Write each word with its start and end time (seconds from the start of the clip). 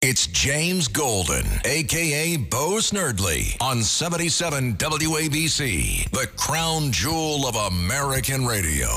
It's 0.00 0.28
James 0.28 0.86
Golden, 0.86 1.44
aka 1.64 2.36
Bo 2.36 2.76
Snerdley, 2.78 3.60
on 3.60 3.82
77 3.82 4.74
WABC, 4.74 6.08
the 6.10 6.28
crown 6.36 6.92
jewel 6.92 7.48
of 7.48 7.56
American 7.56 8.46
radio. 8.46 8.88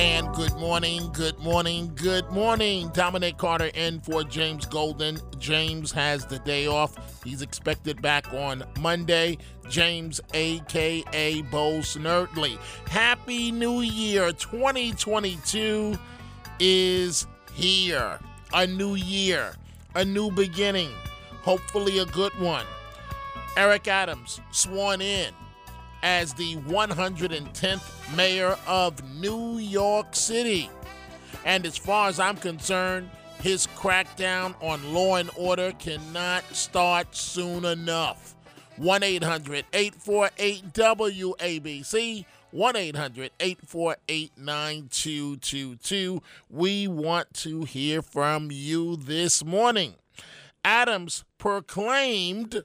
And 0.00 0.34
good 0.34 0.56
morning, 0.56 1.10
good 1.12 1.38
morning, 1.40 1.92
good 1.94 2.26
morning. 2.30 2.88
Dominic 2.94 3.36
Carter 3.36 3.70
in 3.74 4.00
for 4.00 4.24
James 4.24 4.64
Golden. 4.64 5.20
James 5.38 5.92
has 5.92 6.24
the 6.24 6.38
day 6.38 6.66
off. 6.66 7.22
He's 7.22 7.42
expected 7.42 8.00
back 8.00 8.32
on 8.32 8.64
Monday. 8.80 9.36
James, 9.68 10.18
aka 10.32 11.42
Bo 11.42 11.80
Snerdley. 11.80 12.56
Happy 12.88 13.52
New 13.52 13.82
Year 13.82 14.32
2022 14.32 15.98
is 16.58 17.26
here. 17.52 18.18
A 18.54 18.66
new 18.66 18.94
year, 18.94 19.54
a 19.96 20.02
new 20.02 20.30
beginning, 20.30 20.88
hopefully 21.42 21.98
a 21.98 22.06
good 22.06 22.32
one. 22.40 22.64
Eric 23.54 23.86
Adams 23.86 24.40
sworn 24.50 25.02
in 25.02 25.34
as 26.02 26.32
the 26.34 26.56
110th 26.56 28.16
mayor 28.16 28.56
of 28.66 29.02
New 29.20 29.58
York 29.58 30.14
City. 30.14 30.70
And 31.44 31.66
as 31.66 31.76
far 31.76 32.08
as 32.08 32.20
I'm 32.20 32.36
concerned, 32.36 33.10
his 33.40 33.66
crackdown 33.68 34.54
on 34.62 34.92
law 34.92 35.16
and 35.16 35.30
order 35.36 35.72
cannot 35.78 36.44
start 36.54 37.14
soon 37.14 37.64
enough. 37.64 38.34
1 38.76 39.02
800 39.02 39.64
848 39.72 40.72
WABC. 40.72 42.24
1 42.50 42.76
800 42.76 43.30
848 43.38 44.32
9222. 44.36 46.22
We 46.48 46.88
want 46.88 47.32
to 47.34 47.64
hear 47.64 48.02
from 48.02 48.48
you 48.50 48.96
this 48.96 49.44
morning. 49.44 49.94
Adams 50.64 51.24
proclaimed 51.38 52.64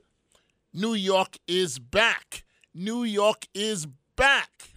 New 0.74 0.94
York 0.94 1.38
is 1.48 1.80
back. 1.80 2.45
New 2.78 3.04
York 3.04 3.48
is 3.54 3.88
back. 4.18 4.72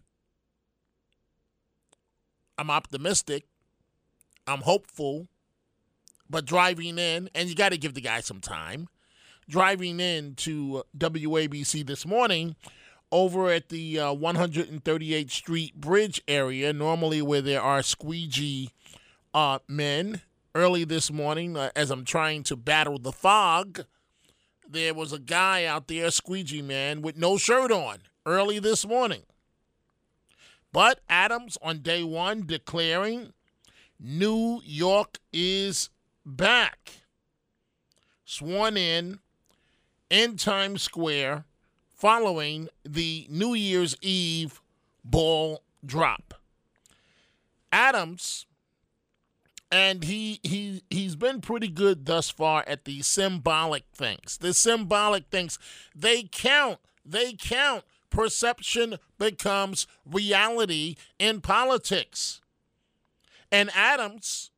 I'm 2.56 2.70
optimistic. 2.70 3.44
I'm 4.46 4.60
hopeful. 4.60 5.26
But 6.30 6.44
driving 6.44 6.98
in, 6.98 7.28
and 7.34 7.48
you 7.48 7.56
got 7.56 7.70
to 7.70 7.78
give 7.78 7.94
the 7.94 8.00
guy 8.00 8.20
some 8.20 8.40
time, 8.40 8.88
driving 9.48 9.98
in 9.98 10.36
to 10.36 10.84
WABC 10.96 11.84
this 11.86 12.06
morning 12.06 12.54
over 13.10 13.50
at 13.50 13.68
the 13.68 13.98
uh, 13.98 14.14
138th 14.14 15.30
Street 15.30 15.74
Bridge 15.74 16.22
area, 16.28 16.72
normally 16.72 17.20
where 17.20 17.40
there 17.40 17.62
are 17.62 17.82
squeegee 17.82 18.70
uh, 19.34 19.58
men, 19.66 20.20
early 20.54 20.84
this 20.84 21.10
morning 21.10 21.56
uh, 21.56 21.70
as 21.74 21.90
I'm 21.90 22.04
trying 22.04 22.42
to 22.44 22.56
battle 22.56 22.98
the 22.98 23.12
fog 23.12 23.86
there 24.68 24.94
was 24.94 25.12
a 25.12 25.18
guy 25.18 25.64
out 25.64 25.88
there, 25.88 26.10
squeegee 26.10 26.62
man, 26.62 27.02
with 27.02 27.16
no 27.16 27.38
shirt 27.38 27.72
on 27.72 27.98
early 28.26 28.58
this 28.58 28.86
morning. 28.86 29.22
But 30.72 31.00
Adams 31.08 31.56
on 31.62 31.80
day 31.80 32.02
one 32.02 32.44
declaring 32.46 33.32
New 33.98 34.60
York 34.64 35.18
is 35.32 35.90
back. 36.24 36.92
Sworn 38.24 38.76
in 38.76 39.20
in 40.10 40.36
Times 40.36 40.82
Square 40.82 41.44
following 41.88 42.68
the 42.84 43.26
New 43.30 43.54
Year's 43.54 43.96
Eve 44.02 44.60
ball 45.04 45.62
drop. 45.84 46.34
Adams 47.72 48.46
and 49.70 50.04
he 50.04 50.40
he 50.42 50.82
he's 50.90 51.16
been 51.16 51.40
pretty 51.40 51.68
good 51.68 52.06
thus 52.06 52.30
far 52.30 52.64
at 52.66 52.84
the 52.84 53.02
symbolic 53.02 53.84
things. 53.92 54.38
The 54.38 54.54
symbolic 54.54 55.26
things 55.30 55.58
they 55.94 56.24
count. 56.24 56.78
They 57.04 57.34
count. 57.34 57.84
Perception 58.10 58.96
becomes 59.18 59.86
reality 60.06 60.96
in 61.18 61.40
politics. 61.40 62.40
And 63.50 63.70
Adams 63.74 64.50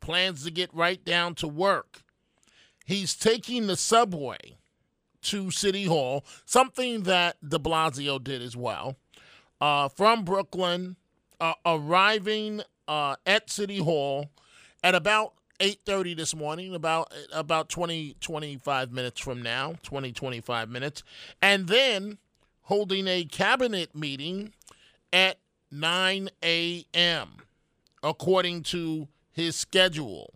plans 0.00 0.44
to 0.44 0.50
get 0.50 0.72
right 0.74 1.04
down 1.04 1.34
to 1.36 1.48
work. 1.48 2.02
He's 2.84 3.14
taking 3.14 3.66
the 3.66 3.76
subway 3.76 4.58
to 5.22 5.50
City 5.50 5.86
Hall, 5.86 6.24
something 6.44 7.04
that 7.04 7.36
de 7.46 7.58
Blasio 7.58 8.22
did 8.22 8.42
as 8.42 8.56
well, 8.56 8.96
uh, 9.60 9.88
from 9.88 10.24
Brooklyn, 10.24 10.96
uh, 11.40 11.54
arriving 11.64 12.62
uh, 12.88 13.16
at 13.26 13.50
City 13.50 13.78
Hall 13.78 14.30
at 14.82 14.94
about 14.94 15.34
8:30 15.60 16.16
this 16.16 16.34
morning, 16.34 16.74
about 16.74 17.12
about 17.32 17.68
20 17.68 18.16
25 18.20 18.92
minutes 18.92 19.20
from 19.20 19.42
now, 19.42 19.74
20 19.82 20.12
25 20.12 20.68
minutes, 20.68 21.02
and 21.40 21.68
then 21.68 22.18
holding 22.62 23.06
a 23.08 23.24
cabinet 23.24 23.94
meeting 23.94 24.52
at 25.12 25.38
9 25.70 26.28
a.m. 26.42 27.28
according 28.02 28.62
to 28.62 29.08
his 29.30 29.56
schedule. 29.56 30.34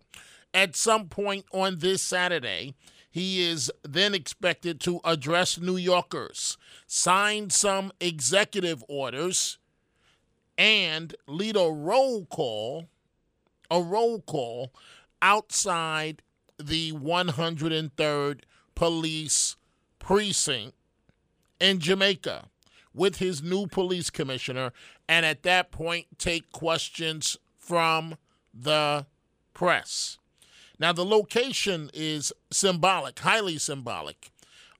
At 0.53 0.75
some 0.75 1.09
point 1.09 1.45
on 1.53 1.77
this 1.77 2.01
Saturday, 2.01 2.73
he 3.11 3.41
is 3.41 3.71
then 3.83 4.15
expected 4.15 4.79
to 4.81 4.99
address 5.03 5.59
New 5.59 5.77
Yorkers, 5.77 6.57
sign 6.87 7.49
some 7.49 7.91
executive 7.99 8.83
orders 8.87 9.58
and 10.59 11.15
lead 11.25 11.55
a 11.55 11.71
roll 11.71 12.25
call, 12.25 12.89
a 13.71 13.81
roll 13.81 14.19
call 14.19 14.73
outside 15.21 16.21
the 16.61 16.91
103rd 16.91 18.41
Police 18.75 19.55
Precinct 19.99 20.75
in 21.61 21.79
Jamaica 21.79 22.49
with 22.93 23.17
his 23.17 23.41
new 23.41 23.67
police 23.67 24.09
commissioner, 24.09 24.73
and 25.07 25.25
at 25.25 25.43
that 25.43 25.71
point, 25.71 26.07
take 26.17 26.51
questions 26.51 27.37
from 27.57 28.17
the 28.53 29.05
press. 29.53 30.17
Now, 30.77 30.91
the 30.91 31.05
location 31.05 31.89
is 31.93 32.33
symbolic, 32.51 33.19
highly 33.19 33.57
symbolic 33.57 34.31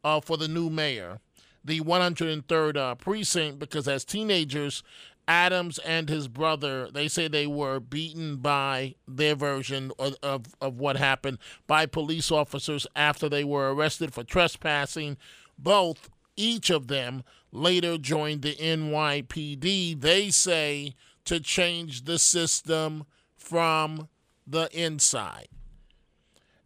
uh, 0.03 0.19
for 0.19 0.35
the 0.37 0.47
new 0.47 0.69
mayor, 0.69 1.19
the 1.63 1.81
103rd 1.81 2.77
uh, 2.77 2.95
precinct, 2.95 3.59
because 3.59 3.87
as 3.87 4.03
teenagers, 4.03 4.83
Adams 5.29 5.77
and 5.85 6.09
his 6.09 6.27
brother, 6.27 6.89
they 6.91 7.07
say 7.07 7.27
they 7.27 7.45
were 7.45 7.79
beaten 7.79 8.37
by 8.37 8.95
their 9.07 9.35
version 9.35 9.91
of, 9.99 10.15
of, 10.23 10.47
of, 10.59 10.79
what 10.79 10.97
happened 10.97 11.37
by 11.67 11.85
police 11.85 12.31
officers 12.31 12.87
after 12.95 13.29
they 13.29 13.43
were 13.43 13.71
arrested 13.71 14.11
for 14.11 14.23
trespassing. 14.23 15.17
Both, 15.55 16.09
each 16.35 16.71
of 16.71 16.87
them, 16.87 17.23
later 17.51 17.99
joined 17.99 18.41
the 18.41 18.55
NYPD. 18.55 20.01
They 20.01 20.31
say 20.31 20.95
to 21.25 21.39
change 21.39 22.05
the 22.05 22.17
system 22.17 23.05
from 23.37 24.09
the 24.47 24.67
inside. 24.73 25.49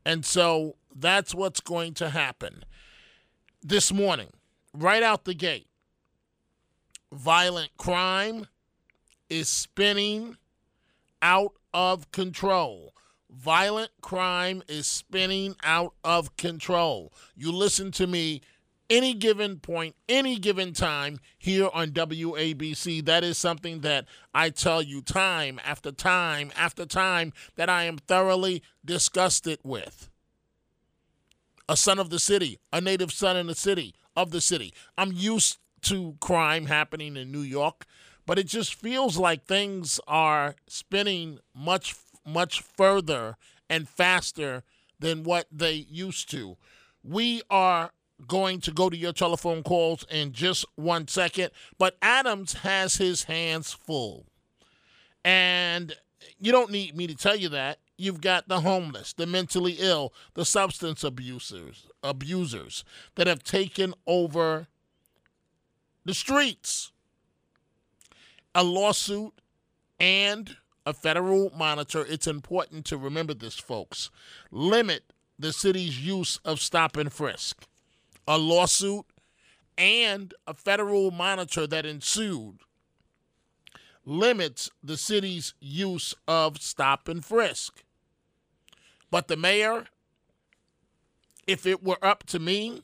And 0.06 0.25
so 0.25 0.77
that's 0.95 1.36
what's 1.36 1.60
going 1.60 1.95
to 1.95 2.12
happen. 2.12 2.63
This 3.62 3.92
morning, 3.92 4.30
right 4.74 5.04
out 5.04 5.25
the 5.25 5.33
gate, 5.33 5.68
violent 7.12 7.75
crime 7.75 8.48
is 9.33 9.50
spinning 9.50 10.38
out 11.19 11.53
of 11.74 12.12
control. 12.12 12.94
Violent 13.31 13.89
crime 14.00 14.62
is 14.68 14.85
spinning 14.85 15.56
out 15.63 15.95
of 16.03 16.38
control. 16.38 17.12
You 17.35 17.51
listen 17.51 17.91
to 17.94 18.06
me 18.06 18.41
any 18.91 19.15
given 19.15 19.57
point, 19.57 19.95
any 20.07 20.38
given 20.38 20.71
time 20.71 21.19
here 21.39 21.68
on 21.74 21.89
WABC. 21.89 23.03
That 23.06 23.24
is 23.24 23.39
something 23.39 23.80
that 23.80 24.06
I 24.35 24.51
tell 24.51 24.83
you 24.83 25.01
time 25.01 25.59
after 25.65 25.91
time 25.91 26.51
after 26.56 26.86
time 26.86 27.33
that 27.56 27.69
I 27.69 27.86
am 27.86 27.97
thoroughly 27.97 28.62
disgusted 28.86 29.57
with. 29.63 30.09
A 31.68 31.75
son 31.75 31.97
of 31.97 32.12
the 32.12 32.19
city, 32.19 32.59
a 32.71 32.79
native 32.81 33.12
son 33.12 33.36
in 33.36 33.47
the 33.47 33.56
city, 33.56 33.95
of 34.15 34.29
the 34.29 34.41
city. 34.41 34.75
I'm 34.95 35.12
used 35.12 35.57
to 35.83 36.18
crime 36.19 36.68
happening 36.68 37.18
in 37.18 37.31
New 37.31 37.41
York, 37.41 37.86
but 38.25 38.40
it 38.40 38.48
just 38.48 38.75
feels 38.75 39.18
like 39.18 39.46
things 39.46 40.00
are 40.08 40.56
spinning 40.68 41.40
much, 41.56 41.96
much 42.25 42.62
further 42.62 43.38
and 43.70 43.88
faster 43.90 44.64
than 45.00 45.24
what 45.24 45.48
they 45.52 45.74
used 45.74 46.30
to. 46.31 46.58
We 47.04 47.42
are 47.50 47.92
going 48.28 48.62
to 48.62 48.72
go 48.72 48.90
to 48.90 48.96
your 48.96 49.14
telephone 49.14 49.64
calls 49.64 50.06
in 50.10 50.31
just 50.31 50.66
one 50.75 51.08
second, 51.08 51.52
but 51.78 51.98
Adams 52.02 52.54
has 52.54 52.96
his 52.96 53.24
hands 53.24 53.74
full. 53.74 54.25
And 55.25 55.96
you 56.40 56.52
don't 56.52 56.72
need 56.72 56.96
me 56.96 57.08
to 57.08 57.16
tell 57.16 57.36
you 57.36 57.50
that. 57.50 57.80
You've 57.98 58.22
got 58.22 58.48
the 58.48 58.62
homeless, 58.62 59.14
the 59.14 59.28
mentally 59.28 59.74
ill, 59.80 60.14
the 60.34 60.46
substance 60.46 61.04
abusers, 61.04 61.88
abusers 62.02 62.84
that 63.16 63.28
have 63.28 63.44
taken 63.44 63.94
over 64.08 64.68
the 66.06 66.14
streets. 66.14 66.93
A 68.55 68.63
lawsuit 68.63 69.33
and 70.00 70.57
a 70.85 70.94
federal 70.94 71.51
monitor, 71.55 72.05
it's 72.07 72.27
important 72.27 72.85
to 72.85 72.97
remember 72.97 73.33
this, 73.33 73.55
folks. 73.55 74.11
Limit 74.51 75.13
the 75.39 75.53
city's 75.53 76.05
use 76.05 76.39
of 76.45 76.59
stop 76.59 76.97
and 76.97 77.11
frisk. 77.11 77.65
A 78.27 78.38
lawsuit 78.38 79.05
and 79.77 80.33
a 80.45 80.53
federal 80.53 81.11
monitor 81.11 81.65
that 81.67 81.85
ensued 81.85 82.59
limits 84.05 84.69
the 84.83 84.97
city's 84.97 85.53
use 85.59 86.13
of 86.27 86.61
stop 86.61 87.07
and 87.07 87.23
frisk. 87.23 87.83
But 89.09 89.27
the 89.27 89.38
mayor, 89.38 89.85
if 91.47 91.65
it 91.65 91.83
were 91.83 92.03
up 92.03 92.25
to 92.27 92.39
me, 92.39 92.83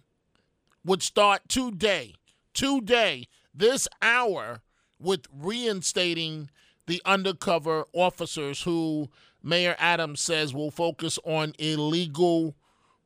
would 0.85 1.03
start 1.03 1.41
today, 1.49 2.15
today, 2.53 3.27
this 3.53 3.87
hour, 4.01 4.61
with 4.99 5.25
reinstating 5.33 6.49
the 6.87 7.01
undercover 7.05 7.85
officers 7.93 8.63
who 8.63 9.09
Mayor 9.41 9.75
Adams 9.79 10.21
says 10.21 10.53
will 10.53 10.71
focus 10.71 11.17
on 11.23 11.53
illegal 11.59 12.55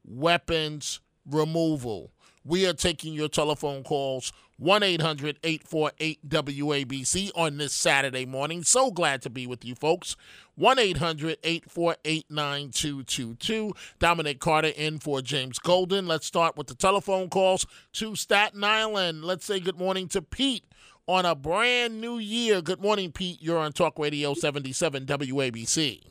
weapons 0.06 1.00
removal. 1.30 2.12
We 2.46 2.68
are 2.68 2.74
taking 2.74 3.14
your 3.14 3.30
telephone 3.30 3.84
calls 3.84 4.34
1 4.58 4.84
800 4.84 5.40
848 5.44 6.30
WABC 6.30 7.32
on 7.36 7.58
this 7.58 7.74
Saturday 7.74 8.26
morning. 8.26 8.64
So 8.64 8.92
glad 8.92 9.22
to 9.24 9.30
be 9.30 9.48
with 9.48 9.64
you, 9.64 9.76
folks. 9.76 10.16
1 10.56 10.78
800 10.78 11.38
848 11.44 12.26
9222. 12.30 13.74
Dominic 14.00 14.40
Carter 14.40 14.74
in 14.76 15.00
for 15.00 15.22
James 15.22 15.58
Golden. 15.58 16.06
Let's 16.08 16.26
start 16.26 16.58
with 16.58 16.68
the 16.68 16.76
telephone 16.76 17.30
calls 17.30 17.66
to 17.94 18.16
Staten 18.16 18.64
Island. 18.64 19.24
Let's 19.24 19.46
say 19.46 19.60
good 19.60 19.78
morning 19.78 20.08
to 20.10 20.22
Pete 20.22 20.66
on 21.08 21.26
a 21.26 21.36
brand 21.36 22.00
new 22.00 22.18
year. 22.18 22.62
Good 22.62 22.82
morning, 22.82 23.12
Pete. 23.12 23.42
You're 23.42 23.58
on 23.58 23.74
Talk 23.74 24.00
Radio 24.00 24.34
77 24.34 25.06
WABC. 25.06 26.02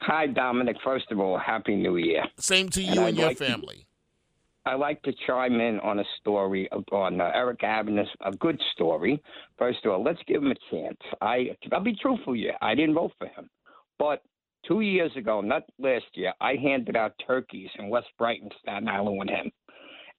Hi, 0.00 0.26
Dominic. 0.28 0.76
First 0.84 1.10
of 1.10 1.18
all, 1.18 1.38
Happy 1.38 1.74
New 1.74 1.96
Year. 1.96 2.24
Same 2.38 2.68
to 2.70 2.82
you 2.82 3.00
and, 3.00 3.08
and 3.08 3.16
your 3.16 3.28
like 3.28 3.38
family. 3.38 3.86
I 4.64 4.74
like 4.74 5.00
to 5.02 5.12
chime 5.26 5.60
in 5.60 5.78
on 5.80 6.00
a 6.00 6.04
story 6.20 6.68
on 6.90 7.20
uh, 7.20 7.30
Eric 7.34 7.62
Adams, 7.62 8.08
a 8.24 8.32
good 8.32 8.60
story. 8.72 9.22
First 9.58 9.78
of 9.84 9.92
all, 9.92 10.02
let's 10.02 10.18
give 10.26 10.42
him 10.42 10.50
a 10.50 10.74
chance. 10.74 10.98
I, 11.20 11.56
I'll 11.72 11.82
be 11.82 11.96
truthful 12.00 12.34
here. 12.34 12.54
I 12.60 12.74
didn't 12.74 12.94
vote 12.94 13.12
for 13.18 13.28
him, 13.28 13.48
but 13.98 14.22
two 14.66 14.80
years 14.80 15.12
ago, 15.16 15.40
not 15.40 15.62
last 15.78 16.06
year, 16.14 16.32
I 16.40 16.54
handed 16.60 16.96
out 16.96 17.12
turkeys 17.26 17.70
in 17.78 17.88
West 17.88 18.08
Brighton, 18.18 18.50
Staten 18.60 18.88
Island 18.88 19.18
with 19.18 19.28
him, 19.28 19.52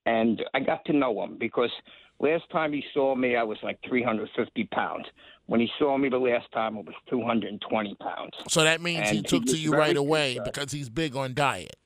and 0.06 0.42
I 0.54 0.62
got 0.62 0.84
to 0.86 0.94
know 0.94 1.22
him 1.24 1.38
because 1.38 1.72
last 2.20 2.50
time 2.52 2.74
he 2.74 2.84
saw 2.94 3.16
me, 3.16 3.36
I 3.36 3.44
was 3.44 3.58
like 3.64 3.80
350 3.88 4.64
pounds. 4.66 5.06
When 5.46 5.60
he 5.60 5.70
saw 5.80 5.98
me 5.98 6.10
the 6.10 6.18
last 6.18 6.52
time, 6.52 6.78
it 6.78 6.86
was 6.86 6.96
220 7.10 7.96
pounds. 7.96 8.34
So 8.50 8.64
that 8.64 8.82
means 8.82 9.08
and 9.08 9.18
he 9.18 9.22
took 9.22 9.44
he 9.44 9.54
to 9.54 9.58
you 9.58 9.72
right 9.72 9.96
away 9.96 10.40
because 10.44 10.72
he's 10.72 10.90
big 10.90 11.16
on 11.16 11.34
diet. 11.34 11.78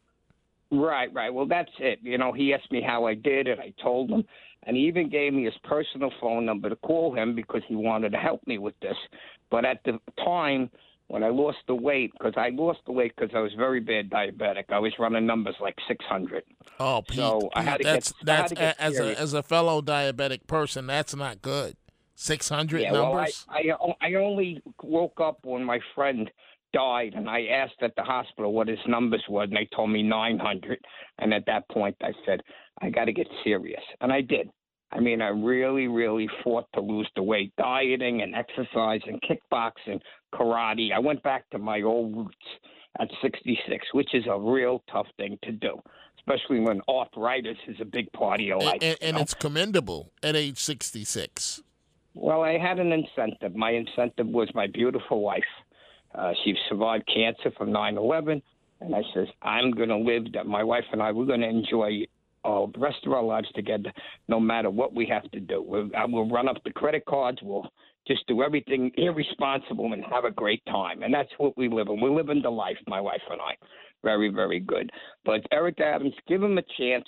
Right, 0.71 1.13
right. 1.13 1.33
Well, 1.33 1.45
that's 1.45 1.71
it. 1.79 1.99
You 2.01 2.17
know, 2.17 2.31
he 2.31 2.53
asked 2.53 2.71
me 2.71 2.81
how 2.81 3.05
I 3.05 3.13
did 3.13 3.47
it. 3.47 3.59
I 3.59 3.73
told 3.83 4.09
him, 4.09 4.23
and 4.63 4.77
he 4.77 4.83
even 4.83 5.09
gave 5.09 5.33
me 5.33 5.43
his 5.43 5.53
personal 5.63 6.11
phone 6.21 6.45
number 6.45 6.69
to 6.69 6.75
call 6.77 7.13
him 7.13 7.35
because 7.35 7.61
he 7.67 7.75
wanted 7.75 8.13
to 8.13 8.17
help 8.17 8.45
me 8.47 8.57
with 8.57 8.79
this. 8.79 8.95
But 9.49 9.65
at 9.65 9.83
the 9.83 9.99
time 10.23 10.71
when 11.11 11.23
I 11.23 11.29
lost 11.29 11.57
the 11.67 11.75
weight, 11.75 12.13
because 12.17 12.35
I 12.37 12.49
lost 12.53 12.79
the 12.85 12.93
weight 12.93 13.11
because 13.17 13.35
I 13.35 13.41
was 13.41 13.51
very 13.57 13.81
bad 13.81 14.09
diabetic, 14.09 14.65
I 14.69 14.79
was 14.79 14.93
running 14.97 15.25
numbers 15.25 15.55
like 15.59 15.75
600. 15.85 16.43
Oh, 16.79 17.01
Pete, 17.05 17.17
so 17.17 17.49
I 17.53 17.63
had 17.63 17.77
to 17.79 17.83
that's 17.83 18.13
get, 18.13 18.25
that's 18.25 18.51
to 18.53 18.81
as 18.81 18.95
serious. 18.95 19.19
a 19.19 19.21
as 19.21 19.33
a 19.33 19.43
fellow 19.43 19.81
diabetic 19.81 20.47
person, 20.47 20.87
that's 20.87 21.13
not 21.13 21.41
good. 21.41 21.75
600 22.15 22.81
yeah, 22.81 22.91
numbers. 22.91 23.45
Well, 23.49 23.93
I, 24.01 24.05
I 24.05 24.09
I 24.09 24.13
only 24.15 24.61
woke 24.81 25.19
up 25.19 25.39
when 25.43 25.65
my 25.65 25.79
friend 25.95 26.31
died, 26.71 27.13
and 27.15 27.29
I 27.29 27.43
asked 27.47 27.81
at 27.81 27.93
the 27.97 28.03
hospital 28.03 28.53
what 28.53 28.69
his 28.69 28.79
numbers 28.87 29.23
were, 29.27 29.43
and 29.43 29.53
they 29.53 29.67
told 29.75 29.89
me 29.89 30.03
900. 30.03 30.79
And 31.19 31.33
at 31.33 31.45
that 31.47 31.67
point, 31.69 31.97
I 32.01 32.13
said, 32.25 32.39
I 32.81 32.89
got 32.89 33.05
to 33.05 33.13
get 33.13 33.27
serious. 33.43 33.81
And 33.99 34.13
I 34.13 34.21
did. 34.21 34.49
I 34.93 34.99
mean, 34.99 35.21
I 35.21 35.29
really, 35.29 35.87
really 35.87 36.27
fought 36.43 36.67
to 36.73 36.81
lose 36.81 37.09
the 37.15 37.23
weight, 37.23 37.53
dieting 37.57 38.21
and 38.21 38.35
exercising, 38.35 39.19
kickboxing, 39.29 40.01
karate. 40.33 40.91
I 40.93 40.99
went 40.99 41.23
back 41.23 41.49
to 41.51 41.59
my 41.59 41.81
old 41.81 42.15
roots 42.15 42.35
at 42.99 43.07
66, 43.21 43.87
which 43.93 44.13
is 44.13 44.25
a 44.29 44.37
real 44.37 44.83
tough 44.91 45.07
thing 45.15 45.37
to 45.43 45.51
do, 45.53 45.81
especially 46.17 46.59
when 46.59 46.81
arthritis 46.89 47.57
is 47.67 47.77
a 47.79 47.85
big 47.85 48.11
part 48.11 48.41
of 48.41 48.45
your 48.45 48.59
life. 48.59 48.79
And, 48.81 48.97
and 49.01 49.17
it's 49.17 49.33
commendable 49.33 50.11
at 50.21 50.35
age 50.35 50.59
66. 50.59 51.61
Well, 52.13 52.43
I 52.43 52.57
had 52.57 52.79
an 52.79 52.91
incentive. 52.91 53.55
My 53.55 53.71
incentive 53.71 54.27
was 54.27 54.49
my 54.53 54.67
beautiful 54.67 55.21
wife. 55.21 55.43
Uh, 56.13 56.33
she 56.43 56.53
survived 56.67 57.09
cancer 57.13 57.51
from 57.57 57.71
9 57.71 57.97
11. 57.97 58.41
And 58.81 58.95
I 58.95 59.03
says, 59.13 59.27
I'm 59.41 59.71
going 59.71 59.89
to 59.89 59.97
live, 59.97 60.33
that 60.33 60.47
my 60.47 60.63
wife 60.63 60.85
and 60.91 61.01
I, 61.01 61.11
we're 61.11 61.25
going 61.25 61.41
to 61.41 61.47
enjoy 61.47 62.05
uh, 62.43 62.65
the 62.73 62.79
rest 62.79 62.99
of 63.05 63.13
our 63.13 63.23
lives 63.23 63.47
together, 63.53 63.91
no 64.27 64.39
matter 64.39 64.69
what 64.69 64.93
we 64.93 65.05
have 65.07 65.29
to 65.31 65.39
do. 65.39 65.63
We'll, 65.65 65.89
I 65.97 66.05
will 66.05 66.29
run 66.29 66.47
up 66.47 66.57
the 66.63 66.71
credit 66.71 67.05
cards. 67.05 67.39
We'll 67.41 67.69
just 68.07 68.25
do 68.27 68.41
everything 68.41 68.91
irresponsible 68.97 69.93
and 69.93 70.03
have 70.11 70.25
a 70.25 70.31
great 70.31 70.63
time. 70.65 71.03
And 71.03 71.13
that's 71.13 71.29
what 71.37 71.57
we 71.57 71.69
live 71.69 71.87
in. 71.87 72.01
We're 72.01 72.11
living 72.11 72.41
the 72.41 72.49
life, 72.49 72.77
my 72.87 72.99
wife 72.99 73.21
and 73.29 73.39
I. 73.39 73.55
Very, 74.03 74.29
very 74.29 74.59
good. 74.59 74.89
But 75.25 75.41
Eric 75.51 75.79
Adams, 75.79 76.13
give 76.27 76.41
him 76.41 76.57
a 76.57 76.63
chance. 76.77 77.05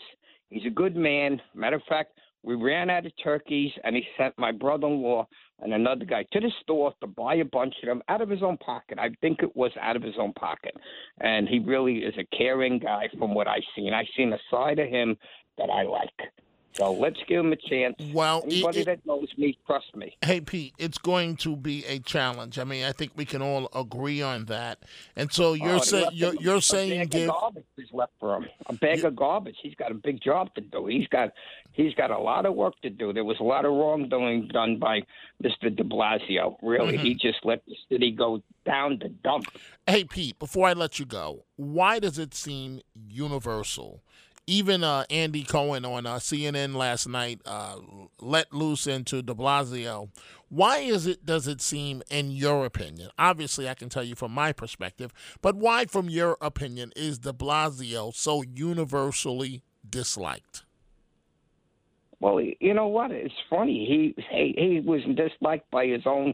He's 0.50 0.66
a 0.68 0.70
good 0.70 0.96
man. 0.96 1.42
Matter 1.56 1.78
of 1.78 1.84
fact, 1.90 2.12
we 2.44 2.56
ran 2.56 2.90
out 2.90 3.06
of 3.06 3.12
turkeys, 3.24 3.72
and 3.84 3.96
he 3.96 4.04
sent 4.18 4.38
my 4.38 4.52
brother-in-law 4.52 5.26
and 5.62 5.74
another 5.74 6.06
guy 6.06 6.26
to 6.34 6.40
the 6.40 6.52
store 6.62 6.94
to 7.00 7.08
buy 7.08 7.36
a 7.36 7.46
bunch 7.46 7.74
of 7.82 7.88
them 7.88 8.02
out 8.10 8.22
of 8.22 8.30
his 8.30 8.44
own 8.44 8.58
pocket. 8.58 9.00
I 9.00 9.10
think 9.22 9.42
it 9.42 9.56
was 9.56 9.72
out 9.82 9.96
of 9.96 10.04
his 10.04 10.16
own 10.20 10.34
pocket, 10.34 10.76
and 11.22 11.48
he 11.48 11.60
really 11.60 12.00
is 12.00 12.14
a 12.18 12.36
caring 12.36 12.80
guy 12.80 13.08
from 13.18 13.34
what 13.34 13.48
I've 13.48 13.64
seen. 13.76 13.94
I've 13.94 14.06
seen 14.18 14.34
a 14.34 14.40
side 14.52 14.80
of 14.80 14.90
him 14.90 15.16
that 15.58 15.70
I 15.70 15.84
like. 15.84 16.10
So 16.76 16.92
let's 16.92 17.20
give 17.28 17.40
him 17.42 17.54
a 17.54 17.56
chance. 17.56 17.96
Well, 18.14 18.44
anybody 18.46 18.80
it, 18.80 18.86
that 18.86 19.06
knows 19.06 19.28
me, 19.38 19.58
trust 19.66 19.96
me. 19.96 20.16
Hey, 20.24 20.42
Pete, 20.42 20.74
it's 20.78 20.98
going 20.98 21.36
to 21.38 21.56
be 21.56 21.86
a 21.86 22.00
challenge. 22.00 22.58
I 22.58 22.64
mean, 22.64 22.84
I 22.84 22.92
think 22.92 23.12
we 23.16 23.26
can 23.26 23.42
all 23.42 23.70
agree 23.76 24.22
on 24.22 24.46
that. 24.46 24.80
And 25.16 25.32
so 25.32 25.54
you're 25.54 25.80
saying 25.80 26.10
you're, 26.14 26.36
you're 26.36 26.62
saying 26.62 27.00
bag 27.02 27.10
give 27.12 27.30
of 27.30 27.36
garbage 27.36 27.66
is 27.78 27.90
left 27.94 28.14
for 28.20 28.38
him. 28.38 28.48
A 28.68 28.74
bag 28.74 29.00
you, 29.00 29.08
of 29.08 29.16
garbage. 29.16 29.58
He's 29.62 29.76
got 29.76 29.92
a 29.92 29.96
big 29.96 30.22
job 30.22 30.54
to 30.56 30.62
do. 30.62 30.88
He's 30.88 31.08
got 31.08 31.32
he's 31.74 31.94
got 31.94 32.10
a 32.12 32.18
lot 32.18 32.46
of 32.46 32.56
work 32.56 32.74
to 32.82 32.90
do. 32.90 33.14
There 33.14 33.26
was 33.26 33.40
a 33.40 33.44
lot 33.44 33.66
of 33.66 33.74
wrongdoing 33.74 34.48
done 34.48 34.78
by 34.80 35.02
Mr. 35.44 35.76
De 35.76 35.84
Blasio. 35.84 36.58
Really, 36.62 36.98
mm-hmm. 36.98 37.06
he 37.06 37.14
just 37.14 37.40
let 37.44 37.64
the 37.66 37.76
city 37.90 38.12
go 38.12 38.42
down 38.66 39.00
the 39.02 39.10
dump. 39.10 39.46
Hey, 39.86 40.06
Pete, 40.06 40.40
before 40.40 40.68
I 40.68 40.74
let 40.74 41.00
you 41.00 41.06
go, 41.06 41.44
why 41.56 42.00
does 42.00 42.18
it 42.18 42.34
seem 42.34 42.82
universal? 42.96 44.02
Even 44.48 44.84
uh, 44.84 45.06
Andy 45.10 45.44
Cohen 45.44 45.86
on 45.86 46.06
uh, 46.06 46.16
CNN 46.16 46.76
last 46.76 47.08
night 47.08 47.42
uh, 47.46 47.78
let 48.20 48.54
loose 48.54 48.88
into 48.88 49.22
De 49.22 49.34
Blasio. 49.34 50.10
Why 50.50 50.80
is 50.80 51.08
it? 51.08 51.26
Does 51.26 51.48
it 51.48 51.62
seem, 51.62 52.04
in 52.10 52.32
your 52.32 52.66
opinion? 52.66 53.10
Obviously, 53.18 53.68
I 53.68 53.74
can 53.74 53.90
tell 53.90 54.04
you 54.04 54.16
from 54.16 54.32
my 54.32 54.52
perspective, 54.52 55.12
but 55.42 55.56
why, 55.56 55.86
from 55.86 56.10
your 56.10 56.38
opinion, 56.42 56.92
is 56.96 57.20
De 57.20 57.34
Blasio 57.34 58.14
so 58.14 58.44
universally 58.44 59.64
disliked? 59.90 60.66
Well, 62.20 62.40
you 62.40 62.74
know 62.74 62.88
what? 62.88 63.12
It's 63.12 63.34
funny. 63.50 63.86
He 63.86 64.24
he, 64.32 64.54
he 64.58 64.80
was 64.80 65.02
disliked 65.16 65.70
by 65.72 65.88
his 65.88 66.04
own 66.06 66.34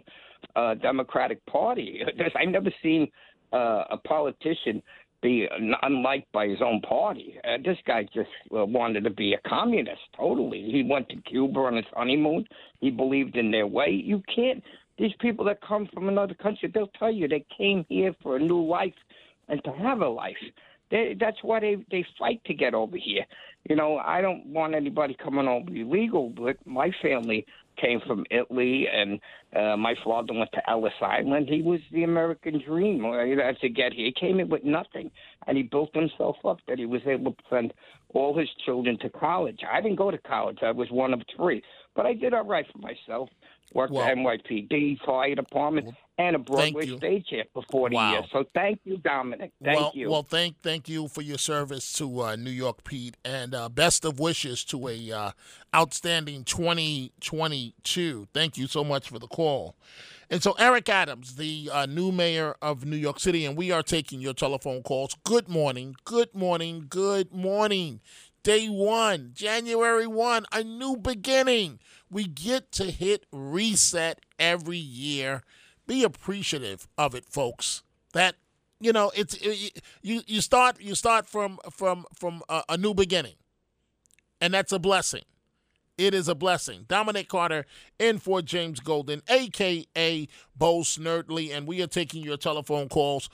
uh, 0.56 0.76
Democratic 0.76 1.46
Party. 1.46 2.02
I 2.36 2.42
have 2.42 2.50
never 2.50 2.72
seen 2.84 3.10
uh, 3.54 3.86
a 3.92 3.98
politician 3.98 4.82
be 5.22 5.48
unliked 5.82 6.32
by 6.32 6.48
his 6.48 6.62
own 6.62 6.82
party. 6.82 7.38
Uh, 7.44 7.58
this 7.64 7.78
guy 7.86 8.04
just 8.14 8.30
uh, 8.56 8.66
wanted 8.66 9.04
to 9.04 9.10
be 9.10 9.34
a 9.34 9.50
communist 9.50 10.02
totally. 10.16 10.70
He 10.72 10.84
went 10.84 11.10
to 11.10 11.18
Cuba 11.22 11.60
on 11.60 11.76
his 11.76 11.86
honeymoon. 11.94 12.46
He 12.80 12.90
believed 12.90 13.36
in 13.36 13.52
their 13.52 13.68
way. 13.68 13.90
You 13.90 14.24
can't. 14.34 14.64
These 14.98 15.14
people 15.20 15.46
that 15.46 15.62
come 15.62 15.88
from 15.94 16.10
another 16.10 16.34
country, 16.34 16.72
they'll 16.74 16.92
tell 17.00 17.12
you 17.12 17.28
they 17.28 17.46
came 17.58 17.86
here 17.90 18.14
for 18.22 18.36
a 18.36 18.40
new 18.40 18.66
life 18.66 18.94
and 19.48 19.64
to 19.64 19.72
have 19.72 20.02
a 20.02 20.08
life. 20.08 20.38
They, 20.92 21.16
that's 21.20 21.38
why 21.44 21.60
they 21.60 21.78
they 21.92 22.06
fight 22.18 22.42
to 22.46 22.54
get 22.54 22.74
over 22.74 22.98
here. 22.98 23.26
You 23.70 23.76
know, 23.76 23.98
I 23.98 24.22
don't 24.22 24.46
want 24.48 24.74
anybody 24.74 25.16
coming 25.22 25.48
over 25.48 25.70
illegal, 25.70 26.30
but 26.30 26.58
my 26.66 26.92
family 27.02 27.46
came 27.80 28.02
from 28.06 28.26
Italy, 28.32 28.88
and 28.92 29.20
uh, 29.56 29.78
my 29.78 29.96
father 30.04 30.34
went 30.34 30.52
to 30.54 30.70
Ellis 30.70 30.94
Island. 31.02 31.48
He 31.50 31.62
was 31.62 31.80
the 31.92 32.04
American 32.04 32.62
dream 32.66 33.06
uh, 33.06 33.54
to 33.62 33.70
get 33.70 33.94
here. 33.94 34.06
He 34.06 34.14
came 34.20 34.40
in 34.40 34.50
with 34.50 34.64
nothing, 34.64 35.12
and 35.48 35.58
he 35.58 35.64
built 35.64 35.94
himself 35.94 36.38
up 36.46 36.60
that 36.68 36.80
he 36.80 36.86
was 36.86 37.02
able 37.06 37.34
to 37.34 37.44
send 37.50 37.74
all 38.14 38.38
his 38.38 38.50
children 38.66 38.98
to 39.00 39.10
college. 39.10 39.60
I 39.70 39.82
didn't 39.82 39.98
go 39.98 40.12
to 40.12 40.18
college. 40.18 40.60
I 40.62 40.72
was 40.72 40.90
one 40.92 41.14
of 41.14 41.22
three, 41.36 41.62
but 41.96 42.06
I 42.06 42.14
did 42.14 42.34
all 42.34 42.46
right 42.46 42.66
for 42.72 42.80
myself. 42.80 43.30
Worked 43.74 43.94
well, 43.94 44.04
at 44.04 44.18
NYPD, 44.18 44.98
fire 45.06 45.36
department, 45.36 45.86
well, 45.86 45.96
and 46.20 46.36
a 46.36 46.40
Broadway 46.40 46.98
stage 46.98 47.28
hit 47.30 47.50
for 47.54 47.64
40 47.72 47.96
wow. 47.96 48.12
years. 48.12 48.26
So 48.34 48.44
thank 48.54 48.82
you, 48.84 48.98
Dominic. 48.98 49.54
Thank 49.64 49.80
well, 49.80 49.92
you. 49.96 50.10
Well, 50.12 50.24
thank 50.24 50.62
thank 50.62 50.90
you 50.90 51.08
for 51.08 51.22
your 51.22 51.38
service 51.38 51.94
to 51.94 52.22
uh, 52.22 52.36
New 52.36 52.52
York, 52.52 52.84
Pete, 52.84 53.16
and 53.24 53.56
uh, 53.56 53.70
best 53.70 54.04
of 54.04 54.20
wishes 54.20 54.66
to 54.66 54.90
a 54.90 55.12
uh, 55.12 55.32
outstanding 55.74 56.44
2022. 56.44 58.28
Thank 58.34 58.58
you 58.58 58.68
so 58.68 58.84
much 58.84 59.08
for 59.08 59.18
the 59.18 59.28
call. 59.28 59.76
And 60.30 60.44
so, 60.44 60.52
Eric 60.60 60.90
Adams, 60.90 61.38
the 61.38 61.70
uh, 61.72 61.86
new 61.86 62.12
mayor 62.12 62.54
of 62.62 62.86
New 62.86 62.98
York 62.98 63.20
City, 63.20 63.46
and 63.46 63.58
we 63.58 63.72
are 63.72 63.82
taking 63.82 64.20
your 64.20 64.34
telephone 64.34 64.84
calls. 64.84 65.16
Good 65.24 65.48
morning, 65.48 65.96
good 66.04 66.36
morning, 66.36 66.86
good 66.90 67.34
morning. 67.34 68.02
Day 68.44 68.68
one, 68.68 69.32
January 69.34 70.08
1, 70.08 70.46
a 70.52 70.64
new 70.64 70.98
beginning. 70.98 71.80
We 72.10 72.26
get 72.26 72.72
to 72.74 72.86
hit 72.86 73.26
reset 73.32 74.20
every 74.38 74.78
year. 74.78 75.44
Be 75.90 76.04
appreciative 76.04 76.88
of 77.00 77.16
it, 77.16 77.26
folks. 77.26 77.82
That 78.14 78.36
you 78.80 78.94
know, 78.94 79.12
it's 79.16 79.34
it, 79.42 79.82
you 80.04 80.22
you 80.28 80.40
start 80.40 80.80
you 80.80 80.94
start 80.94 81.26
from 81.26 81.58
from 81.72 82.06
from 82.14 82.44
a, 82.48 82.62
a 82.70 82.78
new 82.78 82.94
beginning, 82.94 83.34
and 84.40 84.54
that's 84.54 84.72
a 84.72 84.78
blessing. 84.78 85.24
It 85.98 86.14
is 86.14 86.28
a 86.28 86.36
blessing. 86.36 86.86
Dominic 86.88 87.28
Carter 87.28 87.66
in 87.98 88.20
for 88.20 88.44
James 88.44 88.80
Golden, 88.80 89.24
aka 89.30 90.28
Bo 90.56 90.82
Snerdley, 90.82 91.52
and 91.52 91.66
we 91.66 91.82
are 91.82 91.88
taking 91.88 92.24
your 92.24 92.38
telephone 92.38 92.88
calls. 92.88 93.28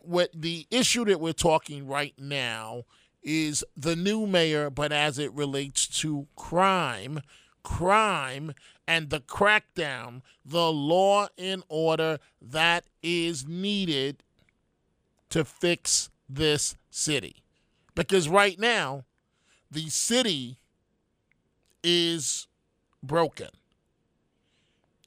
What 0.00 0.30
the 0.34 0.66
issue 0.70 1.04
that 1.04 1.20
we're 1.20 1.34
talking 1.34 1.86
right 1.86 2.14
now 2.16 2.84
is 3.22 3.62
the 3.76 3.94
new 3.94 4.26
mayor, 4.26 4.70
but 4.70 4.90
as 4.90 5.18
it 5.18 5.34
relates 5.34 5.86
to 6.00 6.28
crime, 6.34 7.20
crime 7.62 8.54
and 8.86 9.10
the 9.10 9.20
crackdown, 9.20 10.22
the 10.44 10.72
law 10.72 11.28
and 11.38 11.62
order 11.68 12.18
that 12.40 12.84
is 13.02 13.46
needed 13.46 14.22
to 15.30 15.44
fix 15.44 16.10
this 16.28 16.76
city. 16.90 17.42
Because 17.94 18.28
right 18.28 18.58
now, 18.58 19.04
the 19.70 19.88
city 19.88 20.58
is 21.82 22.48
broken. 23.02 23.48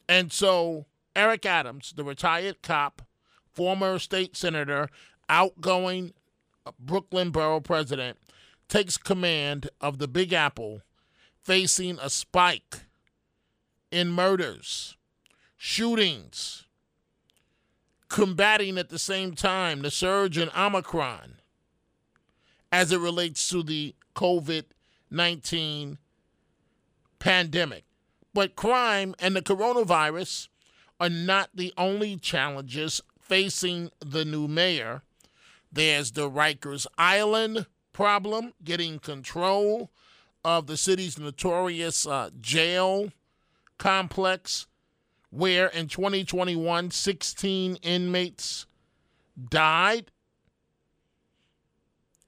And 0.08 0.32
so, 0.32 0.86
Eric 1.16 1.46
Adams, 1.46 1.94
the 1.96 2.04
retired 2.04 2.62
cop, 2.62 3.02
former 3.52 4.00
state 4.00 4.36
senator, 4.36 4.90
outgoing 5.30 6.14
Brooklyn 6.80 7.32
borough 7.32 7.60
president, 7.60 8.18
takes 8.68 8.98
command 8.98 9.70
of 9.82 9.98
the 9.98 10.08
Big 10.08 10.34
Apple 10.34 10.82
facing 11.44 12.00
a 12.00 12.10
spike 12.10 12.86
in 13.92 14.10
murders, 14.10 14.98
shootings, 15.58 16.66
combating 18.08 18.78
at 18.78 18.90
the 18.90 19.00
same 19.00 19.34
time 19.36 19.82
the 19.82 19.92
surge 19.92 20.38
in 20.38 20.50
Omicron 20.58 21.36
as 22.72 22.92
it 22.92 23.00
relates 23.00 23.48
to 23.50 23.62
the 23.62 23.94
COVID 24.16 24.66
19 25.12 26.00
pandemic. 27.20 27.84
But 28.34 28.56
crime 28.56 29.14
and 29.20 29.36
the 29.36 29.42
coronavirus 29.42 30.48
are 31.00 31.10
not 31.10 31.50
the 31.54 31.72
only 31.78 32.18
challenges 32.18 33.00
facing 33.20 33.92
the 34.00 34.26
new 34.26 34.48
mayor. 34.48 35.04
There's 35.72 36.12
the 36.12 36.30
Rikers 36.30 36.88
Island 36.98 37.68
problem, 37.94 38.54
getting 38.64 38.98
control 38.98 39.92
of 40.46 40.68
the 40.68 40.78
city's 40.78 41.18
notorious 41.18 42.06
uh, 42.06 42.30
jail 42.42 43.12
complex, 43.78 44.68
where 45.30 45.68
in 45.68 45.88
2021, 45.88 46.92
16 46.92 47.76
inmates 47.78 48.66
died. 49.50 50.12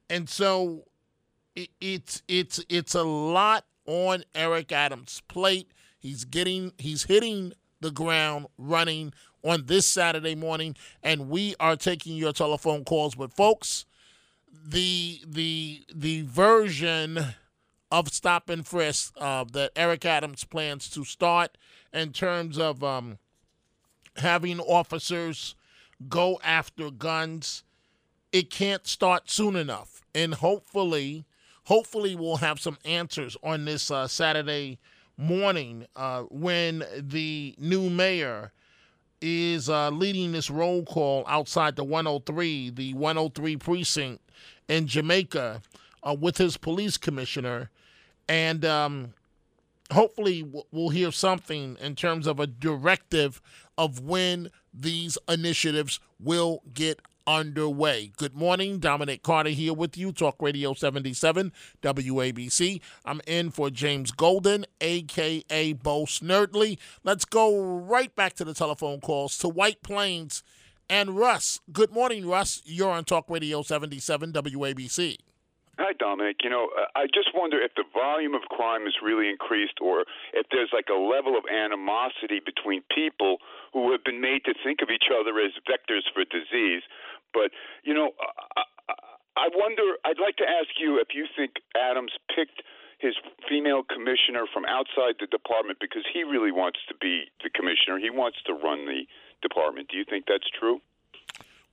And 0.08 0.28
so 0.28 0.84
it, 1.54 1.70
it's 1.80 2.22
it's 2.28 2.64
it's 2.68 2.94
a 2.94 3.02
lot 3.02 3.64
on 3.86 4.24
Eric 4.34 4.72
Adams' 4.72 5.22
plate. 5.28 5.72
He's 5.98 6.24
getting 6.24 6.72
he's 6.78 7.04
hitting 7.04 7.52
the 7.80 7.90
ground 7.90 8.46
running 8.58 9.12
on 9.42 9.66
this 9.66 9.86
Saturday 9.86 10.34
morning, 10.34 10.76
and 11.02 11.28
we 11.28 11.54
are 11.58 11.76
taking 11.76 12.16
your 12.16 12.32
telephone 12.32 12.84
calls. 12.84 13.14
But 13.14 13.32
folks, 13.32 13.86
the 14.66 15.20
the 15.26 15.84
the 15.94 16.22
version 16.22 17.18
of 17.96 18.12
stop 18.12 18.50
and 18.50 18.66
frisk 18.66 19.14
uh, 19.16 19.42
that 19.52 19.72
Eric 19.74 20.04
Adams 20.04 20.44
plans 20.44 20.90
to 20.90 21.02
start 21.02 21.56
in 21.94 22.12
terms 22.12 22.58
of 22.58 22.84
um, 22.84 23.16
having 24.16 24.60
officers 24.60 25.54
go 26.06 26.38
after 26.44 26.90
guns. 26.90 27.64
It 28.32 28.50
can't 28.50 28.86
start 28.86 29.30
soon 29.30 29.56
enough, 29.56 30.02
and 30.14 30.34
hopefully, 30.34 31.24
hopefully 31.64 32.14
we'll 32.14 32.36
have 32.36 32.60
some 32.60 32.76
answers 32.84 33.34
on 33.42 33.64
this 33.64 33.90
uh, 33.90 34.06
Saturday 34.06 34.78
morning 35.16 35.86
uh, 35.96 36.24
when 36.24 36.84
the 37.00 37.54
new 37.56 37.88
mayor 37.88 38.52
is 39.22 39.70
uh, 39.70 39.88
leading 39.88 40.32
this 40.32 40.50
roll 40.50 40.84
call 40.84 41.24
outside 41.26 41.76
the 41.76 41.84
103, 41.84 42.68
the 42.68 42.92
103 42.92 43.56
precinct 43.56 44.20
in 44.68 44.86
Jamaica, 44.86 45.62
uh, 46.02 46.12
with 46.12 46.36
his 46.36 46.58
police 46.58 46.98
commissioner 46.98 47.70
and 48.28 48.64
um, 48.64 49.14
hopefully 49.92 50.48
we'll 50.70 50.88
hear 50.90 51.12
something 51.12 51.76
in 51.80 51.94
terms 51.94 52.26
of 52.26 52.40
a 52.40 52.46
directive 52.46 53.40
of 53.78 54.00
when 54.00 54.50
these 54.72 55.18
initiatives 55.28 56.00
will 56.18 56.62
get 56.72 57.00
underway. 57.26 58.12
Good 58.16 58.34
morning, 58.34 58.78
Dominic 58.78 59.22
Carter 59.22 59.50
here 59.50 59.72
with 59.72 59.96
you, 59.96 60.12
Talk 60.12 60.36
Radio 60.40 60.74
77, 60.74 61.52
WABC. 61.82 62.80
I'm 63.04 63.20
in 63.26 63.50
for 63.50 63.68
James 63.70 64.12
Golden, 64.12 64.64
aka 64.80 65.72
Bo 65.72 66.04
Snerdley. 66.04 66.78
Let's 67.02 67.24
go 67.24 67.60
right 67.60 68.14
back 68.14 68.34
to 68.34 68.44
the 68.44 68.54
telephone 68.54 69.00
calls 69.00 69.36
to 69.38 69.48
White 69.48 69.82
Plains 69.82 70.42
and 70.88 71.16
Russ. 71.16 71.60
Good 71.72 71.92
morning, 71.92 72.26
Russ. 72.26 72.62
You're 72.64 72.90
on 72.90 73.04
Talk 73.04 73.28
Radio 73.28 73.62
77, 73.62 74.32
WABC. 74.32 75.16
Hi, 75.78 75.92
Dominic. 75.92 76.40
You 76.40 76.48
know, 76.48 76.72
uh, 76.72 76.88
I 76.96 77.04
just 77.04 77.36
wonder 77.36 77.60
if 77.60 77.76
the 77.76 77.84
volume 77.92 78.32
of 78.32 78.40
crime 78.48 78.88
has 78.88 78.96
really 79.04 79.28
increased 79.28 79.76
or 79.84 80.08
if 80.32 80.48
there's 80.48 80.72
like 80.72 80.88
a 80.88 80.96
level 80.96 81.36
of 81.36 81.44
animosity 81.52 82.40
between 82.40 82.80
people 82.88 83.44
who 83.76 83.92
have 83.92 84.00
been 84.02 84.20
made 84.20 84.48
to 84.48 84.54
think 84.64 84.80
of 84.80 84.88
each 84.88 85.12
other 85.12 85.36
as 85.36 85.52
vectors 85.68 86.08
for 86.16 86.24
disease. 86.24 86.80
But, 87.36 87.52
you 87.84 87.92
know, 87.92 88.16
I, 88.56 88.64
I 89.36 89.46
wonder, 89.52 90.00
I'd 90.08 90.16
like 90.16 90.40
to 90.40 90.48
ask 90.48 90.72
you 90.80 90.96
if 90.96 91.12
you 91.12 91.28
think 91.36 91.60
Adams 91.76 92.16
picked 92.32 92.64
his 92.96 93.12
female 93.44 93.84
commissioner 93.84 94.48
from 94.48 94.64
outside 94.64 95.20
the 95.20 95.28
department 95.28 95.76
because 95.76 96.08
he 96.08 96.24
really 96.24 96.52
wants 96.52 96.80
to 96.88 96.96
be 96.96 97.28
the 97.44 97.52
commissioner. 97.52 98.00
He 98.00 98.08
wants 98.08 98.40
to 98.48 98.56
run 98.56 98.88
the 98.88 99.04
department. 99.44 99.92
Do 99.92 100.00
you 100.00 100.08
think 100.08 100.24
that's 100.24 100.48
true? 100.56 100.80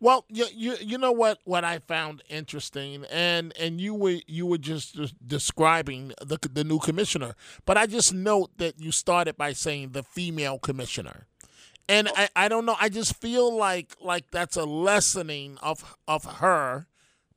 Well, 0.03 0.25
you, 0.27 0.47
you 0.53 0.75
you 0.81 0.97
know 0.97 1.13
what 1.13 1.39
what 1.45 1.63
I 1.63 1.79
found 1.79 2.23
interesting, 2.27 3.05
and 3.09 3.53
and 3.57 3.79
you 3.79 3.93
were 3.93 4.19
you 4.27 4.45
were 4.45 4.57
just 4.57 4.97
describing 5.25 6.11
the 6.21 6.37
the 6.51 6.65
new 6.65 6.79
commissioner, 6.79 7.35
but 7.65 7.77
I 7.77 7.85
just 7.85 8.13
note 8.13 8.49
that 8.57 8.81
you 8.81 8.91
started 8.91 9.37
by 9.37 9.53
saying 9.53 9.91
the 9.93 10.03
female 10.03 10.59
commissioner, 10.59 11.27
and 11.87 12.09
I, 12.17 12.27
I 12.35 12.49
don't 12.49 12.65
know 12.65 12.75
I 12.81 12.89
just 12.89 13.15
feel 13.15 13.55
like 13.55 13.95
like 14.01 14.29
that's 14.29 14.57
a 14.57 14.65
lessening 14.65 15.57
of 15.63 15.95
of 16.05 16.25
her 16.25 16.87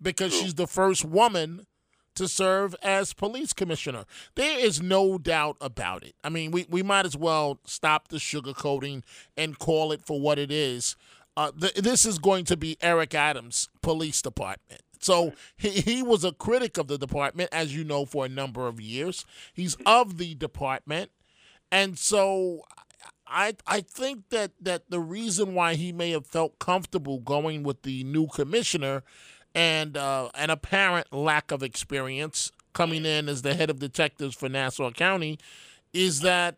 because 0.03 0.35
she's 0.35 0.55
the 0.55 0.67
first 0.67 1.05
woman 1.05 1.69
to 2.17 2.27
serve 2.27 2.75
as 2.83 3.13
police 3.13 3.53
commissioner. 3.53 4.05
There 4.35 4.59
is 4.59 4.83
no 4.83 5.19
doubt 5.19 5.57
about 5.61 6.03
it. 6.03 6.15
I 6.25 6.31
mean, 6.31 6.51
we, 6.51 6.67
we 6.69 6.83
might 6.83 7.07
as 7.07 7.17
well 7.17 7.61
stop 7.65 8.09
the 8.09 8.17
sugarcoating 8.17 9.03
and 9.37 9.59
call 9.59 9.93
it 9.93 10.03
for 10.05 10.21
what 10.21 10.39
it 10.39 10.51
is. 10.51 10.97
Uh, 11.37 11.53
th- 11.53 11.75
this 11.75 12.07
is 12.07 12.19
going 12.19 12.45
to 12.47 12.57
be 12.57 12.77
Eric 12.81 13.15
Adams' 13.15 13.69
police 13.83 14.23
department. 14.23 14.83
So 15.01 15.35
he, 15.57 15.69
he 15.69 16.03
was 16.03 16.25
a 16.25 16.33
critic 16.33 16.79
of 16.79 16.89
the 16.89 16.99
department, 16.99 17.51
as 17.53 17.75
you 17.77 17.85
know, 17.85 18.05
for 18.05 18.25
a 18.25 18.29
number 18.29 18.67
of 18.67 18.81
years. 18.81 19.25
He's 19.53 19.77
of 19.85 20.19
the 20.19 20.35
department. 20.35 21.11
And 21.71 21.99
so 21.99 22.63
I 23.27 23.57
I 23.67 23.81
think 23.81 24.31
that, 24.31 24.53
that 24.61 24.91
the 24.91 25.01
reason 25.01 25.55
why 25.55 25.75
he 25.75 25.93
may 25.93 26.11
have 26.13 26.27
felt 26.27 26.59
comfortable 26.59 27.19
going 27.19 27.63
with 27.63 27.83
the 27.83 28.05
new 28.05 28.29
commissioner 28.29 29.03
and 29.55 29.97
uh, 29.97 30.31
an 30.35 30.51
apparent 30.51 31.13
lack 31.13 31.51
of 31.51 31.63
experience 31.63 32.53
coming 32.73 33.05
in 33.05 33.29
as 33.29 33.43
the 33.43 33.55
head 33.55 33.71
of 33.71 33.79
detectives 33.79 34.35
for 34.35 34.49
Nassau 34.49 34.91
County 34.91 35.39
is 35.93 36.21
that 36.21 36.57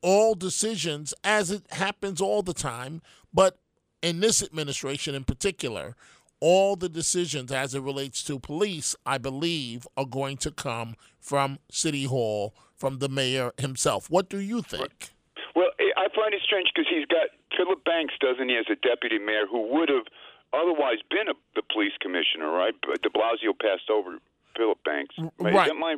all 0.00 0.34
decisions, 0.34 1.12
as 1.24 1.50
it 1.50 1.64
happens 1.72 2.20
all 2.20 2.42
the 2.42 2.54
time, 2.54 3.02
but 3.34 3.58
in 4.02 4.20
this 4.20 4.42
administration 4.42 5.14
in 5.14 5.24
particular, 5.24 5.96
all 6.40 6.74
the 6.76 6.88
decisions 6.88 7.52
as 7.52 7.74
it 7.74 7.82
relates 7.82 8.24
to 8.24 8.38
police, 8.38 8.96
I 9.04 9.18
believe, 9.18 9.86
are 9.96 10.06
going 10.06 10.38
to 10.38 10.50
come 10.50 10.96
from 11.20 11.58
City 11.70 12.04
Hall, 12.04 12.54
from 12.76 12.98
the 12.98 13.08
mayor 13.08 13.52
himself. 13.58 14.10
What 14.10 14.30
do 14.30 14.38
you 14.38 14.62
think? 14.62 15.10
Well, 15.54 15.68
I 15.96 16.06
find 16.14 16.32
it 16.32 16.40
strange 16.44 16.68
because 16.74 16.88
he's 16.88 17.06
got 17.06 17.28
Philip 17.56 17.84
Banks, 17.84 18.14
doesn't 18.20 18.48
he, 18.48 18.56
as 18.56 18.66
a 18.70 18.76
deputy 18.76 19.18
mayor 19.18 19.46
who 19.50 19.68
would 19.74 19.90
have 19.90 20.06
otherwise 20.52 20.98
been 21.10 21.28
a, 21.28 21.34
the 21.54 21.62
police 21.72 21.92
commissioner, 22.00 22.50
right? 22.50 22.74
But 22.86 23.02
De 23.02 23.10
Blasio 23.10 23.52
passed 23.60 23.90
over 23.90 24.18
Philip 24.56 24.78
Banks. 24.84 25.14
Right. 25.38 25.70
My, 25.76 25.96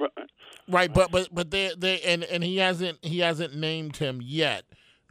right, 0.69 0.93
but 0.93 1.11
but 1.11 1.29
but 1.33 1.51
they 1.51 1.73
they 1.77 2.01
and 2.03 2.25
and 2.25 2.43
he 2.43 2.59
hasn't 2.59 2.99
he 3.03 3.21
hasn't 3.21 3.55
named 3.55 3.97
him 3.97 4.21
yet. 4.23 4.65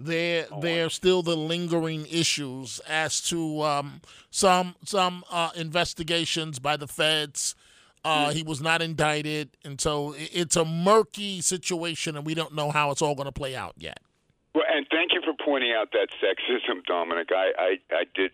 There 0.03 0.47
oh, 0.51 0.61
there 0.61 0.85
are 0.85 0.89
still 0.89 1.21
the 1.21 1.35
lingering 1.35 2.07
issues 2.09 2.79
as 2.87 3.21
to 3.29 3.61
um, 3.61 4.01
some 4.29 4.75
some 4.83 5.23
uh, 5.29 5.51
investigations 5.55 6.59
by 6.59 6.77
the 6.77 6.87
feds. 6.87 7.55
Uh, 8.03 8.29
mm. 8.29 8.33
He 8.33 8.41
was 8.41 8.61
not 8.61 8.81
indicted, 8.81 9.49
and 9.63 9.79
so 9.79 10.15
it's 10.17 10.55
a 10.55 10.65
murky 10.65 11.41
situation, 11.41 12.17
and 12.17 12.25
we 12.25 12.33
don't 12.33 12.55
know 12.55 12.71
how 12.71 12.89
it's 12.89 13.01
all 13.01 13.13
going 13.13 13.27
to 13.27 13.31
play 13.31 13.55
out 13.55 13.75
yet. 13.77 13.99
Well, 14.55 14.65
and 14.67 14.87
thank 14.89 15.13
you 15.13 15.21
for 15.21 15.33
pointing 15.45 15.71
out 15.71 15.91
that 15.93 16.09
sexism, 16.17 16.83
Dominic. 16.85 17.29
I, 17.31 17.51
I, 17.57 17.77
I 17.91 18.03
did. 18.15 18.31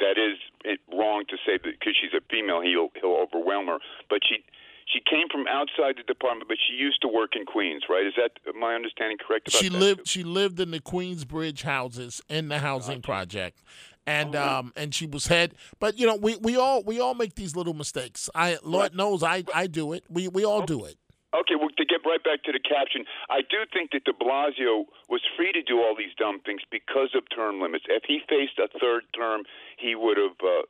That 0.00 0.18
is 0.18 0.78
wrong 0.92 1.24
to 1.28 1.36
say 1.46 1.58
that 1.62 1.62
because 1.62 1.94
she's 2.00 2.12
a 2.12 2.20
female, 2.28 2.60
he'll 2.60 2.90
he'll 3.00 3.16
overwhelm 3.16 3.68
her. 3.68 3.78
But 4.10 4.20
she 4.28 4.44
she 4.86 5.00
came 5.00 5.28
from 5.30 5.46
outside 5.48 5.96
the 5.96 6.04
department, 6.06 6.48
but 6.48 6.58
she 6.68 6.74
used 6.74 7.02
to 7.02 7.08
work 7.08 7.34
in 7.34 7.44
Queens, 7.44 7.82
right? 7.88 8.06
Is 8.06 8.14
that 8.16 8.32
my 8.54 8.74
understanding 8.74 9.18
correct? 9.18 9.50
she 9.50 9.68
that? 9.68 9.78
lived 9.78 10.06
she 10.06 10.22
lived 10.22 10.60
in 10.60 10.70
the 10.70 10.80
Queensbridge 10.80 11.62
houses 11.62 12.20
in 12.28 12.48
the 12.48 12.58
housing 12.58 12.96
gotcha. 12.96 13.06
project, 13.06 13.62
and 14.06 14.36
oh, 14.36 14.58
um 14.58 14.72
and 14.76 14.94
she 14.94 15.06
was 15.06 15.26
head. 15.26 15.54
But 15.80 15.98
you 15.98 16.06
know 16.06 16.16
we, 16.16 16.36
we 16.36 16.56
all 16.56 16.82
we 16.82 17.00
all 17.00 17.14
make 17.14 17.34
these 17.34 17.56
little 17.56 17.74
mistakes. 17.74 18.30
I 18.34 18.58
Lord 18.62 18.94
knows 18.94 19.22
I 19.22 19.44
I 19.54 19.66
do 19.66 19.92
it. 19.92 20.04
We 20.08 20.28
we 20.28 20.44
all 20.44 20.64
do 20.64 20.84
it. 20.84 20.96
Okay, 21.34 21.52
well, 21.58 21.68
to 21.68 21.84
get 21.84 22.00
right 22.06 22.22
back 22.22 22.44
to 22.44 22.52
the 22.52 22.62
caption, 22.62 23.04
I 23.28 23.42
do 23.42 23.66
think 23.68 23.90
that 23.92 24.04
de 24.04 24.12
Blasio 24.16 24.88
was 25.10 25.20
free 25.36 25.52
to 25.52 25.60
do 25.60 25.82
all 25.82 25.92
these 25.92 26.14
dumb 26.16 26.40
things 26.46 26.62
because 26.70 27.12
of 27.14 27.28
term 27.34 27.60
limits. 27.60 27.84
If 27.90 28.04
he 28.08 28.20
faced 28.28 28.56
a 28.58 28.68
third 28.78 29.04
term, 29.12 29.42
he 29.76 29.94
would 29.94 30.16
have 30.16 30.38
uh, 30.40 30.64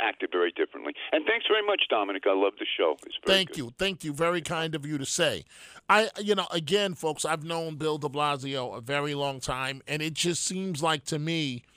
acted 0.00 0.30
very 0.32 0.52
differently. 0.52 0.92
And 1.12 1.24
thanks 1.26 1.46
very 1.48 1.64
much, 1.66 1.82
Dominic. 1.88 2.24
I 2.26 2.34
love 2.34 2.54
the 2.58 2.66
show. 2.76 2.96
Thank 3.26 3.50
good. 3.50 3.58
you. 3.58 3.72
Thank 3.78 4.04
you. 4.04 4.12
Very 4.12 4.42
kind 4.42 4.74
of 4.74 4.84
you 4.86 4.98
to 4.98 5.06
say. 5.06 5.44
I, 5.88 6.10
you 6.20 6.34
know, 6.34 6.46
again, 6.50 6.94
folks, 6.94 7.24
I've 7.24 7.44
known 7.44 7.76
Bill 7.76 7.98
de 7.98 8.08
Blasio 8.08 8.76
a 8.76 8.80
very 8.80 9.14
long 9.14 9.40
time, 9.40 9.82
and 9.88 10.02
it 10.02 10.14
just 10.14 10.44
seems 10.44 10.82
like 10.82 11.04
to 11.06 11.18
me– 11.18 11.62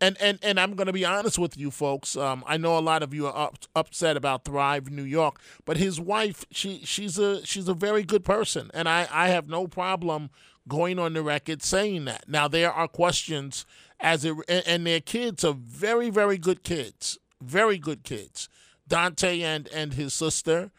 and 0.00 0.16
and 0.20 0.38
and 0.42 0.58
I'm 0.58 0.74
going 0.74 0.86
to 0.86 0.92
be 0.92 1.04
honest 1.04 1.38
with 1.38 1.56
you 1.56 1.70
folks. 1.70 2.16
Um, 2.16 2.42
I 2.46 2.56
know 2.56 2.78
a 2.78 2.80
lot 2.80 3.02
of 3.02 3.12
you 3.12 3.26
are 3.26 3.36
up, 3.36 3.58
upset 3.76 4.16
about 4.16 4.44
Thrive 4.44 4.90
New 4.90 5.04
York, 5.04 5.40
but 5.64 5.76
his 5.76 6.00
wife, 6.00 6.44
she 6.50 6.80
she's 6.84 7.18
a 7.18 7.44
she's 7.44 7.68
a 7.68 7.74
very 7.74 8.02
good 8.02 8.24
person, 8.24 8.70
and 8.72 8.88
I 8.88 9.06
I 9.10 9.28
have 9.28 9.48
no 9.48 9.66
problem 9.66 10.30
going 10.68 10.98
on 10.98 11.12
the 11.12 11.22
record 11.22 11.62
saying 11.62 12.06
that. 12.06 12.28
Now 12.28 12.48
there 12.48 12.72
are 12.72 12.88
questions 12.88 13.66
as 13.98 14.24
it 14.24 14.34
and 14.48 14.86
their 14.86 15.00
kids 15.00 15.44
are 15.44 15.54
very 15.54 16.08
very 16.10 16.38
good 16.38 16.62
kids, 16.62 17.18
very 17.42 17.78
good 17.78 18.02
kids. 18.04 18.48
Dante 18.88 19.40
and 19.40 19.68
and 19.68 19.94
his 19.94 20.12
sister. 20.12 20.70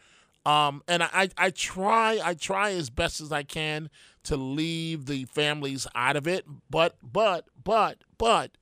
Um, 0.44 0.82
and 0.88 1.04
I, 1.04 1.30
I 1.38 1.50
try 1.50 2.20
I 2.22 2.34
try 2.34 2.72
as 2.72 2.90
best 2.90 3.20
as 3.20 3.30
I 3.32 3.42
can 3.44 3.90
to 4.24 4.36
leave 4.36 5.06
the 5.06 5.24
families 5.26 5.86
out 5.94 6.16
of 6.16 6.26
it, 6.26 6.44
but 6.68 6.96
but 7.02 7.46
but 7.62 7.98
but 8.18 8.56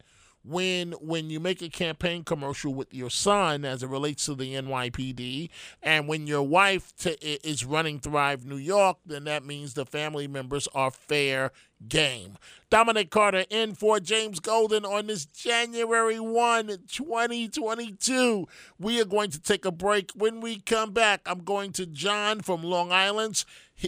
when 0.45 0.93
when 0.93 1.31
you 1.31 1.41
make 1.41 1.63
a 1.63 1.69
campaign 1.69 2.25
commercial 2.25 2.73
with 2.73 2.93
your 2.95 3.11
son 3.11 3.65
as 3.65 3.83
it 3.83 3.89
relates 3.89 4.27
to 4.27 4.35
the 4.35 4.55
NYPD, 4.55 5.51
and 5.83 6.09
when 6.09 6.27
your 6.27 6.43
wife 6.43 6.95
t- 6.97 7.17
is 7.21 7.65
running 7.65 7.99
Thrive 7.99 8.45
New 8.45 8.57
York, 8.57 8.99
then 9.05 9.25
that 9.25 9.45
means 9.45 9.75
the 9.75 9.87
family 9.87 10.27
members 10.27 10.69
are 10.75 10.91
fair 10.91 11.53
game. 11.87 12.37
Dominic 12.71 13.11
Carter 13.11 13.45
in 13.51 13.75
for 13.75 13.99
James 13.99 14.39
Golden 14.39 14.85
on 14.85 15.09
this 15.09 15.27
January 15.27 16.21
1, 16.21 16.67
2022. 16.89 18.47
We 18.79 19.01
are 19.01 19.05
going 19.05 19.31
to 19.31 19.41
take 19.41 19.65
a 19.65 19.73
break. 19.73 20.13
When 20.15 20.41
we 20.41 20.61
come 20.61 20.93
back, 20.93 21.21
I'm 21.27 21.43
going 21.43 21.73
to 21.73 21.87
John 21.87 22.41
from 22.41 22.63
Long 22.63 22.93
Island. 22.93 23.45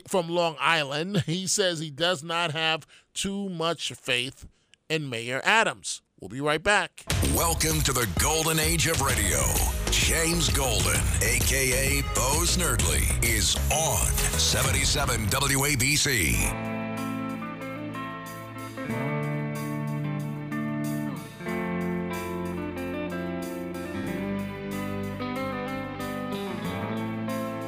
From 0.08 0.28
Long 0.28 0.56
Island, 0.58 1.22
he 1.26 1.46
says 1.46 1.78
he 1.78 1.90
does 1.90 2.24
not 2.24 2.52
have 2.52 2.86
too 3.12 3.50
much 3.50 3.92
faith 3.92 4.46
in 4.88 5.10
Mayor 5.10 5.42
Adams. 5.44 6.00
We'll 6.18 6.28
be 6.28 6.40
right 6.40 6.62
back. 6.62 7.04
Welcome 7.34 7.80
to 7.82 7.92
the 7.92 8.08
golden 8.20 8.58
age 8.58 8.86
of 8.86 9.00
radio. 9.00 9.40
James 9.90 10.48
Golden, 10.50 11.00
aka 11.20 12.00
Bo 12.14 12.42
Snerdley, 12.44 13.24
is 13.24 13.56
on 13.70 14.06
77 14.38 15.26
WABC. 15.26 16.71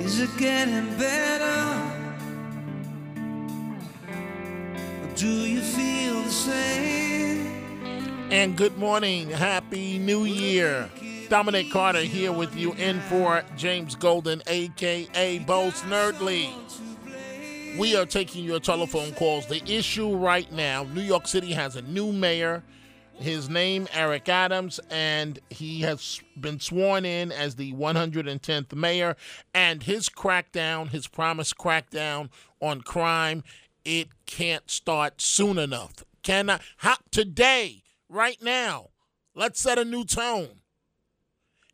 Is 0.05 0.21
it 0.21 0.37
getting 0.37 0.95
better? 0.99 1.81
Or 5.03 5.17
do 5.17 5.27
you 5.27 5.62
feel 5.62 6.21
the 6.21 6.31
same? 6.31 7.47
And 8.31 8.55
good 8.55 8.77
morning. 8.77 9.31
Happy 9.31 9.99
New 9.99 10.25
Year. 10.25 10.90
Dominic 11.31 11.71
Carter 11.71 12.03
here 12.03 12.33
with 12.33 12.55
you 12.55 12.75
in 12.75 13.01
for 13.01 13.45
James 13.57 13.95
Golden, 13.95 14.43
aka 14.47 15.38
Bo 15.38 15.71
Snerdley. 15.71 16.53
We 17.79 17.97
are 17.97 18.05
taking 18.05 18.45
your 18.45 18.61
telephone 18.61 19.12
calls. 19.12 19.47
The 19.47 19.64
issue 19.64 20.14
right 20.14 20.53
now 20.53 20.85
New 20.85 21.01
York 21.01 21.27
City 21.27 21.53
has 21.53 21.77
a 21.77 21.83
new 21.83 22.12
mayor. 22.12 22.62
His 23.18 23.48
name, 23.48 23.88
Eric 23.92 24.29
Adams, 24.29 24.81
and 24.90 25.38
he 25.48 25.81
has 25.81 26.20
been 26.38 26.61
sworn 26.61 27.05
in 27.05 27.33
as 27.33 27.57
the 27.57 27.72
110th 27.72 28.74
mayor. 28.74 29.16
And 29.55 29.83
his 29.83 30.09
crackdown, 30.09 30.90
his 30.90 31.07
promised 31.07 31.57
crackdown 31.57 32.31
on 32.61 32.83
crime, 32.83 33.44
it 33.85 34.09
can't 34.27 34.70
start 34.70 35.20
soon 35.20 35.59
enough. 35.59 36.05
Cannot. 36.22 36.61
How, 36.79 36.96
today, 37.11 37.83
right 38.09 38.42
now. 38.42 38.90
Let's 39.35 39.61
set 39.61 39.79
a 39.79 39.85
new 39.85 40.05
tone. 40.05 40.61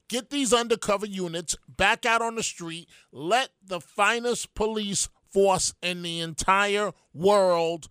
Get 0.09 0.31
these 0.31 0.53
undercover 0.53 1.07
units 1.07 1.57
back 1.68 2.05
out 2.05 2.22
on 2.22 2.35
the 2.35 2.42
street. 2.42 2.88
Let 3.12 3.50
the 3.64 3.81
finest 3.81 4.55
police 4.55 5.09
force 5.29 5.74
in 5.83 6.03
the 6.03 6.20
entire 6.20 6.92
world 7.14 7.88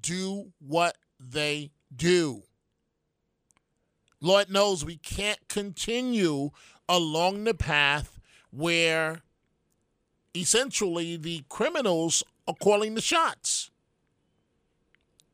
do 0.00 0.52
what 0.58 0.98
they 1.18 1.70
do. 1.94 2.42
Lord 4.22 4.50
knows 4.50 4.84
we 4.84 4.96
can't 4.96 5.40
continue 5.48 6.50
along 6.88 7.44
the 7.44 7.54
path 7.54 8.20
where 8.50 9.22
essentially 10.34 11.16
the 11.16 11.44
criminals 11.48 12.22
are 12.46 12.54
calling 12.54 12.94
the 12.94 13.00
shots. 13.00 13.70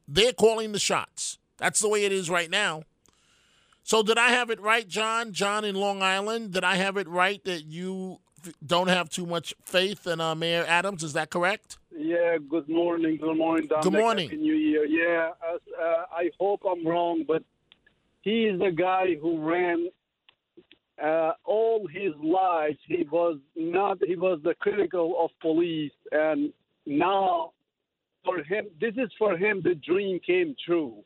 They're 0.09 0.33
calling 0.33 0.72
the 0.72 0.79
shots. 0.79 1.38
That's 1.59 1.81
the 1.81 1.88
way 1.88 2.05
it 2.05 2.12
is 2.12 2.31
right 2.31 2.51
now. 2.51 2.85
So 3.83 4.03
did 4.03 4.16
I 4.16 4.31
have 4.31 4.48
it 4.48 4.61
right, 4.61 4.88
John? 4.88 5.33
John 5.33 5.64
in 5.64 5.74
Long 5.74 6.03
Island, 6.03 6.53
did 6.53 6.64
I 6.64 6.77
have 6.77 6.96
it 6.96 7.09
right 7.09 7.44
that 7.44 7.64
you 7.66 8.20
don't 8.64 8.88
have 8.88 9.11
too 9.11 9.27
much 9.27 9.55
faith 9.64 10.07
in 10.07 10.20
uh, 10.20 10.35
Mayor 10.35 10.64
Adams? 10.66 11.03
Is 11.03 11.12
that 11.12 11.29
correct? 11.29 11.77
Yeah. 11.94 12.38
Good 12.48 12.70
morning. 12.70 13.18
Good 13.20 13.37
morning, 13.37 13.66
Dominic. 13.66 13.85
Good 13.85 14.01
morning. 14.01 14.29
Happy 14.31 14.40
New 14.40 14.55
Year. 14.55 14.87
Yeah. 14.87 15.31
Uh, 15.46 16.05
I 16.11 16.31
hope 16.40 16.62
I'm 16.64 16.87
wrong, 16.87 17.24
but 17.27 17.42
he 18.28 18.44
is 18.44 18.58
the 18.58 18.70
guy 18.70 19.16
who 19.20 19.32
ran 19.48 19.88
uh, 21.02 21.32
all 21.44 21.86
his 21.86 22.12
life. 22.22 22.76
He 22.86 23.06
was 23.10 23.38
not. 23.56 23.98
He 24.06 24.16
was 24.16 24.40
the 24.42 24.54
critical 24.54 25.16
of 25.18 25.30
police, 25.40 25.92
and 26.12 26.52
now 26.86 27.52
for 28.24 28.42
him, 28.42 28.66
this 28.80 28.94
is 28.94 29.10
for 29.18 29.36
him. 29.36 29.62
The 29.62 29.76
dream 29.76 30.18
came 30.26 30.54
true 30.66 31.04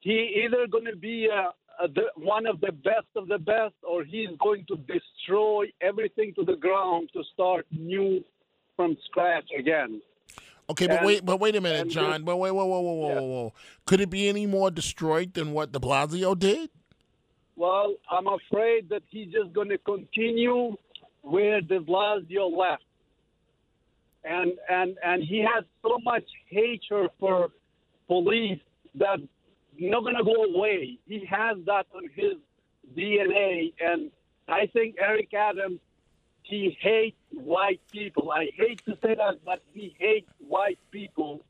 he 0.00 0.44
either 0.44 0.66
going 0.66 0.84
to 0.84 0.96
be 0.96 1.28
uh, 1.32 1.50
uh, 1.82 1.88
the, 1.94 2.02
one 2.16 2.46
of 2.46 2.60
the 2.60 2.72
best 2.72 3.06
of 3.16 3.28
the 3.28 3.38
best, 3.38 3.74
or 3.82 4.04
he's 4.04 4.28
going 4.40 4.64
to 4.68 4.76
destroy 4.76 5.66
everything 5.80 6.32
to 6.34 6.44
the 6.44 6.56
ground 6.56 7.10
to 7.12 7.22
start 7.34 7.66
new 7.70 8.22
from 8.76 8.96
scratch 9.06 9.48
again. 9.58 10.00
Okay, 10.70 10.86
but 10.86 10.98
and, 10.98 11.06
wait, 11.06 11.24
but 11.24 11.40
wait 11.40 11.56
a 11.56 11.60
minute, 11.60 11.88
John. 11.88 12.24
But 12.24 12.36
wait, 12.36 12.50
whoa, 12.50 12.66
whoa, 12.66 12.80
whoa, 12.80 12.92
whoa, 12.92 13.08
yeah. 13.08 13.20
whoa, 13.20 13.54
Could 13.86 14.00
it 14.00 14.10
be 14.10 14.28
any 14.28 14.46
more 14.46 14.70
destroyed 14.70 15.32
than 15.32 15.52
what 15.52 15.72
De 15.72 15.78
Blasio 15.78 16.38
did? 16.38 16.70
Well, 17.56 17.94
I'm 18.10 18.26
afraid 18.26 18.88
that 18.90 19.02
he's 19.08 19.32
just 19.32 19.52
going 19.52 19.70
to 19.70 19.78
continue 19.78 20.76
where 21.22 21.60
De 21.60 21.80
Blasio 21.80 22.54
left, 22.56 22.84
and 24.24 24.52
and 24.68 24.96
and 25.02 25.24
he 25.24 25.38
has 25.40 25.64
so 25.82 25.98
much 26.04 26.24
hatred 26.48 27.10
for 27.18 27.48
police 28.06 28.60
that 28.94 29.18
not 29.78 30.02
going 30.02 30.16
to 30.16 30.24
go 30.24 30.44
away. 30.54 30.98
He 31.06 31.24
has 31.30 31.56
that 31.66 31.86
on 31.94 32.08
his 32.14 32.34
DNA, 32.96 33.72
and 33.80 34.10
I 34.48 34.66
think 34.66 34.96
Eric 35.00 35.32
Adams 35.34 35.80
he 36.42 36.76
hates 36.80 37.17
white 37.32 37.80
people. 37.92 38.30
I 38.30 38.50
hate 38.56 38.84
to 38.86 38.92
say 39.02 39.14
that, 39.14 39.44
but 39.44 39.62
he 39.74 39.94
hates 39.98 40.30
white 40.46 40.78
people 40.90 41.42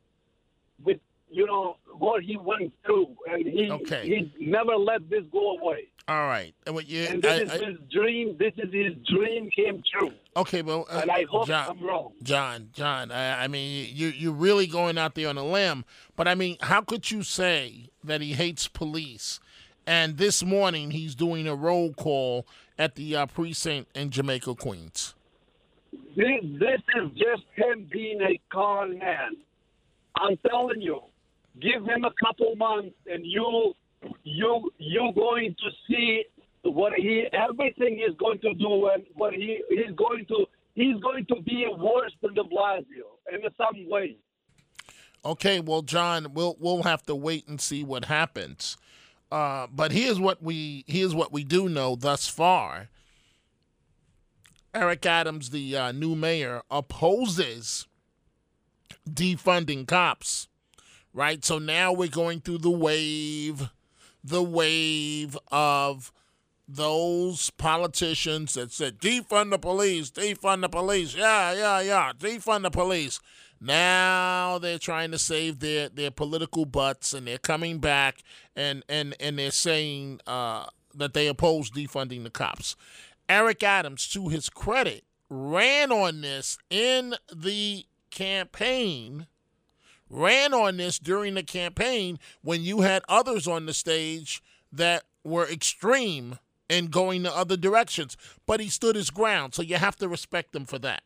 with 0.84 0.98
you 1.30 1.46
know 1.46 1.76
what 1.98 2.22
he 2.22 2.36
went 2.38 2.72
through, 2.84 3.14
and 3.30 3.46
he 3.46 3.70
Okay. 3.70 4.06
he 4.38 4.46
never 4.46 4.76
let 4.76 5.08
this 5.10 5.24
go 5.30 5.58
away. 5.58 5.88
All 6.08 6.26
right. 6.26 6.54
And 6.64 6.74
what 6.74 6.88
you, 6.88 7.02
And 7.02 7.22
this 7.22 7.50
I- 7.50 7.56
is 7.56 7.62
I- 7.62 7.66
his 7.66 7.78
dream. 7.90 8.34
This 8.38 8.54
is 8.56 8.72
his 8.72 8.94
dream 9.06 9.50
came 9.50 9.82
true. 9.92 10.10
okay, 10.36 10.62
well, 10.62 10.86
uh, 10.88 11.00
And 11.02 11.10
I 11.10 11.24
hope 11.24 11.46
John, 11.46 11.68
I'm 11.76 11.84
wrong. 11.86 12.12
John, 12.22 12.70
John. 12.72 13.10
I, 13.12 13.44
I 13.44 13.46
mean, 13.48 13.90
you 13.94 14.08
you're 14.08 14.32
really 14.32 14.66
going 14.66 14.96
out 14.96 15.14
there 15.16 15.28
on 15.28 15.36
a 15.36 15.44
limb. 15.44 15.84
But 16.16 16.26
I 16.26 16.34
mean, 16.34 16.56
how 16.62 16.80
could 16.80 17.10
you 17.10 17.22
say 17.22 17.90
that 18.02 18.22
he 18.22 18.32
hates 18.32 18.68
police? 18.68 19.38
And 19.86 20.16
this 20.16 20.42
morning 20.42 20.92
he's 20.92 21.14
doing 21.14 21.46
a 21.46 21.54
roll 21.54 21.92
call 21.92 22.46
at 22.78 22.94
the 22.94 23.14
uh, 23.16 23.26
precinct 23.26 23.94
in 23.94 24.10
Jamaica, 24.10 24.54
Queens. 24.54 25.14
This, 26.18 26.42
this 26.58 26.80
is 26.96 27.10
just 27.12 27.44
him 27.54 27.88
being 27.92 28.20
a 28.20 28.40
con 28.52 28.98
man. 28.98 29.36
I'm 30.16 30.36
telling 30.48 30.82
you, 30.82 31.00
give 31.60 31.84
him 31.84 32.04
a 32.04 32.10
couple 32.24 32.56
months, 32.56 32.96
and 33.06 33.24
you, 33.24 33.72
you, 34.24 34.72
you're 34.78 35.12
going 35.12 35.54
to 35.54 35.70
see 35.86 36.24
what 36.62 36.92
he, 36.94 37.28
everything 37.32 38.02
he's 38.04 38.16
going 38.16 38.40
to 38.40 38.52
do, 38.54 38.90
and 38.92 39.04
what 39.14 39.32
he, 39.32 39.62
he's 39.68 39.94
going 39.94 40.26
to, 40.26 40.46
he's 40.74 40.96
going 41.00 41.24
to 41.26 41.40
be 41.42 41.66
worse 41.78 42.12
than 42.20 42.34
De 42.34 42.42
Blasio 42.42 43.14
in 43.32 43.40
some 43.56 43.88
way. 43.88 44.16
Okay, 45.24 45.60
well, 45.60 45.82
John, 45.82 46.34
we'll 46.34 46.56
we'll 46.58 46.82
have 46.82 47.04
to 47.06 47.14
wait 47.14 47.46
and 47.46 47.60
see 47.60 47.84
what 47.84 48.06
happens. 48.06 48.76
Uh, 49.30 49.68
but 49.72 49.92
here's 49.92 50.18
what 50.18 50.42
we 50.42 50.84
here's 50.88 51.14
what 51.14 51.32
we 51.32 51.44
do 51.44 51.68
know 51.68 51.94
thus 51.94 52.26
far. 52.26 52.88
Eric 54.74 55.06
Adams, 55.06 55.50
the 55.50 55.76
uh, 55.76 55.92
new 55.92 56.14
mayor, 56.14 56.62
opposes 56.70 57.86
defunding 59.08 59.86
cops. 59.86 60.48
Right, 61.14 61.44
so 61.44 61.58
now 61.58 61.92
we're 61.92 62.08
going 62.08 62.40
through 62.40 62.58
the 62.58 62.70
wave, 62.70 63.70
the 64.22 64.42
wave 64.42 65.36
of 65.50 66.12
those 66.68 67.48
politicians 67.50 68.54
that 68.54 68.70
said 68.70 68.98
defund 68.98 69.50
the 69.50 69.58
police, 69.58 70.10
defund 70.10 70.60
the 70.60 70.68
police, 70.68 71.16
yeah, 71.16 71.52
yeah, 71.52 71.80
yeah, 71.80 72.12
defund 72.16 72.62
the 72.62 72.70
police. 72.70 73.20
Now 73.60 74.58
they're 74.58 74.78
trying 74.78 75.10
to 75.10 75.18
save 75.18 75.60
their, 75.60 75.88
their 75.88 76.10
political 76.10 76.66
butts, 76.66 77.14
and 77.14 77.26
they're 77.26 77.38
coming 77.38 77.78
back 77.78 78.22
and 78.54 78.84
and 78.88 79.16
and 79.18 79.38
they're 79.38 79.50
saying 79.50 80.20
uh, 80.26 80.66
that 80.94 81.14
they 81.14 81.26
oppose 81.26 81.70
defunding 81.70 82.22
the 82.22 82.30
cops. 82.30 82.76
Eric 83.28 83.62
Adams, 83.62 84.08
to 84.08 84.28
his 84.28 84.48
credit, 84.48 85.04
ran 85.28 85.92
on 85.92 86.20
this 86.22 86.58
in 86.70 87.14
the 87.34 87.84
campaign 88.10 89.26
ran 90.10 90.54
on 90.54 90.76
this 90.76 90.98
during 90.98 91.34
the 91.34 91.42
campaign 91.42 92.18
when 92.42 92.62
you 92.62 92.80
had 92.80 93.02
others 93.08 93.46
on 93.46 93.66
the 93.66 93.74
stage 93.74 94.42
that 94.72 95.04
were 95.24 95.46
extreme 95.48 96.38
in 96.68 96.86
going 96.86 97.22
the 97.22 97.34
other 97.34 97.56
directions. 97.56 98.16
But 98.46 98.60
he 98.60 98.68
stood 98.68 98.96
his 98.96 99.10
ground, 99.10 99.54
so 99.54 99.62
you 99.62 99.76
have 99.76 99.96
to 99.96 100.08
respect 100.08 100.54
him 100.54 100.64
for 100.64 100.78
that. 100.80 101.02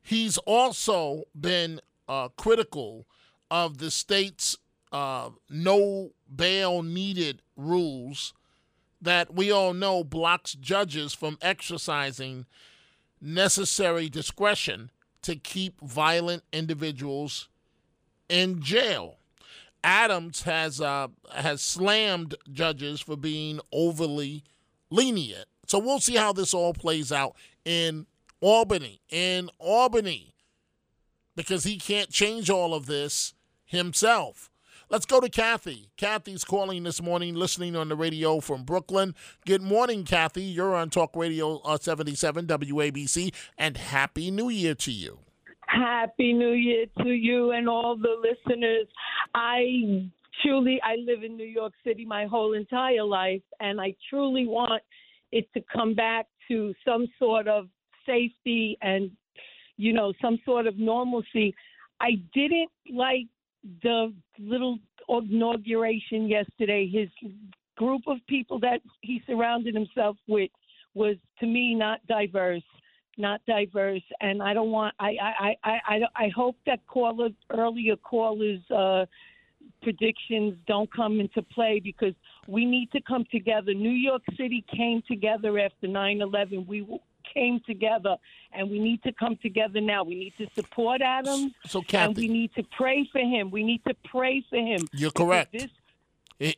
He's 0.00 0.38
also 0.38 1.24
been 1.38 1.80
uh, 2.08 2.28
critical 2.28 3.06
of 3.50 3.78
the 3.78 3.90
state's 3.90 4.56
uh, 4.90 5.30
no 5.50 6.12
bail 6.34 6.82
needed 6.82 7.42
rules 7.56 8.32
that 9.00 9.34
we 9.34 9.50
all 9.50 9.72
know 9.72 10.02
blocks 10.04 10.52
judges 10.54 11.12
from 11.12 11.38
exercising 11.40 12.46
necessary 13.20 14.08
discretion 14.08 14.90
to 15.22 15.36
keep 15.36 15.80
violent 15.80 16.42
individuals 16.52 17.48
in 18.28 18.60
jail. 18.62 19.16
Adams 19.84 20.42
has 20.42 20.80
uh, 20.80 21.08
has 21.34 21.62
slammed 21.62 22.34
judges 22.52 23.00
for 23.00 23.16
being 23.16 23.60
overly 23.72 24.44
lenient. 24.90 25.46
So 25.66 25.78
we'll 25.78 26.00
see 26.00 26.16
how 26.16 26.32
this 26.32 26.54
all 26.54 26.74
plays 26.74 27.12
out 27.12 27.36
in 27.64 28.06
Albany. 28.40 29.00
In 29.08 29.50
Albany, 29.58 30.34
because 31.36 31.64
he 31.64 31.76
can't 31.76 32.10
change 32.10 32.50
all 32.50 32.74
of 32.74 32.86
this 32.86 33.34
himself. 33.64 34.50
Let's 34.90 35.04
go 35.04 35.20
to 35.20 35.28
Kathy. 35.28 35.90
Kathy's 35.98 36.44
calling 36.44 36.84
this 36.84 37.02
morning, 37.02 37.34
listening 37.34 37.76
on 37.76 37.90
the 37.90 37.94
radio 37.94 38.40
from 38.40 38.62
Brooklyn. 38.62 39.14
Good 39.44 39.60
morning, 39.60 40.02
Kathy. 40.02 40.44
You're 40.44 40.74
on 40.74 40.88
Talk 40.88 41.14
Radio 41.14 41.58
uh, 41.58 41.76
77 41.76 42.46
WABC, 42.46 43.34
and 43.58 43.76
Happy 43.76 44.30
New 44.30 44.48
Year 44.48 44.74
to 44.76 44.90
you. 44.90 45.18
Happy 45.66 46.32
New 46.32 46.52
Year 46.52 46.86
to 47.02 47.10
you 47.10 47.50
and 47.50 47.68
all 47.68 47.98
the 47.98 48.16
listeners. 48.18 48.86
I 49.34 50.08
truly, 50.42 50.80
I 50.82 50.96
live 51.04 51.22
in 51.22 51.36
New 51.36 51.44
York 51.44 51.74
City 51.84 52.06
my 52.06 52.24
whole 52.24 52.54
entire 52.54 53.04
life, 53.04 53.42
and 53.60 53.78
I 53.78 53.94
truly 54.08 54.46
want 54.46 54.82
it 55.32 55.52
to 55.52 55.62
come 55.70 55.92
back 55.92 56.28
to 56.48 56.72
some 56.86 57.06
sort 57.18 57.46
of 57.46 57.68
safety 58.06 58.78
and, 58.80 59.10
you 59.76 59.92
know, 59.92 60.14
some 60.22 60.38
sort 60.46 60.66
of 60.66 60.78
normalcy. 60.78 61.54
I 62.00 62.12
didn't 62.32 62.70
like 62.90 63.26
the 63.82 64.12
little 64.38 64.78
inauguration 65.08 66.28
yesterday. 66.28 66.88
His 66.88 67.08
group 67.76 68.02
of 68.06 68.18
people 68.28 68.58
that 68.60 68.80
he 69.02 69.22
surrounded 69.26 69.74
himself 69.74 70.16
with 70.26 70.50
was, 70.94 71.16
to 71.40 71.46
me, 71.46 71.74
not 71.74 72.04
diverse 72.06 72.62
not 73.18 73.40
diverse, 73.46 74.02
and 74.20 74.40
I 74.42 74.54
don't 74.54 74.70
want. 74.70 74.94
I 75.00 75.16
I 75.20 75.56
I 75.64 75.80
I, 75.88 76.00
I 76.14 76.28
hope 76.34 76.56
that 76.66 76.86
caller 76.86 77.30
earlier 77.50 77.96
callers. 77.96 78.60
Uh, 78.70 79.06
predictions 79.82 80.54
don't 80.66 80.92
come 80.92 81.20
into 81.20 81.42
play 81.42 81.80
because 81.82 82.14
we 82.46 82.64
need 82.64 82.90
to 82.92 83.00
come 83.02 83.24
together. 83.30 83.74
New 83.74 83.90
York 83.90 84.22
City 84.36 84.64
came 84.74 85.02
together 85.06 85.58
after 85.58 85.86
9/11. 85.86 86.66
We 86.66 86.80
w- 86.80 87.00
came 87.32 87.60
together, 87.66 88.16
and 88.52 88.70
we 88.70 88.78
need 88.78 89.02
to 89.02 89.12
come 89.12 89.36
together 89.42 89.80
now. 89.80 90.04
We 90.04 90.14
need 90.14 90.34
to 90.38 90.46
support 90.54 91.00
Adams, 91.02 91.52
So, 91.66 91.82
and 91.92 92.16
we 92.16 92.28
need 92.28 92.54
to 92.54 92.62
pray 92.76 93.08
for 93.10 93.20
him. 93.20 93.50
We 93.50 93.62
need 93.64 93.82
to 93.86 93.94
pray 94.04 94.44
for 94.48 94.56
him. 94.56 94.86
You're 94.92 95.10
correct. 95.10 95.52
This 95.52 95.68
he- 96.38 96.54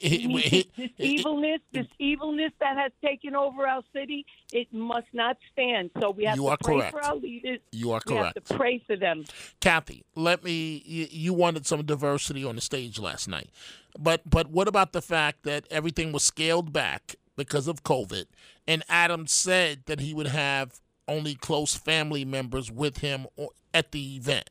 to- 0.51 0.65
this 0.77 0.91
evilness, 0.99 1.61
this 1.73 1.87
evilness 1.99 2.53
that 2.61 2.77
has 2.77 2.93
taken 3.03 3.35
over 3.35 3.67
our 3.67 3.83
city, 3.95 4.27
it 4.53 4.71
must 4.73 5.07
not 5.15 5.39
stand. 5.53 5.91
So 5.99 6.11
we 6.11 6.25
have 6.25 6.37
You 6.37 6.43
to 6.45 6.49
are 6.51 6.57
pray 6.63 6.75
correct. 6.77 6.93
for 6.93 7.03
our 7.03 7.17
leaders. 7.17 7.61
You 7.73 7.93
are 7.93 8.01
We 8.07 8.15
have 8.17 8.35
to 8.35 8.41
pray 8.43 8.83
for 8.87 8.97
them. 8.97 9.25
Kathy, 9.61 10.05
let 10.15 10.45
me. 10.45 10.83
You, 10.85 11.07
you 11.11 11.33
wanted 11.33 11.67
some 11.67 11.83
diversity 11.85 12.45
on 12.45 12.57
the 12.57 12.61
stage 12.61 12.99
last 12.99 13.27
night, 13.27 13.49
but 13.99 14.29
but 14.29 14.51
what 14.51 14.69
about 14.69 14.93
the 14.93 15.01
fact 15.03 15.45
that 15.45 15.67
everything 15.71 16.13
was 16.13 16.23
scaled 16.25 16.73
back 16.75 17.17
because 17.41 17.67
of 17.69 17.83
COVID, 17.85 18.27
and 18.69 18.85
Adam 18.89 19.27
said 19.27 19.85
that 19.87 20.01
he 20.01 20.13
would 20.13 20.27
have 20.27 20.79
only 21.09 21.35
close 21.35 21.75
family 21.75 22.23
members 22.23 22.71
with 22.71 22.99
him 22.99 23.27
at 23.73 23.93
the 23.93 24.17
event. 24.17 24.51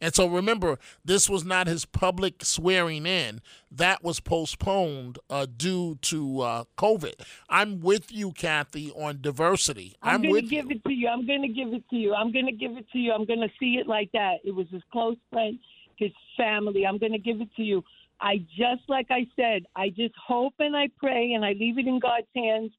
And 0.00 0.12
so 0.12 0.26
remember, 0.26 0.80
this 1.04 1.30
was 1.30 1.44
not 1.44 1.68
his 1.68 1.84
public 1.84 2.44
swearing 2.44 3.06
in. 3.06 3.40
That 3.70 4.02
was 4.02 4.18
postponed 4.18 5.20
uh, 5.30 5.46
due 5.56 5.96
to 6.02 6.40
uh, 6.40 6.64
COVID. 6.76 7.14
I'm 7.48 7.80
with 7.80 8.10
you, 8.10 8.32
Kathy, 8.32 8.90
on 8.90 9.20
diversity. 9.20 9.94
I'm, 10.02 10.16
I'm 10.16 10.22
going 10.22 10.34
to 10.34 10.42
give 10.42 10.64
you. 10.64 10.70
it 10.72 10.84
to 10.84 10.92
you. 10.92 11.08
I'm 11.08 11.24
going 11.24 11.42
to 11.42 11.48
give 11.48 11.72
it 11.72 11.88
to 11.90 11.96
you. 11.96 12.14
I'm 12.14 12.32
going 12.32 12.46
to 12.46 12.52
give 12.52 12.72
it 12.72 12.86
to 12.90 12.98
you. 12.98 13.12
I'm 13.12 13.24
going 13.24 13.42
to 13.42 13.50
see 13.60 13.76
it 13.80 13.86
like 13.86 14.10
that. 14.10 14.38
It 14.44 14.56
was 14.56 14.66
his 14.72 14.82
close 14.90 15.16
friend, 15.30 15.56
his 15.96 16.10
family. 16.36 16.84
I'm 16.84 16.98
going 16.98 17.12
to 17.12 17.18
give 17.18 17.40
it 17.40 17.54
to 17.54 17.62
you. 17.62 17.84
I 18.22 18.38
just, 18.56 18.88
like 18.88 19.08
I 19.10 19.26
said, 19.34 19.64
I 19.74 19.88
just 19.88 20.14
hope 20.16 20.54
and 20.60 20.76
I 20.76 20.88
pray 20.96 21.32
and 21.32 21.44
I 21.44 21.54
leave 21.54 21.76
it 21.78 21.86
in 21.88 21.98
God's 21.98 22.28
hands 22.36 22.70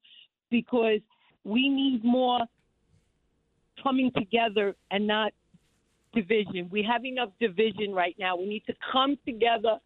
because 0.50 1.02
we 1.44 1.68
need 1.68 2.04
more 2.04 2.40
coming 3.84 4.10
together 4.16 4.76
and 4.90 5.06
not 5.06 5.34
division. 6.14 6.70
We 6.72 6.82
have 6.84 7.04
enough 7.06 7.30
division 7.42 7.94
right 7.94 8.16
now. 8.18 8.38
We 8.38 8.46
need 8.46 8.64
to 8.68 8.74
come 8.92 9.18
together 9.26 9.80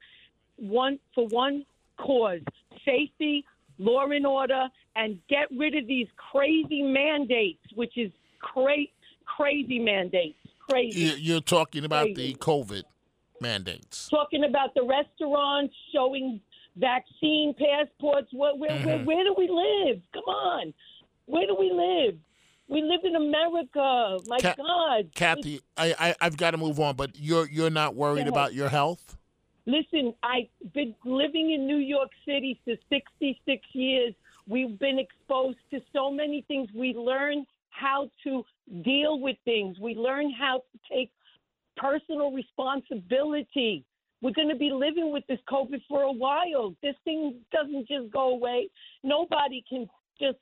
one 0.58 1.00
for 1.16 1.28
one 1.28 1.66
cause: 1.98 2.42
safety, 2.86 3.44
law 3.80 4.06
and 4.06 4.28
order, 4.28 4.68
and 4.96 5.18
get 5.28 5.48
rid 5.58 5.76
of 5.76 5.88
these 5.88 6.08
crazy 6.32 6.84
mandates, 6.84 7.64
which 7.74 7.98
is 7.98 8.12
cra- 8.42 8.94
crazy 9.26 9.80
mandates. 9.80 10.38
Crazy. 10.70 11.00
You- 11.00 11.16
You're 11.16 11.42
talking 11.42 11.84
about 11.86 12.06
Crazy. 12.08 12.34
the 12.34 12.36
COVID 12.40 12.84
mandates. 13.42 14.10
Talking 14.10 14.44
about 14.44 14.74
the 14.76 14.84
restaurants 14.84 15.74
showing 15.94 16.42
vaccine 16.76 17.54
passports. 17.58 18.30
Where, 18.34 18.56
where, 18.56 18.70
Mm-hmm. 18.72 18.86
where, 18.88 19.00
where 19.04 19.24
do 19.24 19.36
we 19.38 19.48
live? 19.50 20.02
Come 20.14 20.24
on. 20.26 20.74
Where 21.26 21.46
do 21.48 21.56
we 21.60 21.72
live? 21.72 22.16
We 22.70 22.82
live 22.82 23.02
in 23.04 23.16
America. 23.16 24.18
My 24.28 24.38
Ca- 24.40 24.56
God. 24.58 25.10
Kathy, 25.16 25.62
I, 25.78 25.96
I 26.00 26.16
I've 26.22 26.38
got 26.38 26.52
to 26.52 26.58
move 26.58 26.80
on, 26.80 26.96
but 26.96 27.12
you're 27.16 27.48
you're 27.50 27.70
not 27.70 27.96
worried 27.96 28.28
about 28.28 28.54
your 28.54 28.68
health. 28.70 29.18
Listen, 29.66 30.14
I've 30.24 30.74
been 30.74 30.94
living 31.06 31.52
in 31.52 31.66
New 31.68 31.78
York 31.78 32.10
City 32.26 32.60
for 32.66 32.74
66 32.90 33.66
years. 33.74 34.14
We've 34.48 34.78
been 34.80 34.98
exposed 35.00 35.58
to 35.72 35.82
so 35.94 36.10
many 36.12 36.44
things. 36.48 36.70
We 36.74 36.94
learn 36.94 37.46
how 37.70 38.10
to 38.24 38.46
deal 38.84 39.20
with 39.20 39.36
things. 39.46 39.78
We 39.80 39.96
learn 39.96 40.32
how 40.32 40.58
to 40.72 40.96
take 40.96 41.12
personal 41.78 42.32
responsibility. 42.32 43.86
We're 44.22 44.34
going 44.34 44.50
to 44.50 44.56
be 44.56 44.72
living 44.72 45.12
with 45.12 45.24
this 45.28 45.40
COVID 45.50 45.82
for 45.88 46.04
a 46.04 46.12
while. 46.12 46.74
This 46.82 46.96
thing 47.04 47.36
doesn't 47.52 47.88
just 47.88 48.12
go 48.12 48.30
away. 48.30 48.70
Nobody 49.04 49.64
can 49.70 49.88
just 50.20 50.38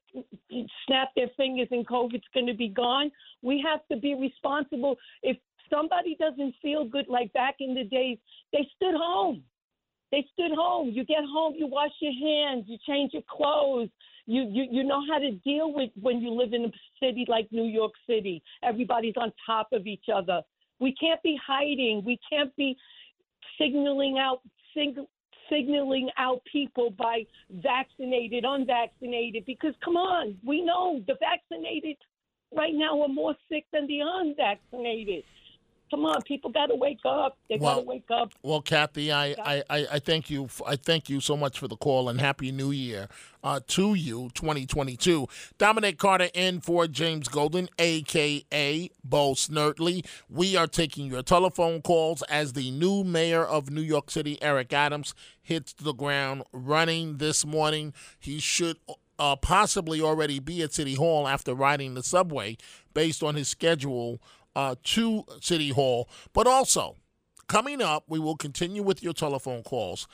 snap 0.87 1.09
their 1.15 1.27
fingers 1.35 1.67
and 1.71 1.85
COVID's 1.85 2.23
going 2.33 2.47
to 2.47 2.53
be 2.53 2.69
gone. 2.69 3.11
We 3.41 3.63
have 3.69 3.81
to 3.91 3.97
be 3.97 4.15
responsible. 4.15 4.95
If 5.21 5.37
somebody 5.69 6.15
doesn't 6.19 6.55
feel 6.61 6.85
good, 6.85 7.07
like 7.09 7.33
back 7.33 7.55
in 7.59 7.75
the 7.75 7.83
days, 7.83 8.17
they 8.53 8.67
stood 8.75 8.95
home. 8.95 9.43
They 10.11 10.25
stood 10.33 10.51
home. 10.55 10.91
You 10.93 11.03
get 11.03 11.23
home, 11.29 11.55
you 11.57 11.67
wash 11.67 11.91
your 11.99 12.13
hands, 12.13 12.65
you 12.67 12.77
change 12.87 13.13
your 13.13 13.23
clothes. 13.29 13.89
You, 14.27 14.43
you 14.49 14.65
you 14.71 14.83
know 14.83 15.03
how 15.07 15.19
to 15.19 15.31
deal 15.43 15.71
with 15.71 15.91
when 16.01 16.19
you 16.19 16.31
live 16.31 16.53
in 16.53 16.65
a 16.65 16.71
city 16.99 17.25
like 17.27 17.47
New 17.51 17.65
York 17.65 17.91
City. 18.07 18.41
Everybody's 18.63 19.13
on 19.17 19.31
top 19.45 19.67
of 19.71 19.85
each 19.85 20.05
other. 20.13 20.41
We 20.79 20.93
can't 20.95 21.21
be 21.23 21.39
hiding. 21.45 22.03
We 22.05 22.19
can't 22.29 22.55
be 22.55 22.77
signaling 23.57 24.17
out 24.17 24.41
sig- 24.73 24.99
signaling 25.49 26.09
out 26.17 26.41
people 26.51 26.89
by 26.91 27.25
vaccinated, 27.49 28.45
unvaccinated. 28.45 29.45
Because 29.45 29.73
come 29.83 29.97
on, 29.97 30.37
we 30.45 30.61
know 30.61 31.01
the 31.07 31.15
vaccinated 31.19 31.97
right 32.55 32.73
now 32.73 33.01
are 33.01 33.07
more 33.07 33.35
sick 33.49 33.65
than 33.71 33.87
the 33.87 33.99
unvaccinated. 34.03 35.23
Come 35.91 36.05
on, 36.05 36.21
people 36.23 36.49
got 36.49 36.67
to 36.67 36.75
wake 36.75 37.01
up. 37.05 37.37
They 37.47 37.59
got 37.59 37.75
to 37.75 37.81
wake 37.81 38.09
up. 38.09 38.31
Well, 38.41 38.61
Kathy, 38.61 39.11
I, 39.11 39.35
I, 39.37 39.63
I, 39.69 39.99
thank 39.99 40.31
you. 40.31 40.49
I 40.65 40.75
thank 40.75 41.09
you 41.09 41.19
so 41.19 41.37
much 41.37 41.59
for 41.59 41.67
the 41.67 41.77
call 41.77 42.09
and 42.09 42.19
happy 42.19 42.51
New 42.51 42.71
Year 42.71 43.07
uh, 43.43 43.59
to 43.67 43.93
you, 43.93 44.31
2022. 44.33 45.27
Dominic 45.59 45.99
Carter 45.99 46.29
in 46.33 46.59
for 46.59 46.87
James 46.87 47.27
Golden, 47.27 47.69
aka 47.77 48.89
Bo 49.03 49.33
Snerdley. 49.33 50.03
We 50.27 50.55
are 50.55 50.67
taking 50.67 51.05
your 51.05 51.21
telephone 51.21 51.81
calls 51.81 52.23
as 52.23 52.53
the 52.53 52.71
new 52.71 53.03
mayor 53.03 53.45
of 53.45 53.69
New 53.69 53.81
York 53.81 54.09
City, 54.09 54.41
Eric 54.41 54.73
Adams, 54.73 55.13
hits 55.43 55.73
the 55.73 55.93
ground 55.93 56.43
running 56.51 57.17
this 57.17 57.45
morning. 57.45 57.93
He 58.19 58.39
should. 58.39 58.77
Uh, 59.17 59.33
possibly 59.33 60.01
already 60.01 60.39
be 60.39 60.61
at 60.61 60.73
City 60.73 60.95
Hall 60.95 61.25
after 61.25 61.53
riding 61.53 61.93
the 61.93 62.03
subway 62.03 62.57
based 62.93 63.23
on 63.23 63.35
his 63.35 63.47
schedule 63.47 64.19
uh, 64.55 64.75
to 64.83 65.25
City 65.41 65.69
Hall. 65.69 66.09
But 66.33 66.47
also, 66.47 66.95
Coming 67.47 67.81
up, 67.81 68.05
we 68.07 68.17
will 68.17 68.35
continue 68.35 68.81
with 68.81 69.03
your 69.03 69.13
telephone 69.13 69.61
calls. 69.61 70.07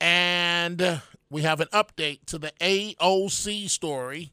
And 0.00 1.00
we 1.30 1.42
have 1.42 1.60
an 1.60 1.68
update 1.72 2.26
to 2.26 2.38
the 2.38 2.52
AOC 2.60 3.68
story 3.68 4.32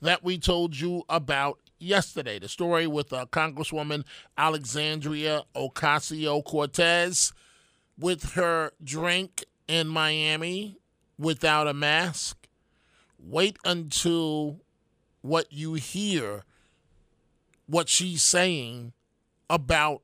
that 0.00 0.24
we 0.24 0.38
told 0.38 0.78
you 0.78 1.02
about 1.08 1.58
yesterday. 1.78 2.38
The 2.38 2.48
story 2.48 2.86
with 2.86 3.12
uh, 3.12 3.26
Congresswoman 3.26 4.04
Alexandria 4.38 5.42
Ocasio 5.54 6.42
Cortez 6.44 7.32
with 7.98 8.32
her 8.32 8.72
drink 8.82 9.44
in 9.68 9.86
Miami 9.88 10.78
without 11.18 11.68
a 11.68 11.74
mask. 11.74 12.48
Wait 13.18 13.58
until 13.64 14.60
what 15.20 15.52
you 15.52 15.74
hear, 15.74 16.44
what 17.66 17.88
she's 17.88 18.22
saying 18.22 18.92
about 19.48 20.02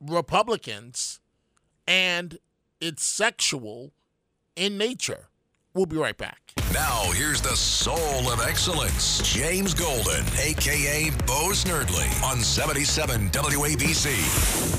Republicans 0.00 1.20
and 1.86 2.38
it's 2.80 3.02
sexual 3.02 3.92
in 4.54 4.78
nature. 4.78 5.28
We'll 5.74 5.86
be 5.86 5.96
right 5.96 6.16
back. 6.16 6.52
Now, 6.72 7.10
here's 7.12 7.40
the 7.40 7.56
soul 7.56 8.30
of 8.30 8.40
excellence, 8.46 9.22
James 9.22 9.72
Golden, 9.74 10.24
a.k.a. 10.38 11.10
Bo 11.26 11.50
Snerdley, 11.52 12.22
on 12.22 12.40
77 12.40 13.30
WABC. 13.30 14.77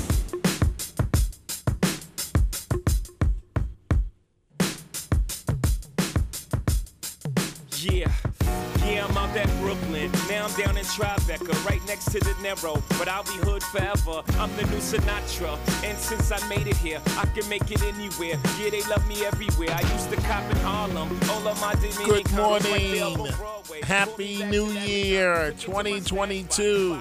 I'm 10.49 10.65
down 10.65 10.77
in 10.77 10.85
Tribeca, 10.85 11.65
right 11.65 11.85
next 11.85 12.05
to 12.11 12.19
De 12.19 12.33
Niro. 12.35 12.81
But 12.97 13.07
I'll 13.07 13.23
be 13.23 13.37
hood 13.45 13.63
forever. 13.63 14.23
I'm 14.39 14.55
the 14.55 14.63
new 14.63 14.77
Sinatra. 14.77 15.57
And 15.83 15.97
since 15.97 16.31
I 16.31 16.45
made 16.47 16.67
it 16.67 16.77
here, 16.77 17.01
I 17.17 17.25
can 17.27 17.47
make 17.49 17.69
it 17.69 17.81
anywhere. 17.83 18.39
Yeah, 18.59 18.69
they 18.71 18.81
love 18.83 19.07
me 19.07 19.25
everywhere. 19.25 19.69
I 19.71 19.81
used 19.93 20.09
to 20.09 20.15
cop 20.17 20.49
in 20.49 20.57
Harlem. 20.57 21.19
All 21.29 21.47
of 21.47 21.61
my 21.61 21.73
Good 22.05 22.23
Dominican 22.25 22.37
was 22.37 22.71
right 22.71 22.81
there 22.81 23.17
morning. 23.17 23.83
Happy 23.83 24.43
New 24.45 24.67
Year 24.71 25.53
2022. 25.59 26.99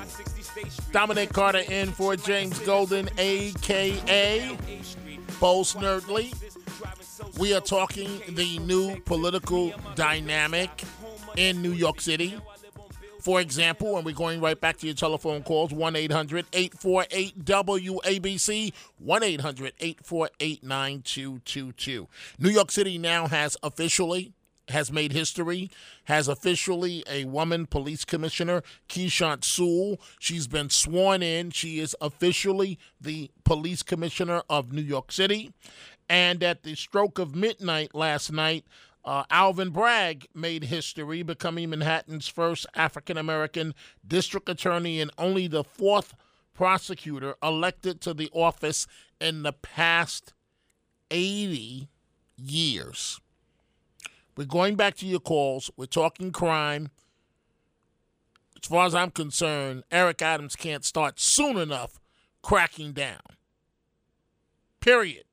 Dominic 0.93 1.33
Carter 1.33 1.63
in 1.71 1.93
for 1.93 2.17
James 2.17 2.59
Golden, 2.61 3.09
aka 3.19 4.57
Bo 5.41 5.63
Snerdley. 5.63 6.35
We 7.39 7.55
are 7.55 7.61
talking 7.61 8.21
the 8.29 8.59
new 8.59 9.01
political 9.01 9.73
dynamic 9.95 10.83
in 11.37 11.63
New 11.63 11.73
York 11.73 12.01
City. 12.01 12.39
For 13.21 13.41
example, 13.41 13.97
and 13.97 14.07
we're 14.07 14.15
going 14.15 14.41
right 14.41 14.61
back 14.61 14.77
to 14.79 14.87
your 14.87 14.95
telephone 14.95 15.43
calls 15.43 15.73
1 15.73 15.97
800 15.97 16.47
848 16.53 17.45
WABC, 17.45 18.73
1 18.99 19.23
800 19.23 19.73
848 19.81 20.65
9222. 20.65 22.09
New 22.39 22.49
York 22.49 22.71
City 22.71 22.97
now 22.97 23.27
has 23.27 23.57
officially 23.63 24.33
has 24.71 24.93
made 24.93 25.13
history, 25.13 25.71
has 26.05 26.29
officially 26.29 27.03
a 27.09 27.25
woman 27.25 27.67
police 27.67 28.05
commissioner, 28.05 28.63
Keechant 28.89 29.45
Sewell. 29.45 30.01
She's 30.19 30.47
been 30.47 30.71
sworn 30.71 31.23
in. 31.23 31.51
She 31.51 31.81
is 31.81 31.97
officially 32.01 32.79
the 33.01 33.31
police 33.45 33.83
commissioner 33.83 34.43
of 34.49 34.73
New 34.73 34.83
York 34.83 35.11
City. 35.11 35.53
And 36.09 36.43
at 36.43 36.63
the 36.63 36.75
stroke 36.75 37.19
of 37.19 37.35
midnight 37.35 37.95
last 37.95 38.33
night, 38.33 38.65
uh, 39.09 39.25
Alvin 39.31 39.71
Bragg 39.71 40.27
made 40.35 40.65
history, 40.65 41.23
becoming 41.23 41.71
Manhattan's 41.71 42.29
first 42.29 42.67
African 42.75 43.17
American 43.17 43.75
district 44.07 44.51
attorney 44.51 45.01
and 45.01 45.11
only 45.17 45.47
the 45.47 45.65
fourth 45.65 46.15
prosecutor 46.53 47.35
elected 47.43 48.03
to 48.03 48.13
the 48.13 48.29
office 48.35 48.87
in 49.19 49.45
the 49.45 49.55
past 49.55 50.35
80 51.11 51.89
years. 52.37 53.19
We're 54.37 54.45
going 54.45 54.77
back 54.77 54.95
to 54.97 55.07
your 55.07 55.21
calls. 55.21 55.71
We're 55.75 55.87
talking 55.87 56.31
crime. 56.31 56.91
As 58.63 58.69
far 58.69 58.85
as 58.85 58.95
I'm 58.95 59.11
concerned, 59.11 59.85
Eric 59.91 60.21
Adams 60.21 60.55
can't 60.55 60.85
start 60.85 61.19
soon 61.19 61.57
enough 61.57 61.99
cracking 62.43 62.93
down. 62.93 63.23
Period. 64.81 65.25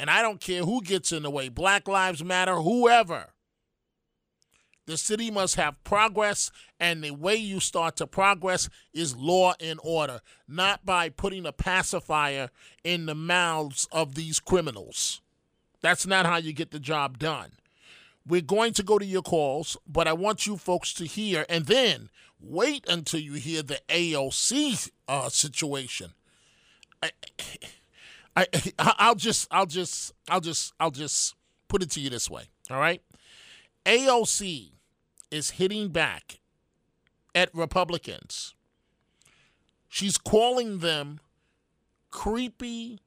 And 0.00 0.10
I 0.10 0.22
don't 0.22 0.40
care 0.40 0.62
who 0.62 0.82
gets 0.82 1.12
in 1.12 1.24
the 1.24 1.30
way 1.30 1.48
Black 1.48 1.88
Lives 1.88 2.22
Matter, 2.22 2.54
whoever. 2.56 3.32
The 4.86 4.96
city 4.96 5.30
must 5.30 5.56
have 5.56 5.84
progress, 5.84 6.50
and 6.80 7.04
the 7.04 7.10
way 7.10 7.36
you 7.36 7.60
start 7.60 7.96
to 7.96 8.06
progress 8.06 8.70
is 8.94 9.14
law 9.14 9.52
and 9.60 9.78
order, 9.82 10.22
not 10.48 10.86
by 10.86 11.10
putting 11.10 11.44
a 11.44 11.52
pacifier 11.52 12.48
in 12.82 13.04
the 13.04 13.14
mouths 13.14 13.86
of 13.92 14.14
these 14.14 14.40
criminals. 14.40 15.20
That's 15.82 16.06
not 16.06 16.24
how 16.24 16.38
you 16.38 16.54
get 16.54 16.70
the 16.70 16.80
job 16.80 17.18
done. 17.18 17.50
We're 18.26 18.40
going 18.40 18.72
to 18.74 18.82
go 18.82 18.98
to 18.98 19.04
your 19.04 19.20
calls, 19.20 19.76
but 19.86 20.08
I 20.08 20.14
want 20.14 20.46
you 20.46 20.56
folks 20.56 20.94
to 20.94 21.04
hear, 21.04 21.44
and 21.50 21.66
then 21.66 22.08
wait 22.40 22.88
until 22.88 23.20
you 23.20 23.34
hear 23.34 23.62
the 23.62 23.80
AOC 23.88 24.90
uh, 25.06 25.28
situation. 25.28 26.14
I, 27.02 27.10
I, 28.78 28.94
I'll 28.98 29.14
just, 29.14 29.48
I'll 29.50 29.66
just, 29.66 30.12
I'll 30.28 30.40
just, 30.40 30.72
I'll 30.78 30.90
just 30.90 31.34
put 31.68 31.82
it 31.82 31.90
to 31.92 32.00
you 32.00 32.10
this 32.10 32.30
way. 32.30 32.44
All 32.70 32.78
right, 32.78 33.02
AOC 33.84 34.72
is 35.30 35.50
hitting 35.50 35.88
back 35.88 36.40
at 37.34 37.54
Republicans. 37.54 38.54
She's 39.88 40.18
calling 40.18 40.78
them 40.78 41.20
creepy 42.10 43.00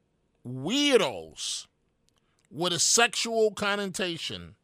weirdos 0.48 1.68
with 2.50 2.74
a 2.74 2.80
sexual 2.80 3.52
connotation 3.52 4.56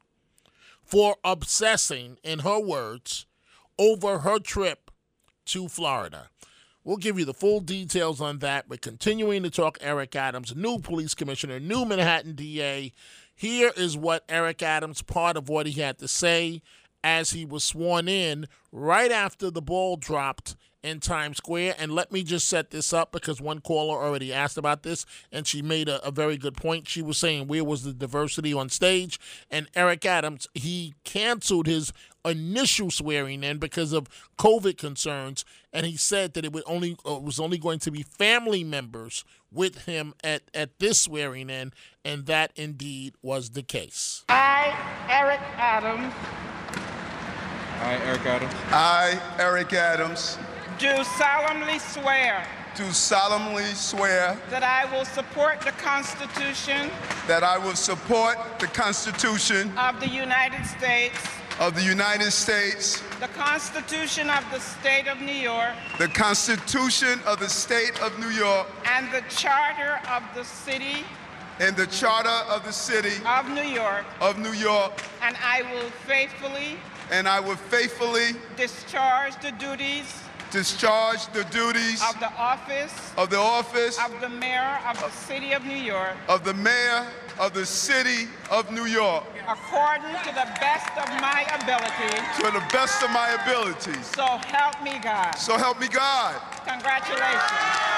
for 0.83 1.17
obsessing, 1.23 2.17
in 2.23 2.39
her 2.39 2.59
words, 2.59 3.25
over 3.77 4.19
her 4.19 4.39
trip 4.39 4.89
to 5.45 5.67
Florida. 5.67 6.29
We'll 6.87 6.95
give 6.95 7.19
you 7.19 7.25
the 7.25 7.33
full 7.33 7.59
details 7.59 8.21
on 8.21 8.39
that. 8.39 8.69
We're 8.69 8.77
continuing 8.77 9.43
to 9.43 9.49
talk 9.49 9.77
Eric 9.81 10.15
Adams, 10.15 10.55
new 10.55 10.79
police 10.79 11.13
commissioner, 11.13 11.59
new 11.59 11.83
Manhattan 11.83 12.33
DA. 12.33 12.93
Here 13.35 13.73
is 13.75 13.97
what 13.97 14.23
Eric 14.29 14.63
Adams, 14.63 15.01
part 15.01 15.35
of 15.35 15.49
what 15.49 15.65
he 15.65 15.81
had 15.81 15.97
to 15.97 16.07
say 16.07 16.61
as 17.03 17.31
he 17.31 17.43
was 17.43 17.65
sworn 17.65 18.07
in 18.07 18.47
right 18.71 19.11
after 19.11 19.51
the 19.51 19.61
ball 19.61 19.97
dropped 19.97 20.55
in 20.81 21.01
Times 21.01 21.35
Square. 21.35 21.75
And 21.77 21.91
let 21.91 22.13
me 22.13 22.23
just 22.23 22.47
set 22.47 22.69
this 22.69 22.93
up 22.93 23.11
because 23.11 23.41
one 23.41 23.59
caller 23.59 24.01
already 24.01 24.31
asked 24.31 24.57
about 24.57 24.83
this, 24.83 25.05
and 25.29 25.45
she 25.45 25.61
made 25.61 25.89
a, 25.89 26.01
a, 26.05 26.11
very 26.11 26.37
good 26.37 26.55
point. 26.55 26.87
She 26.87 27.01
was 27.01 27.17
saying, 27.17 27.47
Where 27.47 27.65
was 27.65 27.83
the 27.83 27.93
diversity 27.93 28.53
on 28.53 28.69
stage? 28.69 29.19
And 29.51 29.67
Eric 29.75 30.05
Adams, 30.05 30.47
he 30.53 30.93
canceled 31.03 31.67
his 31.67 31.91
initial 32.27 32.91
swearing 32.91 33.43
in 33.43 33.57
because 33.57 33.93
of 33.93 34.07
COVID 34.37 34.77
concerns, 34.77 35.45
and 35.73 35.85
he 35.85 35.97
said 35.97 36.33
that 36.33 36.45
it 36.45 36.53
would 36.53 36.63
only 36.65 36.97
uh, 37.05 37.19
was 37.19 37.39
only 37.39 37.57
going 37.57 37.79
to 37.79 37.91
be 37.91 38.03
family 38.03 38.63
members 38.63 39.23
with 39.51 39.85
him 39.85 40.13
at, 40.23 40.43
at 40.53 40.79
this 40.79 40.99
swearing 40.99 41.49
in, 41.49 41.73
and 42.03 42.25
that 42.25 42.51
indeed 42.55 43.15
was 43.21 43.51
the 43.51 43.63
case. 43.63 44.23
I, 44.29 44.75
Eric 45.09 45.39
Adams. 45.57 46.13
I, 47.79 47.95
Eric 48.05 48.25
Adams. 48.25 48.53
I, 48.71 49.21
Eric 49.39 49.73
Adams. 49.73 50.37
Do 50.79 51.03
solemnly 51.03 51.79
swear. 51.79 52.45
Do 52.75 52.91
solemnly 52.91 53.65
swear. 53.73 54.37
That 54.51 54.63
I 54.63 54.85
will 54.95 55.05
support 55.05 55.61
the 55.61 55.71
Constitution. 55.71 56.91
That 57.27 57.43
I 57.43 57.57
will 57.57 57.75
support 57.75 58.37
the 58.59 58.67
Constitution. 58.67 59.75
Of 59.77 59.99
the 59.99 60.09
United 60.09 60.63
States. 60.65 61.17
Of 61.59 61.73
the 61.73 61.81
United 61.81 62.31
States. 62.31 63.01
The 63.19 63.27
Constitution 63.29 64.29
of 64.29 64.45
the 64.51 64.59
State 64.59 65.07
of 65.07 65.19
New 65.19 65.31
York. 65.31 65.73
The 65.97 66.07
Constitution 66.07 67.19
of 67.25 67.39
the 67.39 67.49
State 67.49 67.99
of 67.99 68.17
New 68.19 68.29
York. 68.29 68.67
And 68.85 69.11
the 69.11 69.23
Charter 69.27 69.99
of 70.07 70.21
the 70.35 70.43
City. 70.43 71.03
And 71.59 71.75
the 71.75 71.87
Charter 71.87 72.29
of 72.53 72.63
the 72.63 72.71
City. 72.71 73.23
Of 73.25 73.49
New 73.49 73.63
York. 73.63 74.05
Of 74.21 74.37
New 74.37 74.53
York. 74.53 75.01
And 75.23 75.35
I 75.43 75.63
will 75.73 75.89
faithfully. 76.05 76.77
And 77.09 77.27
I 77.27 77.39
will 77.39 77.55
faithfully. 77.55 78.39
Discharge 78.55 79.41
the 79.41 79.51
duties 79.53 80.13
discharge 80.49 81.27
the 81.33 81.43
duties 81.45 82.01
of 82.07 82.17
the 82.21 82.31
office 82.37 83.11
of 83.17 83.29
the 83.29 83.37
office 83.37 83.99
of 83.99 84.21
the 84.21 84.29
mayor 84.29 84.79
of 84.87 84.97
the 85.01 85.09
city 85.09 85.51
of 85.51 85.65
New 85.65 85.75
York 85.75 86.15
of 86.29 86.45
the 86.45 86.53
mayor 86.53 87.05
of 87.39 87.53
the 87.53 87.65
city 87.65 88.27
of 88.51 88.71
New 88.71 88.85
York 88.85 89.23
according 89.47 90.15
to 90.23 90.29
the 90.33 90.47
best 90.59 90.89
of 90.97 91.07
my 91.21 91.45
ability 91.61 92.17
to 92.37 92.51
the 92.51 92.65
best 92.71 93.03
of 93.03 93.09
my 93.11 93.29
abilities 93.43 94.05
so 94.07 94.25
help 94.25 94.81
me 94.83 94.99
God 95.01 95.33
so 95.33 95.57
help 95.57 95.79
me 95.79 95.87
God 95.87 96.35
congratulations 96.65 97.97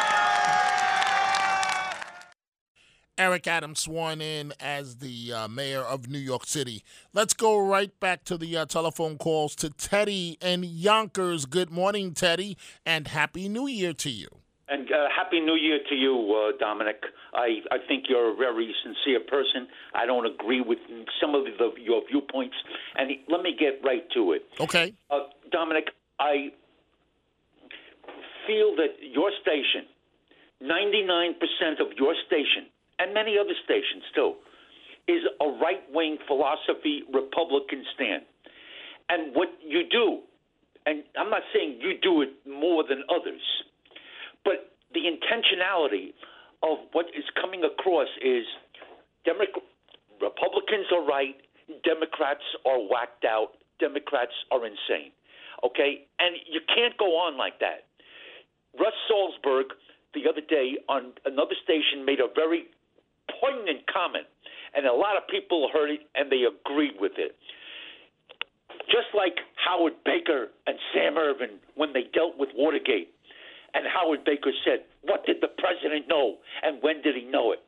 Eric 3.19 3.47
Adams 3.47 3.82
sworn 3.82 4.21
in 4.21 4.54
as 4.62 4.97
the 4.99 5.34
uh, 5.34 5.47
mayor 5.49 5.82
of 5.82 6.08
New 6.08 6.19
York 6.19 6.45
City. 6.45 6.86
Let's 7.12 7.34
go 7.34 7.60
right 7.60 7.91
back 7.99 8.23
to 8.23 8.38
the 8.38 8.56
uh, 8.56 8.65
telephone 8.65 9.17
calls 9.17 9.56
to 9.58 9.69
Teddy 9.69 10.38
and 10.41 10.63
Yonkers. 10.63 11.45
Good 11.45 11.69
morning, 11.69 12.13
Teddy, 12.13 12.58
and 12.86 13.10
Happy 13.10 13.49
New 13.49 13.67
Year 13.67 13.91
to 13.91 14.10
you. 14.10 14.38
And 14.69 14.91
uh, 14.91 15.08
Happy 15.15 15.39
New 15.39 15.55
Year 15.55 15.79
to 15.89 15.95
you, 15.95 16.13
uh, 16.53 16.58
Dominic. 16.60 17.01
I, 17.34 17.62
I 17.71 17.77
think 17.88 18.05
you're 18.08 18.34
a 18.34 18.36
very 18.36 18.73
sincere 18.84 19.19
person. 19.19 19.67
I 19.95 20.05
don't 20.05 20.27
agree 20.27 20.62
with 20.62 20.77
some 21.19 21.34
of 21.34 21.45
the, 21.45 21.71
your 21.82 22.03
viewpoints. 22.08 22.55
And 22.95 23.10
let 23.27 23.41
me 23.41 23.55
get 23.58 23.82
right 23.84 24.03
to 24.13 24.34
it. 24.34 24.43
Okay. 24.60 24.93
Uh, 25.10 25.21
Dominic, 25.51 25.86
I 26.19 26.49
feel 28.45 28.75
that 28.75 29.01
your 29.01 29.32
station, 29.41 29.89
99% 30.62 31.82
of 31.82 31.97
your 31.97 32.13
station, 32.27 32.69
and 32.99 33.13
many 33.13 33.38
other 33.39 33.58
stations 33.63 34.03
too, 34.13 34.34
is 35.08 35.23
a 35.41 35.47
right 35.47 35.82
wing 35.91 36.17
philosophy 36.27 37.01
Republican 37.12 37.84
stand. 37.95 38.23
And 39.10 39.36
what 39.36 39.49
you 39.65 39.82
do, 39.89 40.19
and 40.86 41.03
I'm 41.17 41.32
not 41.32 41.41
saying 41.53 41.79
you 41.82 41.93
do 41.99 42.21
it 42.21 42.29
more 42.47 42.84
than 42.88 43.01
others, 43.10 43.41
but 44.43 44.73
the 44.93 45.02
intentionality 45.02 46.13
of 46.63 46.78
what 46.91 47.06
is 47.15 47.23
coming 47.39 47.63
across 47.63 48.08
is 48.21 48.43
Demo- 49.25 49.45
Republicans 50.21 50.88
are 50.91 51.06
right, 51.06 51.36
Democrats 51.84 52.43
are 52.65 52.80
whacked 52.80 53.25
out, 53.25 53.58
Democrats 53.80 54.34
are 54.52 54.65
insane. 54.65 55.12
Okay? 55.63 56.06
And 56.19 56.36
you 56.47 56.60
can't 56.67 56.97
go 56.97 57.17
on 57.17 57.38
like 57.38 57.60
that. 57.60 57.88
Russ 58.80 58.93
Salzberg 59.10 59.75
the 60.13 60.30
other 60.30 60.41
day 60.41 60.78
on 60.88 61.13
another 61.25 61.56
station 61.63 62.06
made 62.06 62.19
a 62.19 62.28
very 62.36 62.65
poignant 63.39 63.86
comment, 63.91 64.25
and 64.75 64.86
a 64.86 64.93
lot 64.93 65.17
of 65.17 65.28
people 65.30 65.69
heard 65.71 65.89
it 65.89 66.02
and 66.15 66.32
they 66.32 66.43
agreed 66.43 66.99
with 66.99 67.13
it. 67.17 67.36
Just 68.88 69.13
like 69.13 69.38
Howard 69.56 69.93
Baker 70.04 70.47
and 70.65 70.78
Sam 70.93 71.17
Ervin 71.17 71.60
when 71.75 71.93
they 71.93 72.10
dealt 72.13 72.38
with 72.38 72.49
Watergate, 72.56 73.13
and 73.73 73.86
Howard 73.88 74.23
Baker 74.25 74.51
said, 74.65 74.86
What 75.01 75.25
did 75.25 75.38
the 75.41 75.49
president 75.58 76.08
know, 76.08 76.38
and 76.63 76.82
when 76.82 77.01
did 77.01 77.15
he 77.15 77.25
know 77.25 77.51
it? 77.51 77.60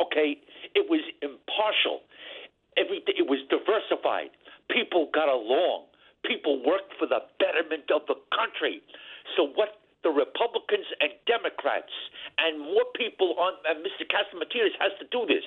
Okay, 0.00 0.36
it 0.74 0.84
was 0.88 1.00
impartial. 1.22 2.04
Everything, 2.76 3.16
it 3.16 3.26
was 3.26 3.40
diversified. 3.48 4.28
People 4.68 5.08
got 5.14 5.28
along. 5.28 5.88
People 6.24 6.60
worked 6.60 6.92
for 6.98 7.06
the 7.06 7.24
betterment 7.40 7.88
of 7.88 8.04
the 8.08 8.18
country. 8.34 8.82
So 9.36 9.48
what 9.56 9.80
the 10.06 10.14
Republicans 10.14 10.86
and 11.00 11.10
Democrats 11.26 11.90
and 12.38 12.60
more 12.60 12.86
people 12.94 13.34
on 13.42 13.58
and 13.66 13.82
Mr. 13.82 14.04
Catsimatidis 14.06 14.76
has 14.78 14.92
to 15.00 15.06
do 15.10 15.26
this. 15.26 15.42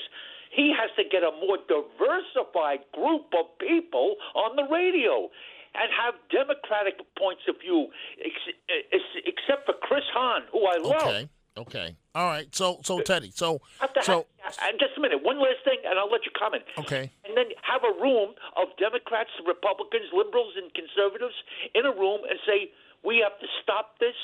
He 0.51 0.73
has 0.73 0.89
to 0.97 1.05
get 1.05 1.21
a 1.21 1.31
more 1.31 1.61
diversified 1.69 2.83
group 2.91 3.29
of 3.37 3.45
people 3.61 4.17
on 4.33 4.57
the 4.57 4.65
radio 4.65 5.29
and 5.75 5.89
have 5.91 6.15
democratic 6.31 6.97
points 7.17 7.41
of 7.47 7.55
view, 7.61 7.87
eh, 8.23 8.29
except 9.25 9.65
for 9.65 9.73
Chris 9.81 10.03
Hahn, 10.13 10.43
who 10.51 10.65
I 10.65 10.77
love. 10.77 11.07
Okay. 11.07 11.29
Okay. 11.57 11.95
All 12.15 12.27
right. 12.27 12.47
So, 12.55 12.79
so 12.83 12.99
uh, 12.99 13.03
Teddy. 13.03 13.31
So, 13.35 13.59
so. 14.01 14.25
And 14.63 14.79
just 14.79 14.95
a 14.97 15.01
minute. 15.01 15.19
One 15.21 15.39
last 15.39 15.59
thing, 15.65 15.77
and 15.83 15.99
I'll 15.99 16.09
let 16.09 16.23
you 16.23 16.31
comment. 16.37 16.63
Okay. 16.77 17.11
And 17.25 17.35
then 17.35 17.51
have 17.63 17.83
a 17.83 17.91
room 17.99 18.31
of 18.55 18.71
Democrats, 18.79 19.29
Republicans, 19.45 20.07
liberals, 20.13 20.53
and 20.55 20.71
conservatives 20.73 21.35
in 21.75 21.85
a 21.85 21.91
room 21.91 22.21
and 22.29 22.39
say, 22.47 22.71
we 23.03 23.19
have 23.19 23.37
to 23.39 23.47
stop 23.61 23.99
this. 23.99 24.15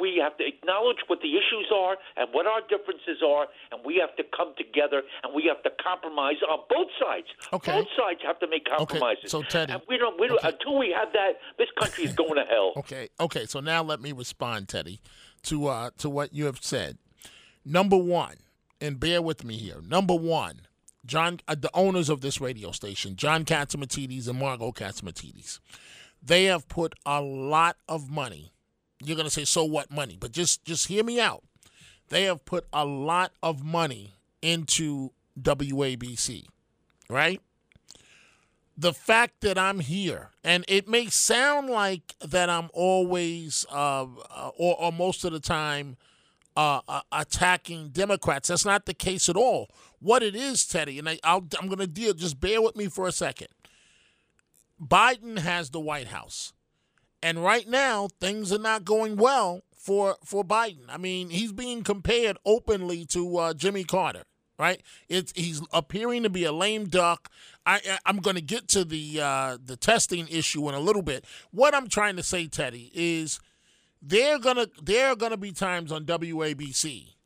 We 0.00 0.20
have 0.22 0.36
to 0.38 0.44
acknowledge 0.46 0.98
what 1.06 1.20
the 1.20 1.32
issues 1.32 1.68
are 1.74 1.96
and 2.16 2.28
what 2.32 2.46
our 2.46 2.60
differences 2.68 3.22
are, 3.24 3.46
and 3.72 3.80
we 3.84 3.96
have 3.96 4.14
to 4.16 4.24
come 4.36 4.54
together 4.56 5.02
and 5.22 5.34
we 5.34 5.44
have 5.48 5.62
to 5.62 5.70
compromise 5.82 6.36
on 6.48 6.60
both 6.68 6.88
sides. 7.00 7.26
Okay. 7.52 7.72
Both 7.72 7.88
sides 7.96 8.20
have 8.24 8.38
to 8.40 8.48
make 8.48 8.66
compromises. 8.66 9.24
Okay. 9.24 9.28
So 9.28 9.42
Teddy, 9.42 9.72
and 9.72 9.82
we 9.88 9.98
don't. 9.98 10.20
We 10.20 10.28
don't 10.28 10.38
okay. 10.38 10.52
until 10.52 10.78
we 10.78 10.94
have 10.96 11.12
that. 11.12 11.38
This 11.58 11.68
country 11.78 12.04
is 12.04 12.12
going 12.12 12.36
to 12.36 12.44
hell. 12.44 12.72
Okay. 12.86 13.08
Okay. 13.18 13.46
So 13.46 13.60
now 13.60 13.82
let 13.82 14.00
me 14.00 14.12
respond, 14.12 14.68
Teddy, 14.68 15.00
to 15.44 15.66
uh, 15.66 15.90
to 15.98 16.08
what 16.08 16.32
you 16.32 16.46
have 16.46 16.58
said. 16.62 16.98
Number 17.64 17.96
one, 17.96 18.36
and 18.80 19.00
bear 19.00 19.20
with 19.20 19.44
me 19.44 19.56
here. 19.56 19.80
Number 19.82 20.14
one, 20.14 20.60
John, 21.04 21.40
uh, 21.48 21.56
the 21.58 21.70
owners 21.74 22.08
of 22.08 22.20
this 22.20 22.40
radio 22.40 22.70
station, 22.72 23.16
John 23.16 23.44
Catsimatidis 23.44 24.28
and 24.28 24.38
Margot 24.38 24.72
Catsimatidis, 24.72 25.60
they 26.22 26.44
have 26.44 26.68
put 26.68 26.94
a 27.04 27.20
lot 27.20 27.76
of 27.88 28.10
money 28.10 28.52
you're 29.04 29.16
going 29.16 29.28
to 29.28 29.32
say 29.32 29.44
so 29.44 29.64
what 29.64 29.90
money? 29.90 30.16
But 30.18 30.32
just 30.32 30.64
just 30.64 30.88
hear 30.88 31.04
me 31.04 31.20
out. 31.20 31.42
They 32.08 32.24
have 32.24 32.44
put 32.44 32.66
a 32.72 32.84
lot 32.84 33.32
of 33.42 33.64
money 33.64 34.14
into 34.42 35.10
WABC 35.40 36.44
right? 37.08 37.40
The 38.76 38.92
fact 38.92 39.40
that 39.40 39.56
I'm 39.56 39.80
here 39.80 40.30
and 40.44 40.64
it 40.68 40.86
may 40.86 41.06
sound 41.06 41.70
like 41.70 42.14
that 42.20 42.50
I'm 42.50 42.68
always 42.74 43.64
uh, 43.70 44.06
or, 44.56 44.76
or, 44.78 44.92
most 44.92 45.24
of 45.24 45.32
the 45.32 45.40
time 45.40 45.96
uh, 46.56 46.80
uh, 46.86 47.00
attacking 47.10 47.88
Democrats. 47.90 48.48
That's 48.48 48.64
not 48.64 48.84
the 48.84 48.94
case 48.94 49.28
at 49.28 49.36
all. 49.36 49.70
What 50.00 50.22
it 50.22 50.34
is 50.36 50.66
Teddy 50.66 50.98
and 50.98 51.08
I, 51.08 51.18
i 51.24 51.36
am 51.36 51.48
going 51.48 51.78
to 51.78 51.86
deal 51.86 52.12
just 52.12 52.38
bear 52.38 52.60
with 52.60 52.76
me 52.76 52.88
for 52.88 53.06
a 53.06 53.12
second. 53.12 53.48
Biden 54.82 55.38
has 55.38 55.70
the 55.70 55.80
White 55.80 56.08
House 56.08 56.52
and 57.22 57.42
right 57.42 57.68
now, 57.68 58.08
things 58.20 58.52
are 58.52 58.58
not 58.58 58.84
going 58.84 59.16
well 59.16 59.62
for 59.72 60.16
for 60.24 60.44
Biden. 60.44 60.84
I 60.88 60.96
mean, 60.96 61.30
he's 61.30 61.52
being 61.52 61.82
compared 61.82 62.38
openly 62.44 63.04
to 63.06 63.36
uh, 63.38 63.54
Jimmy 63.54 63.84
Carter. 63.84 64.24
Right? 64.58 64.80
It's 65.08 65.32
he's 65.36 65.60
appearing 65.70 66.22
to 66.22 66.30
be 66.30 66.44
a 66.44 66.52
lame 66.52 66.86
duck. 66.86 67.30
I 67.66 67.98
I'm 68.06 68.18
going 68.18 68.36
to 68.36 68.42
get 68.42 68.68
to 68.68 68.84
the 68.84 69.20
uh, 69.20 69.58
the 69.62 69.76
testing 69.76 70.26
issue 70.28 70.66
in 70.68 70.74
a 70.74 70.80
little 70.80 71.02
bit. 71.02 71.26
What 71.50 71.74
I'm 71.74 71.88
trying 71.88 72.16
to 72.16 72.22
say, 72.22 72.46
Teddy, 72.46 72.90
is 72.94 73.38
there 74.00 74.38
gonna 74.38 74.68
there 74.82 75.08
are 75.08 75.16
gonna 75.16 75.36
be 75.36 75.52
times 75.52 75.92
on 75.92 76.06
WABC 76.06 77.16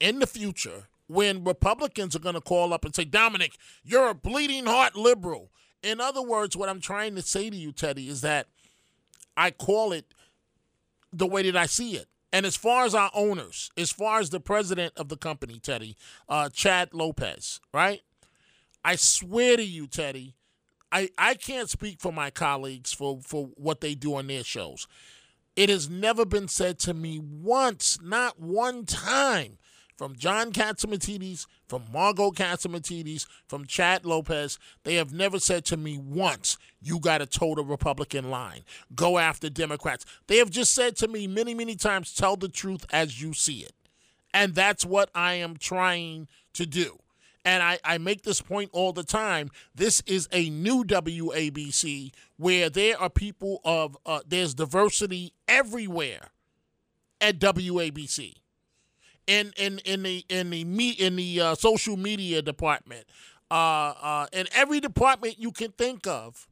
in 0.00 0.20
the 0.20 0.26
future 0.26 0.88
when 1.06 1.44
Republicans 1.44 2.16
are 2.16 2.20
going 2.20 2.34
to 2.34 2.40
call 2.40 2.72
up 2.72 2.84
and 2.84 2.94
say, 2.94 3.04
Dominic, 3.04 3.56
you're 3.82 4.08
a 4.08 4.14
bleeding 4.14 4.66
heart 4.66 4.96
liberal. 4.96 5.50
In 5.82 6.00
other 6.00 6.22
words, 6.22 6.56
what 6.56 6.68
I'm 6.68 6.80
trying 6.80 7.14
to 7.16 7.22
say 7.22 7.50
to 7.50 7.56
you, 7.56 7.72
Teddy, 7.72 8.08
is 8.08 8.22
that 8.22 8.46
I 9.36 9.50
call 9.50 9.92
it 9.92 10.14
the 11.12 11.26
way 11.26 11.42
that 11.42 11.56
I 11.56 11.66
see 11.66 11.96
it. 11.96 12.08
And 12.32 12.44
as 12.44 12.56
far 12.56 12.84
as 12.84 12.94
our 12.94 13.10
owners, 13.14 13.70
as 13.76 13.92
far 13.92 14.18
as 14.18 14.30
the 14.30 14.40
president 14.40 14.92
of 14.96 15.08
the 15.08 15.16
company, 15.16 15.60
Teddy, 15.60 15.96
uh, 16.28 16.48
Chad 16.48 16.92
Lopez, 16.92 17.60
right? 17.72 18.02
I 18.84 18.96
swear 18.96 19.56
to 19.56 19.62
you, 19.62 19.86
Teddy, 19.86 20.34
I, 20.90 21.10
I 21.16 21.34
can't 21.34 21.70
speak 21.70 22.00
for 22.00 22.12
my 22.12 22.30
colleagues 22.30 22.92
for, 22.92 23.20
for 23.22 23.50
what 23.54 23.80
they 23.80 23.94
do 23.94 24.16
on 24.16 24.26
their 24.26 24.44
shows. 24.44 24.88
It 25.56 25.68
has 25.68 25.88
never 25.88 26.24
been 26.24 26.48
said 26.48 26.80
to 26.80 26.94
me 26.94 27.20
once, 27.20 27.98
not 28.02 28.40
one 28.40 28.84
time, 28.84 29.58
from 29.96 30.16
John 30.16 30.52
Catsimatidis, 30.52 31.46
from 31.68 31.84
Margot 31.92 32.30
Catsimatidis, 32.30 33.26
from 33.48 33.66
Chad 33.66 34.04
Lopez. 34.04 34.58
They 34.82 34.94
have 34.94 35.12
never 35.12 35.38
said 35.38 35.64
to 35.66 35.76
me 35.76 35.98
once, 35.98 36.58
you 36.80 36.98
got 36.98 37.18
to 37.18 37.26
toe 37.26 37.54
the 37.54 37.64
Republican 37.64 38.30
line. 38.30 38.62
Go 38.94 39.18
after 39.18 39.48
Democrats. 39.48 40.04
They 40.26 40.38
have 40.38 40.50
just 40.50 40.74
said 40.74 40.96
to 40.96 41.08
me 41.08 41.26
many, 41.26 41.54
many 41.54 41.76
times, 41.76 42.14
tell 42.14 42.36
the 42.36 42.48
truth 42.48 42.84
as 42.90 43.22
you 43.22 43.32
see 43.32 43.60
it. 43.60 43.74
And 44.32 44.54
that's 44.54 44.84
what 44.84 45.10
I 45.14 45.34
am 45.34 45.56
trying 45.56 46.28
to 46.54 46.66
do. 46.66 46.98
And 47.44 47.62
I, 47.62 47.78
I 47.84 47.98
make 47.98 48.22
this 48.22 48.40
point 48.40 48.70
all 48.72 48.92
the 48.92 49.04
time. 49.04 49.50
This 49.74 50.02
is 50.06 50.28
a 50.32 50.48
new 50.48 50.82
WABC 50.82 52.12
where 52.36 52.70
there 52.70 52.98
are 52.98 53.10
people 53.10 53.60
of, 53.64 53.96
uh, 54.06 54.20
there's 54.26 54.54
diversity 54.54 55.34
everywhere 55.46 56.30
at 57.20 57.38
WABC 57.38 58.34
in 59.26 59.52
in 59.56 59.78
in 59.80 60.02
the 60.02 60.24
in 60.28 60.50
the 60.50 60.64
me 60.64 60.90
in 60.90 61.16
the 61.16 61.40
uh, 61.40 61.54
social 61.54 61.96
media 61.96 62.42
department, 62.42 63.06
uh, 63.50 63.94
uh, 64.00 64.26
in 64.32 64.46
every 64.54 64.80
department 64.80 65.36
you 65.38 65.50
can 65.50 65.72
think 65.72 66.06
of, 66.06 66.48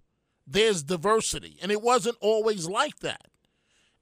there's 0.46 0.82
diversity, 0.82 1.58
and 1.62 1.70
it 1.70 1.82
wasn't 1.82 2.16
always 2.20 2.68
like 2.68 3.00
that. 3.00 3.26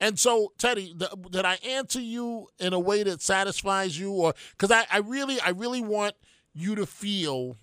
And 0.01 0.18
so, 0.18 0.53
Teddy, 0.57 0.95
the, 0.97 1.09
did 1.31 1.45
I 1.45 1.57
answer 1.57 2.01
you 2.01 2.49
in 2.59 2.73
a 2.73 2.81
way 2.81 3.03
that 3.03 3.21
satisfies 3.21 3.99
you, 3.99 4.12
or 4.12 4.35
because 4.53 4.71
I, 4.71 4.87
I 4.91 4.99
really 4.99 5.41
I 5.41 5.51
really 5.51 5.83
want 5.83 6.14
you 6.55 6.75
to 6.77 6.87
feel 6.87 7.57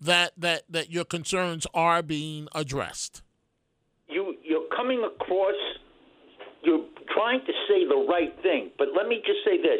that 0.00 0.32
that 0.36 0.62
that 0.68 0.90
your 0.90 1.04
concerns 1.04 1.66
are 1.74 2.02
being 2.02 2.48
addressed. 2.54 3.22
You 4.08 4.34
you're 4.42 4.68
coming 4.74 5.04
across. 5.04 5.54
You're 6.62 6.86
trying 7.14 7.40
to 7.46 7.52
say 7.68 7.86
the 7.86 8.06
right 8.08 8.34
thing, 8.42 8.72
but 8.76 8.88
let 8.96 9.06
me 9.06 9.22
just 9.24 9.38
say 9.44 9.56
this 9.62 9.78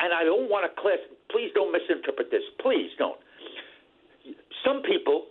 and 0.00 0.12
I 0.12 0.24
don't 0.24 0.48
want 0.50 0.64
to 0.70 0.80
class. 0.80 0.98
Please 1.30 1.50
don't 1.54 1.72
misinterpret 1.72 2.30
this. 2.30 2.42
Please 2.60 2.90
don't. 2.98 3.18
Some 4.64 4.82
people, 4.82 5.26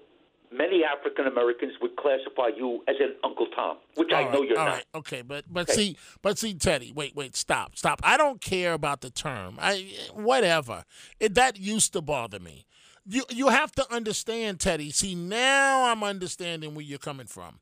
many 0.52 0.84
African 0.84 1.28
Americans, 1.28 1.74
would 1.82 1.96
classify 1.98 2.50
you 2.56 2.84
as 2.88 2.96
an 3.00 3.16
Uncle 3.24 3.48
Tom, 3.56 3.78
which 3.96 4.10
all 4.12 4.20
I 4.20 4.24
right, 4.24 4.34
know 4.34 4.42
you're 4.44 4.58
all 4.60 4.66
not. 4.66 4.74
right, 4.76 4.86
okay, 4.96 5.22
but 5.22 5.46
but 5.50 5.70
Okay. 5.70 5.74
see, 5.74 5.98
but 6.22 6.38
see, 6.38 6.54
Teddy, 6.54 6.92
wait, 6.92 7.16
wait, 7.16 7.36
stop, 7.36 7.76
stop. 7.76 8.00
I 8.04 8.18
don't 8.18 8.42
care 8.42 8.74
about 8.74 9.02
the 9.02 9.10
term. 9.10 9.58
I 9.62 9.92
whatever. 10.14 10.86
It, 11.20 11.36
that 11.36 11.58
used 11.60 11.94
to 11.94 12.02
bother 12.02 12.40
me. 12.40 12.66
You 13.06 13.24
you 13.30 13.48
have 13.50 13.72
to 13.74 13.94
understand, 13.94 14.60
Teddy. 14.60 14.92
See, 14.92 15.16
now 15.16 15.92
I'm 15.92 16.04
understanding 16.04 16.74
where 16.76 16.84
you're 16.86 17.00
coming 17.00 17.28
from. 17.28 17.60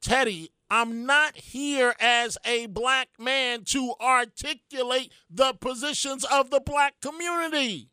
Teddy, 0.00 0.50
I'm 0.70 1.06
not 1.06 1.36
here 1.36 1.94
as 1.98 2.36
a 2.44 2.66
black 2.66 3.08
man 3.18 3.64
to 3.66 3.94
articulate 4.00 5.12
the 5.30 5.54
positions 5.54 6.24
of 6.24 6.50
the 6.50 6.60
black 6.60 7.00
community. 7.00 7.90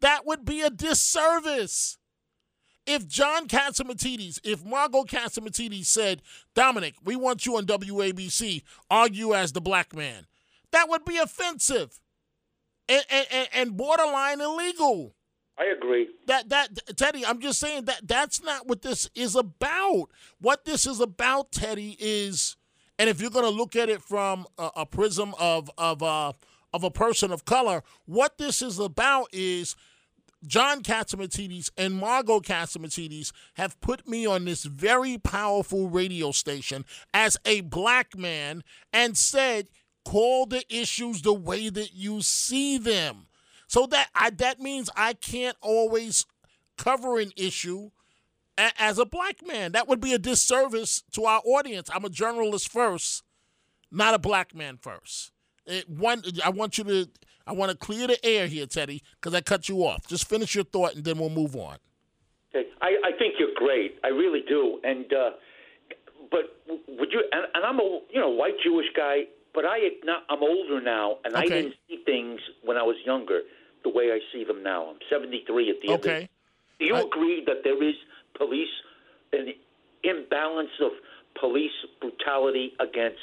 That 0.00 0.24
would 0.26 0.44
be 0.44 0.62
a 0.62 0.70
disservice. 0.70 1.98
If 2.86 3.06
John 3.06 3.48
Catsimatidis, 3.48 4.40
if 4.44 4.64
Margot 4.64 5.04
Catsimatidis 5.04 5.84
said, 5.84 6.22
Dominic, 6.54 6.94
we 7.04 7.16
want 7.16 7.44
you 7.44 7.58
on 7.58 7.66
WABC, 7.66 8.62
argue 8.88 9.34
as 9.34 9.52
the 9.52 9.60
black 9.60 9.94
man, 9.94 10.26
that 10.72 10.88
would 10.88 11.04
be 11.04 11.18
offensive 11.18 12.00
and, 12.88 13.04
and, 13.10 13.48
and 13.52 13.76
borderline 13.76 14.40
illegal. 14.40 15.14
I 15.58 15.64
agree. 15.76 16.08
That 16.26 16.48
that 16.50 16.96
Teddy, 16.96 17.26
I'm 17.26 17.40
just 17.40 17.58
saying 17.58 17.86
that 17.86 18.06
that's 18.06 18.42
not 18.42 18.68
what 18.68 18.82
this 18.82 19.10
is 19.14 19.34
about. 19.34 20.08
What 20.40 20.64
this 20.64 20.86
is 20.86 21.00
about, 21.00 21.50
Teddy, 21.50 21.96
is, 21.98 22.56
and 22.98 23.10
if 23.10 23.20
you're 23.20 23.30
going 23.30 23.44
to 23.44 23.50
look 23.50 23.74
at 23.74 23.88
it 23.88 24.00
from 24.00 24.46
a, 24.56 24.70
a 24.76 24.86
prism 24.86 25.34
of 25.38 25.68
of 25.76 26.02
uh, 26.02 26.32
of 26.72 26.84
a 26.84 26.90
person 26.90 27.32
of 27.32 27.44
color, 27.44 27.82
what 28.06 28.38
this 28.38 28.62
is 28.62 28.78
about 28.78 29.28
is 29.32 29.74
John 30.46 30.82
Catsimatidis 30.82 31.70
and 31.76 31.94
Margot 31.94 32.40
Catsimatidis 32.40 33.32
have 33.54 33.80
put 33.80 34.06
me 34.06 34.26
on 34.26 34.44
this 34.44 34.64
very 34.64 35.18
powerful 35.18 35.88
radio 35.88 36.30
station 36.30 36.84
as 37.12 37.36
a 37.44 37.62
black 37.62 38.16
man 38.16 38.62
and 38.92 39.16
said, 39.16 39.68
call 40.04 40.46
the 40.46 40.64
issues 40.72 41.22
the 41.22 41.32
way 41.34 41.68
that 41.68 41.94
you 41.94 42.22
see 42.22 42.78
them. 42.78 43.27
So 43.68 43.86
that 43.86 44.08
I, 44.14 44.30
that 44.30 44.60
means 44.60 44.90
I 44.96 45.12
can't 45.12 45.56
always 45.60 46.26
cover 46.78 47.18
an 47.18 47.32
issue 47.36 47.90
a- 48.56 48.72
as 48.78 48.98
a 48.98 49.04
black 49.04 49.46
man. 49.46 49.72
That 49.72 49.86
would 49.86 50.00
be 50.00 50.14
a 50.14 50.18
disservice 50.18 51.02
to 51.12 51.26
our 51.26 51.42
audience. 51.44 51.90
I'm 51.94 52.04
a 52.04 52.08
journalist 52.08 52.72
first, 52.72 53.22
not 53.92 54.14
a 54.14 54.18
black 54.18 54.54
man 54.54 54.78
first. 54.78 55.32
It, 55.66 55.88
one, 55.88 56.22
I 56.42 56.48
want 56.48 56.78
you 56.78 56.84
to, 56.84 57.08
I 57.46 57.52
want 57.52 57.70
to 57.70 57.76
clear 57.76 58.06
the 58.06 58.24
air 58.24 58.46
here, 58.46 58.64
Teddy, 58.64 59.02
because 59.20 59.34
I 59.34 59.42
cut 59.42 59.68
you 59.68 59.84
off. 59.84 60.06
Just 60.08 60.26
finish 60.26 60.54
your 60.54 60.64
thought, 60.64 60.94
and 60.94 61.04
then 61.04 61.18
we'll 61.18 61.28
move 61.28 61.54
on. 61.54 61.76
Okay. 62.54 62.68
I, 62.80 62.96
I 63.04 63.18
think 63.18 63.34
you're 63.38 63.54
great. 63.54 63.98
I 64.02 64.08
really 64.08 64.42
do. 64.48 64.80
And 64.82 65.12
uh, 65.12 65.30
but 66.30 66.56
would 66.88 67.12
you? 67.12 67.22
And, 67.32 67.46
and 67.54 67.64
I'm 67.66 67.78
a 67.78 68.00
you 68.10 68.18
know 68.18 68.30
white 68.30 68.54
Jewish 68.64 68.86
guy, 68.96 69.24
but 69.54 69.66
I 69.66 69.78
not, 70.04 70.22
I'm 70.30 70.42
older 70.42 70.80
now, 70.80 71.18
and 71.24 71.36
I 71.36 71.44
didn't 71.44 71.74
see 71.86 72.02
things 72.06 72.40
when 72.64 72.78
I 72.78 72.82
was 72.82 72.96
younger 73.04 73.42
the 73.84 73.90
way 73.90 74.10
I 74.12 74.20
see 74.32 74.44
them 74.44 74.62
now. 74.62 74.86
I'm 74.90 74.98
73 75.10 75.70
at 75.70 75.76
the 75.80 75.92
end. 75.92 76.00
Okay. 76.00 76.28
Do 76.78 76.86
you 76.86 76.96
agree 76.96 77.42
that 77.46 77.64
there 77.64 77.82
is 77.82 77.94
police 78.36 78.68
an 79.32 79.52
imbalance 80.04 80.70
of 80.80 80.92
police 81.38 81.72
brutality 82.00 82.72
against 82.80 83.18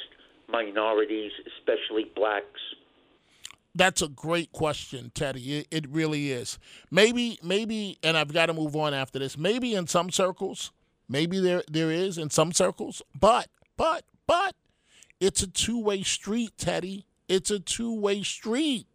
minorities, 0.48 1.32
especially 1.58 2.10
blacks? 2.14 2.60
That's 3.74 4.00
a 4.00 4.08
great 4.08 4.52
question, 4.52 5.10
Teddy. 5.14 5.58
It, 5.58 5.68
it 5.70 5.88
really 5.90 6.32
is. 6.32 6.58
Maybe, 6.90 7.38
maybe, 7.42 7.98
and 8.02 8.16
I've 8.16 8.32
got 8.32 8.46
to 8.46 8.54
move 8.54 8.74
on 8.74 8.94
after 8.94 9.18
this. 9.18 9.36
Maybe 9.36 9.74
in 9.74 9.86
some 9.86 10.10
circles, 10.10 10.72
maybe 11.08 11.40
there 11.40 11.62
there 11.70 11.90
is 11.90 12.16
in 12.16 12.30
some 12.30 12.52
circles, 12.52 13.02
but, 13.18 13.48
but, 13.76 14.04
but, 14.26 14.54
it's 15.20 15.42
a 15.42 15.46
two 15.46 15.78
way 15.80 16.02
street, 16.02 16.52
Teddy. 16.56 17.06
It's 17.28 17.50
a 17.50 17.58
two 17.58 17.92
way 17.92 18.22
street, 18.22 18.86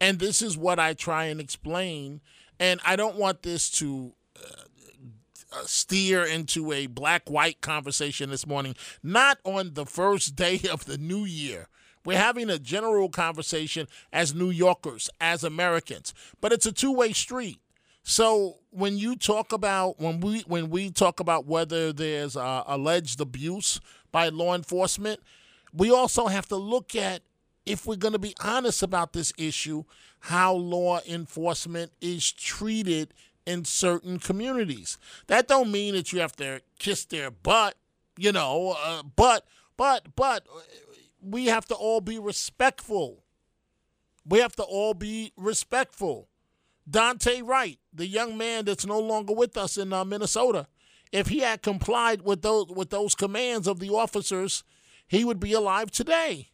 and 0.00 0.18
this 0.18 0.42
is 0.42 0.56
what 0.56 0.78
I 0.78 0.94
try 0.94 1.24
and 1.24 1.40
explain. 1.40 2.20
And 2.60 2.80
I 2.84 2.96
don't 2.96 3.16
want 3.16 3.42
this 3.42 3.70
to 3.72 4.12
uh, 4.36 5.62
steer 5.64 6.24
into 6.24 6.72
a 6.72 6.86
black 6.86 7.28
white 7.30 7.60
conversation 7.60 8.30
this 8.30 8.46
morning, 8.46 8.74
not 9.02 9.38
on 9.44 9.74
the 9.74 9.86
first 9.86 10.36
day 10.36 10.60
of 10.70 10.84
the 10.84 10.98
new 10.98 11.24
year. 11.24 11.68
We're 12.04 12.18
having 12.18 12.48
a 12.48 12.58
general 12.58 13.08
conversation 13.08 13.86
as 14.12 14.34
New 14.34 14.50
Yorkers, 14.50 15.10
as 15.20 15.44
Americans, 15.44 16.14
but 16.40 16.52
it's 16.52 16.66
a 16.66 16.72
two 16.72 16.92
way 16.92 17.12
street. 17.12 17.60
So 18.02 18.56
when 18.70 18.96
you 18.96 19.16
talk 19.16 19.52
about 19.52 20.00
when 20.00 20.20
we 20.20 20.40
when 20.46 20.70
we 20.70 20.90
talk 20.90 21.20
about 21.20 21.46
whether 21.46 21.92
there's 21.92 22.36
uh, 22.36 22.62
alleged 22.66 23.20
abuse 23.20 23.80
by 24.10 24.30
law 24.30 24.54
enforcement, 24.54 25.20
we 25.74 25.90
also 25.90 26.28
have 26.28 26.48
to 26.48 26.56
look 26.56 26.94
at 26.94 27.20
if 27.68 27.86
we're 27.86 27.96
going 27.96 28.12
to 28.12 28.18
be 28.18 28.34
honest 28.40 28.82
about 28.82 29.12
this 29.12 29.32
issue, 29.36 29.84
how 30.20 30.54
law 30.54 31.00
enforcement 31.06 31.92
is 32.00 32.32
treated 32.32 33.12
in 33.46 33.64
certain 33.64 34.18
communities. 34.18 34.98
That 35.26 35.48
don't 35.48 35.70
mean 35.70 35.94
that 35.94 36.12
you 36.12 36.20
have 36.20 36.36
to 36.36 36.60
kiss 36.78 37.04
their 37.04 37.30
butt, 37.30 37.76
you 38.16 38.32
know, 38.32 38.76
uh, 38.82 39.02
but 39.16 39.46
but 39.76 40.16
but 40.16 40.46
uh, 40.54 40.60
we 41.22 41.46
have 41.46 41.66
to 41.66 41.74
all 41.74 42.00
be 42.00 42.18
respectful. 42.18 43.22
We 44.26 44.40
have 44.40 44.56
to 44.56 44.62
all 44.62 44.94
be 44.94 45.32
respectful. 45.36 46.28
Daunte 46.90 47.46
Wright, 47.46 47.78
the 47.92 48.06
young 48.06 48.36
man 48.36 48.64
that's 48.64 48.86
no 48.86 48.98
longer 48.98 49.34
with 49.34 49.56
us 49.56 49.76
in 49.76 49.92
uh, 49.92 50.04
Minnesota, 50.04 50.66
if 51.12 51.28
he 51.28 51.40
had 51.40 51.62
complied 51.62 52.22
with 52.22 52.42
those 52.42 52.68
with 52.68 52.90
those 52.90 53.14
commands 53.14 53.66
of 53.66 53.78
the 53.78 53.90
officers, 53.90 54.64
he 55.06 55.24
would 55.24 55.40
be 55.40 55.52
alive 55.52 55.90
today. 55.90 56.48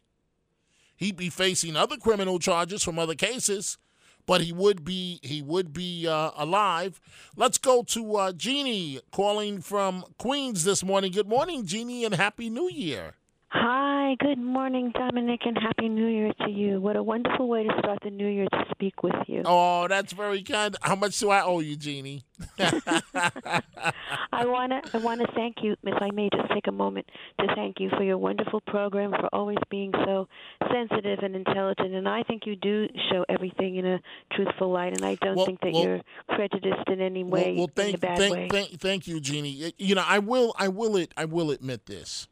He'd 0.95 1.17
be 1.17 1.29
facing 1.29 1.75
other 1.75 1.97
criminal 1.97 2.39
charges 2.39 2.83
from 2.83 2.97
other 2.97 3.15
cases, 3.15 3.77
but 4.25 4.41
he 4.41 4.51
would 4.51 4.83
be 4.83 5.19
he 5.21 5.41
would 5.41 5.73
be 5.73 6.07
uh, 6.07 6.31
alive. 6.35 6.99
Let's 7.35 7.57
go 7.57 7.83
to 7.83 8.15
uh, 8.15 8.31
Jeannie 8.31 9.01
calling 9.11 9.61
from 9.61 10.05
Queens 10.17 10.63
this 10.63 10.83
morning. 10.83 11.11
Good 11.11 11.27
morning, 11.27 11.65
Jeannie, 11.65 12.05
and 12.05 12.15
happy 12.15 12.49
New 12.49 12.69
Year. 12.69 13.15
Hi, 13.49 13.84
Hi, 14.05 14.13
good 14.19 14.37
morning, 14.37 14.91
Dominic, 14.93 15.41
and 15.47 15.57
Happy 15.57 15.89
New 15.89 16.05
Year 16.05 16.31
to 16.45 16.51
you. 16.51 16.79
What 16.79 16.95
a 16.95 17.01
wonderful 17.01 17.47
way 17.47 17.63
to 17.63 17.73
start 17.79 17.97
the 18.03 18.11
new 18.11 18.27
year 18.27 18.45
to 18.51 18.65
speak 18.69 19.01
with 19.01 19.15
you. 19.25 19.41
Oh, 19.45 19.87
that's 19.87 20.13
very 20.13 20.43
kind. 20.43 20.75
How 20.83 20.95
much 20.95 21.17
do 21.19 21.31
I 21.31 21.41
owe 21.41 21.59
you, 21.59 21.75
Jeannie? 21.75 22.23
I 22.59 24.45
wanna 24.45 24.83
I 24.93 24.97
wanna 24.99 25.25
thank 25.33 25.55
you, 25.63 25.75
if 25.81 25.99
I 25.99 26.11
may 26.11 26.29
just 26.31 26.53
take 26.53 26.67
a 26.67 26.71
moment 26.71 27.07
to 27.39 27.47
thank 27.55 27.79
you 27.79 27.89
for 27.97 28.03
your 28.03 28.19
wonderful 28.19 28.61
program, 28.67 29.09
for 29.09 29.27
always 29.33 29.57
being 29.71 29.91
so 30.05 30.27
sensitive 30.71 31.23
and 31.23 31.35
intelligent. 31.35 31.95
And 31.95 32.07
I 32.07 32.21
think 32.21 32.43
you 32.45 32.55
do 32.55 32.87
show 33.11 33.25
everything 33.27 33.77
in 33.77 33.87
a 33.87 33.99
truthful 34.33 34.71
light. 34.71 34.93
And 34.95 35.03
I 35.03 35.15
don't 35.15 35.35
Well- 35.35 35.47
think 35.47 35.61
that 35.61 35.73
well- 35.73 35.83
you're 35.83 36.01
prejudiced 36.29 36.89
in 36.89 37.01
any 37.01 37.23
way, 37.23 37.53
well, 37.53 37.55
well, 37.55 37.69
thank, 37.75 37.89
in 37.89 37.95
a 37.95 37.97
bad 37.97 38.17
thank, 38.19 38.51
thank, 38.51 38.69
thank 38.79 39.07
you, 39.07 39.19
Jeannie. 39.19 39.73
You 39.79 39.95
know, 39.95 40.05
I 40.05 40.19
will, 40.19 40.53
I 40.59 40.67
will, 40.67 40.95
it, 40.95 41.11
I 41.17 41.25
will 41.25 41.49
admit 41.49 41.87
this. 41.87 42.27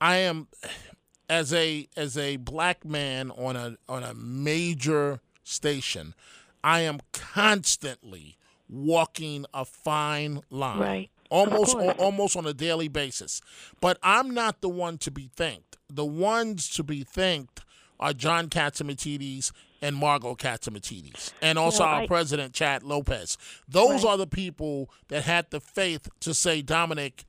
I 0.00 0.16
am, 0.16 0.48
as 1.28 1.52
a 1.52 1.88
as 1.96 2.16
a 2.18 2.36
black 2.36 2.84
man 2.84 3.30
on 3.32 3.56
a 3.56 3.76
on 3.88 4.02
a 4.02 4.14
major 4.14 5.20
station, 5.42 6.14
I 6.62 6.80
am 6.80 7.00
constantly 7.12 8.36
walking 8.68 9.44
a 9.52 9.64
fine 9.64 10.40
line, 10.50 10.78
Right. 10.78 11.10
Almost, 11.30 11.76
Of 11.76 11.98
almost 11.98 12.36
on 12.36 12.46
a 12.46 12.54
daily 12.54 12.88
basis. 12.88 13.40
But 13.80 13.98
I'm 14.02 14.32
not 14.32 14.60
the 14.60 14.68
one 14.68 14.98
to 14.98 15.10
be 15.10 15.28
thanked. 15.34 15.76
The 15.90 16.04
ones 16.04 16.68
to 16.70 16.82
be 16.84 17.02
thanked 17.02 17.62
are 17.98 18.12
John 18.12 18.48
Catsimatidis 18.48 19.50
and 19.82 19.96
Margot 19.96 20.34
Catsimatidis, 20.36 21.32
and 21.42 21.58
also 21.58 21.82
No, 21.84 21.88
our 21.90 22.00
I- 22.02 22.06
president 22.06 22.54
Chad 22.54 22.82
Lopez. 22.82 23.36
Those 23.68 24.04
Right. 24.04 24.12
are 24.12 24.16
the 24.16 24.26
people 24.26 24.90
that 25.08 25.24
had 25.24 25.50
the 25.50 25.60
faith 25.60 26.08
to 26.20 26.34
say, 26.34 26.62
Dominic, 26.62 27.24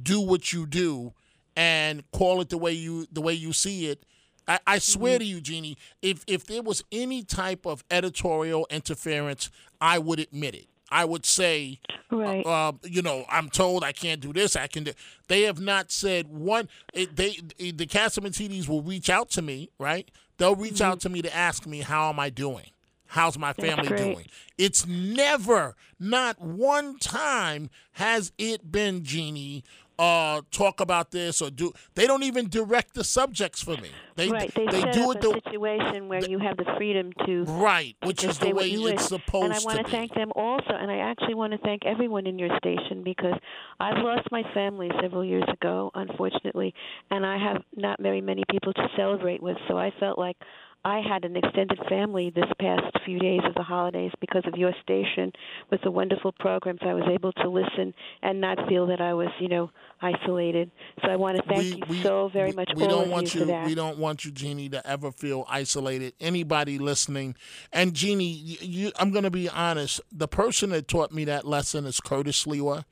do 0.00 0.20
what 0.20 0.52
you 0.52 0.66
do 0.66 1.14
and 1.58 2.08
call 2.12 2.40
it 2.40 2.48
the 2.50 2.56
way 2.56 2.72
you 2.72 3.06
the 3.12 3.20
way 3.20 3.32
you 3.34 3.52
see 3.52 3.86
it. 3.88 4.04
I, 4.46 4.60
I 4.66 4.78
swear 4.78 5.14
Mm-hmm. 5.14 5.18
to 5.18 5.24
you, 5.24 5.40
Jeannie, 5.40 5.76
if 6.00 6.24
if 6.28 6.46
there 6.46 6.62
was 6.62 6.84
any 6.92 7.24
type 7.24 7.66
of 7.66 7.82
editorial 7.90 8.66
interference, 8.70 9.50
I 9.80 9.98
would 9.98 10.20
admit 10.20 10.54
it. 10.54 10.68
I 10.90 11.04
would 11.04 11.26
say, 11.26 11.80
right. 12.10 12.46
uh, 12.46 12.72
you 12.84 13.02
know, 13.02 13.26
I'm 13.28 13.50
told 13.50 13.84
I 13.84 13.92
can't 13.92 14.20
do 14.22 14.32
this. 14.32 14.56
I 14.56 14.68
can 14.68 14.84
do. 14.84 14.92
They 15.26 15.42
have 15.42 15.60
not 15.60 15.90
said 15.90 16.28
one. 16.28 16.68
It, 16.94 17.16
they 17.16 17.32
the 17.58 17.86
Catsimatidis 17.86 18.68
will 18.68 18.80
reach 18.82 19.10
out 19.10 19.28
to 19.30 19.42
me, 19.42 19.68
right? 19.78 20.10
They'll 20.38 20.54
reach 20.56 20.80
out 20.80 21.00
to 21.00 21.08
me 21.08 21.20
to 21.22 21.36
ask 21.36 21.66
me 21.66 21.80
how 21.80 22.08
am 22.08 22.20
I 22.20 22.30
doing. 22.30 22.70
How's 23.08 23.36
my 23.36 23.52
Mm-hmm. 23.52 23.62
Family 23.66 23.96
doing? 23.96 24.26
It's 24.56 24.86
never, 24.86 25.74
not 25.98 26.40
one 26.40 26.98
time 26.98 27.68
has 27.92 28.32
it 28.38 28.70
been, 28.70 29.02
Jeannie, 29.02 29.64
uh, 29.98 30.42
talk 30.50 30.80
about 30.80 31.10
this 31.10 31.42
or 31.42 31.50
do. 31.50 31.72
They 31.94 32.06
don't 32.06 32.22
even 32.22 32.48
direct 32.48 32.94
the 32.94 33.04
subjects 33.04 33.62
for 33.62 33.76
me. 33.76 33.90
They 34.14 34.28
right, 34.28 34.52
they, 34.54 34.66
they 34.66 34.80
set 34.80 34.94
do 34.94 35.10
up 35.10 35.16
it 35.16 35.24
a 35.24 35.28
the 35.28 35.40
situation 35.44 36.08
where 36.08 36.24
you 36.24 36.38
have 36.38 36.56
the 36.56 36.66
freedom 36.76 37.12
to 37.26 37.44
right, 37.44 37.96
which 38.04 38.24
is 38.24 38.38
the 38.38 38.52
way 38.52 38.70
it's 38.70 38.82
wish. 38.82 39.00
supposed 39.00 39.44
And 39.44 39.52
I 39.52 39.58
want 39.60 39.78
to 39.78 39.84
to 39.84 39.90
thank 39.90 40.14
them 40.14 40.32
also, 40.34 40.70
and 40.70 40.90
I 40.90 40.98
actually 40.98 41.34
want 41.34 41.52
to 41.52 41.58
thank 41.58 41.84
everyone 41.84 42.26
in 42.26 42.38
your 42.38 42.56
station 42.58 43.02
because 43.04 43.34
I've 43.80 44.02
lost 44.02 44.28
my 44.30 44.42
family 44.54 44.90
several 45.00 45.24
years 45.24 45.44
ago, 45.52 45.90
unfortunately, 45.94 46.74
and 47.10 47.24
I 47.26 47.38
have 47.38 47.62
not 47.76 48.00
very 48.00 48.20
many 48.20 48.44
people 48.50 48.72
to 48.74 48.88
celebrate 48.96 49.42
with. 49.42 49.56
So 49.68 49.76
I 49.76 49.92
felt 49.98 50.18
like 50.18 50.36
I 50.84 51.00
had 51.00 51.24
an 51.24 51.36
extended 51.36 51.78
family 51.88 52.30
this 52.34 52.46
past 52.60 52.84
few 53.04 53.18
days 53.18 53.40
of 53.44 53.54
the 53.54 53.62
holidays 53.62 54.12
because 54.20 54.44
of 54.46 54.56
your 54.56 54.72
station 54.82 55.32
with 55.70 55.80
the 55.82 55.90
wonderful 55.90 56.32
programs. 56.38 56.78
I 56.82 56.94
was 56.94 57.04
able 57.12 57.32
to 57.32 57.48
listen 57.48 57.92
and 58.22 58.40
not 58.40 58.58
feel 58.68 58.86
that 58.86 59.00
I 59.00 59.12
was, 59.12 59.28
you 59.40 59.48
know, 59.48 59.70
isolated. 60.00 60.70
So 61.04 61.10
I 61.10 61.16
want 61.16 61.36
to 61.36 61.42
thank 61.42 61.60
We- 61.62 61.74
you 61.76 61.82
we- 61.88 62.02
so 62.02 62.28
very 62.28 62.50
we- 62.50 62.56
much, 62.56 62.70
We 62.76 62.86
don't 62.86 63.10
want 63.10 63.34
you, 63.34 63.40
you. 63.40 63.46
for 63.46 63.52
that. 63.52 63.66
We 63.66 63.74
don't 63.74 63.98
want 63.98 64.24
you, 64.24 64.30
Jeannie, 64.30 64.68
to 64.70 64.86
ever 64.86 65.10
feel 65.10 65.44
isolated. 65.48 66.14
Anybody 66.20 66.78
listening, 66.78 67.34
and 67.72 67.92
Jeannie, 67.92 68.24
you, 68.32 68.56
you, 68.60 68.92
I'm 68.98 69.10
going 69.10 69.24
to 69.24 69.30
be 69.30 69.48
honest. 69.48 70.00
The 70.12 70.28
person 70.28 70.70
that 70.70 70.86
taught 70.88 71.12
me 71.12 71.24
that 71.24 71.44
lesson 71.46 71.86
is 71.86 72.00
Curtis 72.00 72.44
Sliwa. 72.46 72.84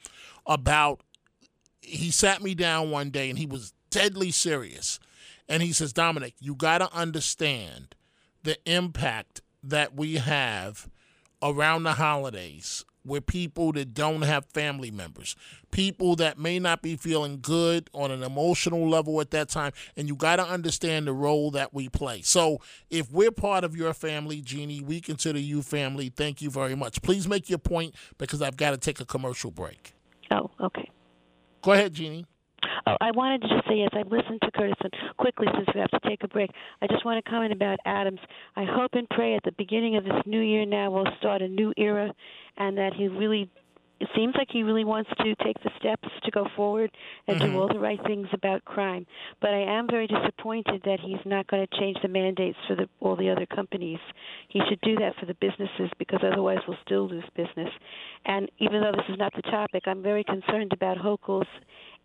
About, 0.45 1.01
he 1.81 2.11
sat 2.11 2.43
me 2.43 2.55
down 2.55 2.91
one 2.91 3.11
day 3.11 3.31
and 3.31 3.39
he 3.39 3.47
was 3.47 3.73
deadly 3.91 4.31
serious, 4.33 4.99
and 5.49 5.63
he 5.63 5.73
says, 5.73 5.93
Dominic, 5.93 6.35
you 6.41 6.55
got 6.55 6.79
to 6.79 6.93
understand 6.93 7.95
the 8.43 8.59
impact 8.65 9.43
that 9.63 9.95
we 9.95 10.15
have 10.15 10.89
around 11.43 11.83
the 11.83 11.95
holidays 11.95 12.85
with 13.05 13.25
people 13.27 13.73
that 13.73 13.95
don't 13.95 14.23
have 14.23 14.45
family 14.47 14.91
members, 14.91 15.37
people 15.71 16.17
that 16.17 16.39
may 16.39 16.59
not 16.59 16.83
be 16.83 16.97
feeling 16.97 17.39
good 17.41 17.89
on 17.93 18.11
an 18.11 18.23
emotional 18.23 18.89
level 18.89 19.21
at 19.21 19.31
that 19.31 19.49
time, 19.49 19.73
and 19.97 20.09
you 20.09 20.17
got 20.17 20.37
to 20.37 20.45
understand 20.45 21.07
the 21.07 21.13
role 21.13 21.53
that 21.53 21.73
we 21.73 21.89
play. 21.89 22.21
So, 22.23 22.61
if 22.91 23.11
we're 23.13 23.31
part 23.31 23.63
of 23.63 23.77
your 23.77 23.95
family, 23.95 24.41
Jeannie, 24.41 24.81
we 24.81 25.01
consider 25.01 25.39
you 25.39 25.63
family. 25.63 26.09
Thank 26.09 26.43
you 26.43 26.51
very 26.51 26.75
much. 26.75 27.01
Please 27.03 27.29
make 27.29 27.49
your 27.49 27.61
point 27.61 27.95
because 28.19 28.43
I've 28.43 28.57
got 28.57 28.73
to 28.73 28.77
take 28.77 29.01
a 29.01 29.05
commercial 29.05 29.53
break. 29.53 29.95
Oh, 30.33 30.51
okay. 30.61 30.91
Go 31.63 31.73
ahead, 31.73 31.95
Jeannie. 31.95 32.27
Oh, 32.87 32.97
I 33.01 33.11
wanted 33.13 33.43
to 33.43 33.49
just 33.49 33.67
say 33.69 33.77
yes. 33.77 33.91
I've 33.93 34.11
listened 34.11 34.41
to 34.43 34.51
Curtis, 34.51 34.77
and 34.83 34.93
quickly 35.17 35.47
since 35.55 35.69
we 35.75 35.81
have 35.81 35.91
to 35.91 36.01
take 36.09 36.23
a 36.23 36.29
break, 36.29 36.51
I 36.83 36.87
just 36.87 37.05
want 37.05 37.25
to 37.25 37.31
comment 37.31 37.53
about 37.53 37.79
Adams. 37.87 38.21
I 38.57 38.65
hope 38.65 38.95
and 38.95 39.09
pray 39.09 39.35
at 39.35 39.43
the 39.45 39.53
beginning 39.53 39.97
of 39.97 40.05
this 40.05 40.23
new 40.27 40.41
year 40.41 40.67
now 40.67 40.91
we'll 40.91 41.07
start 41.19 41.43
a 41.43 41.49
new 41.49 41.73
era, 41.77 42.13
and 42.57 42.77
that 42.79 42.95
he 42.95 43.09
really. 43.09 43.49
It 43.99 44.11
seems 44.15 44.35
like 44.37 44.49
he 44.51 44.63
really 44.63 44.85
wants 44.85 45.09
to 45.25 45.35
take 45.37 45.59
the 45.63 45.71
steps 45.79 46.07
to 46.25 46.31
go 46.31 46.45
forward 46.55 46.91
and 47.27 47.41
Mhm. 47.41 47.53
do 47.53 47.59
all 47.59 47.69
the 47.69 47.79
right 47.79 47.99
things 48.05 48.29
about 48.35 48.63
crime. 48.67 49.07
But 49.41 49.55
I 49.55 49.61
am 49.61 49.87
very 49.89 50.07
disappointed 50.07 50.83
that 50.83 51.01
he's 51.01 51.25
not 51.25 51.47
going 51.47 51.67
to 51.67 51.79
change 51.79 51.99
the 52.03 52.09
mandates 52.09 52.59
for 52.67 52.75
the, 52.75 52.91
all 53.01 53.17
the 53.17 53.31
other 53.31 53.47
companies. 53.47 53.99
He 54.49 54.61
should 54.69 54.83
do 54.83 54.97
that 54.97 55.15
for 55.17 55.25
the 55.25 55.33
businesses 55.33 55.91
because 55.97 56.23
otherwise 56.23 56.59
we'll 56.69 56.77
still 56.85 57.09
lose 57.09 57.25
business. 57.35 57.73
And 58.27 58.51
even 58.59 58.83
though 58.83 58.93
this 58.93 59.09
is 59.09 59.17
not 59.17 59.33
the 59.33 59.41
topic, 59.41 59.89
I'm 59.89 60.03
very 60.03 60.25
concerned 60.25 60.75
about 60.75 60.99
Hochul's 60.99 61.49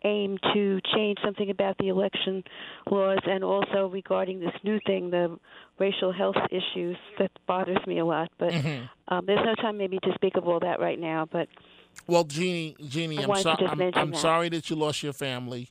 aim 0.04 0.38
to 0.54 0.80
change 0.94 1.18
something 1.24 1.50
about 1.50 1.76
the 1.78 1.88
election 1.88 2.42
laws 2.90 3.18
and 3.24 3.44
also 3.44 3.86
regarding 3.88 4.40
this 4.40 4.52
new 4.64 4.78
thing, 4.86 5.10
the 5.10 5.38
racial 5.78 6.12
health 6.12 6.36
issues 6.50 6.96
that 7.18 7.30
bothers 7.46 7.78
me 7.86 7.98
a 7.98 8.04
lot. 8.04 8.30
But 8.38 8.52
Mhm. 8.52 8.88
um, 9.08 9.26
there's 9.26 9.44
no 9.44 9.54
time 9.56 9.78
maybe 9.78 9.98
to 10.00 10.12
speak 10.14 10.36
of 10.36 10.46
all 10.48 10.60
that 10.60 10.80
right 10.80 10.98
now. 10.98 11.26
But 11.30 11.48
Well, 12.06 12.24
Jeannie, 12.24 12.74
Jeannie, 12.88 13.18
I 13.18 13.22
I'm, 13.24 13.34
so- 13.36 13.56
I'm, 13.58 13.80
I'm 13.94 14.10
that. 14.12 14.16
sorry 14.20 14.48
that 14.50 14.70
you 14.70 14.76
lost 14.76 15.02
your 15.02 15.12
family. 15.12 15.68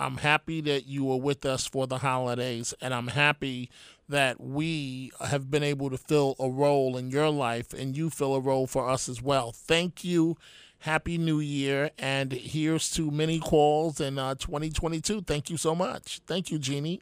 I'm 0.00 0.16
happy 0.18 0.60
that 0.62 0.86
you 0.86 1.04
were 1.04 1.16
with 1.16 1.44
us 1.46 1.66
for 1.66 1.86
the 1.86 1.98
holidays, 1.98 2.74
and 2.80 2.92
I'm 2.92 3.08
happy 3.08 3.70
that 4.08 4.40
we 4.40 5.12
have 5.20 5.50
been 5.50 5.62
able 5.62 5.88
to 5.90 5.96
fill 5.96 6.34
a 6.40 6.48
role 6.48 6.96
in 6.96 7.10
your 7.10 7.30
life, 7.30 7.72
and 7.72 7.96
you 7.96 8.10
fill 8.10 8.34
a 8.34 8.40
role 8.40 8.66
for 8.66 8.88
us 8.88 9.08
as 9.08 9.22
well. 9.22 9.52
Thank 9.52 10.04
you. 10.04 10.36
Happy 10.84 11.16
New 11.16 11.40
Year, 11.40 11.92
and 11.98 12.30
here's 12.30 12.90
to 12.90 13.10
many 13.10 13.40
calls 13.40 14.02
in 14.02 14.18
uh, 14.18 14.34
2022. 14.34 15.22
Thank 15.22 15.48
you 15.48 15.56
so 15.56 15.74
much. 15.74 16.20
Thank 16.26 16.50
you, 16.50 16.58
Jeannie. 16.58 17.00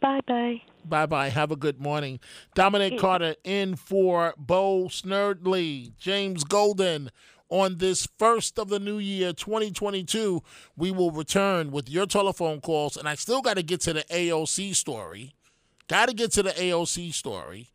bye 0.00 0.20
bye. 0.24 0.62
Bye 0.84 1.06
bye. 1.06 1.28
Have 1.28 1.50
a 1.50 1.56
good 1.56 1.80
morning. 1.80 2.20
Dominic 2.54 3.00
Carter 3.00 3.34
in 3.42 3.74
for 3.74 4.34
Bo 4.38 4.84
Snerdley, 4.84 5.96
James 5.98 6.44
Golden. 6.44 7.10
On 7.48 7.78
this 7.78 8.06
first 8.20 8.56
of 8.56 8.68
the 8.68 8.78
new 8.78 8.98
year, 8.98 9.32
2022, 9.32 10.40
we 10.76 10.92
will 10.92 11.10
return 11.10 11.72
with 11.72 11.90
your 11.90 12.06
telephone 12.06 12.60
calls. 12.60 12.96
And 12.96 13.08
I 13.08 13.16
still 13.16 13.42
got 13.42 13.56
to 13.56 13.64
get 13.64 13.80
to 13.80 13.92
the 13.92 14.04
AOC 14.04 14.76
story. 14.76 15.34
Got 15.88 16.08
to 16.08 16.14
get 16.14 16.30
to 16.34 16.44
the 16.44 16.50
AOC 16.50 17.12
story. 17.12 17.70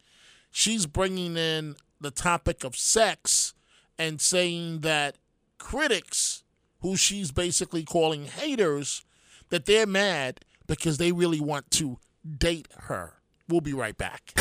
She's 0.52 0.86
bringing 0.86 1.36
in 1.36 1.76
the 2.00 2.12
topic 2.12 2.64
of 2.64 2.78
sex 2.78 3.54
and 3.98 4.22
saying 4.22 4.80
that 4.82 5.18
critics, 5.58 6.44
who 6.82 6.96
she's 6.96 7.32
basically 7.32 7.84
calling 7.84 8.26
haters, 8.26 9.04
that 9.50 9.66
they're 9.66 9.88
mad 9.88 10.42
because 10.68 10.98
they 10.98 11.12
really 11.12 11.40
want 11.40 11.70
to 11.72 11.98
date 12.38 12.68
her. 12.78 13.14
We'll 13.48 13.62
be 13.62 13.74
right 13.74 13.98
back. 13.98 14.34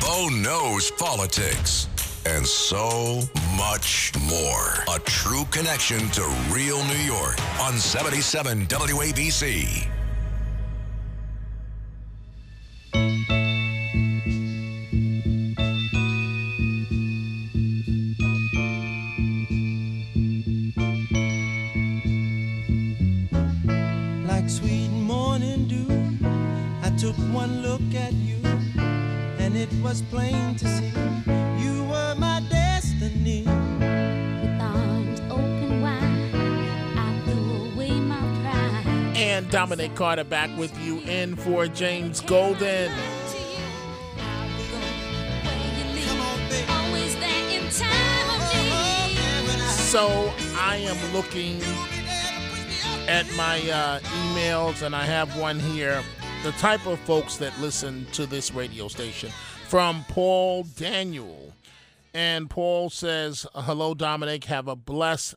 Bo 0.00 0.28
knows 0.28 0.90
politics 0.92 1.88
and 2.26 2.46
so 2.46 3.20
much 3.56 4.12
more. 4.22 4.94
A 4.94 4.98
true 5.00 5.44
connection 5.50 6.08
to 6.10 6.22
real 6.50 6.82
New 6.84 6.94
York 6.94 7.36
on 7.60 7.74
77 7.74 8.66
WABC. 8.66 9.93
Was 29.94 30.02
plain 30.10 30.56
to 30.56 30.66
see 30.66 30.92
you 31.62 31.84
were 31.84 32.16
my 32.18 32.42
destiny. 32.50 33.44
With 33.44 34.60
arms 34.60 35.20
open 35.30 35.80
wide, 35.80 36.34
I 36.96 37.22
threw 37.24 37.72
away 37.72 37.90
my 38.00 38.18
pride 38.42 39.16
And 39.16 39.48
Dominic 39.52 39.94
Carter 39.94 40.24
back 40.24 40.50
with 40.58 40.76
you 40.80 40.98
in 41.02 41.36
for 41.36 41.68
James 41.68 42.20
Golden. 42.20 42.90
So 49.92 50.34
I 50.58 50.78
am 50.78 51.12
looking 51.12 51.60
at 53.06 53.32
my 53.36 53.58
uh, 53.70 54.00
emails, 54.00 54.82
and 54.82 54.96
I 54.96 55.04
have 55.04 55.36
one 55.38 55.60
here. 55.60 56.02
The 56.42 56.50
type 56.52 56.84
of 56.86 56.98
folks 57.00 57.36
that 57.36 57.58
listen 57.60 58.06
to 58.12 58.26
this 58.26 58.52
radio 58.52 58.88
station 58.88 59.30
from 59.74 60.04
Paul 60.06 60.62
Daniel. 60.62 61.52
And 62.14 62.48
Paul 62.48 62.90
says, 62.90 63.44
Hello, 63.56 63.92
Dominic. 63.92 64.44
Have 64.44 64.68
a 64.68 64.76
blessed, 64.76 65.34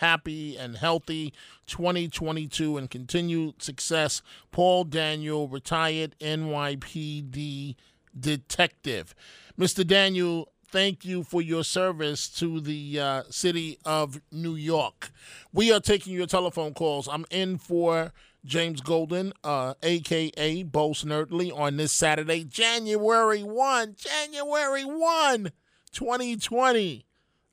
happy, 0.00 0.56
and 0.56 0.78
healthy 0.78 1.34
2022 1.66 2.78
and 2.78 2.88
continued 2.88 3.62
success. 3.62 4.22
Paul 4.50 4.84
Daniel, 4.84 5.48
retired 5.48 6.16
NYPD 6.18 7.76
detective. 8.18 9.14
Mr. 9.60 9.86
Daniel, 9.86 10.48
thank 10.66 11.04
you 11.04 11.22
for 11.22 11.42
your 11.42 11.62
service 11.62 12.30
to 12.38 12.62
the 12.62 12.98
uh, 12.98 13.22
city 13.28 13.78
of 13.84 14.18
New 14.32 14.54
York. 14.54 15.10
We 15.52 15.70
are 15.70 15.80
taking 15.80 16.14
your 16.14 16.26
telephone 16.26 16.72
calls. 16.72 17.06
I'm 17.06 17.26
in 17.30 17.58
for 17.58 18.14
James 18.44 18.80
Golden, 18.80 19.32
uh, 19.42 19.74
aka 19.82 20.62
Bo 20.64 20.90
Snerdley, 20.90 21.56
on 21.56 21.76
this 21.76 21.92
Saturday, 21.92 22.44
January 22.44 23.42
1, 23.42 23.96
January 23.96 24.84
1, 24.84 25.50
2020. 25.92 27.06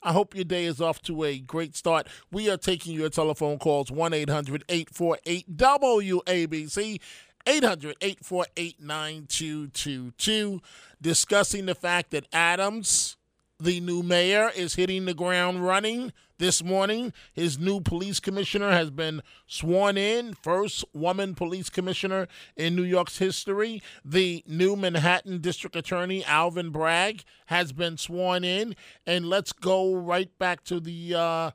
I 0.03 0.11
hope 0.13 0.35
your 0.35 0.43
day 0.43 0.65
is 0.65 0.81
off 0.81 1.01
to 1.03 1.23
a 1.23 1.39
great 1.39 1.75
start. 1.75 2.07
We 2.31 2.49
are 2.49 2.57
taking 2.57 2.93
your 2.93 3.09
telephone 3.09 3.59
calls 3.59 3.91
1 3.91 4.13
800 4.13 4.65
848 4.67 5.57
WABC. 5.57 6.99
800 7.47 7.95
848 8.01 8.81
9222, 8.81 10.61
discussing 11.01 11.65
the 11.65 11.73
fact 11.73 12.11
that 12.11 12.27
Adams, 12.31 13.17
the 13.59 13.79
new 13.79 14.03
mayor, 14.03 14.51
is 14.55 14.75
hitting 14.75 15.05
the 15.05 15.15
ground 15.15 15.65
running 15.65 16.13
this 16.41 16.63
morning. 16.63 17.13
His 17.31 17.59
new 17.59 17.79
police 17.79 18.19
commissioner 18.19 18.71
has 18.71 18.89
been 18.89 19.21
sworn 19.45 19.95
in, 19.95 20.33
first 20.33 20.83
woman 20.91 21.35
police 21.35 21.69
commissioner 21.69 22.27
in 22.57 22.75
New 22.75 22.83
York's 22.83 23.19
history. 23.19 23.81
The 24.03 24.43
new 24.47 24.75
Manhattan 24.75 25.39
District 25.39 25.75
Attorney, 25.75 26.25
Alvin 26.25 26.71
Bragg, 26.71 27.23
has 27.45 27.71
been 27.71 27.95
sworn 27.95 28.43
in. 28.43 28.75
And 29.05 29.27
let's 29.27 29.53
go 29.53 29.93
right 29.93 30.35
back 30.39 30.63
to 30.65 30.79
the 30.79 31.13
uh, 31.13 31.51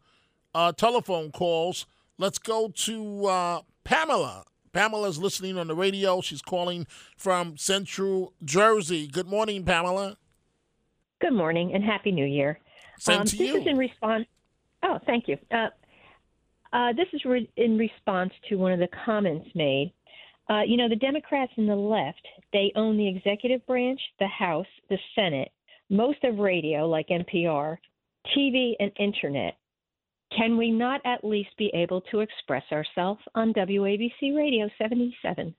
uh, 0.55 0.72
telephone 0.72 1.32
calls. 1.32 1.84
Let's 2.16 2.39
go 2.39 2.68
to 2.68 3.26
uh, 3.26 3.61
Pamela. 3.82 4.45
Pamela's 4.72 5.18
listening 5.18 5.59
on 5.59 5.66
the 5.66 5.74
radio. 5.74 6.20
She's 6.20 6.43
calling 6.43 6.87
from 7.16 7.57
Central 7.57 8.34
Jersey. 8.45 9.09
Good 9.09 9.26
morning, 9.26 9.64
Pamela. 9.64 10.16
Good 11.20 11.32
morning 11.32 11.74
and 11.74 11.82
happy 11.82 12.12
New 12.12 12.26
Year. 12.26 12.61
Same 13.01 13.22
um, 13.22 13.26
to 13.26 13.37
this 13.37 13.49
you. 13.49 13.57
is 13.57 13.66
in 13.66 13.78
response. 13.78 14.26
Oh, 14.87 14.99
thank 15.05 15.26
you. 15.26 15.37
Uh, 15.51 15.68
uh, 16.72 16.93
this 16.93 17.09
is 17.12 17.24
re- 17.24 17.51
in 17.57 17.76
response 17.76 18.32
to 18.49 18.57
one 18.57 18.72
of 18.72 18.78
the 18.78 18.89
comments 19.05 19.49
made. 19.55 19.93
Uh, 20.49 20.62
you 20.62 20.76
know, 20.76 20.89
the 20.89 20.97
Democrats 20.97 21.53
and 21.57 21.68
the 21.68 21.74
left, 21.74 22.24
they 22.53 22.70
own 22.76 22.97
the 22.97 23.09
executive 23.09 23.66
branch, 23.66 24.01
the 24.20 24.28
House, 24.28 24.66
the 24.89 24.99
Senate, 25.14 25.51
most 25.91 26.22
of 26.22 26.39
radio, 26.39 26.89
like 26.89 27.09
NPR, 27.09 27.78
TV, 28.37 28.72
and 28.78 28.93
internet. 28.99 29.57
Can 30.37 30.57
we 30.57 30.70
not 30.70 31.01
at 31.05 31.24
least 31.24 31.51
be 31.59 31.70
able 31.74 32.01
to 32.12 32.20
express 32.20 32.64
ourselves 32.70 33.20
on 33.34 33.53
WABC 33.55 34.37
Radio 34.37 34.68
77? 34.78 35.55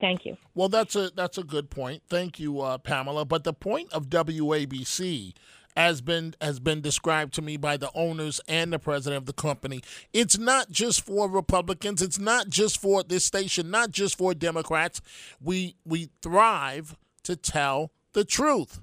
Thank 0.00 0.26
you. 0.26 0.36
Well, 0.54 0.68
that's 0.68 0.94
a 0.94 1.10
that's 1.10 1.38
a 1.38 1.42
good 1.42 1.70
point. 1.70 2.02
Thank 2.08 2.38
you, 2.38 2.60
uh, 2.60 2.76
Pamela. 2.76 3.24
But 3.24 3.44
the 3.44 3.54
point 3.54 3.90
of 3.94 4.10
WABC 4.10 5.32
has 5.76 6.00
been 6.00 6.34
has 6.40 6.58
been 6.58 6.80
described 6.80 7.34
to 7.34 7.42
me 7.42 7.56
by 7.56 7.76
the 7.76 7.90
owners 7.94 8.40
and 8.48 8.72
the 8.72 8.78
president 8.78 9.18
of 9.18 9.26
the 9.26 9.32
company. 9.32 9.82
It's 10.12 10.38
not 10.38 10.70
just 10.70 11.04
for 11.04 11.28
Republicans. 11.28 12.00
It's 12.00 12.18
not 12.18 12.48
just 12.48 12.80
for 12.80 13.02
this 13.02 13.24
station. 13.24 13.70
Not 13.70 13.90
just 13.90 14.16
for 14.16 14.34
Democrats. 14.34 15.02
We 15.40 15.76
we 15.84 16.08
thrive 16.22 16.96
to 17.24 17.36
tell 17.36 17.92
the 18.14 18.24
truth. 18.24 18.80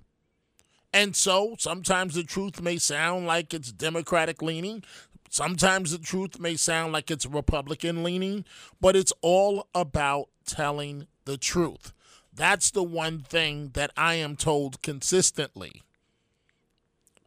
And 0.94 1.16
so 1.16 1.56
sometimes 1.58 2.14
the 2.14 2.24
truth 2.24 2.62
may 2.62 2.78
sound 2.78 3.26
like 3.26 3.54
it's 3.54 3.72
Democratic 3.72 4.42
leaning. 4.44 4.84
Sometimes 5.30 5.92
the 5.92 5.98
truth 5.98 6.40
may 6.40 6.56
sound 6.56 6.94
like 6.94 7.10
it's 7.10 7.26
Republican 7.26 8.04
leaning, 8.04 8.46
but 8.80 8.96
it's 8.96 9.14
all 9.22 9.68
about 9.74 10.30
telling 10.46 11.08
the 11.26 11.38
truth. 11.38 11.92
That's 12.32 12.70
the 12.70 12.84
one 12.84 13.22
thing 13.22 13.72
that 13.74 13.90
I 13.98 14.16
am 14.16 14.36
told 14.36 14.84
consistently 14.84 15.82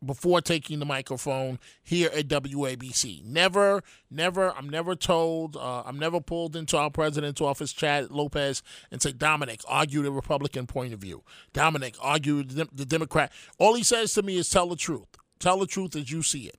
before 0.05 0.41
taking 0.41 0.79
the 0.79 0.85
microphone 0.85 1.59
here 1.83 2.11
at 2.15 2.29
WABC. 2.29 3.25
Never, 3.25 3.83
never, 4.11 4.53
I'm 4.57 4.69
never 4.69 4.95
told, 4.95 5.57
uh, 5.57 5.83
I'm 5.85 5.99
never 5.99 6.21
pulled 6.21 6.57
into 6.57 6.77
our 6.77 6.91
president's 6.91 7.41
office, 7.41 7.73
Chad 7.73 8.11
Lopez, 8.11 8.63
and 8.91 9.01
say, 9.01 9.13
Dominic, 9.13 9.61
argue 9.69 10.03
the 10.03 10.13
Republican 10.13 10.67
point 10.67 10.93
of 10.93 11.01
view. 11.01 11.23
Dominic, 11.53 11.97
argue 12.01 12.43
the, 12.43 12.69
the 12.73 12.87
Democrat. 12.87 13.33
All 13.59 13.75
he 13.75 13.83
says 13.83 14.13
to 14.15 14.23
me 14.23 14.37
is 14.37 14.49
tell 14.49 14.69
the 14.69 14.77
truth. 14.77 15.09
Tell 15.39 15.59
the 15.59 15.67
truth 15.67 15.97
as 15.97 16.11
you 16.11 16.23
see 16.23 16.45
it. 16.45 16.59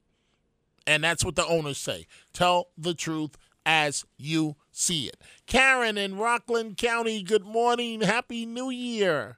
And 0.86 1.04
that's 1.04 1.26
what 1.26 1.36
the 1.36 1.46
owners 1.46 1.78
say. 1.78 2.08
Tell 2.32 2.70
the 2.78 2.94
truth 2.94 3.38
as 3.66 4.06
you 4.18 4.56
see 4.72 5.08
it. 5.08 5.22
Karen 5.46 5.98
in 5.98 6.18
Rockland 6.18 6.78
County, 6.78 7.22
good 7.22 7.46
morning. 7.46 8.02
Happy 8.02 8.46
New 8.46 8.70
Year. 8.70 9.38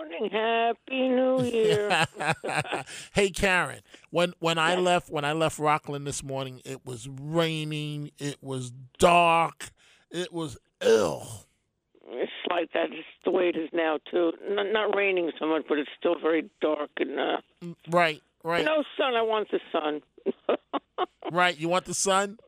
Morning, 0.00 0.30
happy 0.32 1.08
New 1.10 1.42
Year. 1.52 2.06
hey 3.12 3.28
Karen, 3.28 3.80
when 4.08 4.32
when 4.38 4.56
I 4.56 4.74
left 4.76 5.10
when 5.10 5.26
I 5.26 5.34
left 5.34 5.58
Rockland 5.58 6.06
this 6.06 6.22
morning, 6.22 6.62
it 6.64 6.86
was 6.86 7.06
raining, 7.20 8.10
it 8.18 8.38
was 8.40 8.72
dark, 8.98 9.72
it 10.10 10.32
was 10.32 10.56
ill. 10.80 11.44
it's 12.08 12.32
like 12.48 12.72
that. 12.72 12.86
It's 12.90 13.06
the 13.26 13.30
way 13.30 13.50
it 13.54 13.56
is 13.56 13.68
now 13.74 13.98
too. 14.10 14.32
Not, 14.48 14.72
not 14.72 14.96
raining 14.96 15.32
so 15.38 15.46
much, 15.46 15.64
but 15.68 15.76
it's 15.76 15.90
still 15.98 16.18
very 16.18 16.48
dark 16.62 16.88
and 16.96 17.20
uh, 17.20 17.36
Right, 17.90 18.22
right, 18.42 18.64
no 18.64 18.82
sun. 18.96 19.14
I 19.14 19.22
want 19.22 19.48
the 19.50 19.60
sun. 19.70 20.00
right. 21.30 21.60
You 21.60 21.68
want 21.68 21.84
the 21.84 21.94
sun? 21.94 22.38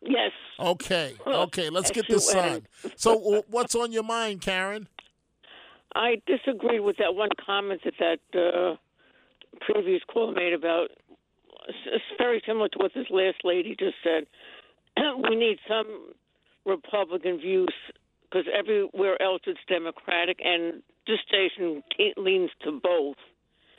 Yes. 0.00 0.32
Okay, 0.58 1.14
okay. 1.26 1.68
Let's 1.68 1.90
get 1.90 2.08
the 2.08 2.20
sun. 2.20 2.62
S-U-N. 2.84 2.92
So, 2.96 3.44
what's 3.50 3.74
on 3.74 3.92
your 3.92 4.02
mind, 4.02 4.40
Karen? 4.40 4.88
I 5.94 6.22
disagreed 6.26 6.80
with 6.80 6.96
that 6.98 7.14
one 7.14 7.30
comment 7.44 7.82
that 7.84 7.94
that 7.98 8.38
uh, 8.38 8.76
previous 9.60 10.02
caller 10.12 10.32
made 10.32 10.52
about. 10.52 10.88
It's 11.68 12.04
very 12.18 12.42
similar 12.46 12.68
to 12.70 12.78
what 12.78 12.92
this 12.94 13.06
last 13.10 13.38
lady 13.44 13.76
just 13.78 13.94
said. 14.02 14.26
we 15.28 15.36
need 15.36 15.58
some 15.68 16.12
Republican 16.66 17.38
views 17.38 17.72
because 18.24 18.46
everywhere 18.56 19.20
else 19.22 19.42
it's 19.46 19.60
Democratic, 19.68 20.38
and 20.42 20.82
this 21.06 21.18
station 21.28 21.82
leans 22.16 22.50
to 22.64 22.80
both, 22.82 23.16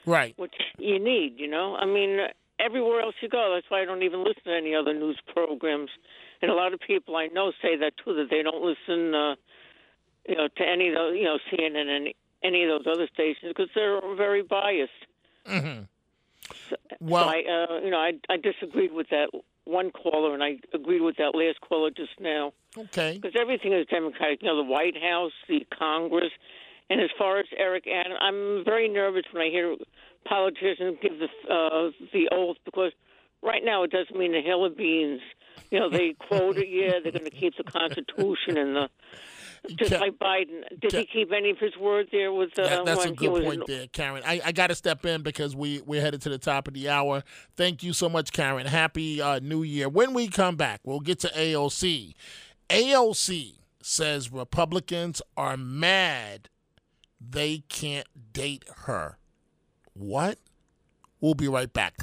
Right. 0.05 0.33
which 0.37 0.53
you 0.77 0.99
need. 0.99 1.35
You 1.37 1.49
know, 1.49 1.75
I 1.75 1.85
mean, 1.85 2.19
everywhere 2.59 3.01
else 3.01 3.15
you 3.21 3.29
go. 3.29 3.51
That's 3.53 3.69
why 3.69 3.81
I 3.81 3.85
don't 3.85 4.03
even 4.03 4.23
listen 4.23 4.43
to 4.45 4.55
any 4.55 4.75
other 4.75 4.93
news 4.93 5.19
programs. 5.33 5.89
And 6.41 6.51
a 6.51 6.53
lot 6.53 6.73
of 6.73 6.79
people 6.79 7.15
I 7.15 7.27
know 7.27 7.51
say 7.61 7.77
that 7.77 7.93
too, 8.03 8.13
that 8.15 8.27
they 8.29 8.43
don't 8.43 8.63
listen. 8.63 9.13
Uh, 9.15 9.35
you 10.27 10.35
know, 10.35 10.47
to 10.47 10.63
any 10.63 10.89
of 10.89 10.95
those, 10.95 11.15
you 11.15 11.23
know, 11.23 11.37
CNN 11.51 11.87
and 11.87 12.13
any 12.43 12.63
of 12.63 12.69
those 12.69 12.93
other 12.93 13.07
stations 13.13 13.53
because 13.55 13.69
they're 13.75 13.99
very 14.15 14.43
biased. 14.43 14.91
Mm-hmm. 15.47 15.83
Well, 16.99 17.25
so 17.25 17.29
I, 17.29 17.37
uh, 17.37 17.79
you 17.83 17.91
know, 17.91 17.97
I 17.97 18.13
I 18.29 18.37
disagreed 18.37 18.93
with 18.93 19.09
that 19.09 19.29
one 19.65 19.91
caller, 19.91 20.33
and 20.33 20.43
I 20.43 20.57
agreed 20.73 21.01
with 21.01 21.17
that 21.17 21.35
last 21.35 21.61
caller 21.61 21.89
just 21.89 22.19
now. 22.19 22.53
Okay. 22.77 23.19
Because 23.21 23.39
everything 23.39 23.73
is 23.73 23.87
Democratic. 23.87 24.41
You 24.41 24.49
know, 24.49 24.57
the 24.57 24.69
White 24.69 24.97
House, 25.01 25.31
the 25.47 25.65
Congress, 25.77 26.31
and 26.89 27.01
as 27.01 27.09
far 27.17 27.39
as 27.39 27.45
Eric 27.57 27.85
Adams, 27.87 28.19
I'm 28.21 28.63
very 28.65 28.89
nervous 28.89 29.23
when 29.31 29.43
I 29.43 29.49
hear 29.49 29.75
politicians 30.25 30.97
give 31.01 31.19
the 31.19 31.53
uh, 31.53 31.91
the 32.11 32.29
oath 32.31 32.57
because 32.65 32.91
right 33.41 33.63
now 33.63 33.83
it 33.83 33.91
doesn't 33.91 34.17
mean 34.17 34.35
a 34.35 34.41
hill 34.41 34.65
of 34.65 34.77
beans. 34.77 35.21
You 35.69 35.79
know, 35.79 35.89
they 35.89 36.15
quote 36.27 36.57
it, 36.57 36.67
yeah, 36.69 36.99
they're 37.01 37.11
going 37.11 37.25
to 37.25 37.31
keep 37.31 37.55
the 37.57 37.63
Constitution 37.63 38.57
and 38.57 38.75
the 38.75 38.89
just 39.77 39.91
Ca- 39.91 39.99
like 39.99 40.19
Biden. 40.19 40.63
Did 40.79 40.93
he 40.93 41.05
keep 41.05 41.31
any 41.31 41.51
of 41.51 41.57
his 41.57 41.75
words 41.77 42.09
there 42.11 42.31
with 42.33 42.57
uh, 42.57 42.63
That- 42.63 42.85
that's 42.85 43.05
a 43.05 43.11
good 43.11 43.43
point 43.43 43.61
in, 43.61 43.63
there, 43.67 43.87
Karen. 43.87 44.23
I, 44.25 44.41
I 44.45 44.51
got 44.51 44.67
to 44.67 44.75
step 44.75 45.05
in 45.05 45.21
because 45.21 45.55
we 45.55 45.81
we're 45.85 46.01
headed 46.01 46.21
to 46.23 46.29
the 46.29 46.37
top 46.37 46.67
of 46.67 46.73
the 46.73 46.89
hour. 46.89 47.23
Thank 47.55 47.83
you 47.83 47.93
so 47.93 48.09
much, 48.09 48.31
Karen. 48.31 48.65
Happy 48.65 49.21
uh, 49.21 49.39
New 49.39 49.63
Year. 49.63 49.89
When 49.89 50.13
we 50.13 50.27
come 50.27 50.55
back, 50.55 50.81
we'll 50.83 50.99
get 50.99 51.19
to 51.19 51.29
AOC. 51.29 52.13
AOC 52.69 53.53
says 53.81 54.31
Republicans 54.31 55.21
are 55.37 55.57
mad 55.57 56.49
they 57.29 57.59
can't 57.69 58.07
date 58.33 58.65
her. 58.85 59.17
What? 59.93 60.39
We'll 61.21 61.35
be 61.35 61.47
right 61.47 61.71
back. 61.71 61.95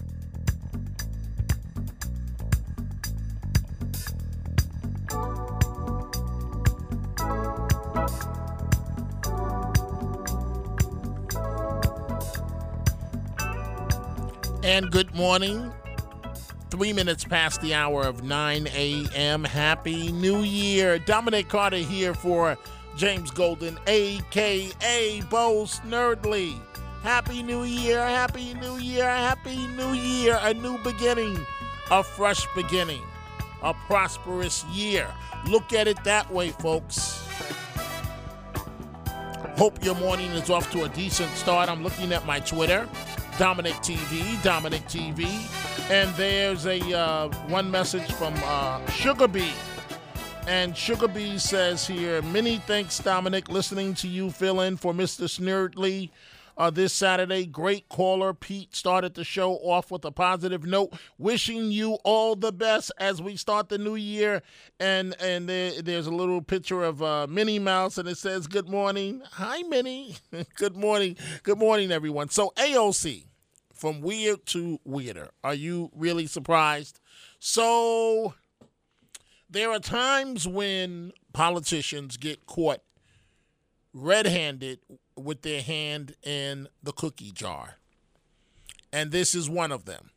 And 14.63 14.91
good 14.91 15.15
morning. 15.15 15.73
Three 16.69 16.93
minutes 16.93 17.25
past 17.25 17.63
the 17.63 17.73
hour 17.73 18.03
of 18.03 18.23
9 18.23 18.69
a.m. 18.75 19.43
Happy 19.43 20.13
New 20.13 20.43
Year. 20.43 20.99
Dominic 20.99 21.49
Carter 21.49 21.79
here 21.79 22.13
for 22.13 22.59
James 22.95 23.31
Golden, 23.31 23.79
a.k.a. 23.87 25.23
Bo 25.31 25.65
Snerdley. 25.65 26.61
Happy 27.03 27.43
New 27.43 27.65
Year, 27.65 28.07
Happy 28.07 28.53
New 28.53 28.77
Year, 28.77 29.07
Happy 29.07 29.67
New 29.69 29.95
Year. 29.95 30.39
A 30.43 30.53
new 30.53 30.77
beginning, 30.85 31.39
a 31.91 32.05
fresh 32.05 32.47
beginning, 32.55 33.03
a 33.63 33.73
prosperous 33.73 34.65
year. 34.67 35.09
Look 35.49 35.73
at 35.73 35.89
it 35.89 36.05
that 36.05 36.31
way, 36.31 36.51
folks. 36.51 37.27
Hope 39.57 39.83
your 39.83 39.95
morning 39.95 40.31
is 40.33 40.51
off 40.51 40.71
to 40.73 40.85
a 40.85 40.89
decent 40.91 41.31
start. 41.33 41.71
I'm 41.71 41.83
looking 41.83 42.13
at 42.13 42.27
my 42.27 42.41
Twitter, 42.41 42.87
Dominic 43.41 43.77
TV, 43.77 44.43
Dominic 44.43 44.83
TV, 44.83 45.25
and 45.91 46.15
there's 46.17 46.67
a 46.67 46.79
uh, 46.95 47.29
one 47.49 47.71
message 47.71 48.13
from 48.13 48.35
uh, 48.45 48.85
Sugar 48.91 49.27
Bee. 49.29 49.55
And 50.47 50.77
Sugar 50.77 51.09
Bee 51.09 51.39
says 51.39 51.87
here, 51.87 52.21
many 52.21 52.59
thanks, 52.59 52.99
Dominic, 52.99 53.49
listening 53.49 53.95
to 53.95 54.09
you 54.09 54.31
fill 54.31 54.61
in 54.61 54.77
for 54.77 54.93
Mr. 54.93 55.25
Snerdley 55.25 56.11
uh, 56.59 56.69
this 56.69 56.93
Saturday. 56.93 57.47
Great 57.47 57.89
caller. 57.89 58.35
Pete 58.35 58.77
started 58.77 59.15
the 59.15 59.25
show 59.25 59.55
off 59.55 59.91
with 59.91 60.05
a 60.05 60.13
positive 60.13 60.65
note, 60.65 60.93
wishing 61.17 61.73
you 61.73 61.95
all 62.05 62.37
the 62.37 62.53
best 62.53 62.93
as 62.99 63.23
we 63.23 63.37
start 63.37 63.71
the 63.71 63.79
new 63.79 63.97
year. 63.97 64.43
And 64.79 65.17
and 65.19 65.49
there, 65.49 65.81
there's 65.81 66.07
a 66.07 66.15
little 66.15 66.43
picture 66.43 66.85
of 66.85 67.03
uh, 67.03 67.27
Minnie 67.27 67.59
Mouse, 67.59 67.97
and 67.97 68.07
it 68.07 68.19
says, 68.19 68.47
"Good 68.47 68.69
morning, 68.69 69.23
hi 69.33 69.63
Minnie. 69.63 70.17
Good 70.57 70.77
morning, 70.77 71.17
good 71.43 71.59
morning, 71.59 71.91
everyone." 71.91 72.29
So 72.29 72.53
AOC, 72.57 73.25
from 73.81 74.03
weird 74.03 74.45
to 74.45 74.79
weirder. 74.85 75.31
Are 75.43 75.55
you 75.55 75.91
really 75.95 76.27
surprised? 76.27 77.01
So 77.39 78.35
there 79.49 79.73
are 79.73 79.79
times 79.79 80.47
when 80.47 81.13
politicians 81.33 82.19
get 82.19 82.45
caught 82.45 82.83
red-handed 83.95 84.81
with 85.17 85.41
their 85.41 85.63
hand 85.63 86.15
in 86.23 86.69
the 86.83 86.93
cookie 86.93 87.33
jar. 87.33 87.77
And 88.93 89.13
this 89.13 89.35
is 89.35 89.49
one 89.49 89.73
of 89.73 89.87
them. 89.87 90.11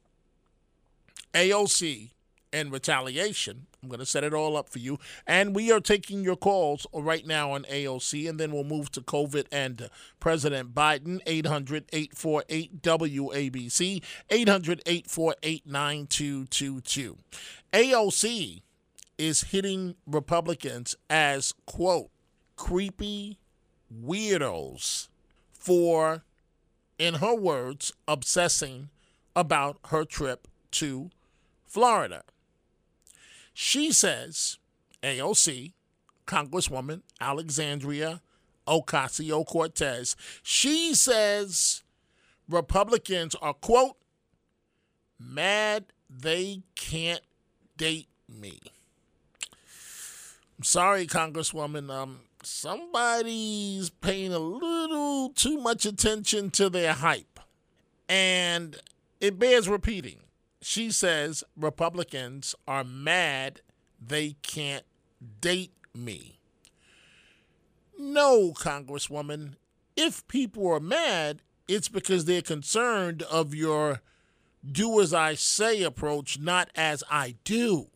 AOC 1.34 2.12
in 2.54 2.70
retaliation. 2.70 3.66
I'm 3.82 3.90
going 3.90 4.00
to 4.00 4.06
set 4.06 4.24
it 4.24 4.34
all 4.34 4.56
up 4.56 4.70
for 4.70 4.80
you. 4.80 5.00
And 5.28 5.56
we 5.56 5.72
are 5.72 5.82
taking 5.82 6.24
your 6.24 6.38
calls 6.38 6.88
right 6.94 7.26
now 7.26 7.52
on 7.52 7.64
AOC, 7.64 8.30
and 8.30 8.40
then 8.40 8.52
we'll 8.52 8.64
move 8.64 8.92
to 8.92 9.02
COVID 9.02 9.48
and 9.52 9.90
President 10.20 10.74
Biden. 10.74 11.20
800 11.26 11.86
848 11.92 12.82
WABC, 12.82 14.04
800 14.30 14.82
848 14.86 15.66
9222. 15.66 17.18
AOC 17.74 18.62
is 19.18 19.42
hitting 19.42 19.96
Republicans 20.06 20.96
as, 21.10 21.54
quote, 21.66 22.10
creepy 22.56 23.40
weirdos 23.94 25.08
for, 25.52 26.24
in 26.98 27.16
her 27.16 27.36
words, 27.36 27.92
obsessing 28.08 28.90
about 29.36 29.78
her 29.88 30.06
trip 30.06 30.48
to 30.72 31.10
Florida. 31.66 32.24
She 33.54 33.92
says, 33.92 34.58
AOC, 35.02 35.74
Congresswoman 36.26 37.02
Alexandria 37.20 38.22
Ocasio 38.68 39.46
Cortez, 39.46 40.16
she 40.42 40.94
says 40.96 41.84
Republicans 42.50 43.36
are, 43.36 43.54
quote, 43.54 43.98
mad 45.20 45.86
they 46.10 46.62
can't 46.76 47.22
date 47.78 48.08
me. 48.30 48.60
I'm 50.58 50.64
sorry, 50.64 51.08
Congresswoman. 51.08 51.90
Um, 51.90 52.22
somebody's 52.44 53.90
paying 53.90 54.34
a 54.34 54.40
little 54.40 55.30
too 55.30 55.58
much 55.58 55.86
attention 55.86 56.52
to 56.52 56.70
their 56.70 56.94
hype. 56.94 57.40
And 58.08 58.78
it 59.20 59.40
bears 59.40 59.68
repeating. 59.68 60.23
She 60.64 60.92
says 60.92 61.44
Republicans 61.58 62.56
are 62.68 62.84
mad 62.84 63.62
they 64.00 64.36
can't 64.42 64.86
date 65.42 65.74
me. 65.94 66.40
No, 67.98 68.52
Congresswoman. 68.52 69.56
If 69.96 70.28
people 70.28 70.68
are 70.72 70.80
mad, 70.80 71.42
it's 71.68 71.88
because 71.90 72.26
they're 72.26 72.42
concerned 72.42 73.24
of 73.24 73.54
your 73.54 74.02
do 74.70 75.00
as 75.02 75.14
I 75.14 75.36
say 75.36 75.84
approach, 75.84 76.40
not 76.40 76.70
as 76.76 77.04
I 77.10 77.36
do. 77.44 77.90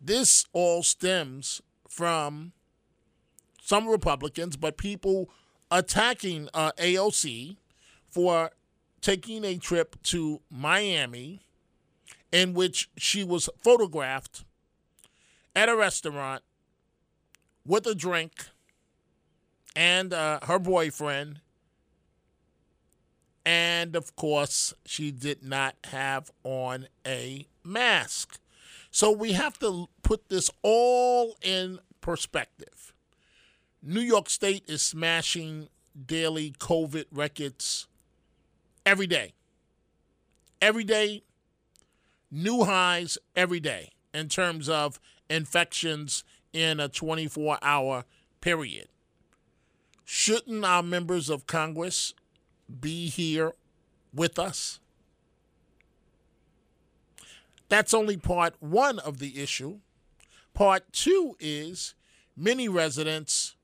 This 0.00 0.46
all 0.52 0.82
stems 0.82 1.60
from 1.88 2.52
some 3.60 3.88
Republicans, 3.88 4.56
but 4.56 4.76
people 4.76 5.30
attacking 5.70 6.48
uh, 6.52 6.72
AOC 6.78 7.56
for 8.08 8.50
taking 9.00 9.44
a 9.44 9.56
trip 9.56 9.96
to 10.04 10.40
Miami 10.50 11.41
in 12.32 12.54
which 12.54 12.88
she 12.96 13.22
was 13.22 13.48
photographed 13.58 14.44
at 15.54 15.68
a 15.68 15.76
restaurant 15.76 16.42
with 17.64 17.86
a 17.86 17.94
drink 17.94 18.46
and 19.76 20.12
uh, 20.12 20.40
her 20.44 20.58
boyfriend. 20.58 21.40
And 23.44 23.94
of 23.94 24.16
course, 24.16 24.72
she 24.86 25.10
did 25.10 25.42
not 25.42 25.76
have 25.84 26.30
on 26.42 26.86
a 27.06 27.46
mask. 27.62 28.38
So 28.90 29.10
we 29.10 29.32
have 29.32 29.58
to 29.60 29.88
put 30.02 30.28
this 30.28 30.50
all 30.62 31.36
in 31.42 31.80
perspective. 32.00 32.94
New 33.82 34.00
York 34.00 34.30
State 34.30 34.64
is 34.68 34.82
smashing 34.82 35.68
daily 36.06 36.52
COVID 36.58 37.06
records 37.10 37.88
every 38.86 39.06
day. 39.06 39.32
Every 40.60 40.84
day, 40.84 41.24
new 42.32 42.64
highs 42.64 43.18
every 43.36 43.60
day 43.60 43.90
in 44.14 44.28
terms 44.28 44.68
of 44.68 44.98
infections 45.28 46.24
in 46.52 46.80
a 46.80 46.88
24 46.88 47.58
hour 47.62 48.04
period. 48.40 48.88
Shouldn't 50.04 50.64
our 50.64 50.82
members 50.82 51.30
of 51.30 51.46
Congress 51.46 52.14
be 52.80 53.08
here 53.08 53.52
with 54.12 54.38
us? 54.38 54.80
That's 57.68 57.94
only 57.94 58.16
part 58.16 58.54
one 58.60 58.98
of 58.98 59.18
the 59.18 59.40
issue. 59.40 59.78
Part 60.52 60.92
two 60.92 61.36
is 61.40 61.94
many 62.36 62.68
residents 62.68 63.54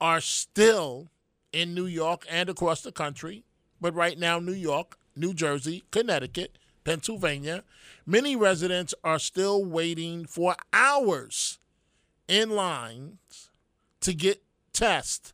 are 0.00 0.20
still 0.20 1.08
in 1.52 1.74
New 1.74 1.86
York 1.86 2.26
and 2.28 2.48
across 2.48 2.82
the 2.82 2.92
country, 2.92 3.44
but 3.80 3.94
right 3.94 4.18
now, 4.18 4.38
New 4.38 4.52
York, 4.52 4.98
New 5.16 5.32
Jersey, 5.32 5.84
Connecticut, 5.90 6.58
Pennsylvania, 6.84 7.64
many 8.06 8.36
residents 8.36 8.94
are 9.04 9.18
still 9.18 9.64
waiting 9.64 10.24
for 10.24 10.56
hours 10.72 11.58
in 12.28 12.50
lines 12.50 13.50
to 14.00 14.14
get 14.14 14.42
tests 14.72 15.32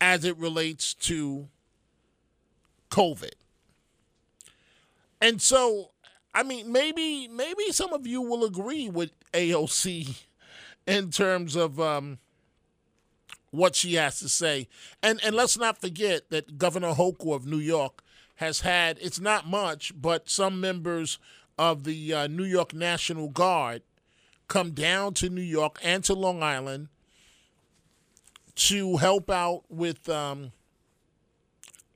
as 0.00 0.24
it 0.24 0.36
relates 0.36 0.94
to 0.94 1.48
COVID. 2.90 3.32
And 5.20 5.40
so, 5.40 5.90
I 6.34 6.42
mean, 6.42 6.70
maybe 6.70 7.28
maybe 7.28 7.70
some 7.70 7.92
of 7.92 8.06
you 8.06 8.20
will 8.20 8.44
agree 8.44 8.88
with 8.88 9.10
AOC 9.32 10.22
in 10.86 11.10
terms 11.10 11.56
of 11.56 11.80
um, 11.80 12.18
what 13.50 13.74
she 13.74 13.94
has 13.94 14.18
to 14.20 14.28
say. 14.28 14.68
And 15.02 15.20
and 15.24 15.34
let's 15.34 15.58
not 15.58 15.80
forget 15.80 16.30
that 16.30 16.58
Governor 16.58 16.92
Hochul 16.92 17.34
of 17.34 17.46
New 17.46 17.58
York 17.58 18.02
has 18.36 18.60
had 18.60 18.98
it's 19.00 19.20
not 19.20 19.46
much, 19.46 19.92
but 20.00 20.28
some 20.28 20.60
members 20.60 21.18
of 21.58 21.84
the 21.84 22.12
uh, 22.12 22.26
New 22.26 22.44
York 22.44 22.74
National 22.74 23.28
Guard 23.28 23.82
come 24.48 24.70
down 24.70 25.14
to 25.14 25.28
New 25.28 25.40
York 25.42 25.78
and 25.82 26.04
to 26.04 26.14
Long 26.14 26.42
Island 26.42 26.88
to 28.54 28.96
help 28.96 29.30
out 29.30 29.64
with 29.68 30.08
um, 30.08 30.52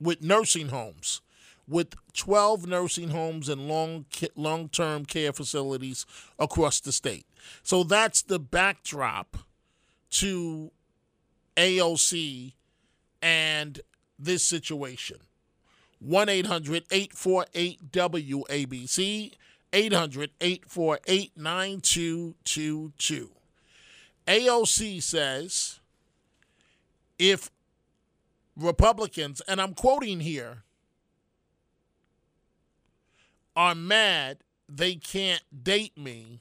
with 0.00 0.22
nursing 0.22 0.68
homes, 0.68 1.20
with 1.68 1.94
12 2.14 2.66
nursing 2.66 3.10
homes 3.10 3.48
and 3.48 3.68
long 3.68 4.06
long 4.34 4.68
term 4.68 5.04
care 5.04 5.32
facilities 5.32 6.06
across 6.38 6.80
the 6.80 6.92
state. 6.92 7.26
So 7.62 7.82
that's 7.82 8.22
the 8.22 8.38
backdrop 8.38 9.38
to 10.10 10.70
AOC 11.56 12.52
and 13.22 13.80
this 14.18 14.44
situation. 14.44 15.18
1 16.00 16.28
800 16.28 16.84
848 16.90 17.92
WABC, 17.92 19.32
800 19.72 20.30
848 20.40 21.32
9222. 21.36 23.30
AOC 24.26 25.02
says 25.02 25.80
if 27.18 27.50
Republicans, 28.56 29.42
and 29.46 29.60
I'm 29.60 29.74
quoting 29.74 30.20
here, 30.20 30.62
are 33.54 33.74
mad 33.74 34.38
they 34.68 34.94
can't 34.94 35.42
date 35.64 35.98
me, 35.98 36.40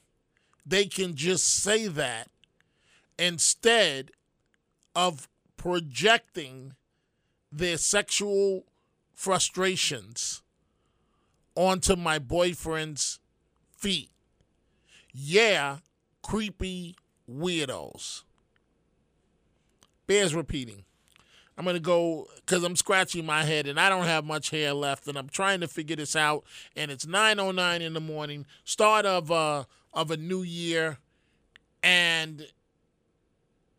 they 0.64 0.86
can 0.86 1.14
just 1.14 1.46
say 1.46 1.86
that 1.88 2.28
instead 3.18 4.12
of 4.94 5.28
projecting 5.56 6.74
their 7.52 7.76
sexual 7.76 8.64
frustrations 9.20 10.40
onto 11.54 11.94
my 11.94 12.18
boyfriend's 12.18 13.18
feet. 13.76 14.08
Yeah, 15.12 15.80
creepy 16.22 16.96
weirdos. 17.30 18.22
Bears 20.06 20.34
repeating. 20.34 20.84
I'm 21.58 21.66
gonna 21.66 21.80
go 21.80 22.28
because 22.36 22.64
I'm 22.64 22.76
scratching 22.76 23.26
my 23.26 23.44
head 23.44 23.66
and 23.66 23.78
I 23.78 23.90
don't 23.90 24.06
have 24.06 24.24
much 24.24 24.48
hair 24.48 24.72
left, 24.72 25.06
and 25.06 25.18
I'm 25.18 25.28
trying 25.28 25.60
to 25.60 25.68
figure 25.68 25.96
this 25.96 26.16
out. 26.16 26.44
And 26.74 26.90
it's 26.90 27.04
9:09 27.04 27.82
in 27.82 27.92
the 27.92 28.00
morning, 28.00 28.46
start 28.64 29.04
of 29.04 29.30
uh 29.30 29.64
of 29.92 30.10
a 30.10 30.16
new 30.16 30.40
year, 30.40 30.96
and 31.82 32.46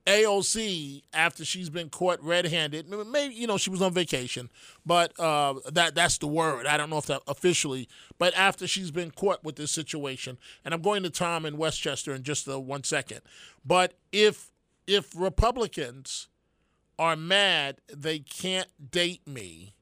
AOC 0.05 1.03
after 1.13 1.45
she's 1.45 1.69
been 1.69 1.89
caught 1.89 2.21
red-handed. 2.23 2.89
Maybe 2.89 3.35
you 3.35 3.47
know 3.47 3.57
she 3.57 3.69
was 3.69 3.81
on 3.81 3.93
vacation, 3.93 4.49
but 4.85 5.17
uh, 5.19 5.55
that 5.71 5.95
that's 5.95 6.17
the 6.17 6.27
word. 6.27 6.65
I 6.65 6.77
don't 6.77 6.89
know 6.89 6.97
if 6.97 7.05
that 7.05 7.21
officially, 7.27 7.87
but 8.17 8.33
after 8.35 8.67
she's 8.67 8.91
been 8.91 9.11
caught 9.11 9.43
with 9.43 9.55
this 9.55 9.71
situation, 9.71 10.37
and 10.65 10.73
I'm 10.73 10.81
going 10.81 11.03
to 11.03 11.09
Tom 11.09 11.45
in 11.45 11.57
Westchester 11.57 12.13
in 12.13 12.23
just 12.23 12.47
uh, 12.49 12.59
one 12.59 12.83
second. 12.83 13.21
But 13.65 13.93
if 14.11 14.51
if 14.87 15.15
Republicans 15.15 16.27
are 16.97 17.15
mad 17.15 17.77
they 17.91 18.19
can't 18.19 18.91
date 18.91 19.27
me, 19.27 19.73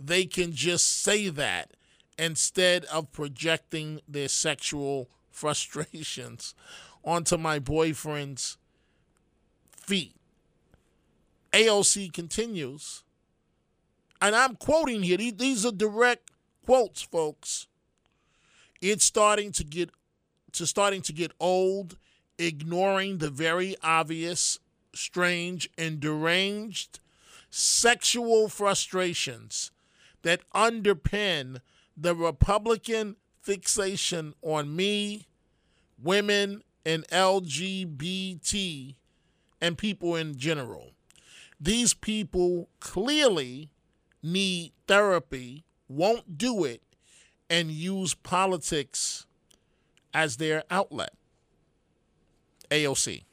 they 0.00 0.24
can 0.24 0.52
just 0.52 1.02
say 1.02 1.28
that 1.28 1.72
instead 2.18 2.84
of 2.86 3.12
projecting 3.12 4.00
their 4.08 4.28
sexual 4.28 5.08
frustrations 5.30 6.54
onto 7.04 7.36
my 7.36 7.58
boyfriend's 7.58 8.56
feet. 9.84 10.14
AOC 11.52 12.12
continues, 12.12 13.04
and 14.20 14.34
I'm 14.34 14.56
quoting 14.56 15.02
here, 15.02 15.18
these 15.18 15.64
are 15.64 15.72
direct 15.72 16.30
quotes, 16.64 17.02
folks. 17.02 17.66
It's 18.80 19.04
starting 19.04 19.52
to 19.52 19.64
get 19.64 19.90
to 20.52 20.66
starting 20.66 21.02
to 21.02 21.12
get 21.12 21.32
old, 21.40 21.96
ignoring 22.38 23.18
the 23.18 23.30
very 23.30 23.76
obvious, 23.82 24.58
strange, 24.94 25.68
and 25.76 26.00
deranged 26.00 27.00
sexual 27.50 28.48
frustrations 28.48 29.70
that 30.22 30.40
underpin 30.54 31.60
the 31.96 32.14
Republican 32.14 33.16
fixation 33.40 34.34
on 34.42 34.74
me, 34.74 35.26
women, 36.02 36.62
and 36.84 37.06
LGBT 37.08 38.94
and 39.60 39.78
people 39.78 40.16
in 40.16 40.36
general. 40.36 40.92
These 41.60 41.94
people 41.94 42.68
clearly 42.80 43.70
need 44.22 44.72
therapy, 44.86 45.64
won't 45.88 46.36
do 46.36 46.64
it, 46.64 46.82
and 47.48 47.70
use 47.70 48.14
politics 48.14 49.26
as 50.12 50.36
their 50.36 50.64
outlet. 50.70 51.12
AOC. 52.70 53.24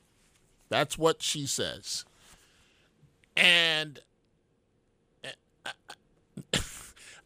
That's 0.69 0.97
what 0.97 1.22
she 1.22 1.45
says. 1.45 2.05
And 3.36 3.99
eh, 5.24 5.32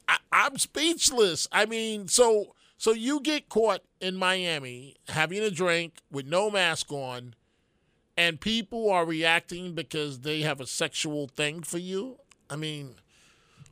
I, 0.08 0.18
am 0.32 0.58
speechless. 0.58 1.48
I 1.52 1.66
mean, 1.66 2.08
so 2.08 2.56
so 2.78 2.92
you 2.92 3.20
get 3.22 3.50
caught 3.50 3.82
in 4.00 4.16
Miami 4.16 4.96
having 5.10 5.42
a 5.42 5.50
drink 5.50 5.96
with 6.12 6.26
no 6.28 6.50
mask 6.50 6.92
on 6.92 7.36
and 8.18 8.40
people 8.40 8.90
are 8.90 9.06
reacting 9.06 9.74
because 9.74 10.20
they 10.20 10.42
have 10.42 10.62
a 10.62 10.68
sexual 10.68 11.28
thing 11.28 11.64
for 11.64 11.78
you. 11.78 12.18
I 12.50 12.56
mean, 12.56 12.96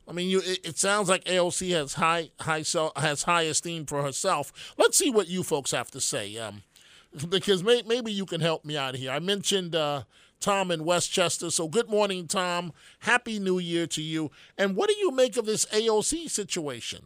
I 0.07 0.11
mean, 0.11 0.29
you. 0.29 0.39
It, 0.39 0.65
it 0.65 0.77
sounds 0.77 1.09
like 1.09 1.23
AOC 1.25 1.71
has 1.71 1.93
high, 1.93 2.31
high, 2.39 2.63
has 2.97 3.23
high 3.23 3.43
esteem 3.43 3.85
for 3.85 4.03
herself. 4.03 4.73
Let's 4.77 4.97
see 4.97 5.09
what 5.09 5.27
you 5.27 5.43
folks 5.43 5.71
have 5.71 5.91
to 5.91 6.01
say, 6.01 6.37
um, 6.37 6.63
because 7.29 7.63
may, 7.63 7.83
maybe 7.83 8.11
you 8.11 8.25
can 8.25 8.41
help 8.41 8.65
me 8.65 8.75
out 8.77 8.95
here. 8.95 9.11
I 9.11 9.19
mentioned 9.19 9.75
uh, 9.75 10.03
Tom 10.39 10.71
in 10.71 10.83
Westchester, 10.83 11.49
so 11.49 11.67
good 11.67 11.89
morning, 11.89 12.27
Tom. 12.27 12.73
Happy 12.99 13.39
New 13.39 13.59
Year 13.59 13.87
to 13.87 14.01
you. 14.01 14.29
And 14.57 14.75
what 14.75 14.89
do 14.89 14.95
you 14.97 15.11
make 15.11 15.37
of 15.37 15.45
this 15.45 15.65
AOC 15.67 16.29
situation? 16.29 17.05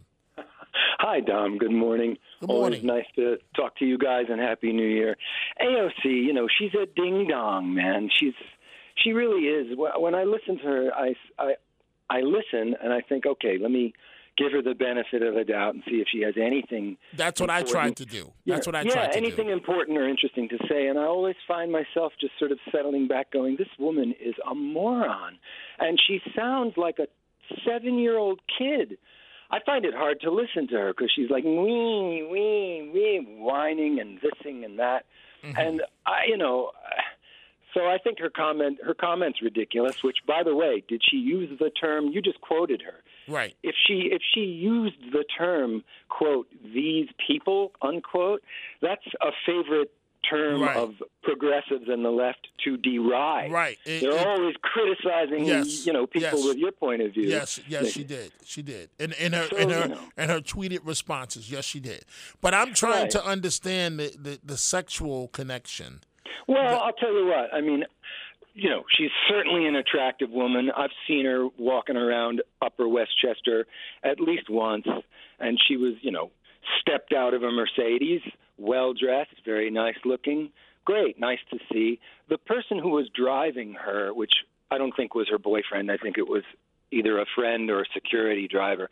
Hi, 1.00 1.20
Dom. 1.20 1.58
Good 1.58 1.70
morning. 1.70 2.16
Good 2.40 2.48
morning. 2.48 2.80
Always 2.80 2.84
nice 2.84 3.06
to 3.16 3.36
talk 3.54 3.76
to 3.78 3.84
you 3.84 3.98
guys 3.98 4.24
and 4.28 4.40
Happy 4.40 4.72
New 4.72 4.86
Year. 4.86 5.16
AOC, 5.60 6.04
you 6.04 6.32
know, 6.32 6.48
she's 6.58 6.74
a 6.74 6.86
ding 6.86 7.28
dong, 7.28 7.72
man. 7.74 8.10
She's 8.18 8.34
she 9.02 9.12
really 9.12 9.42
is. 9.44 9.76
When 9.76 10.14
I 10.14 10.24
listen 10.24 10.58
to 10.58 10.64
her, 10.64 10.90
I, 10.92 11.14
I, 11.38 11.52
I 12.10 12.20
listen 12.20 12.74
and 12.82 12.92
I 12.92 13.00
think, 13.00 13.26
okay, 13.26 13.58
let 13.60 13.70
me 13.70 13.92
give 14.36 14.52
her 14.52 14.62
the 14.62 14.74
benefit 14.74 15.22
of 15.22 15.34
the 15.34 15.44
doubt 15.44 15.74
and 15.74 15.82
see 15.88 15.96
if 15.96 16.08
she 16.10 16.22
has 16.22 16.34
anything. 16.36 16.96
That's 17.16 17.40
what 17.40 17.50
important. 17.50 17.68
I 17.68 17.72
tried 17.72 17.96
to 17.96 18.06
do. 18.06 18.32
That's 18.46 18.66
yeah, 18.66 18.70
what 18.70 18.74
I 18.74 18.82
yeah, 18.82 18.92
tried 18.92 19.06
to 19.12 19.20
do. 19.20 19.26
Yeah, 19.26 19.26
anything 19.26 19.50
important 19.50 19.98
or 19.98 20.08
interesting 20.08 20.48
to 20.48 20.58
say. 20.68 20.86
And 20.86 20.98
I 20.98 21.04
always 21.04 21.36
find 21.46 21.72
myself 21.72 22.12
just 22.20 22.32
sort 22.38 22.52
of 22.52 22.58
settling 22.72 23.08
back, 23.08 23.32
going, 23.32 23.56
this 23.56 23.68
woman 23.78 24.14
is 24.20 24.34
a 24.50 24.54
moron. 24.54 25.38
And 25.78 26.00
she 26.06 26.20
sounds 26.36 26.74
like 26.76 26.98
a 26.98 27.06
seven 27.66 27.98
year 27.98 28.16
old 28.16 28.40
kid. 28.58 28.98
I 29.50 29.60
find 29.64 29.84
it 29.84 29.94
hard 29.94 30.20
to 30.22 30.30
listen 30.30 30.68
to 30.68 30.74
her 30.76 30.88
because 30.92 31.10
she's 31.14 31.30
like 31.30 31.44
wee 31.44 32.26
wee 32.30 32.90
wee 32.92 33.26
whining 33.38 33.98
and 34.00 34.20
thising 34.20 34.64
and 34.64 34.78
that, 34.78 35.04
Mm-hmm. 35.44 35.56
and 35.56 35.82
I 36.04 36.24
you 36.26 36.36
know, 36.36 36.72
so 37.74 37.86
I 37.86 37.98
think 37.98 38.18
her 38.18 38.30
comment 38.30 38.78
her 38.84 38.94
comment's 38.94 39.40
ridiculous. 39.40 40.02
Which, 40.02 40.18
by 40.26 40.42
the 40.42 40.54
way, 40.54 40.82
did 40.88 41.02
she 41.08 41.16
use 41.16 41.56
the 41.58 41.70
term 41.70 42.08
you 42.08 42.20
just 42.20 42.40
quoted 42.40 42.82
her? 42.82 43.04
Right. 43.32 43.54
If 43.62 43.74
she 43.86 44.10
if 44.12 44.22
she 44.34 44.40
used 44.40 45.12
the 45.12 45.24
term 45.38 45.84
quote 46.08 46.48
these 46.74 47.08
people 47.24 47.72
unquote, 47.82 48.42
that's 48.82 49.06
a 49.20 49.30
favorite 49.46 49.92
term 50.30 50.62
Right. 50.62 50.76
of 50.76 50.94
progressives 51.22 51.88
and 51.88 52.04
the 52.04 52.10
left 52.10 52.48
to 52.64 52.76
deride. 52.76 53.50
Right. 53.52 53.78
It- 53.84 54.00
They're 54.02 54.12
it- 54.12 54.26
always 54.26 54.54
criticizing 54.62 55.44
Yes. 55.46 55.86
you 55.86 55.92
know 55.92 56.06
people 56.06 56.38
Yes. 56.38 56.44
with 56.46 56.56
your 56.58 56.72
point 56.72 57.02
of 57.02 57.12
view. 57.14 57.28
Yes, 57.28 57.60
yes, 57.68 57.92
she 57.92 58.04
did. 58.04 58.32
She 58.44 58.62
did. 58.62 58.90
In 58.98 59.12
in 59.12 59.32
her 59.32 59.46
So, 59.50 59.56
in 59.56 59.70
her 59.70 59.82
you 59.82 59.88
know. 59.88 60.00
in 60.16 60.28
her 60.28 60.40
tweeted 60.40 60.80
responses, 60.84 61.50
yes, 61.50 61.64
she 61.64 61.80
did. 61.80 62.04
But 62.40 62.54
I'm 62.54 62.74
trying 62.74 63.02
Right. 63.02 63.10
to 63.10 63.24
understand 63.24 63.98
the, 64.00 64.08
the, 64.18 64.38
the 64.44 64.56
sexual 64.56 65.28
connection. 65.28 66.00
Well, 66.46 66.80
I'll 66.82 66.92
tell 66.94 67.12
you 67.12 67.26
what. 67.26 67.52
I 67.52 67.60
mean, 67.60 67.84
you 68.54 68.70
know, 68.70 68.84
she's 68.96 69.10
certainly 69.28 69.66
an 69.66 69.76
attractive 69.76 70.30
woman. 70.30 70.70
I've 70.74 70.90
seen 71.06 71.26
her 71.26 71.46
walking 71.58 71.96
around 71.96 72.42
Upper 72.62 72.88
Westchester 72.88 73.66
at 74.02 74.18
least 74.18 74.48
once, 74.48 74.86
and 75.38 75.60
she 75.68 75.76
was, 75.76 75.94
you 76.00 76.10
know, 76.10 76.30
stepped 76.80 77.12
out 77.12 77.34
of 77.34 77.42
a 77.42 77.50
Mercedes, 77.50 78.20
well 78.58 78.92
dressed, 78.92 79.30
very 79.44 79.70
nice 79.70 79.96
looking. 80.04 80.50
Great, 80.84 81.18
nice 81.18 81.38
to 81.50 81.58
see. 81.72 82.00
The 82.28 82.38
person 82.38 82.78
who 82.78 82.90
was 82.90 83.08
driving 83.14 83.74
her, 83.74 84.12
which 84.12 84.32
I 84.70 84.78
don't 84.78 84.94
think 84.96 85.14
was 85.14 85.28
her 85.30 85.38
boyfriend, 85.38 85.90
I 85.90 85.96
think 85.96 86.18
it 86.18 86.28
was 86.28 86.42
either 86.90 87.18
a 87.18 87.26
friend 87.34 87.70
or 87.70 87.82
a 87.82 87.86
security 87.94 88.48
driver, 88.48 88.88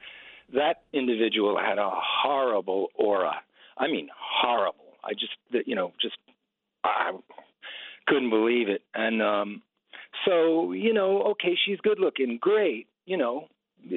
that 0.55 0.83
individual 0.93 1.59
had 1.59 1.79
a 1.79 1.91
horrible 1.93 2.89
aura. 2.95 3.41
I 3.77 3.87
mean, 3.89 4.09
horrible. 4.17 4.85
I 5.03 5.13
just, 5.13 5.67
you 5.67 5.75
know, 5.75 5.93
just 6.01 6.17
I 6.85 7.13
couldn't 8.07 8.31
believe 8.31 8.69
it. 8.69 8.83
And 8.95 9.23
um 9.23 9.63
so, 10.25 10.73
you 10.73 10.93
know, 10.93 11.23
okay, 11.33 11.57
she's 11.67 11.79
good 11.81 11.99
looking, 11.99 12.39
great, 12.41 12.87
you 13.05 13.17
know. 13.17 13.49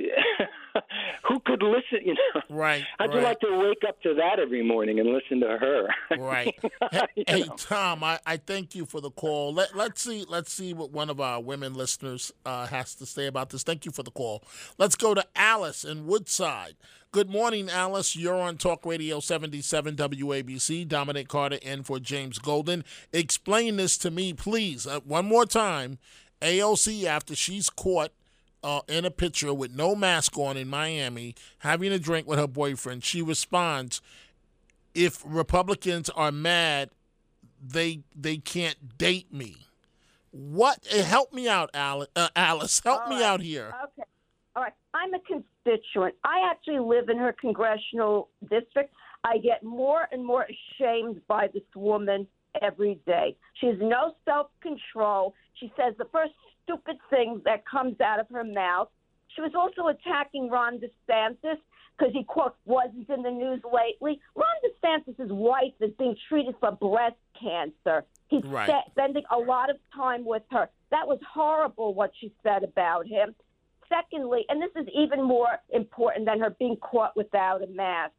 Who 1.28 1.40
could 1.42 1.62
listen, 1.62 2.00
you 2.06 2.14
know? 2.14 2.42
Right. 2.50 2.84
I'd 3.00 3.14
right. 3.14 3.24
like 3.24 3.40
to 3.42 3.60
wake 3.60 3.84
up 3.88 4.02
to 4.04 4.14
that 4.16 4.40
every 4.40 4.64
morning 4.64 5.00
and 5.00 5.10
listen 5.10 5.40
to 5.42 5.58
her. 5.58 5.88
Right. 6.20 6.58
Hey, 6.92 7.24
hey, 7.28 7.46
Tom, 7.58 8.04
I, 8.04 8.20
I 8.26 8.38
thank 8.38 8.76
you 8.76 8.86
for 8.86 9.00
the 9.00 9.10
call. 9.12 9.54
Let 9.54 9.76
let's 9.76 10.02
see 10.02 10.26
let's 10.28 10.52
see 10.52 10.74
what 10.74 10.92
one 10.92 11.10
of 11.10 11.22
our 11.22 11.42
women 11.42 11.74
listeners 11.74 12.32
uh, 12.46 12.66
has 12.68 12.94
to 12.96 13.06
say 13.06 13.28
about 13.28 13.50
this. 13.50 13.64
Thank 13.64 13.86
you 13.86 13.92
for 13.92 14.04
the 14.04 14.12
call. 14.12 14.44
Let's 14.78 14.96
go 14.96 15.14
to 15.14 15.26
Alice 15.36 15.84
in 15.84 16.08
Woodside. 16.08 16.76
Good 17.12 17.30
morning, 17.30 17.70
Alice. 17.70 18.16
You're 18.16 18.36
on 18.36 18.58
Talk 18.58 18.86
Radio 18.86 19.20
77 19.20 19.96
WABC. 19.96 20.88
Dominic 20.88 21.28
Carter 21.28 21.58
in 21.62 21.84
for 21.84 22.00
James 22.00 22.38
Golden. 22.38 22.84
Explain 23.12 23.78
this 23.78 23.98
to 24.00 24.12
me, 24.12 24.34
please. 24.34 24.86
Uh, 24.86 25.00
one 25.00 25.26
more 25.26 25.46
time. 25.46 25.98
AOC, 26.42 27.06
after 27.06 27.36
she's 27.36 27.70
caught 27.70 28.12
uh, 28.64 28.82
in 28.88 29.06
a 29.06 29.12
picture 29.12 29.54
with 29.54 29.76
no 29.76 29.96
mask 29.96 30.38
on 30.38 30.58
in 30.58 30.68
Miami, 30.68 31.36
having 31.60 31.92
a 31.92 32.00
drink 32.00 32.28
with 32.28 32.40
her 32.40 32.48
boyfriend, 32.48 33.04
she 33.04 33.22
responds, 33.22 34.02
if 34.94 35.22
Republicans 35.26 36.10
are 36.10 36.32
mad, 36.32 36.90
they 37.62 38.02
they 38.16 38.38
can't 38.38 38.98
date 38.98 39.34
me. 39.34 39.58
What? 40.32 40.86
eh, 40.92 41.04
Help 41.04 41.34
me 41.34 41.48
out, 41.48 41.70
Alice. 41.74 42.10
Uh, 42.16 42.30
Alice, 42.36 42.82
help 42.84 43.04
All 43.04 43.10
me 43.10 43.16
right. 43.16 43.24
out 43.26 43.42
here. 43.42 43.74
Okay. 43.84 44.08
All 44.56 44.64
right. 44.64 44.74
I'm 44.94 45.14
a 45.14 45.20
constituent. 45.20 46.16
I 46.24 46.50
actually 46.50 46.80
live 46.80 47.10
in 47.10 47.18
her 47.18 47.34
congressional 47.34 48.30
district. 48.50 48.94
I 49.24 49.38
get 49.38 49.64
more 49.64 50.08
and 50.12 50.26
more 50.26 50.46
ashamed 50.46 51.22
by 51.28 51.48
this 51.54 51.64
woman 51.76 52.28
every 52.62 53.00
day. 53.06 53.36
She 53.60 53.68
has 53.68 53.78
no 53.80 54.16
self 54.26 54.48
control. 54.62 55.34
She 55.56 55.72
says 55.78 55.94
the 55.98 56.06
first 56.12 56.34
stupid 56.70 56.98
thing 57.10 57.42
that 57.46 57.66
comes 57.66 58.00
out 58.02 58.20
of 58.20 58.28
her 58.30 58.44
mouth. 58.44 58.90
She 59.36 59.42
was 59.42 59.52
also 59.56 59.88
attacking 59.88 60.50
Ron 60.50 60.80
DeSantis 60.80 61.58
because 61.98 62.14
he 62.14 62.24
quote 62.24 62.56
wasn't 62.66 63.10
in 63.10 63.24
the 63.24 63.32
news 63.32 63.62
lately. 63.66 64.20
Ron 64.36 64.48
DeSantis' 64.66 65.30
wife 65.30 65.74
is 65.80 65.92
being 65.98 66.16
treated 66.28 66.56
for 66.60 66.72
breast 66.72 67.16
cancer. 67.40 68.06
He's 68.30 68.44
Right. 68.46 68.70
spe- 68.70 68.92
spending 68.92 69.24
a 69.32 69.38
lot 69.38 69.70
of 69.70 69.78
time 69.94 70.26
with 70.26 70.44
her. 70.52 70.70
That 70.92 71.08
was 71.08 71.20
horrible 71.24 71.94
what 71.94 72.12
she 72.20 72.34
said 72.44 72.64
about 72.64 73.06
him. 73.08 73.36
Secondly, 73.88 74.46
and 74.50 74.62
this 74.62 74.72
is 74.76 74.88
even 74.90 75.22
more 75.24 75.60
important 75.70 76.26
than 76.26 76.40
her 76.40 76.52
being 76.52 76.78
caught 76.78 77.16
without 77.16 77.64
a 77.64 77.68
mask. 77.68 78.14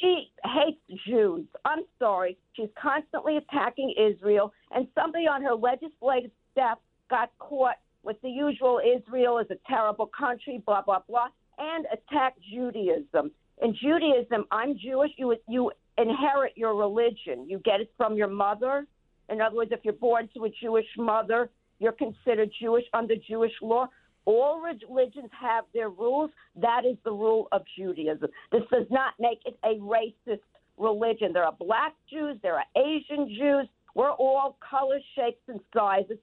She 0.00 0.32
hates 0.44 0.80
Jews. 1.06 1.46
I'm 1.66 1.84
sorry. 1.98 2.38
She's 2.54 2.70
constantly 2.74 3.36
attacking 3.36 3.90
Israel, 3.92 4.54
and 4.70 4.88
somebody 4.94 5.26
on 5.26 5.42
her 5.42 5.54
legislative 5.54 6.30
staff 6.52 6.78
got 7.10 7.30
caught 7.38 7.76
with 8.02 8.16
the 8.22 8.30
usual 8.30 8.80
Israel 8.80 9.38
is 9.38 9.46
a 9.50 9.56
terrible 9.68 10.06
country, 10.06 10.62
blah, 10.64 10.82
blah, 10.82 11.00
blah, 11.08 11.28
and 11.58 11.86
attacked 11.92 12.38
Judaism. 12.50 13.30
In 13.62 13.74
Judaism, 13.74 14.46
I'm 14.50 14.78
Jewish. 14.78 15.10
You, 15.18 15.36
you 15.46 15.70
inherit 15.98 16.52
your 16.56 16.74
religion, 16.74 17.46
you 17.46 17.58
get 17.58 17.80
it 17.80 17.92
from 17.96 18.16
your 18.16 18.28
mother. 18.28 18.86
In 19.28 19.40
other 19.40 19.56
words, 19.56 19.70
if 19.72 19.80
you're 19.84 19.92
born 19.92 20.28
to 20.34 20.46
a 20.46 20.50
Jewish 20.62 20.86
mother, 20.96 21.50
you're 21.78 21.92
considered 21.92 22.50
Jewish 22.60 22.84
under 22.94 23.14
Jewish 23.28 23.52
law. 23.60 23.88
All 24.24 24.60
religions 24.60 25.30
have 25.38 25.64
their 25.72 25.88
rules. 25.88 26.30
That 26.56 26.84
is 26.84 26.96
the 27.04 27.12
rule 27.12 27.48
of 27.52 27.62
Judaism. 27.76 28.28
This 28.52 28.62
does 28.70 28.86
not 28.90 29.14
make 29.18 29.40
it 29.44 29.58
a 29.64 29.78
racist 29.78 30.40
religion. 30.76 31.32
There 31.32 31.44
are 31.44 31.56
black 31.58 31.94
Jews, 32.10 32.36
there 32.42 32.54
are 32.54 32.64
Asian 32.76 33.28
Jews. 33.28 33.66
We're 33.94 34.12
all 34.12 34.56
colors, 34.68 35.02
shapes, 35.16 35.42
and 35.48 35.60
sizes. 35.74 36.18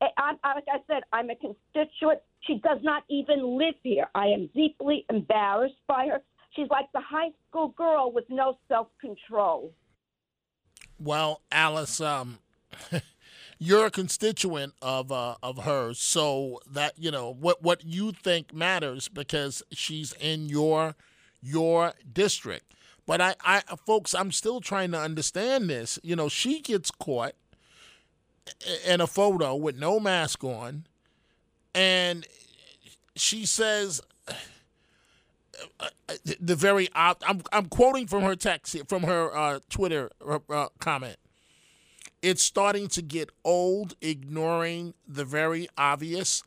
I, 0.00 0.32
I, 0.44 0.54
like 0.54 0.64
I 0.68 0.78
said, 0.86 1.02
I'm 1.12 1.30
a 1.30 1.36
constituent. 1.36 2.20
She 2.40 2.60
does 2.62 2.78
not 2.82 3.04
even 3.08 3.58
live 3.58 3.74
here. 3.82 4.06
I 4.14 4.26
am 4.26 4.50
deeply 4.54 5.06
embarrassed 5.10 5.74
by 5.88 6.08
her. 6.10 6.22
She's 6.54 6.68
like 6.70 6.90
the 6.92 7.00
high 7.00 7.30
school 7.48 7.68
girl 7.68 8.12
with 8.12 8.24
no 8.28 8.58
self 8.68 8.88
control. 9.00 9.72
Well, 10.98 11.42
Alice, 11.50 12.00
um, 12.00 12.38
you're 13.58 13.86
a 13.86 13.90
constituent 13.90 14.74
of 14.80 15.12
uh, 15.12 15.36
of 15.42 15.64
hers, 15.64 15.98
so 15.98 16.60
that 16.70 16.94
you 16.98 17.10
know 17.10 17.32
what 17.32 17.62
what 17.62 17.84
you 17.84 18.12
think 18.12 18.54
matters 18.54 19.08
because 19.08 19.62
she's 19.72 20.12
in 20.14 20.48
your 20.48 20.94
your 21.42 21.92
district. 22.10 22.74
But 23.06 23.20
I, 23.20 23.34
I, 23.42 23.62
folks, 23.86 24.14
I'm 24.14 24.32
still 24.32 24.60
trying 24.60 24.90
to 24.90 24.98
understand 24.98 25.70
this. 25.70 25.98
You 26.02 26.16
know, 26.16 26.28
she 26.28 26.60
gets 26.60 26.90
caught 26.90 27.34
in 28.86 29.00
a 29.00 29.06
photo 29.06 29.54
with 29.54 29.76
no 29.76 29.98
mask 30.00 30.44
on, 30.44 30.86
and 31.74 32.26
she 33.14 33.46
says 33.46 34.00
the 36.40 36.54
very 36.54 36.88
op- 36.94 37.22
I'm 37.26 37.42
I'm 37.52 37.66
quoting 37.66 38.06
from 38.06 38.22
her 38.22 38.36
text 38.36 38.76
from 38.88 39.04
her 39.04 39.34
uh, 39.36 39.60
Twitter 39.68 40.10
uh, 40.26 40.38
uh, 40.48 40.68
comment. 40.78 41.16
It's 42.22 42.42
starting 42.42 42.88
to 42.88 43.02
get 43.02 43.30
old, 43.44 43.94
ignoring 44.00 44.94
the 45.06 45.24
very 45.24 45.68
obvious, 45.76 46.42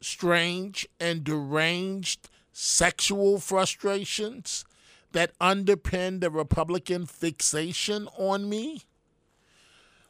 strange, 0.00 0.86
and 1.00 1.24
deranged 1.24 2.28
sexual 2.52 3.38
frustrations 3.38 4.64
that 5.12 5.38
underpin 5.38 6.20
the 6.20 6.30
Republican 6.30 7.06
fixation 7.06 8.08
on 8.18 8.48
me. 8.48 8.82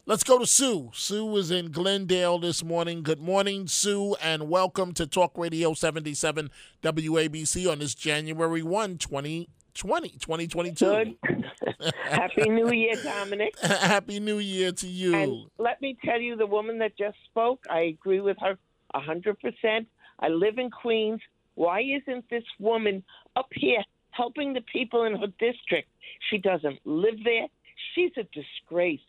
Let's 0.05 0.25
go 0.25 0.37
to 0.37 0.45
Sue. 0.45 0.91
Sue 0.93 1.37
is 1.37 1.49
in 1.49 1.71
Glendale 1.71 2.37
this 2.37 2.61
morning. 2.61 3.03
Good 3.03 3.21
morning, 3.21 3.67
Sue, 3.67 4.17
and 4.21 4.49
welcome 4.49 4.91
to 4.95 5.07
Talk 5.07 5.37
Radio 5.37 5.73
77 5.73 6.51
WABC 6.83 7.71
on 7.71 7.79
this 7.79 7.95
January 7.95 8.61
1, 8.61 8.97
2020, 8.97 10.09
2022. 10.09 10.85
Good. 10.85 11.15
Happy 12.03 12.49
New 12.49 12.69
Year, 12.73 12.95
Dominic. 13.01 13.57
Happy 13.61 14.19
New 14.19 14.39
Year 14.39 14.73
to 14.73 14.87
you. 14.87 15.15
And 15.15 15.45
let 15.57 15.81
me 15.81 15.97
tell 16.03 16.19
you, 16.19 16.35
the 16.35 16.47
woman 16.47 16.79
that 16.79 16.97
just 16.97 17.15
spoke, 17.31 17.63
I 17.69 17.83
agree 17.83 18.19
with 18.19 18.35
her 18.41 18.57
a 18.93 18.99
100%. 18.99 19.85
I 20.19 20.27
live 20.27 20.57
in 20.57 20.69
Queens. 20.69 21.21
Why 21.55 21.79
isn't 21.79 22.29
this 22.29 22.43
woman 22.59 23.05
up 23.37 23.47
here 23.53 23.81
helping 24.11 24.51
the 24.51 24.65
people 24.69 25.05
in 25.05 25.15
her 25.15 25.27
district? 25.39 25.87
She 26.29 26.39
doesn't 26.39 26.79
live 26.83 27.23
there. 27.23 27.47
She's 27.95 28.11
a 28.17 28.23
disgrace. 28.33 28.99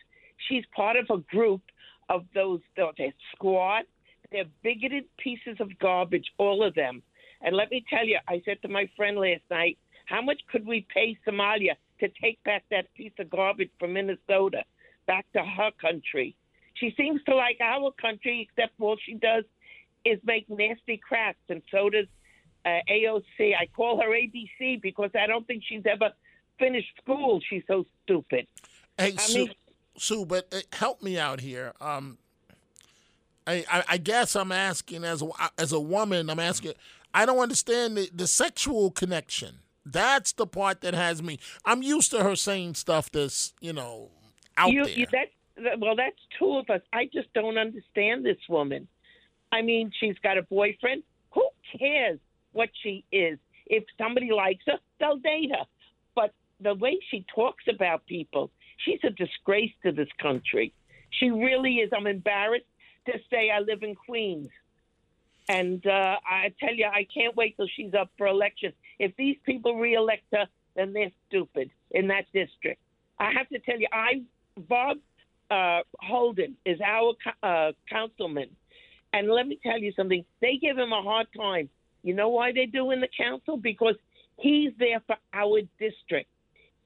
She's 0.48 0.64
part 0.74 0.96
of 0.96 1.06
a 1.10 1.18
group 1.34 1.62
of 2.08 2.24
those, 2.34 2.60
they're 2.76 3.12
squad. 3.34 3.84
They're 4.30 4.44
bigoted 4.62 5.04
pieces 5.16 5.56
of 5.60 5.78
garbage, 5.78 6.26
all 6.38 6.64
of 6.64 6.74
them. 6.74 7.02
And 7.40 7.54
let 7.54 7.70
me 7.70 7.84
tell 7.88 8.04
you, 8.06 8.18
I 8.28 8.42
said 8.44 8.60
to 8.62 8.68
my 8.68 8.88
friend 8.96 9.16
last 9.16 9.42
night, 9.50 9.78
how 10.06 10.20
much 10.22 10.40
could 10.50 10.66
we 10.66 10.86
pay 10.92 11.16
Somalia 11.26 11.74
to 12.00 12.08
take 12.20 12.42
back 12.44 12.64
that 12.70 12.92
piece 12.94 13.12
of 13.18 13.30
garbage 13.30 13.70
from 13.78 13.92
Minnesota 13.92 14.64
back 15.06 15.26
to 15.34 15.42
her 15.42 15.70
country? 15.80 16.34
She 16.74 16.92
seems 16.96 17.22
to 17.24 17.36
like 17.36 17.58
our 17.60 17.92
country, 17.92 18.48
except 18.50 18.74
all 18.80 18.96
she 19.04 19.14
does 19.14 19.44
is 20.04 20.18
make 20.24 20.48
nasty 20.50 20.96
crafts, 20.96 21.44
and 21.48 21.62
so 21.70 21.88
does 21.88 22.06
uh, 22.66 22.80
AOC. 22.90 23.54
I 23.58 23.66
call 23.74 24.00
her 24.02 24.08
ABC 24.08 24.80
because 24.82 25.10
I 25.14 25.26
don't 25.26 25.46
think 25.46 25.62
she's 25.66 25.84
ever 25.86 26.10
finished 26.58 26.88
school. 27.02 27.40
She's 27.48 27.62
so 27.66 27.86
stupid. 28.02 28.46
Hey, 28.98 29.14
I 29.16 29.16
Sue, 29.16 29.38
mean- 29.46 29.54
Sue, 29.96 30.24
but 30.26 30.52
uh, 30.52 30.60
help 30.72 31.02
me 31.02 31.18
out 31.18 31.40
here. 31.40 31.72
Um, 31.80 32.18
I, 33.46 33.64
I, 33.70 33.84
I 33.90 33.96
guess 33.98 34.34
I'm 34.36 34.52
asking 34.52 35.04
as 35.04 35.22
a, 35.22 35.28
as 35.58 35.72
a 35.72 35.80
woman, 35.80 36.30
I'm 36.30 36.40
asking. 36.40 36.72
I 37.12 37.26
don't 37.26 37.38
understand 37.38 37.96
the, 37.96 38.10
the 38.12 38.26
sexual 38.26 38.90
connection. 38.90 39.60
That's 39.86 40.32
the 40.32 40.46
part 40.46 40.80
that 40.80 40.94
has 40.94 41.22
me. 41.22 41.38
I'm 41.64 41.82
used 41.82 42.10
to 42.12 42.22
her 42.22 42.36
saying 42.36 42.74
stuff 42.74 43.10
that's 43.12 43.52
you 43.60 43.72
know 43.72 44.10
out 44.56 44.72
you, 44.72 44.84
there. 44.84 44.98
You, 44.98 45.06
that's 45.12 45.78
well, 45.78 45.94
that's 45.94 46.16
two 46.38 46.56
of 46.56 46.70
us. 46.70 46.80
I 46.92 47.08
just 47.12 47.32
don't 47.34 47.58
understand 47.58 48.24
this 48.24 48.38
woman. 48.48 48.88
I 49.52 49.62
mean, 49.62 49.92
she's 50.00 50.16
got 50.22 50.38
a 50.38 50.42
boyfriend. 50.42 51.02
Who 51.34 51.46
cares 51.78 52.18
what 52.52 52.70
she 52.82 53.04
is? 53.12 53.38
If 53.66 53.84
somebody 53.98 54.30
likes 54.32 54.64
her, 54.66 54.78
they'll 54.98 55.18
date 55.18 55.50
her. 55.52 55.64
But 56.14 56.32
the 56.60 56.74
way 56.74 56.98
she 57.10 57.24
talks 57.34 57.64
about 57.68 58.06
people, 58.06 58.50
she's 58.78 59.00
a 59.04 59.10
disgrace 59.10 59.72
to 59.84 59.92
this 59.92 60.08
country. 60.20 60.72
She 61.10 61.30
really 61.30 61.76
is. 61.76 61.90
I'm 61.96 62.06
embarrassed 62.06 62.66
to 63.06 63.12
say 63.30 63.50
I 63.50 63.60
live 63.60 63.82
in 63.82 63.94
Queens. 63.94 64.48
And 65.48 65.86
uh, 65.86 66.16
I 66.26 66.52
tell 66.58 66.74
you, 66.74 66.86
I 66.86 67.06
can't 67.12 67.36
wait 67.36 67.56
till 67.56 67.68
she's 67.76 67.92
up 67.94 68.10
for 68.16 68.26
election. 68.26 68.72
If 68.98 69.14
these 69.16 69.36
people 69.44 69.76
reelect 69.76 70.24
her, 70.32 70.46
then 70.74 70.92
they're 70.92 71.12
stupid 71.28 71.70
in 71.90 72.08
that 72.08 72.24
district. 72.32 72.80
I 73.18 73.30
have 73.32 73.48
to 73.50 73.58
tell 73.60 73.78
you, 73.78 73.86
I 73.92 74.22
Bob 74.56 74.98
uh, 75.50 75.80
Holden 76.00 76.56
is 76.64 76.78
our 76.80 77.14
uh, 77.42 77.72
councilman, 77.90 78.48
and 79.12 79.28
let 79.28 79.46
me 79.46 79.58
tell 79.62 79.78
you 79.78 79.92
something. 79.92 80.24
They 80.40 80.58
give 80.60 80.78
him 80.78 80.92
a 80.92 81.02
hard 81.02 81.26
time. 81.36 81.68
You 82.02 82.14
know 82.14 82.30
why 82.30 82.52
they 82.52 82.66
do 82.66 82.90
in 82.90 83.00
the 83.00 83.08
council? 83.16 83.56
Because 83.56 83.96
he's 84.38 84.72
there 84.78 85.00
for 85.06 85.16
our 85.32 85.60
district. 85.78 86.28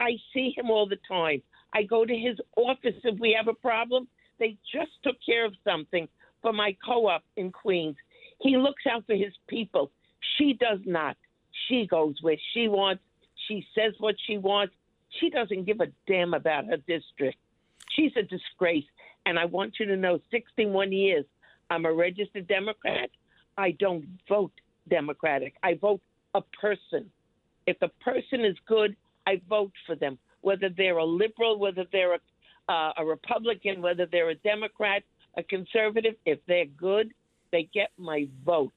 I 0.00 0.16
see 0.32 0.52
him 0.56 0.70
all 0.70 0.86
the 0.86 0.98
time. 1.08 1.42
I 1.74 1.82
go 1.82 2.04
to 2.04 2.16
his 2.16 2.38
office 2.56 2.96
if 3.04 3.18
we 3.18 3.34
have 3.36 3.48
a 3.48 3.54
problem. 3.54 4.08
They 4.38 4.56
just 4.72 4.92
took 5.02 5.16
care 5.24 5.44
of 5.44 5.54
something 5.64 6.08
for 6.42 6.52
my 6.52 6.76
co-op 6.84 7.22
in 7.36 7.50
Queens. 7.52 7.96
He 8.40 8.56
looks 8.56 8.84
out 8.90 9.04
for 9.06 9.14
his 9.14 9.32
people. 9.48 9.90
She 10.36 10.54
does 10.54 10.78
not. 10.84 11.16
She 11.68 11.86
goes 11.86 12.16
where 12.22 12.36
she 12.54 12.68
wants. 12.68 13.02
She 13.46 13.66
says 13.74 13.94
what 13.98 14.14
she 14.26 14.38
wants. 14.38 14.74
She 15.20 15.30
doesn't 15.30 15.64
give 15.64 15.80
a 15.80 15.88
damn 16.06 16.34
about 16.34 16.66
her 16.66 16.76
district. 16.76 17.38
She's 17.90 18.12
a 18.16 18.22
disgrace. 18.22 18.84
And 19.26 19.38
I 19.38 19.46
want 19.46 19.74
you 19.78 19.86
to 19.86 19.96
know 19.96 20.20
61 20.30 20.92
years, 20.92 21.24
I'm 21.70 21.84
a 21.84 21.92
registered 21.92 22.46
Democrat. 22.48 23.10
I 23.56 23.72
don't 23.72 24.06
vote 24.28 24.52
Democratic. 24.88 25.54
I 25.62 25.74
vote 25.74 26.00
a 26.34 26.42
person. 26.60 27.10
If 27.66 27.78
the 27.80 27.88
person 28.00 28.44
is 28.44 28.56
good, 28.66 28.96
I 29.26 29.42
vote 29.48 29.72
for 29.86 29.96
them, 29.96 30.18
whether 30.40 30.68
they're 30.68 30.98
a 30.98 31.04
liberal, 31.04 31.58
whether 31.58 31.84
they're 31.92 32.14
a, 32.14 32.20
uh, 32.72 32.92
a 32.98 33.04
Republican, 33.04 33.82
whether 33.82 34.06
they're 34.06 34.30
a 34.30 34.34
Democrat, 34.36 35.02
a 35.36 35.42
conservative. 35.42 36.14
If 36.24 36.38
they're 36.46 36.66
good, 36.66 37.12
they 37.52 37.68
get 37.72 37.90
my 37.98 38.28
vote. 38.44 38.72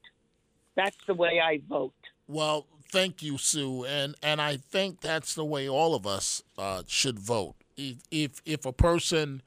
That's 0.75 0.97
the 1.05 1.13
way 1.13 1.41
I 1.43 1.61
vote. 1.67 1.93
Well, 2.27 2.67
thank 2.89 3.21
you, 3.21 3.37
Sue, 3.37 3.83
and 3.85 4.15
and 4.23 4.39
I 4.41 4.57
think 4.57 5.01
that's 5.01 5.35
the 5.35 5.43
way 5.45 5.67
all 5.67 5.93
of 5.95 6.07
us 6.07 6.41
uh, 6.57 6.83
should 6.87 7.19
vote. 7.19 7.55
If, 7.75 7.97
if 8.09 8.41
if 8.45 8.65
a 8.65 8.71
person 8.71 9.41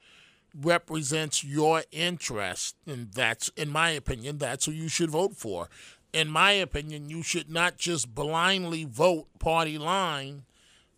represents 0.53 1.43
your 1.43 1.83
interest, 1.91 2.75
and 2.85 3.11
that's, 3.11 3.49
in 3.57 3.69
my 3.69 3.89
opinion, 3.89 4.37
that's 4.37 4.65
who 4.65 4.71
you 4.71 4.87
should 4.87 5.09
vote 5.09 5.35
for. 5.35 5.69
in 6.15 6.29
my 6.29 6.51
opinion, 6.53 7.09
you 7.09 7.21
should 7.21 7.49
not 7.49 7.77
just 7.77 8.15
blindly 8.15 8.85
vote 8.85 9.27
party 9.37 9.77
line. 9.77 10.43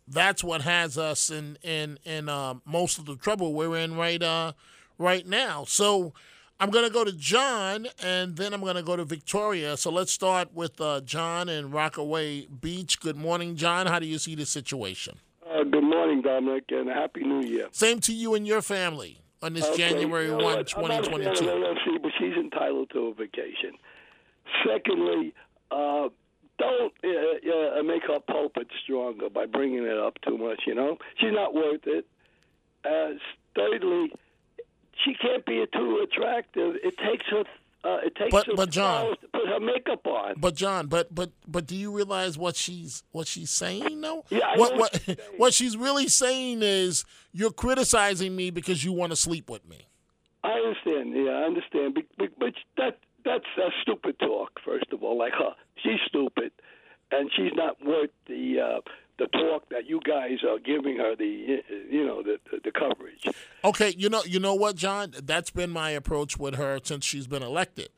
That's 0.08 0.44
what 0.44 0.62
has 0.62 0.98
us 0.98 1.30
in 1.30 1.58
in 1.64 2.00
in 2.06 2.30
uh, 2.30 2.56
most 2.66 2.98
of 2.98 3.06
the 3.06 3.16
trouble 3.16 3.54
we're 3.54 3.78
in 3.78 3.96
right 3.96 4.22
uh 4.22 4.54
right 4.98 5.28
now. 5.28 5.66
So 5.66 6.14
I'm 6.60 6.72
going 6.72 6.86
to 6.86 6.92
go 6.92 7.04
to 7.04 7.12
John, 7.12 7.88
and 8.02 8.36
then 8.36 8.52
I'm 8.54 8.62
going 8.62 8.78
to 8.78 8.84
go 8.84 8.96
to 8.96 9.06
Victoria. 9.06 9.78
So 9.78 9.92
let's 9.92 10.12
start 10.12 10.54
with 10.56 10.82
uh, 10.82 11.02
John 11.02 11.50
in 11.50 11.70
Rockaway 11.70 12.48
Beach. 12.48 13.00
Good 13.00 13.16
morning, 13.16 13.56
John. 13.56 13.86
How 13.86 14.00
do 14.00 14.08
you 14.08 14.18
see 14.18 14.34
the 14.34 14.46
situation? 14.46 15.20
Uh, 15.48 15.64
good 15.64 15.84
morning, 15.84 16.24
Dominic, 16.24 16.64
and 16.70 16.90
Happy 16.90 17.24
New 17.24 17.42
Year. 17.42 17.68
Same 17.72 18.00
to 18.02 18.14
you 18.14 18.34
and 18.34 18.48
your 18.48 18.64
family 18.64 19.22
on 19.44 19.54
this 19.54 19.66
Okay, 19.66 19.78
January 19.78 20.26
you 20.26 20.32
know 20.32 20.44
1, 20.44 20.44
what? 20.44 20.78
I'm 20.78 20.88
not 20.88 21.08
a 21.08 21.12
LLC, 21.12 22.02
but 22.02 22.12
she's 22.18 22.36
entitled 22.36 22.90
to 22.94 23.08
a 23.08 23.14
vacation. 23.14 23.74
Secondly, 24.66 25.34
uh, 25.70 26.10
don't 26.58 26.94
uh, 27.04 27.80
uh, 27.80 27.84
make 27.84 28.04
her 28.04 28.20
pulpit 28.20 28.68
stronger 28.84 29.30
by 29.30 29.46
bringing 29.46 29.84
it 29.84 29.98
up 29.98 30.20
too 30.22 30.38
much. 30.38 30.62
You 30.66 30.76
know, 30.76 30.98
she's 31.20 31.34
not 31.34 31.54
worth 31.54 31.86
it. 31.86 32.06
Uh, 32.86 33.18
thirdly, 33.56 34.12
she 35.04 35.14
can't 35.22 35.46
be 35.46 35.64
too 35.74 36.04
attractive. 36.04 36.76
It 36.84 36.98
takes 36.98 37.26
her. 37.30 37.44
Uh, 37.84 38.00
it 38.04 38.16
takes 38.16 38.32
But- 38.32 38.48
her 38.48 38.56
but 38.56 38.70
John- 38.72 39.12
to 39.22 39.28
put 39.32 39.48
her 39.48 39.60
makeup 39.60 40.06
on. 40.08 40.36
But 40.38 40.56
John, 40.56 40.88
but 40.88 41.14
but 41.14 41.32
but 41.48 41.68
do 41.68 41.76
you 41.76 41.92
realize 41.92 42.38
what 42.38 42.56
she's 42.56 43.04
what 43.12 43.28
she's 43.28 43.52
saying 43.52 44.02
though? 44.02 44.26
Yeah, 44.30 44.40
I 44.48 44.58
what 44.58 44.72
know 44.72 44.78
what 44.80 45.02
what 45.08 45.20
what 45.38 45.54
she's 45.54 45.78
really 45.78 46.08
saying 46.08 46.60
is 46.64 47.06
you're 47.32 47.52
criticizing 47.52 48.36
me 48.36 48.50
because 48.50 48.84
you 48.84 48.92
want 48.94 49.12
to 49.12 49.16
sleep 49.16 49.50
with 49.50 49.68
me. 49.70 49.88
I 50.44 50.52
understand. 50.54 51.14
Yeah, 51.16 51.32
I 51.32 51.44
understand. 51.44 51.94
But, 51.94 52.04
but, 52.18 52.30
but 52.40 52.54
that 52.78 53.00
that's 53.28 53.46
uh, 53.58 53.70
stupid 53.82 54.18
talk. 54.20 54.60
First 54.64 54.92
of 54.92 55.04
all, 55.04 55.18
like 55.18 55.34
her, 55.34 55.54
she's 55.84 56.00
stupid, 56.08 56.52
and 57.12 57.30
she's 57.36 57.52
not 57.54 57.84
worth 57.86 58.10
the 58.28 58.60
uh, 58.60 58.82
the 59.20 59.28
talk 59.28 59.70
that 59.70 59.88
you 59.88 60.00
guys 60.06 60.40
are 60.48 60.60
giving 60.60 60.98
her. 60.98 61.16
The 61.16 61.62
you 61.90 62.06
know 62.06 62.24
the 62.24 62.40
the, 62.52 62.60
the 62.64 62.72
coverage. 62.72 63.28
Okay, 63.64 63.94
you 63.98 64.10
know 64.10 64.24
you 64.26 64.40
know 64.40 64.56
what, 64.56 64.76
John? 64.76 65.14
That's 65.22 65.50
been 65.50 65.70
my 65.70 65.92
approach 65.92 66.38
with 66.38 66.56
her 66.56 66.80
since 66.84 67.06
she's 67.06 67.28
been 67.28 67.44
elected. 67.44 67.90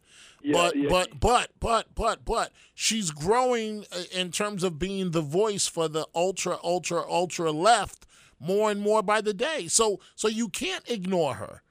Yeah, 0.41 0.53
but 0.53 0.75
yeah. 0.75 0.87
but 0.89 1.19
but 1.19 1.49
but 1.59 1.87
but 1.95 2.25
but 2.25 2.51
she's 2.73 3.11
growing 3.11 3.85
uh, 3.91 4.03
in 4.11 4.31
terms 4.31 4.63
of 4.63 4.79
being 4.79 5.11
the 5.11 5.21
voice 5.21 5.67
for 5.67 5.87
the 5.87 6.07
ultra 6.15 6.57
ultra 6.63 7.03
ultra 7.07 7.51
left 7.51 8.05
more 8.39 8.71
and 8.71 8.81
more 8.81 9.03
by 9.03 9.21
the 9.21 9.33
day. 9.33 9.67
So 9.67 9.99
so 10.15 10.27
you 10.27 10.49
can't 10.49 10.89
ignore 10.89 11.35
her 11.35 11.61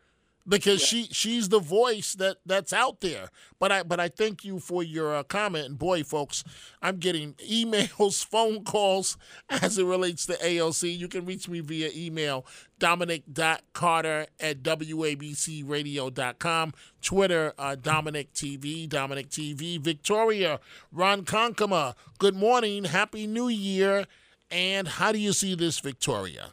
because 0.48 0.80
she 0.80 1.08
she's 1.12 1.50
the 1.50 1.60
voice 1.60 2.14
that 2.14 2.38
that's 2.46 2.72
out 2.72 3.00
there. 3.00 3.28
But 3.58 3.72
I 3.72 3.82
but 3.82 4.00
I 4.00 4.08
thank 4.08 4.44
you 4.44 4.58
for 4.58 4.82
your 4.82 5.14
uh, 5.14 5.22
comment. 5.22 5.66
And 5.66 5.78
boy, 5.78 6.02
folks, 6.02 6.44
I'm 6.80 6.96
getting 6.96 7.34
emails, 7.34 8.24
phone 8.24 8.64
calls 8.64 9.16
as 9.50 9.78
it 9.78 9.84
relates 9.84 10.26
to 10.26 10.34
AOC. 10.34 10.98
You 10.98 11.08
can 11.08 11.24
reach 11.24 11.48
me 11.48 11.60
via 11.60 11.90
email 11.94 12.46
dominic.carter 12.78 14.26
at 14.40 14.62
wabcradio.com. 14.62 16.72
Twitter, 17.02 17.52
uh, 17.58 17.74
Dominic 17.74 18.32
TV, 18.32 18.88
Dominic 18.88 19.28
TV. 19.28 19.80
Victoria, 19.80 20.60
Ronkonkoma, 20.94 21.94
good 22.18 22.36
morning, 22.36 22.84
Happy 22.84 23.26
New 23.26 23.48
Year. 23.48 24.06
And 24.50 24.88
how 24.88 25.12
do 25.12 25.18
you 25.18 25.32
see 25.32 25.54
this, 25.54 25.80
Victoria? 25.80 26.52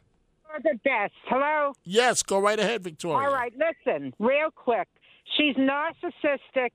You're 0.64 0.74
the 0.74 0.80
best. 0.84 1.14
Hello? 1.26 1.74
Yes, 1.84 2.24
go 2.24 2.39
right 2.39 2.60
ahead, 2.60 2.84
Victoria. 2.84 3.28
All 3.28 3.34
right, 3.34 3.53
listen, 3.58 4.14
real 4.20 4.51
quick. 4.51 4.88
She's 5.38 5.56
narcissistic, 5.56 6.72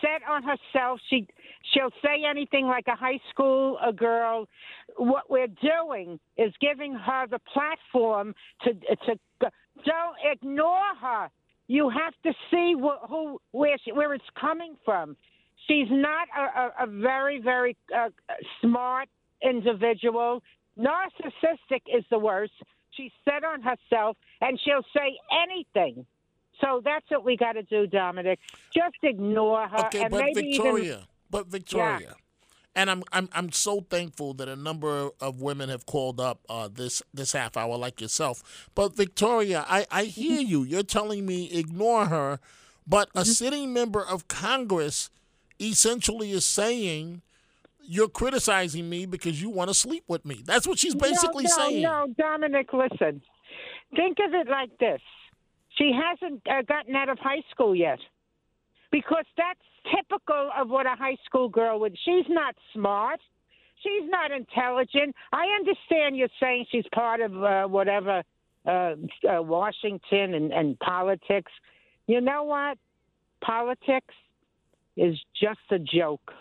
set 0.00 0.22
on 0.28 0.42
herself. 0.42 1.00
She 1.08 1.26
she'll 1.72 1.90
say 2.02 2.24
anything 2.28 2.66
like 2.66 2.86
a 2.88 2.96
high 2.96 3.20
school 3.30 3.78
a 3.84 3.92
girl. 3.92 4.48
What 4.96 5.30
we're 5.30 5.46
doing 5.48 6.18
is 6.36 6.52
giving 6.60 6.94
her 6.94 7.26
the 7.26 7.38
platform 7.38 8.34
to 8.64 8.72
to 8.74 9.18
don't 9.84 10.16
ignore 10.30 10.94
her. 11.00 11.28
You 11.68 11.90
have 11.90 12.14
to 12.24 12.32
see 12.50 12.74
wh- 12.78 13.08
who 13.08 13.40
where 13.52 13.76
she, 13.84 13.92
where 13.92 14.14
it's 14.14 14.24
coming 14.38 14.76
from. 14.84 15.16
She's 15.68 15.88
not 15.90 16.28
a, 16.36 16.60
a, 16.60 16.84
a 16.84 16.86
very 16.86 17.40
very 17.40 17.76
uh, 17.96 18.08
smart 18.60 19.08
individual. 19.42 20.42
Narcissistic 20.78 21.82
is 21.94 22.04
the 22.10 22.18
worst. 22.18 22.52
She's 22.90 23.12
set 23.24 23.44
on 23.44 23.62
herself, 23.62 24.16
and 24.40 24.58
she'll 24.64 24.84
say 24.96 25.16
anything. 25.44 26.04
So 26.60 26.80
that's 26.84 27.06
what 27.10 27.24
we 27.24 27.36
got 27.36 27.52
to 27.52 27.62
do, 27.62 27.86
Dominic. 27.86 28.38
Just 28.74 28.96
ignore 29.02 29.66
her, 29.68 29.78
Okay, 29.86 30.02
and 30.02 30.10
but 30.10 30.18
maybe 30.24 30.40
Victoria, 30.40 30.84
even 30.84 31.06
but 31.30 31.46
Victoria, 31.46 32.14
and 32.76 32.90
I'm 32.90 33.02
I'm 33.12 33.28
I'm 33.32 33.52
so 33.52 33.80
thankful 33.80 34.34
that 34.34 34.48
a 34.48 34.56
number 34.56 35.10
of 35.20 35.40
women 35.40 35.68
have 35.70 35.86
called 35.86 36.20
up 36.20 36.40
uh, 36.48 36.68
this 36.72 37.02
this 37.12 37.32
half 37.32 37.56
hour, 37.56 37.76
like 37.76 38.00
yourself. 38.00 38.68
But 38.74 38.94
Victoria, 38.94 39.64
I 39.68 39.86
I 39.90 40.04
hear 40.04 40.40
Mm-hmm. 40.40 40.46
you. 40.46 40.62
You're 40.62 40.82
telling 40.82 41.26
me 41.26 41.50
ignore 41.50 42.06
her, 42.06 42.38
but 42.86 43.08
a 43.14 43.24
sitting 43.24 43.72
member 43.72 44.04
of 44.04 44.28
Congress 44.28 45.10
essentially 45.60 46.30
is 46.32 46.44
saying. 46.44 47.22
You're 47.84 48.08
criticizing 48.08 48.88
me 48.88 49.06
because 49.06 49.40
you 49.40 49.50
want 49.50 49.68
to 49.68 49.74
sleep 49.74 50.04
with 50.08 50.24
me. 50.24 50.42
That's 50.44 50.66
what 50.66 50.78
she's 50.78 50.94
basically 50.94 51.44
no, 51.44 51.50
no, 51.50 51.56
saying. 51.56 51.82
No, 51.82 52.06
Dominic, 52.18 52.72
listen. 52.72 53.22
Think 53.94 54.18
of 54.24 54.32
it 54.34 54.48
like 54.48 54.78
this: 54.78 55.00
she 55.76 55.92
hasn't 55.92 56.42
uh, 56.48 56.62
gotten 56.62 56.94
out 56.94 57.08
of 57.08 57.18
high 57.18 57.42
school 57.50 57.74
yet, 57.74 57.98
because 58.90 59.24
that's 59.36 59.60
typical 59.94 60.50
of 60.56 60.68
what 60.68 60.86
a 60.86 60.94
high 60.96 61.16
school 61.24 61.48
girl 61.48 61.80
would. 61.80 61.96
She's 62.04 62.26
not 62.28 62.54
smart. 62.72 63.20
She's 63.82 64.08
not 64.08 64.30
intelligent. 64.30 65.14
I 65.32 65.44
understand 65.58 66.16
you're 66.16 66.28
saying 66.40 66.66
she's 66.70 66.84
part 66.94 67.20
of 67.20 67.42
uh, 67.42 67.66
whatever 67.66 68.22
uh, 68.64 68.70
uh, 68.70 69.42
Washington 69.42 70.34
and, 70.34 70.52
and 70.52 70.78
politics. 70.78 71.50
You 72.06 72.20
know 72.20 72.44
what? 72.44 72.78
Politics 73.44 74.14
is 74.96 75.18
just 75.40 75.60
a 75.70 75.78
joke. 75.78 76.32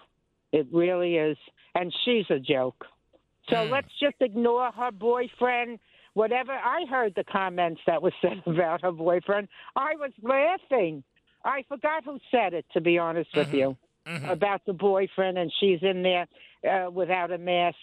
It 0.51 0.67
really 0.71 1.15
is. 1.15 1.37
And 1.75 1.93
she's 2.03 2.25
a 2.29 2.39
joke. 2.39 2.85
So 3.49 3.65
hmm. 3.65 3.71
let's 3.71 3.91
just 3.99 4.15
ignore 4.19 4.71
her 4.71 4.91
boyfriend. 4.91 5.79
Whatever. 6.13 6.51
I 6.51 6.85
heard 6.89 7.13
the 7.15 7.23
comments 7.23 7.81
that 7.87 8.01
was 8.01 8.13
said 8.21 8.41
about 8.45 8.81
her 8.81 8.91
boyfriend. 8.91 9.47
I 9.75 9.95
was 9.95 10.11
laughing. 10.21 11.03
I 11.43 11.63
forgot 11.67 12.03
who 12.03 12.19
said 12.29 12.53
it, 12.53 12.65
to 12.73 12.81
be 12.81 12.97
honest 12.97 13.29
with 13.35 13.47
mm-hmm. 13.47 13.57
you, 13.57 13.77
mm-hmm. 14.05 14.29
about 14.29 14.61
the 14.65 14.73
boyfriend, 14.73 15.37
and 15.37 15.51
she's 15.59 15.79
in 15.81 16.03
there 16.03 16.27
uh, 16.69 16.91
without 16.91 17.31
a 17.31 17.37
mask. 17.37 17.77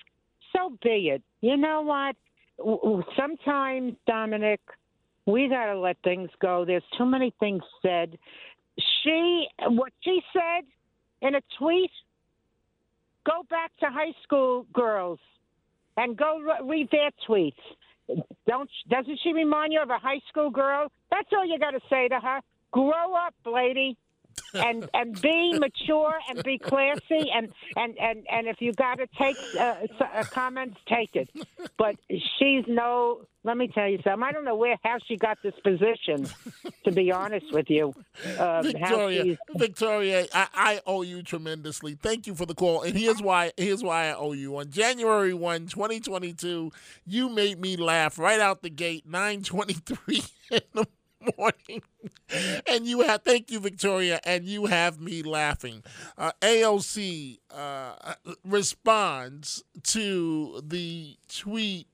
So 0.55 0.77
be 0.83 1.11
it. 1.11 1.23
You 1.41 1.57
know 1.57 1.83
what? 1.83 2.17
Sometimes, 3.17 3.95
Dominic, 4.07 4.61
we 5.27 5.49
got 5.49 5.67
to 5.67 5.79
let 5.79 5.97
things 6.03 6.31
go. 6.41 6.65
There's 6.65 6.83
too 6.97 7.07
many 7.07 7.35
things 7.39 7.63
said. 7.83 8.19
She, 9.03 9.47
what 9.67 9.93
she 10.01 10.23
said 10.33 10.65
in 11.21 11.35
a 11.35 11.41
tweet, 11.59 11.91
go 13.29 13.43
back 13.51 13.71
to 13.81 13.87
high 13.87 14.15
school 14.23 14.67
girls 14.73 15.19
and 15.97 16.17
go 16.17 16.39
re- 16.41 16.69
read 16.69 16.89
their 16.91 17.11
tweets. 17.29 17.53
Don't 18.47 18.71
doesn't 18.89 19.21
she 19.23 19.33
remind 19.33 19.73
you 19.73 19.83
of 19.83 19.91
a 19.91 19.99
high 19.99 20.21
school 20.29 20.51
girl? 20.51 20.91
That's 21.11 21.29
all 21.37 21.47
you 21.47 21.59
got 21.59 21.73
to 21.73 21.81
say 21.91 22.09
to 22.09 22.19
her. 22.19 22.41
Grow 22.73 23.15
up, 23.15 23.35
lady, 23.45 23.97
and 24.55 24.89
and 24.95 25.21
be 25.21 25.59
mature 25.59 26.15
and 26.29 26.43
be 26.43 26.59
classy 26.59 27.31
and 27.35 27.53
and 27.77 27.99
and 27.99 28.27
and 28.31 28.47
if 28.47 28.61
you 28.61 28.73
got 28.73 28.99
to 28.99 29.07
take 29.19 29.37
uh, 29.59 29.75
uh, 30.01 30.25
comments, 30.25 30.77
take 30.87 31.17
it. 31.17 31.29
But 31.77 31.97
she's 32.09 32.65
no. 32.67 33.23
Let 33.45 33.57
me 33.57 33.69
tell 33.69 33.89
you 33.89 33.99
something. 34.05 34.23
I 34.23 34.33
don't 34.33 34.45
know 34.45 34.57
where 34.57 34.77
how 34.83 34.99
she 35.07 35.17
got 35.17 35.39
this 35.43 35.55
position. 35.63 36.29
To 36.85 36.93
be 36.93 37.13
honest 37.13 37.47
with 37.53 37.71
you, 37.71 37.95
um, 38.39 38.65
Victoria, 38.65 39.39
Victoria, 39.55 40.27
I, 40.35 40.49
I 40.55 40.81
owe 40.87 41.03
you 41.03 41.23
tremendously. 41.23 41.95
Thank 41.95 42.27
you 42.27 42.35
for 42.35 42.47
the 42.47 42.55
call. 42.55 42.83
And 42.83 42.97
here's 42.97 43.23
why 43.23 43.53
here's 43.57 43.83
why 43.83 44.09
I 44.09 44.15
owe 44.15 44.33
you. 44.33 44.57
On 44.59 44.71
January 44.71 45.35
1, 45.35 45.67
2022, 45.69 46.73
you 47.07 47.29
made 47.29 47.61
me 47.61 47.77
laugh 47.77 48.19
right 48.19 48.41
out 48.41 48.63
the 48.63 48.71
gate, 48.71 49.05
923 49.07 50.23
in 50.51 50.61
the 50.75 50.87
morning. 51.39 51.83
And 52.67 52.87
you 52.87 53.01
have 53.03 53.23
thank 53.23 53.51
you, 53.51 53.61
Victoria, 53.61 54.21
and 54.25 54.45
you 54.45 54.67
have 54.67 55.01
me 55.01 55.23
laughing. 55.23 55.83
Uh, 56.17 56.33
AOC 56.41 57.39
uh, 57.51 58.15
responds 58.45 59.65
to 59.85 60.61
the 60.65 61.17
tweet 61.29 61.89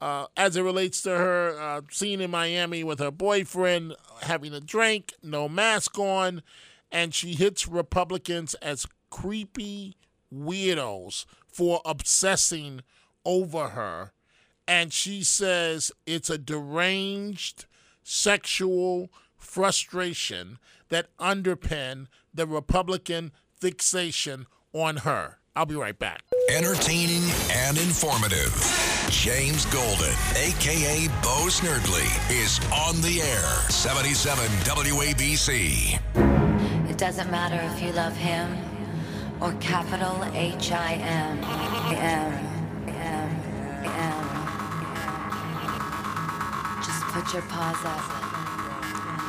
uh, 0.00 0.26
as 0.36 0.56
it 0.56 0.62
relates 0.62 1.00
to 1.02 1.10
her 1.10 1.56
uh, 1.58 1.80
seen 1.90 2.20
in 2.20 2.30
Miami 2.30 2.82
with 2.82 2.98
her 2.98 3.12
boyfriend 3.12 3.94
having 4.22 4.52
a 4.52 4.60
drink, 4.60 5.14
no 5.22 5.48
mask 5.48 5.98
on, 5.98 6.42
and 6.90 7.14
she 7.14 7.34
hits 7.34 7.68
Republicans 7.68 8.54
as 8.54 8.86
creepy 9.10 9.96
weirdos 10.34 11.24
for 11.46 11.80
obsessing 11.84 12.80
over 13.24 13.68
her. 13.68 14.12
And 14.66 14.92
she 14.92 15.22
says 15.22 15.92
it's 16.06 16.30
a 16.30 16.38
deranged 16.38 17.66
sexual 18.02 19.10
frustration 19.36 20.58
that 20.88 21.16
underpin 21.18 22.06
the 22.32 22.46
Republican 22.46 23.32
fixation 23.58 24.46
on 24.72 24.98
her. 24.98 25.38
I'll 25.54 25.66
be 25.66 25.74
right 25.74 25.98
back. 25.98 26.22
Entertaining 26.50 27.22
and 27.52 27.76
informative. 27.76 28.52
James 29.10 29.66
Golden, 29.66 30.14
aka 30.34 31.08
Bo 31.22 31.48
Snerdley, 31.48 32.08
is 32.30 32.58
on 32.72 33.00
the 33.02 33.20
air. 33.20 33.70
77 33.70 34.44
WABC. 34.64 35.98
It 36.88 36.96
doesn't 36.96 37.30
matter 37.30 37.60
if 37.74 37.82
you 37.82 37.92
love 37.92 38.16
him 38.16 38.56
or 39.40 39.52
capital 39.54 40.24
H 40.34 40.72
I 40.72 40.94
M. 40.94 41.38
M. 41.44 42.38
M. 42.38 42.51
put 47.12 47.30
your 47.34 47.42
paws 47.42 47.76
up. 47.84 48.00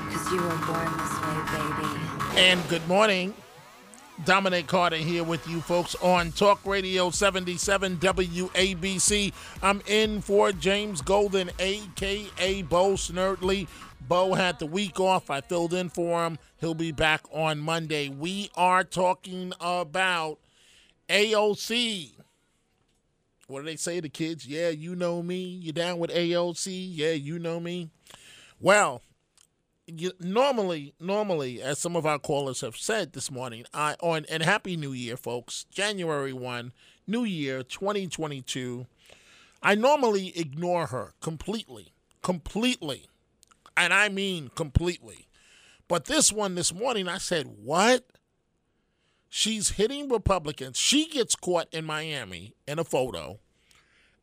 Because 0.08 0.32
you 0.32 0.42
were 0.42 0.56
born 0.66 0.90
this 0.98 1.22
way, 1.22 1.36
baby. 1.52 2.40
And 2.40 2.70
good 2.70 2.88
morning. 2.88 3.34
Dominic 4.24 4.68
Carter 4.68 4.96
here 4.96 5.26
with 5.26 5.46
you 5.50 5.60
folks 5.60 5.94
on 5.96 6.32
Talk 6.32 6.66
Radio 6.66 7.10
77 7.10 7.98
WABC. 7.98 9.34
I'm 9.62 9.82
in 9.88 10.22
for 10.22 10.54
James 10.54 11.02
Golden, 11.02 11.52
aka 11.60 12.62
Bo 12.62 12.94
Snerdley. 12.94 13.68
Bo 14.08 14.34
had 14.34 14.60
the 14.60 14.66
week 14.66 15.02
off. 15.02 15.30
I 15.30 15.42
filled 15.42 15.74
in 15.74 15.90
for 15.90 16.26
him. 16.26 16.40
He'll 16.62 16.76
be 16.76 16.94
back 16.94 17.26
on 17.34 17.60
Monday. 17.60 18.08
We 18.08 18.50
are 18.56 18.86
talking 18.86 19.52
about 19.60 20.40
AOC. 21.10 22.13
What 23.48 23.60
do 23.60 23.66
they 23.66 23.76
say 23.76 24.00
to 24.00 24.10
kids? 24.10 24.48
Yeah, 24.48 24.70
you 24.70 24.96
know 24.96 25.22
me. 25.22 25.44
You 25.44 25.74
down 25.74 26.00
with 26.00 26.12
AOC? 26.12 26.90
Yeah, 26.92 27.12
you 27.12 27.40
know 27.40 27.60
me. 27.60 27.90
Well, 28.60 29.02
you, 29.86 30.14
normally, 30.20 30.94
normally, 31.00 31.62
as 31.62 31.80
some 31.80 31.96
of 31.96 32.06
our 32.06 32.20
callers 32.20 32.62
have 32.62 32.78
said 32.78 33.14
this 33.14 33.30
morning, 33.30 33.66
I 33.74 33.96
on 34.00 34.26
and 34.30 34.44
Happy 34.44 34.78
New 34.78 34.94
Year, 34.94 35.18
folks. 35.18 35.66
January 35.70 36.32
one, 36.32 36.72
New 37.06 37.26
Year, 37.26 37.64
2022. 37.64 38.88
I 39.62 39.76
normally 39.76 40.38
ignore 40.38 40.88
her 40.88 41.14
completely, 41.22 41.94
completely, 42.22 43.08
and 43.76 43.94
I 43.94 44.10
mean 44.10 44.52
completely. 44.56 45.28
But 45.90 46.06
this 46.06 46.32
one 46.32 46.56
this 46.56 46.74
morning, 46.74 47.10
I 47.10 47.18
said, 47.18 47.48
"What?" 47.62 48.06
She's 49.36 49.72
hitting 49.72 50.10
Republicans. 50.10 50.78
She 50.78 51.08
gets 51.08 51.36
caught 51.36 51.68
in 51.74 51.86
Miami 51.86 52.54
in 52.68 52.78
a 52.78 52.84
photo, 52.84 53.40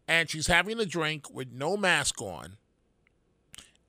and 0.07 0.31
she's 0.31 0.47
having 0.47 0.79
a 0.79 0.87
drink 0.87 1.31
with 1.31 1.53
no 1.53 1.77
mask 1.77 2.23
on 2.23 2.57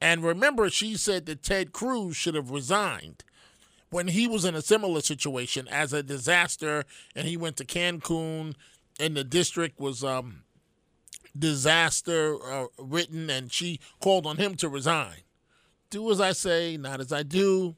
and 0.02 0.24
remember, 0.24 0.70
she 0.72 0.98
said 0.98 1.28
that 1.28 1.44
Ted 1.44 1.72
Cruz 1.72 2.18
should 2.18 2.34
have 2.34 2.50
resigned 2.50 3.24
when 3.92 4.08
he 4.08 4.28
was 4.28 4.44
in 4.44 4.56
a 4.56 4.62
similar 4.62 5.02
situation 5.02 5.68
as 5.68 5.94
a 5.94 6.02
disaster, 6.02 6.86
and 7.16 7.28
he 7.28 7.38
went 7.38 7.58
to 7.58 7.66
Cancun, 7.66 8.56
and 9.00 9.16
the 9.16 9.24
district 9.24 9.80
was 9.80 10.04
um, 10.04 10.44
disaster 11.38 12.36
uh, 12.44 12.66
written, 12.80 13.30
and 13.30 13.52
she 13.52 13.80
called 14.00 14.26
on 14.26 14.38
him 14.38 14.56
to 14.56 14.68
resign. 14.68 15.20
Do 15.92 16.10
as 16.10 16.20
I 16.20 16.32
say, 16.32 16.78
not 16.78 17.00
as 17.00 17.14
I 17.14 17.22
do. 17.22 17.76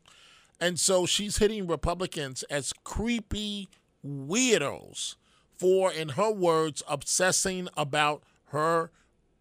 And 0.63 0.79
so 0.79 1.05
she's 1.05 1.39
hitting 1.39 1.67
Republicans 1.67 2.43
as 2.43 2.71
creepy 2.85 3.67
weirdos 4.01 5.15
for, 5.57 5.91
in 5.91 6.09
her 6.09 6.31
words, 6.31 6.81
obsessing 6.87 7.67
about 7.75 8.23
her 8.45 8.89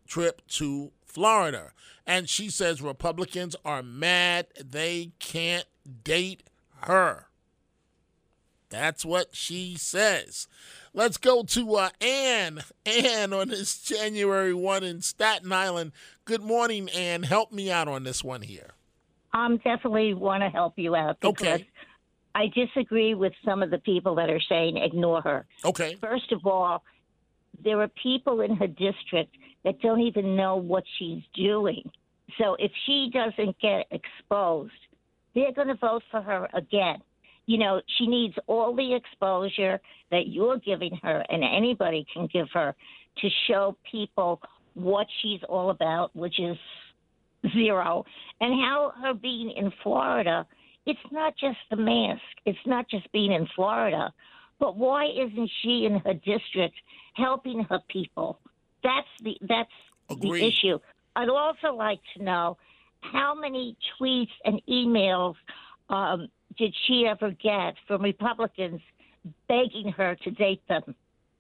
trip 0.05 0.43
to 0.49 0.91
Florida. 1.05 1.75
And 2.05 2.29
she 2.29 2.51
says 2.51 2.83
Republicans 2.83 3.55
are 3.65 3.85
mad 3.85 4.49
they 4.61 5.13
can't 5.21 5.67
date 6.03 6.43
her. 6.81 7.29
That's 8.69 9.05
what 9.05 9.29
she 9.37 9.77
says. 9.77 10.49
Let's 10.93 11.19
go 11.19 11.45
to 11.45 11.75
uh, 11.77 11.91
Ann. 12.01 12.63
Ann 12.85 13.33
on 13.33 13.51
this 13.51 13.81
January 13.81 14.55
1 14.55 14.83
in 14.83 15.03
Staten 15.03 15.53
Island. 15.53 15.93
Good 16.25 16.43
morning, 16.43 16.89
Ann. 16.89 17.23
Help 17.23 17.53
me 17.53 17.71
out 17.71 17.87
on 17.87 18.03
this 18.03 18.25
one 18.25 18.43
here. 18.43 18.75
I'm 19.33 19.57
definitely 19.59 20.15
want 20.15 20.43
to 20.43 20.51
help 20.51 20.75
you 20.77 20.95
out 20.95 21.21
because 21.21 21.33
Okay. 21.43 21.69
I 22.35 22.47
disagree 22.55 23.15
with 23.15 23.33
some 23.45 23.63
of 23.63 23.71
the 23.71 23.79
people 23.79 24.15
that 24.17 24.31
are 24.31 24.41
saying 24.49 24.77
ignore 24.79 25.21
her. 25.23 25.47
Okay. 25.65 25.97
First 26.01 26.33
of 26.33 26.47
all, 26.47 26.83
there 27.63 27.81
are 27.81 27.89
people 28.03 28.41
in 28.41 28.57
her 28.57 28.67
district 28.67 29.37
that 29.65 29.81
don't 29.81 30.01
even 30.01 30.37
know 30.37 30.57
what 30.57 30.85
she's 30.99 31.23
doing. 31.35 31.91
So 32.39 32.57
if 32.59 32.73
she 32.87 33.11
doesn't 33.13 33.59
get 33.61 33.87
exposed, 33.91 34.73
they're 35.35 35.53
going 35.53 35.69
to 35.69 35.75
vote 35.75 36.03
for 36.11 36.23
her 36.23 36.49
again. 36.55 36.99
You 37.47 37.59
know, 37.59 37.81
she 37.99 38.07
needs 38.07 38.35
all 38.47 38.75
the 38.75 38.95
exposure 38.95 39.81
that 40.11 40.29
you're 40.29 40.59
giving 40.59 40.99
her 41.03 41.25
and 41.29 41.43
anybody 41.45 42.07
can 42.13 42.29
give 42.33 42.49
her 42.55 42.75
to 43.21 43.29
show 43.47 43.77
people 43.91 44.41
what 44.75 45.07
she's 45.21 45.41
all 45.49 45.71
about, 45.71 46.15
which 46.17 46.41
is 46.41 46.57
zero, 47.53 48.05
and 48.41 48.53
how 48.61 48.93
her 49.03 49.15
being 49.15 49.51
in 49.51 49.73
Florida, 49.83 50.47
it's 50.87 51.01
not 51.11 51.35
just 51.37 51.59
the 51.71 51.77
mask, 51.77 52.23
it's 52.47 52.59
not 52.67 52.89
just 52.89 53.11
being 53.13 53.33
in 53.33 53.47
Florida, 53.55 54.13
but 54.59 54.77
why 54.77 55.07
isn't 55.07 55.51
she 55.63 55.87
in 55.87 55.99
her 56.01 56.15
district 56.15 56.77
helping 57.15 57.65
her 57.65 57.81
people? 57.89 58.39
That's 58.83 59.09
the 59.23 59.37
that's 59.43 59.71
Agreed. 60.11 60.41
the 60.41 60.47
issue. 60.47 60.79
I'd 61.15 61.29
also 61.29 61.75
like 61.75 62.01
to 62.17 62.23
know 62.23 62.57
how 63.01 63.35
many 63.35 63.77
tweets 64.01 64.31
and 64.45 64.63
emails 64.69 65.35
um, 65.89 66.29
did 66.57 66.75
she 66.87 67.07
ever 67.07 67.31
get 67.31 67.75
from 67.87 68.03
Republicans 68.03 68.81
begging 69.49 69.93
her 69.97 70.17
to 70.25 70.31
date 70.31 70.63
them? 70.69 70.95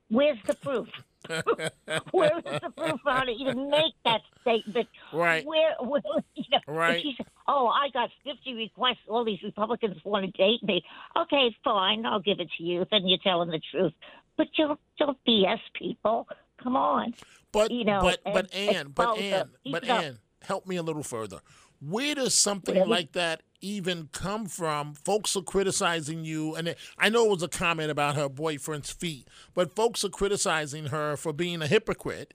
Where's 0.09 0.39
the 0.47 0.55
proof? 0.55 0.89
Where 1.29 2.39
is 2.39 2.45
the 2.45 2.71
proof 2.77 3.01
on 3.07 3.29
it? 3.29 3.39
You 3.39 3.47
didn't 3.47 3.71
make 3.71 3.93
that 4.05 4.21
statement. 4.41 4.89
Right. 5.13 5.45
Where, 5.47 5.75
where 5.81 6.03
you 6.35 6.45
know, 6.51 6.59
Right. 6.75 7.03
she 7.03 7.15
said, 7.17 7.27
oh, 7.49 7.67
I 7.69 7.89
got 7.93 8.11
50 8.25 8.55
requests. 8.55 8.99
All 9.09 9.25
these 9.25 9.43
Republicans 9.43 9.97
want 10.05 10.25
to 10.27 10.31
date 10.33 10.63
me. 10.63 10.83
Okay, 11.17 11.55
fine. 11.65 12.05
I'll 12.07 12.21
give 12.21 12.41
it 12.41 12.49
to 12.59 12.63
you. 12.65 12.87
Then 12.91 13.07
you're 13.07 13.19
telling 13.23 13.51
the 13.51 13.61
truth. 13.71 13.93
But 14.37 14.49
don't, 14.57 14.81
don't 14.99 15.19
BS 15.27 15.61
people. 15.75 16.27
Come 16.63 16.77
on. 16.77 17.15
But 17.53 17.71
you 17.71 17.85
know, 17.85 18.01
but 18.03 18.21
and- 18.25 18.35
but 18.35 18.55
Ann, 18.55 18.89
but. 18.95 19.19
Ann, 19.19 19.49
but 19.51 19.63
Keep 19.65 19.77
it 19.77 19.91
up. 19.91 20.03
Ann, 20.05 20.19
help 20.43 20.67
me 20.67 20.77
a 20.77 20.83
little 20.83 21.03
further. 21.03 21.41
Where 21.85 22.15
does 22.15 22.35
something 22.35 22.87
like 22.87 23.13
that 23.13 23.43
even 23.61 24.09
come 24.13 24.47
from? 24.47 24.95
Folks 24.95 25.37
are 25.37 25.43
criticizing 25.43 26.25
you, 26.25 26.55
and 26.55 26.77
I 26.97 27.09
know 27.09 27.27
it 27.27 27.31
was 27.31 27.43
a 27.43 27.49
comment 27.49 27.91
about 27.91 28.15
her 28.15 28.29
boyfriend's 28.29 28.93
feet, 28.93 29.27
but 29.55 29.75
folks 29.75 30.05
are 30.05 30.09
criticizing 30.09 30.87
her 30.87 31.17
for 31.17 31.33
being 31.33 31.61
a 31.61 31.67
hypocrite, 31.67 32.35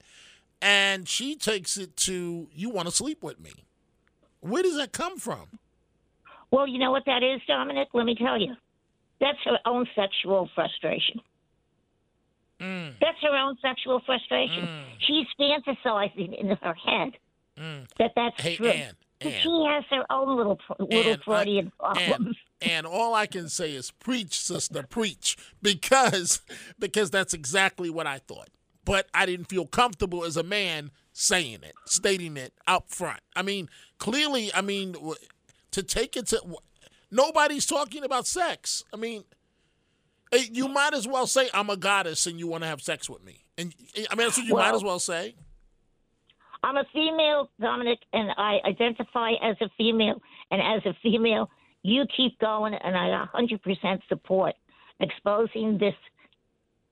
and 0.62 1.08
she 1.08 1.36
takes 1.36 1.78
it 1.78 1.96
to 1.98 2.50
you 2.54 2.70
want 2.70 2.90
to 2.90 2.94
sleep 2.94 3.24
with 3.24 3.40
me. 3.40 3.52
Where 4.42 4.64
does 4.64 4.76
that 4.78 4.92
come 4.92 5.18
from? 5.18 5.60
Well, 6.52 6.68
you 6.68 6.80
know 6.80 6.92
what 6.92 7.06
that 7.06 7.24
is, 7.24 7.42
Dominic? 7.48 7.90
Let 7.94 8.06
me 8.06 8.16
tell 8.16 8.40
you. 8.40 8.56
That's 9.20 9.40
her 9.46 9.58
own 9.66 9.88
sexual 9.96 10.50
frustration. 10.54 11.22
Mm. 12.60 12.94
That's 13.00 13.18
her 13.22 13.36
own 13.36 13.58
sexual 13.62 14.02
frustration. 14.06 14.68
She's 15.00 15.26
fantasizing 15.40 16.40
in 16.40 16.50
her 16.50 16.74
head 16.74 17.14
that 17.98 18.12
that's 18.16 18.42
Hey, 18.42 18.56
true. 18.56 18.68
Ann. 18.68 18.94
She 19.22 19.66
has 19.68 19.84
her 19.90 20.06
own 20.10 20.38
little 20.38 20.60
little 20.80 21.12
And 21.14 21.22
I- 21.22 21.24
Freudian 21.24 21.72
problems. 21.80 22.38
And, 22.62 22.72
and 22.72 22.88
all 22.88 23.14
I 23.14 23.26
can 23.26 23.50
say 23.50 23.74
is 23.74 23.92
preach, 23.92 24.40
sister, 24.40 24.84
preach, 24.84 25.38
because 25.62 26.42
because 26.80 27.10
that's 27.10 27.34
exactly 27.34 27.90
what 27.90 28.08
I 28.08 28.20
thought. 28.20 28.50
But 28.86 29.08
I 29.14 29.26
didn't 29.26 29.50
feel 29.50 29.66
comfortable 29.66 30.24
as 30.24 30.38
a 30.38 30.44
man 30.44 30.92
saying 31.12 31.60
it, 31.64 31.74
stating 31.86 32.38
it 32.38 32.54
up 32.68 32.90
front. 32.90 33.20
I 33.36 33.42
mean, 33.42 33.70
clearly, 33.98 34.54
I 34.54 34.62
mean, 34.62 34.96
to 35.72 35.84
take 35.84 36.16
it 36.16 36.28
to 36.28 36.42
nobody's 37.12 37.66
talking 37.66 38.04
about 38.04 38.28
sex. 38.28 38.84
I 38.94 38.98
mean, 38.98 39.24
eh, 40.32 40.46
you 40.52 40.68
might 40.68 40.94
as 40.94 41.08
well 41.08 41.28
say 41.28 41.50
I'm 41.54 41.70
a 41.70 41.78
goddess 41.78 42.28
and 42.28 42.40
you 42.40 42.48
want 42.48 42.64
to 42.64 42.68
have 42.70 42.82
sex 42.82 43.10
with 43.10 43.24
me. 43.26 43.44
And 43.58 43.74
eh, 43.96 44.06
I 44.10 44.16
mean, 44.16 44.28
that's 44.28 44.38
what 44.38 44.48
you 44.48 44.56
might 44.56 44.76
as 44.76 44.84
well 44.84 45.00
say. 45.00 45.36
I'm 46.64 46.78
a 46.78 46.86
female, 46.94 47.50
Dominic, 47.60 48.00
and 48.14 48.32
I 48.38 48.60
identify 48.66 49.32
as 49.42 49.56
a 49.62 49.70
female. 49.78 50.22
And 50.52 50.62
as 50.62 50.86
a 50.86 50.98
female, 51.02 51.50
you 51.84 52.06
keep 52.16 52.38
going, 52.40 52.74
and 52.74 52.96
I 52.98 53.26
100% 53.34 54.00
support 54.10 54.56
exposing 55.00 55.78
this 55.78 55.94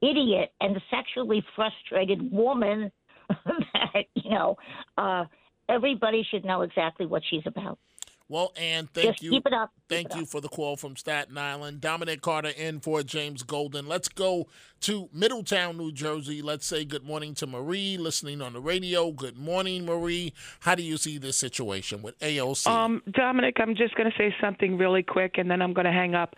idiot 0.01 0.51
and 0.61 0.79
sexually 0.89 1.43
frustrated 1.55 2.31
woman 2.31 2.91
that, 3.29 4.05
you 4.13 4.29
know, 4.29 4.55
uh, 4.97 5.25
everybody 5.69 6.25
should 6.29 6.45
know 6.45 6.61
exactly 6.61 7.05
what 7.05 7.23
she's 7.29 7.43
about. 7.45 7.79
Well, 8.27 8.53
Ann, 8.57 8.89
thank 8.91 9.07
Just 9.07 9.23
you. 9.23 9.29
keep 9.29 9.45
it 9.45 9.53
up. 9.53 9.71
Thank 9.87 10.09
it 10.11 10.15
you 10.15 10.23
up. 10.23 10.29
for 10.29 10.41
the 10.41 10.47
call 10.47 10.77
from 10.77 10.95
Staten 10.95 11.37
Island. 11.37 11.79
Dominic 11.79 12.21
Carter 12.21 12.49
in 12.49 12.79
for 12.79 13.03
James 13.03 13.43
Golden. 13.43 13.87
Let's 13.87 14.07
go 14.07 14.47
to 14.81 15.09
Middletown, 15.13 15.77
New 15.77 15.91
Jersey. 15.91 16.41
Let's 16.41 16.65
say 16.65 16.85
good 16.85 17.03
morning 17.03 17.35
to 17.35 17.45
Marie, 17.45 17.97
listening 17.97 18.41
on 18.41 18.53
the 18.53 18.59
radio. 18.59 19.11
Good 19.11 19.37
morning, 19.37 19.85
Marie. 19.85 20.33
How 20.61 20.73
do 20.73 20.81
you 20.81 20.97
see 20.97 21.19
this 21.19 21.37
situation 21.37 22.01
with 22.01 22.17
AOC? 22.19 22.65
Um, 22.65 23.03
Dominic, 23.11 23.57
I'm 23.59 23.75
just 23.75 23.95
going 23.95 24.09
to 24.09 24.17
say 24.17 24.33
something 24.41 24.75
really 24.75 25.03
quick 25.03 25.35
and 25.37 25.49
then 25.49 25.61
I'm 25.61 25.73
going 25.73 25.85
to 25.85 25.91
hang 25.91 26.15
up. 26.15 26.35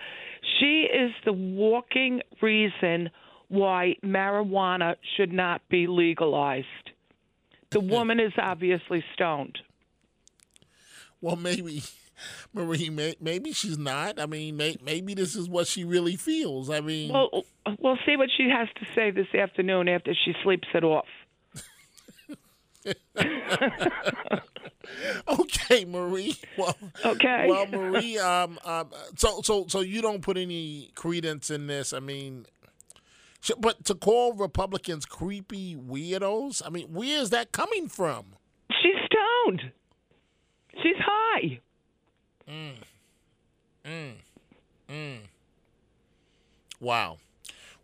She 0.60 0.88
is 0.94 1.12
the 1.24 1.34
walking 1.34 2.22
reason 2.42 3.10
why 3.48 3.96
marijuana 4.04 4.96
should 5.16 5.32
not 5.32 5.62
be 5.70 5.88
legalized. 5.88 6.68
The 7.70 7.80
woman 7.80 8.20
is 8.20 8.34
obviously 8.38 9.04
stoned. 9.14 9.60
Well, 11.22 11.36
maybe, 11.36 11.84
Marie, 12.54 12.90
may, 12.90 13.16
maybe 13.20 13.54
she's 13.54 13.78
not. 13.78 14.20
I 14.20 14.26
mean, 14.26 14.58
may, 14.58 14.78
maybe 14.84 15.14
this 15.14 15.36
is 15.36 15.50
what 15.50 15.68
she 15.68 15.84
really 15.84 16.16
feels. 16.16 16.70
I 16.70 16.82
mean, 16.82 17.14
Well, 17.14 17.44
we'll 17.80 17.98
see 18.06 18.18
what 18.18 18.30
she 18.36 18.50
has 18.50 18.68
to 18.80 18.86
say 18.96 19.12
this 19.12 19.34
afternoon 19.34 19.88
after 19.88 20.14
she 20.14 20.34
sleeps 20.44 20.68
it 20.74 20.84
off. 20.84 21.06
okay, 25.28 25.86
Marie. 25.86 26.36
Well, 26.58 26.76
Okay. 27.06 27.46
Well, 27.50 27.68
Marie, 27.68 28.18
um, 28.18 28.58
um, 28.64 28.90
so 29.16 29.42
so 29.44 29.66
so 29.68 29.82
you 29.82 30.02
don't 30.02 30.22
put 30.22 30.38
any 30.38 30.92
credence 30.96 31.50
in 31.50 31.68
this. 31.68 31.92
I 31.94 32.00
mean, 32.00 32.46
but 33.60 33.84
to 33.86 33.96
call 33.96 34.34
Republicans 34.34 35.06
creepy 35.06 35.76
weirdos, 35.76 36.62
I 36.66 36.70
mean, 36.70 36.88
where 36.94 37.22
is 37.22 37.30
that 37.32 37.52
coming 37.52 37.88
from? 37.90 38.36
She's 38.82 38.96
stoned. 39.06 39.72
She's 40.82 40.96
high. 41.00 41.60
Mm. 42.50 42.72
Mm. 43.86 44.12
Mm. 44.90 45.18
Wow. 46.80 47.18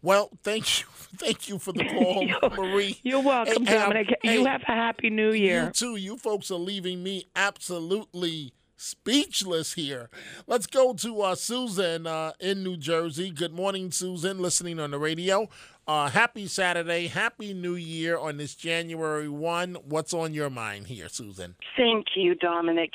Well, 0.01 0.29
thank 0.43 0.81
you, 0.81 0.87
thank 1.17 1.47
you 1.47 1.57
for 1.59 1.71
the 1.71 1.85
call, 1.85 2.49
Marie. 2.57 2.99
You're 3.03 3.21
welcome, 3.21 3.63
Dominic. 3.63 4.07
you 4.23 4.45
have 4.45 4.61
a 4.67 4.71
happy 4.73 5.09
new 5.09 5.31
year. 5.31 5.65
You 5.65 5.71
too. 5.71 5.95
You 5.95 6.17
folks 6.17 6.51
are 6.51 6.55
leaving 6.55 7.01
me 7.01 7.25
absolutely 7.35 8.53
speechless 8.83 9.73
here. 9.73 10.09
Let's 10.45 10.67
go 10.67 10.93
to 10.93 11.21
uh, 11.21 11.35
Susan 11.35 12.05
uh, 12.05 12.33
in 12.39 12.63
New 12.63 12.77
Jersey. 12.77 13.31
Good 13.31 13.53
morning, 13.53 13.91
Susan, 13.91 14.39
listening 14.39 14.79
on 14.79 14.91
the 14.91 14.99
radio. 14.99 15.47
Uh, 15.87 16.09
happy 16.09 16.47
Saturday. 16.47 17.07
Happy 17.07 17.53
New 17.53 17.75
Year 17.75 18.17
on 18.17 18.37
this 18.37 18.55
January 18.55 19.29
1. 19.29 19.75
What's 19.85 20.13
on 20.13 20.33
your 20.33 20.49
mind 20.49 20.87
here, 20.87 21.07
Susan? 21.07 21.55
Thank 21.77 22.07
you, 22.15 22.35
Dominic. 22.35 22.91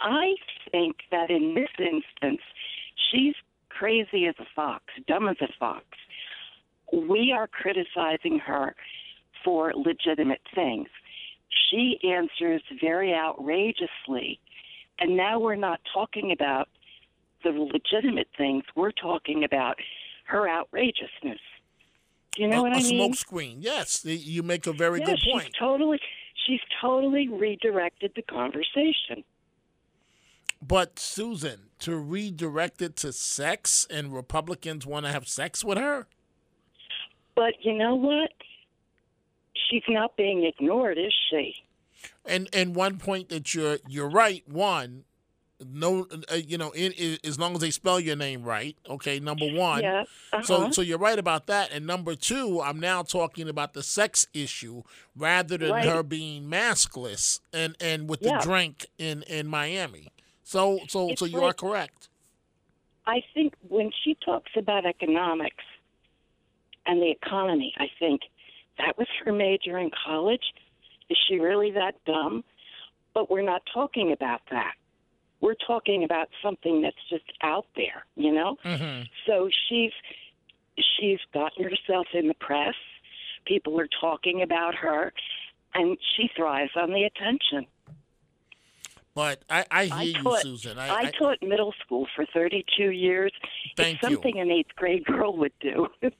I 0.00 0.34
think 0.70 0.96
that 1.10 1.30
in 1.30 1.54
this 1.54 1.70
instance, 1.78 2.42
she's 3.10 3.34
crazy 3.70 4.26
as 4.26 4.34
a 4.38 4.46
fox, 4.54 4.84
dumb 5.06 5.28
as 5.28 5.36
a 5.40 5.48
fox. 5.58 5.84
We 6.92 7.32
are 7.34 7.46
criticizing 7.46 8.38
her 8.40 8.74
for 9.42 9.72
legitimate 9.74 10.42
things. 10.54 10.88
She 11.70 11.98
answers 12.04 12.62
very 12.80 13.14
outrageously. 13.14 14.38
And 15.02 15.16
now 15.16 15.40
we're 15.40 15.56
not 15.56 15.80
talking 15.92 16.30
about 16.30 16.68
the 17.42 17.50
legitimate 17.50 18.28
things, 18.38 18.62
we're 18.76 18.92
talking 18.92 19.42
about 19.42 19.74
her 20.26 20.48
outrageousness. 20.48 21.40
Do 22.36 22.42
you 22.42 22.46
know 22.46 22.60
a, 22.60 22.62
what 22.62 22.72
a 22.72 22.76
I 22.76 22.82
mean? 22.82 22.98
smoke 22.98 23.16
screen. 23.16 23.58
Yes, 23.60 24.04
you 24.04 24.44
make 24.44 24.68
a 24.68 24.72
very 24.72 25.00
yeah, 25.00 25.06
good 25.06 25.18
she's 25.18 25.32
point. 25.32 25.56
totally 25.58 25.98
she's 26.46 26.60
totally 26.80 27.28
redirected 27.28 28.12
the 28.14 28.22
conversation. 28.22 29.24
But 30.64 31.00
Susan, 31.00 31.70
to 31.80 31.96
redirect 31.96 32.80
it 32.80 32.94
to 32.98 33.12
sex 33.12 33.84
and 33.90 34.14
Republicans 34.14 34.86
want 34.86 35.04
to 35.06 35.10
have 35.10 35.26
sex 35.26 35.64
with 35.64 35.78
her? 35.78 36.06
But 37.34 37.54
you 37.62 37.72
know 37.72 37.96
what? 37.96 38.30
She's 39.68 39.82
not 39.88 40.16
being 40.16 40.44
ignored, 40.44 40.96
is 40.96 41.12
she? 41.28 41.54
And 42.24 42.48
and 42.52 42.74
one 42.74 42.98
point 42.98 43.28
that 43.30 43.54
you're 43.54 43.78
you're 43.88 44.08
right. 44.08 44.42
One, 44.48 45.04
no, 45.64 46.06
uh, 46.30 46.36
you 46.36 46.56
know, 46.58 46.70
in, 46.70 46.92
in, 46.92 47.18
as 47.24 47.38
long 47.38 47.54
as 47.54 47.60
they 47.60 47.70
spell 47.70 47.98
your 48.00 48.16
name 48.16 48.42
right. 48.42 48.76
Okay, 48.88 49.18
number 49.20 49.46
one. 49.52 49.82
Yeah, 49.82 50.04
So 50.42 50.56
uh-huh. 50.56 50.72
so 50.72 50.82
you're 50.82 50.98
right 50.98 51.18
about 51.18 51.46
that. 51.46 51.72
And 51.72 51.86
number 51.86 52.14
two, 52.14 52.60
I'm 52.62 52.78
now 52.80 53.02
talking 53.02 53.48
about 53.48 53.72
the 53.72 53.82
sex 53.82 54.26
issue 54.32 54.82
rather 55.16 55.58
than 55.58 55.70
Right. 55.72 55.84
her 55.84 56.02
being 56.02 56.44
maskless 56.44 57.40
and 57.52 57.76
and 57.80 58.08
with 58.08 58.20
the 58.20 58.38
drink 58.42 58.86
in 58.98 59.22
in 59.24 59.46
Miami. 59.48 60.08
So 60.44 60.80
so 60.88 61.10
It's 61.10 61.20
so 61.20 61.26
you 61.26 61.42
are 61.42 61.52
correct. 61.52 62.08
I 63.06 63.22
think 63.34 63.54
when 63.68 63.90
she 64.04 64.14
talks 64.24 64.52
about 64.56 64.86
economics 64.86 65.64
and 66.86 67.02
the 67.02 67.10
economy, 67.10 67.74
I 67.78 67.88
think 67.98 68.22
that 68.78 68.96
was 68.96 69.08
her 69.24 69.32
major 69.32 69.78
in 69.78 69.90
college. 70.06 70.44
Is 71.10 71.18
she 71.28 71.38
really 71.38 71.70
that 71.72 71.94
dumb? 72.06 72.44
But 73.14 73.30
we're 73.30 73.42
not 73.42 73.62
talking 73.72 74.12
about 74.12 74.40
that. 74.50 74.74
We're 75.40 75.56
talking 75.66 76.04
about 76.04 76.28
something 76.42 76.82
that's 76.82 76.96
just 77.10 77.24
out 77.42 77.66
there, 77.76 78.06
you 78.14 78.32
know? 78.32 78.56
Mm-hmm. 78.64 79.02
So 79.26 79.50
she's 79.68 79.92
she's 80.76 81.18
gotten 81.34 81.64
herself 81.64 82.06
in 82.14 82.28
the 82.28 82.34
press. 82.34 82.74
People 83.44 83.78
are 83.80 83.88
talking 84.00 84.42
about 84.42 84.74
her, 84.76 85.12
and 85.74 85.98
she 86.16 86.30
thrives 86.36 86.70
on 86.76 86.90
the 86.90 87.04
attention. 87.04 87.66
But 89.14 89.42
I, 89.50 89.66
I 89.70 89.84
hear 89.84 89.94
I 89.94 90.02
you, 90.02 90.38
Susan. 90.40 90.78
I, 90.78 90.88
I, 90.88 91.10
taught 91.10 91.42
middle 91.42 91.74
school 91.84 92.06
for 92.16 92.24
32 92.32 92.92
years. 92.92 93.30
Thank 93.76 93.96
it's 93.96 94.02
you. 94.08 94.14
something 94.14 94.40
an 94.40 94.50
eighth 94.50 94.74
grade 94.74 95.04
girl 95.04 95.36
would 95.36 95.52
do. 95.60 95.88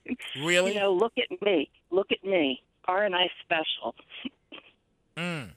Really? 0.43 0.75
You 0.75 0.81
know, 0.81 0.93
look 0.93 1.13
at 1.17 1.41
me. 1.43 1.71
Look 1.91 2.11
at 2.11 2.25
me. 2.25 2.63
Aren't 2.87 3.15
I 3.15 3.29
special? 3.45 3.95
Mm. 5.17 5.51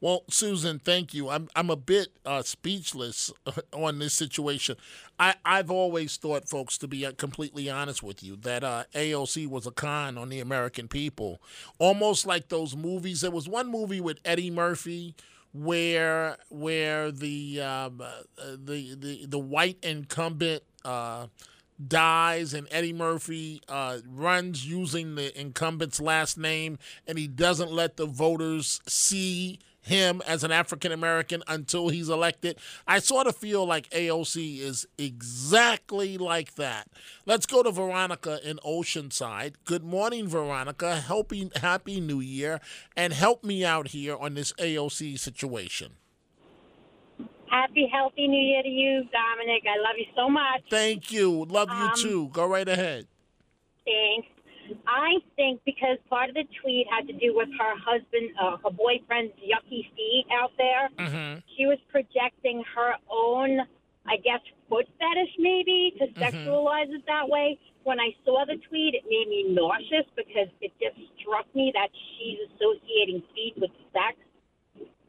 Well, 0.00 0.24
Susan, 0.28 0.80
thank 0.80 1.14
you. 1.14 1.28
I'm 1.28 1.48
I'm 1.54 1.70
a 1.70 1.76
bit 1.76 2.08
uh, 2.26 2.42
speechless 2.42 3.32
on 3.72 3.98
this 4.00 4.14
situation. 4.14 4.76
I 5.18 5.34
I've 5.44 5.70
always 5.70 6.16
thought, 6.16 6.48
folks, 6.48 6.76
to 6.78 6.88
be 6.88 7.06
uh, 7.06 7.12
completely 7.12 7.70
honest 7.70 8.02
with 8.02 8.22
you, 8.22 8.36
that 8.36 8.64
uh, 8.64 8.84
AOC 8.94 9.46
was 9.48 9.66
a 9.66 9.70
con 9.70 10.18
on 10.18 10.28
the 10.28 10.40
American 10.40 10.88
people, 10.88 11.40
almost 11.78 12.26
like 12.26 12.48
those 12.48 12.76
movies. 12.76 13.20
There 13.20 13.30
was 13.30 13.48
one 13.48 13.70
movie 13.70 14.00
with 14.00 14.18
Eddie 14.24 14.50
Murphy 14.50 15.14
where 15.54 16.36
where 16.48 17.10
the 17.12 17.60
um, 17.60 18.00
uh, 18.00 18.22
the 18.56 18.94
the 18.94 19.26
the 19.26 19.38
white 19.38 19.78
incumbent. 19.82 20.62
Uh, 20.84 21.28
dies 21.88 22.54
and 22.54 22.68
Eddie 22.70 22.92
Murphy 22.92 23.62
uh, 23.68 23.98
runs 24.06 24.66
using 24.66 25.14
the 25.14 25.38
incumbent's 25.38 26.00
last 26.00 26.38
name 26.38 26.78
and 27.06 27.18
he 27.18 27.26
doesn't 27.26 27.70
let 27.70 27.96
the 27.96 28.06
voters 28.06 28.80
see 28.86 29.58
him 29.82 30.22
as 30.26 30.44
an 30.44 30.52
African 30.52 30.92
American 30.92 31.42
until 31.48 31.88
he's 31.88 32.08
elected. 32.08 32.56
I 32.86 33.00
sort 33.00 33.26
of 33.26 33.36
feel 33.36 33.66
like 33.66 33.90
AOC 33.90 34.60
is 34.60 34.86
exactly 34.96 36.16
like 36.16 36.54
that. 36.54 36.86
Let's 37.26 37.46
go 37.46 37.62
to 37.62 37.70
Veronica 37.70 38.38
in 38.48 38.58
Oceanside. 38.58 39.54
Good 39.64 39.84
morning, 39.84 40.28
Veronica. 40.28 40.96
Helping 40.96 41.50
happy 41.56 42.00
new 42.00 42.20
year 42.20 42.60
and 42.96 43.12
help 43.12 43.44
me 43.44 43.64
out 43.64 43.88
here 43.88 44.16
on 44.16 44.34
this 44.34 44.52
AOC 44.54 45.18
situation. 45.18 45.96
Happy, 47.52 47.84
healthy 47.92 48.28
New 48.28 48.40
Year 48.40 48.62
to 48.62 48.68
you, 48.68 49.04
Dominic. 49.12 49.62
I 49.68 49.76
love 49.76 49.96
you 50.00 50.06
so 50.16 50.30
much. 50.30 50.62
Thank 50.70 51.12
you. 51.12 51.44
Love 51.44 51.68
you 51.68 51.84
Um, 51.84 51.92
too. 51.96 52.28
Go 52.32 52.46
right 52.48 52.66
ahead. 52.66 53.06
Thanks. 53.84 54.26
I 54.86 55.20
think 55.36 55.60
because 55.66 55.98
part 56.08 56.30
of 56.30 56.34
the 56.34 56.44
tweet 56.62 56.86
had 56.88 57.06
to 57.08 57.12
do 57.12 57.36
with 57.36 57.50
her 57.60 57.74
husband, 57.76 58.30
uh, 58.40 58.56
her 58.64 58.70
boyfriend's 58.70 59.34
yucky 59.36 59.84
feet 59.94 60.24
out 60.32 60.52
there, 60.56 60.88
Mm-hmm. 60.98 61.40
she 61.54 61.66
was 61.66 61.76
projecting 61.90 62.64
her 62.74 62.94
own, 63.10 63.60
I 64.06 64.16
guess, 64.16 64.40
foot 64.70 64.88
fetish 64.98 65.34
maybe 65.38 65.92
to 65.98 66.06
Mm-hmm. 66.06 66.22
sexualize 66.24 66.88
it 66.88 67.04
that 67.06 67.28
way. 67.28 67.58
When 67.84 68.00
I 68.00 68.16
saw 68.24 68.46
the 68.46 68.56
tweet, 68.68 68.94
it 68.94 69.04
made 69.04 69.28
me 69.28 69.52
nauseous 69.52 70.06
because 70.16 70.48
it 70.62 70.72
just 70.80 70.96
struck 71.20 71.44
me 71.54 71.70
that 71.74 71.88
she's 71.92 72.38
associating 72.54 73.22
feet 73.34 73.54
with 73.58 73.72
sex. 73.92 74.16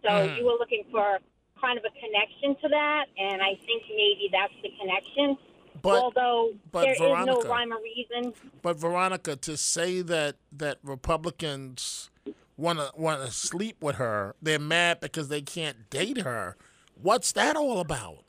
So 0.03 0.09
Mhm. 0.11 0.35
you 0.35 0.43
were 0.43 0.57
looking 0.59 0.83
for 0.91 1.19
kind 1.63 1.77
of 1.79 1.85
a 1.85 1.93
connection 1.99 2.55
to 2.61 2.67
that, 2.69 3.05
and 3.17 3.41
I 3.41 3.55
think 3.65 3.83
maybe 3.89 4.29
that's 4.31 4.53
the 4.61 4.69
connection. 4.79 5.37
But- 5.81 6.01
Although 6.01 6.53
but 6.71 6.83
there 6.83 6.93
is 6.93 7.25
no 7.25 7.41
rhyme 7.41 7.71
or 7.73 7.79
reason. 7.81 8.33
But 8.61 8.77
Veronica, 8.77 9.35
to 9.37 9.57
say 9.57 10.01
that 10.01 10.35
that 10.51 10.77
Republicans 10.83 12.09
want 12.57 12.79
to 12.79 12.91
want 12.95 13.25
to 13.25 13.31
sleep 13.31 13.77
with 13.81 13.95
her, 13.95 14.35
they're 14.41 14.59
mad 14.59 14.99
because 14.99 15.29
they 15.29 15.41
can't 15.41 15.89
date 15.89 16.21
her. 16.21 16.55
What's 17.01 17.31
that 17.33 17.55
all 17.55 17.79
about? 17.79 18.23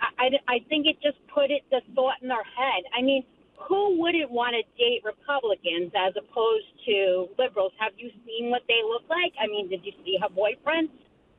I, 0.00 0.06
I, 0.18 0.54
I 0.54 0.58
think 0.68 0.86
it 0.86 0.96
just 1.02 1.18
put 1.32 1.50
it 1.50 1.62
the 1.70 1.80
thought 1.94 2.14
in 2.22 2.28
their 2.28 2.42
head. 2.42 2.82
I 2.96 3.02
mean, 3.02 3.24
who 3.68 4.00
wouldn't 4.00 4.30
want 4.30 4.54
to 4.56 4.62
date 4.76 5.02
Republicans 5.04 5.92
as 5.94 6.14
opposed 6.16 6.66
to 6.86 7.28
liberals? 7.38 7.72
Have 7.78 7.92
you 7.96 8.10
seen 8.26 8.50
what 8.50 8.62
they 8.68 8.80
look 8.84 9.02
like? 9.08 9.32
I 9.40 9.46
mean, 9.46 9.68
did 9.68 9.84
you 9.84 9.92
see 10.04 10.18
her 10.20 10.28
boyfriend? 10.28 10.88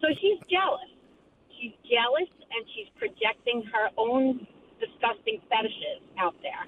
So 0.01 0.07
she's 0.21 0.39
jealous. 0.49 0.89
She's 1.65 1.73
jealous 1.89 2.29
and 2.55 2.65
she's 2.75 2.87
projecting 2.95 3.63
her 3.73 3.89
own 3.97 4.45
disgusting 4.79 5.41
fetishes 5.49 6.01
out 6.19 6.35
there, 6.43 6.67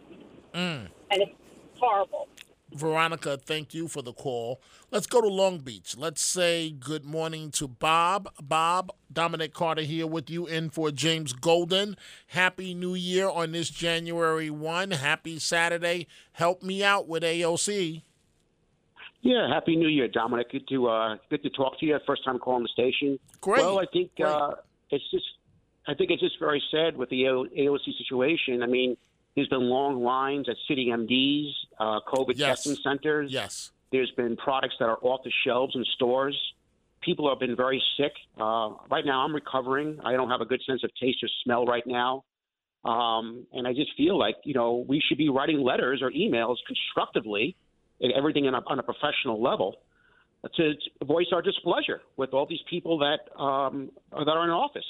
Mm. 0.54 0.88
and 1.12 1.22
it's 1.22 1.32
horrible. 1.80 2.28
Veronica, 2.72 3.38
thank 3.38 3.76
you 3.76 3.88
for 3.88 4.02
the 4.02 4.12
call. 4.12 4.60
Let's 4.90 5.06
go 5.06 5.22
to 5.22 5.28
Long 5.28 5.60
Beach. 5.60 5.96
Let's 5.96 6.22
say 6.22 6.72
good 6.72 7.06
morning 7.06 7.52
to 7.52 7.68
Bob. 7.68 8.30
Bob, 8.42 8.92
Dominic 9.14 9.54
Carter 9.54 9.84
here 9.84 10.08
with 10.08 10.32
you 10.32 10.48
in 10.48 10.72
for 10.72 10.90
James 10.90 11.32
Golden. 11.32 11.96
Happy 12.28 12.74
New 12.74 12.96
Year 12.96 13.30
on 13.30 13.52
this 13.52 13.70
January 13.70 14.50
1. 14.50 14.92
Happy 14.92 15.38
Saturday. 15.38 16.08
Help 16.34 16.64
me 16.64 16.84
out 16.84 17.08
with 17.08 17.22
AOC. 17.24 18.02
Yeah, 19.22 19.48
happy 19.54 19.76
New 19.76 19.90
Year, 19.90 20.08
Dominic. 20.08 20.52
Good 20.52 20.68
to 20.70 20.88
uh, 20.88 21.18
good 21.30 21.44
to 21.44 21.50
talk 21.52 21.80
to 21.80 21.86
you. 21.86 21.98
First 22.08 22.24
time 22.24 22.40
calling 22.40 22.64
the 22.64 22.70
station. 22.70 23.20
Great. 23.42 23.62
Well, 23.62 23.80
I 23.80 23.86
think 23.92 24.12
uh, 24.24 24.52
it's 24.90 25.10
just 25.12 25.26
I 25.88 25.94
think 25.94 26.12
it's 26.12 26.22
just 26.22 26.38
very 26.40 26.62
sad 26.70 26.98
with 26.98 27.10
the 27.10 27.24
AOC 27.24 27.98
situation. 27.98 28.62
I 28.62 28.66
mean, 28.66 28.98
there's 29.36 29.48
been 29.48 29.70
long 29.70 30.04
lines 30.04 30.50
at 30.50 30.58
CityMDs, 30.70 31.52
uh, 31.80 32.02
COVID 32.02 32.34
Yes. 32.38 32.64
testing 32.64 32.76
centers. 32.84 33.32
Yes. 33.32 33.72
There's 33.92 34.12
been 34.12 34.36
products 34.36 34.76
that 34.80 34.90
are 34.90 34.98
off 35.02 35.24
the 35.24 35.32
shelves 35.46 35.76
in 35.76 35.86
stores. 35.96 36.38
People 37.02 37.30
have 37.30 37.40
been 37.40 37.56
very 37.56 37.82
sick. 37.96 38.12
Uh, 38.38 38.72
right 38.92 39.06
now, 39.06 39.22
I'm 39.24 39.34
recovering. 39.34 40.00
I 40.04 40.12
don't 40.12 40.30
have 40.30 40.42
a 40.42 40.46
good 40.46 40.62
sense 40.64 40.84
of 40.84 40.94
taste 40.96 41.24
or 41.24 41.30
smell 41.46 41.66
right 41.66 41.88
now. 41.88 42.26
Um, 42.84 43.46
and 43.54 43.66
I 43.66 43.74
just 43.74 43.96
feel 43.96 44.18
like, 44.18 44.36
you 44.44 44.54
know, 44.54 44.84
we 44.88 45.00
should 45.08 45.18
be 45.18 45.30
writing 45.30 45.62
letters 45.62 46.02
or 46.02 46.12
emails 46.12 46.58
constructively 46.68 47.56
and 48.02 48.12
everything 48.12 48.46
on 48.48 48.56
a, 48.56 48.62
on 48.68 48.80
a 48.80 48.84
professional 48.84 49.42
level 49.42 49.78
to, 50.56 50.74
voice 51.06 51.28
our 51.32 51.42
displeasure 51.42 52.02
with 52.16 52.34
all 52.34 52.46
these 52.46 52.62
people 52.70 53.00
that 53.00 53.20
um, 53.40 53.92
are, 54.12 54.26
that 54.26 54.32
are 54.32 54.44
in 54.44 54.50
office 54.52 54.86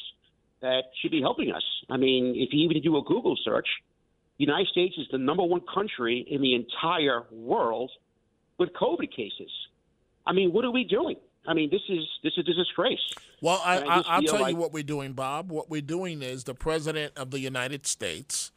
that 0.61 0.83
should 1.01 1.11
be 1.11 1.21
helping 1.21 1.51
us. 1.51 1.63
I 1.89 1.97
mean, 1.97 2.33
if 2.35 2.49
you 2.51 2.67
even 2.69 2.81
do 2.81 2.97
a 2.97 3.03
Google 3.03 3.37
search, 3.43 3.67
the 4.37 4.45
United 4.45 4.67
States 4.67 4.95
is 4.97 5.07
the 5.11 5.17
number 5.17 5.43
one 5.43 5.61
country 5.73 6.25
in 6.29 6.41
the 6.41 6.55
entire 6.55 7.23
world 7.31 7.91
with 8.57 8.69
COVID 8.73 9.11
cases. 9.15 9.51
I 10.25 10.33
mean, 10.33 10.51
what 10.51 10.65
are 10.65 10.71
we 10.71 10.83
doing? 10.83 11.15
I 11.47 11.53
mean, 11.53 11.69
this 11.69 11.81
is 11.87 12.03
this 12.23 12.33
is 12.35 12.39
a 12.39 12.53
disgrace. 12.53 12.99
Well, 13.41 13.61
I, 13.63 13.77
And 13.77 13.89
I, 13.89 13.97
just 13.97 14.09
I'll 14.09 14.21
tell 14.23 14.41
like- 14.41 14.51
you 14.51 14.57
what 14.57 14.73
we're 14.73 14.83
doing, 14.83 15.13
Bob. 15.13 15.49
What 15.51 15.69
we're 15.69 15.81
doing 15.81 16.21
is 16.21 16.43
the 16.43 16.53
president 16.53 17.13
of 17.15 17.31
the 17.31 17.39
United 17.39 17.85
States. 17.85 18.51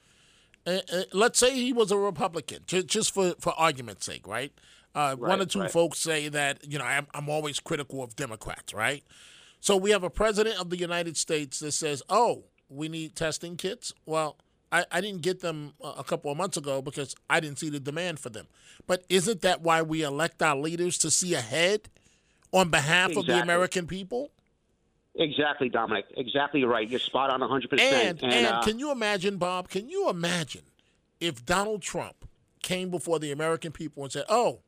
Uh, 0.66 0.80
uh, 0.92 1.02
let's 1.12 1.38
say 1.38 1.54
he 1.54 1.72
was 1.72 1.90
a 1.90 1.96
Republican, 1.96 2.58
just, 2.66 2.86
just 2.86 3.14
for, 3.14 3.34
for 3.38 3.54
argument's 3.58 4.04
sake, 4.04 4.26
right? 4.26 4.52
Uh, 4.94 5.14
one 5.14 5.40
or 5.40 5.46
two 5.46 5.60
right. 5.60 5.70
folks 5.70 5.98
say 5.98 6.28
that 6.28 6.66
you 6.66 6.78
know 6.78 6.84
I'm, 6.84 7.06
I'm 7.14 7.28
always 7.28 7.60
critical 7.60 8.02
of 8.02 8.16
Democrats, 8.16 8.74
right? 8.74 9.04
So 9.60 9.76
we 9.76 9.90
have 9.90 10.02
a 10.02 10.10
president 10.10 10.60
of 10.60 10.70
the 10.70 10.76
United 10.76 11.16
States 11.16 11.60
that 11.60 11.72
says, 11.72 12.02
"Oh, 12.08 12.44
we 12.68 12.88
need 12.88 13.14
testing 13.14 13.56
kits." 13.56 13.92
Well, 14.04 14.36
I, 14.72 14.84
I 14.90 15.00
didn't 15.00 15.22
get 15.22 15.40
them 15.40 15.74
a 15.82 16.04
couple 16.04 16.30
of 16.30 16.36
months 16.36 16.56
ago 16.56 16.80
because 16.82 17.14
I 17.28 17.40
didn't 17.40 17.58
see 17.58 17.70
the 17.70 17.80
demand 17.80 18.20
for 18.20 18.30
them. 18.30 18.46
But 18.86 19.04
isn't 19.08 19.42
that 19.42 19.62
why 19.62 19.82
we 19.82 20.02
elect 20.02 20.42
our 20.42 20.56
leaders 20.56 20.98
to 20.98 21.10
see 21.10 21.34
ahead 21.34 21.88
on 22.52 22.70
behalf 22.70 23.16
of 23.16 23.26
the 23.26 23.40
American 23.40 23.86
people? 23.86 24.30
Exactly, 25.16 25.68
Dominic. 25.68 26.06
Exactly 26.16 26.64
right. 26.64 26.88
You're 26.88 27.00
spot 27.00 27.30
on 27.30 27.40
100%. 27.40 27.80
And 27.80 28.22
and, 28.22 28.46
uh, 28.46 28.62
can 28.62 28.78
you 28.78 28.92
imagine, 28.92 29.38
Bob? 29.38 29.68
Can 29.68 29.88
you 29.88 30.08
imagine 30.08 30.62
if 31.20 31.44
Donald 31.44 31.82
Trump 31.82 32.28
came 32.62 32.90
before 32.90 33.18
the 33.18 33.32
American 33.32 33.72
people 33.72 34.04
and 34.04 34.12
said, 34.12 34.24
"Oh, 34.28 34.60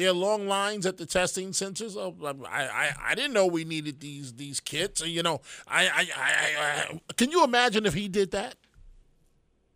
there 0.00 0.08
are 0.08 0.14
long 0.14 0.48
lines 0.48 0.86
at 0.86 0.96
the 0.96 1.04
testing 1.04 1.52
centers. 1.52 1.94
Oh, 1.94 2.16
I, 2.48 2.62
I, 2.64 2.90
I 3.10 3.14
didn't 3.14 3.34
know 3.34 3.46
we 3.46 3.64
needed 3.64 4.00
these 4.00 4.32
these 4.32 4.58
kits. 4.58 5.06
You 5.06 5.22
know, 5.22 5.42
I, 5.68 5.88
I, 5.88 6.08
I, 6.16 6.98
I 6.98 7.12
can 7.18 7.30
you 7.30 7.44
imagine 7.44 7.84
if 7.84 7.92
he 7.92 8.08
did 8.08 8.30
that? 8.30 8.54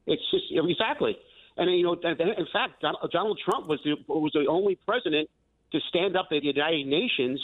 It's 0.06 0.22
just 0.30 0.44
exactly, 0.50 1.18
and 1.58 1.70
you 1.78 1.84
know, 1.84 1.92
in 1.92 2.46
fact, 2.52 2.80
Donald 2.80 3.38
Trump 3.44 3.66
was 3.66 3.80
the 3.84 3.96
was 4.08 4.32
the 4.32 4.46
only 4.48 4.78
president 4.86 5.28
to 5.72 5.80
stand 5.90 6.16
up 6.16 6.28
at 6.32 6.40
the 6.40 6.46
United 6.46 6.86
Nations 6.86 7.42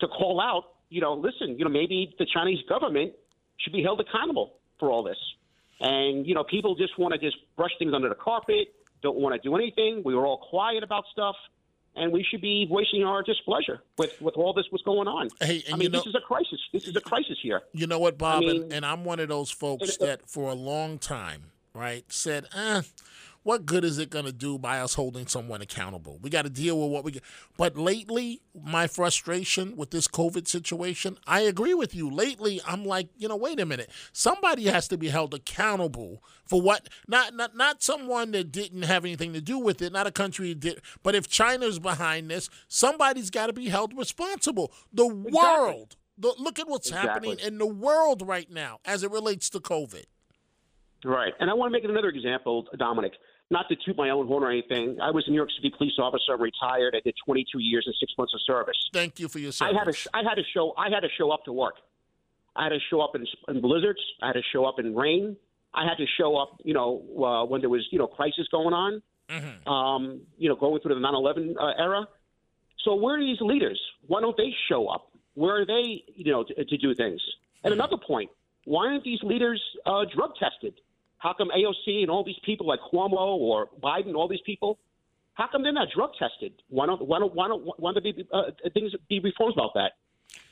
to 0.00 0.08
call 0.08 0.40
out. 0.40 0.64
You 0.88 1.02
know, 1.02 1.12
listen, 1.12 1.58
you 1.58 1.64
know, 1.64 1.70
maybe 1.70 2.14
the 2.18 2.26
Chinese 2.32 2.60
government 2.68 3.12
should 3.58 3.72
be 3.74 3.82
held 3.82 4.00
accountable 4.00 4.54
for 4.78 4.90
all 4.90 5.02
this. 5.02 5.18
And 5.80 6.26
you 6.26 6.34
know, 6.34 6.44
people 6.44 6.74
just 6.74 6.98
want 6.98 7.12
to 7.12 7.18
just 7.18 7.36
brush 7.54 7.72
things 7.78 7.92
under 7.94 8.08
the 8.08 8.14
carpet, 8.14 8.68
don't 9.02 9.18
want 9.18 9.34
to 9.34 9.46
do 9.46 9.54
anything. 9.56 10.02
We 10.04 10.14
were 10.14 10.26
all 10.26 10.38
quiet 10.48 10.82
about 10.82 11.04
stuff, 11.12 11.36
and 11.96 12.12
we 12.12 12.22
should 12.28 12.40
be 12.40 12.66
voicing 12.68 13.04
our 13.04 13.22
displeasure 13.22 13.80
with 13.98 14.20
with 14.20 14.36
all 14.36 14.52
this 14.52 14.66
what's 14.70 14.84
going 14.84 15.08
on. 15.08 15.28
Hey, 15.40 15.62
and 15.66 15.74
I 15.74 15.78
mean, 15.78 15.92
know- 15.92 15.98
this 15.98 16.06
is 16.06 16.14
a 16.14 16.20
crisis. 16.20 16.60
This 16.72 16.86
is 16.88 16.96
a 16.96 17.00
crisis 17.00 17.38
here. 17.42 17.62
You 17.72 17.86
know 17.86 17.98
what, 17.98 18.18
Bob? 18.18 18.42
I 18.42 18.46
mean- 18.46 18.62
and, 18.64 18.72
and 18.72 18.86
I'm 18.86 19.04
one 19.04 19.20
of 19.20 19.28
those 19.28 19.50
folks 19.50 19.96
that 19.98 20.28
for 20.28 20.50
a 20.50 20.54
long 20.54 20.98
time, 20.98 21.50
right, 21.74 22.04
said, 22.12 22.46
eh, 22.54 22.82
what 23.44 23.66
good 23.66 23.84
is 23.84 23.98
it 23.98 24.10
going 24.10 24.24
to 24.24 24.32
do 24.32 24.58
by 24.58 24.80
us 24.80 24.94
holding 24.94 25.26
someone 25.26 25.60
accountable? 25.60 26.18
We 26.20 26.30
got 26.30 26.42
to 26.42 26.50
deal 26.50 26.80
with 26.80 26.90
what 26.90 27.04
we 27.04 27.12
get. 27.12 27.22
But 27.58 27.76
lately, 27.76 28.40
my 28.60 28.86
frustration 28.86 29.76
with 29.76 29.90
this 29.90 30.08
COVID 30.08 30.48
situation, 30.48 31.18
I 31.26 31.40
agree 31.40 31.74
with 31.74 31.94
you. 31.94 32.10
Lately, 32.10 32.60
I'm 32.66 32.84
like, 32.84 33.08
you 33.18 33.28
know, 33.28 33.36
wait 33.36 33.60
a 33.60 33.66
minute. 33.66 33.90
Somebody 34.12 34.64
has 34.64 34.88
to 34.88 34.96
be 34.96 35.08
held 35.08 35.34
accountable 35.34 36.22
for 36.46 36.60
what, 36.60 36.88
not 37.06 37.34
not 37.34 37.54
not 37.54 37.82
someone 37.82 38.32
that 38.32 38.50
didn't 38.50 38.82
have 38.82 39.04
anything 39.04 39.34
to 39.34 39.42
do 39.42 39.58
with 39.58 39.82
it, 39.82 39.92
not 39.92 40.06
a 40.06 40.12
country 40.12 40.48
that 40.48 40.60
did, 40.60 40.80
but 41.02 41.14
if 41.14 41.28
China's 41.28 41.78
behind 41.78 42.30
this, 42.30 42.48
somebody's 42.66 43.30
got 43.30 43.46
to 43.46 43.52
be 43.52 43.68
held 43.68 43.96
responsible. 43.96 44.72
The 44.92 45.06
world. 45.06 45.96
The, 46.16 46.32
look 46.38 46.60
at 46.60 46.68
what's 46.68 46.90
happening 46.90 47.38
in 47.40 47.58
the 47.58 47.66
world 47.66 48.22
right 48.26 48.48
now 48.48 48.78
as 48.84 49.02
it 49.02 49.10
relates 49.10 49.50
to 49.50 49.58
COVID. 49.58 50.04
Right. 51.04 51.34
And 51.40 51.50
I 51.50 51.54
want 51.54 51.72
to 51.72 51.72
make 51.72 51.84
another 51.84 52.08
example, 52.08 52.66
Dominic. 52.78 53.14
Not 53.54 53.68
to 53.68 53.76
toot 53.76 53.96
my 53.96 54.10
own 54.10 54.26
horn 54.26 54.42
or 54.42 54.50
anything. 54.50 54.98
I 55.00 55.12
was 55.12 55.28
a 55.28 55.30
New 55.30 55.36
York 55.36 55.50
City 55.54 55.72
police 55.78 55.92
officer. 56.00 56.32
I'm 56.32 56.42
retired. 56.42 56.96
I 56.96 57.00
did 57.04 57.14
22 57.24 57.60
years 57.60 57.84
and 57.86 57.94
six 58.00 58.12
months 58.18 58.34
of 58.34 58.40
service. 58.44 58.74
Thank 58.92 59.20
you 59.20 59.28
for 59.28 59.38
your 59.38 59.50
I 59.50 59.70
service. 59.70 59.76
had 59.76 59.84
to. 59.84 60.10
I 60.12 60.28
had 60.28 60.34
to 60.34 60.42
show. 60.52 60.74
I 60.76 60.90
had 60.90 61.00
to 61.00 61.08
show 61.16 61.30
up 61.30 61.44
to 61.44 61.52
work. 61.52 61.76
I 62.56 62.64
had 62.64 62.70
to 62.70 62.80
show 62.90 63.00
up 63.00 63.14
in, 63.14 63.24
in 63.46 63.60
blizzards. 63.60 64.00
I 64.20 64.26
had 64.26 64.32
to 64.32 64.42
show 64.52 64.64
up 64.64 64.80
in 64.80 64.96
rain. 64.96 65.36
I 65.72 65.84
had 65.84 65.94
to 65.98 66.06
show 66.18 66.36
up. 66.36 66.60
You 66.64 66.74
know, 66.74 67.00
uh, 67.16 67.46
when 67.46 67.60
there 67.60 67.70
was 67.70 67.86
you 67.92 67.98
know 68.00 68.08
crisis 68.08 68.48
going 68.50 68.74
on. 68.74 69.00
Mm-hmm. 69.28 69.68
Um, 69.72 70.22
you 70.36 70.48
know, 70.48 70.56
going 70.56 70.80
through 70.80 70.96
the 70.96 71.00
9/11 71.00 71.54
uh, 71.56 71.80
era. 71.80 72.08
So 72.84 72.96
where 72.96 73.16
are 73.18 73.20
these 73.20 73.40
leaders? 73.40 73.80
Why 74.08 74.20
don't 74.20 74.36
they 74.36 74.52
show 74.68 74.88
up? 74.88 75.12
Where 75.34 75.62
are 75.62 75.64
they? 75.64 76.02
You 76.16 76.32
know, 76.32 76.42
to, 76.42 76.64
to 76.64 76.76
do 76.76 76.92
things. 76.96 77.20
And 77.62 77.72
another 77.72 77.98
point: 78.04 78.30
Why 78.64 78.88
aren't 78.88 79.04
these 79.04 79.22
leaders 79.22 79.62
uh, 79.86 80.06
drug 80.12 80.32
tested? 80.40 80.74
How 81.24 81.32
come 81.32 81.48
AOC 81.56 82.02
and 82.02 82.10
all 82.10 82.22
these 82.22 82.38
people 82.44 82.66
like 82.66 82.80
Cuomo 82.92 83.12
or 83.16 83.70
Biden, 83.82 84.14
all 84.14 84.28
these 84.28 84.42
people, 84.44 84.78
how 85.32 85.46
come 85.50 85.62
they're 85.62 85.72
not 85.72 85.88
drug 85.96 86.10
tested? 86.18 86.52
Why 86.68 86.84
don't 86.84 87.00
why 87.00 87.18
don't 87.18 87.34
why 87.34 87.48
don't 87.48 87.64
why 87.64 87.92
don't 87.92 88.04
there 88.04 88.12
be 88.12 88.26
uh, 88.30 88.50
things 88.74 88.92
be 89.08 89.20
reforms 89.20 89.54
about 89.54 89.72
that? 89.72 89.92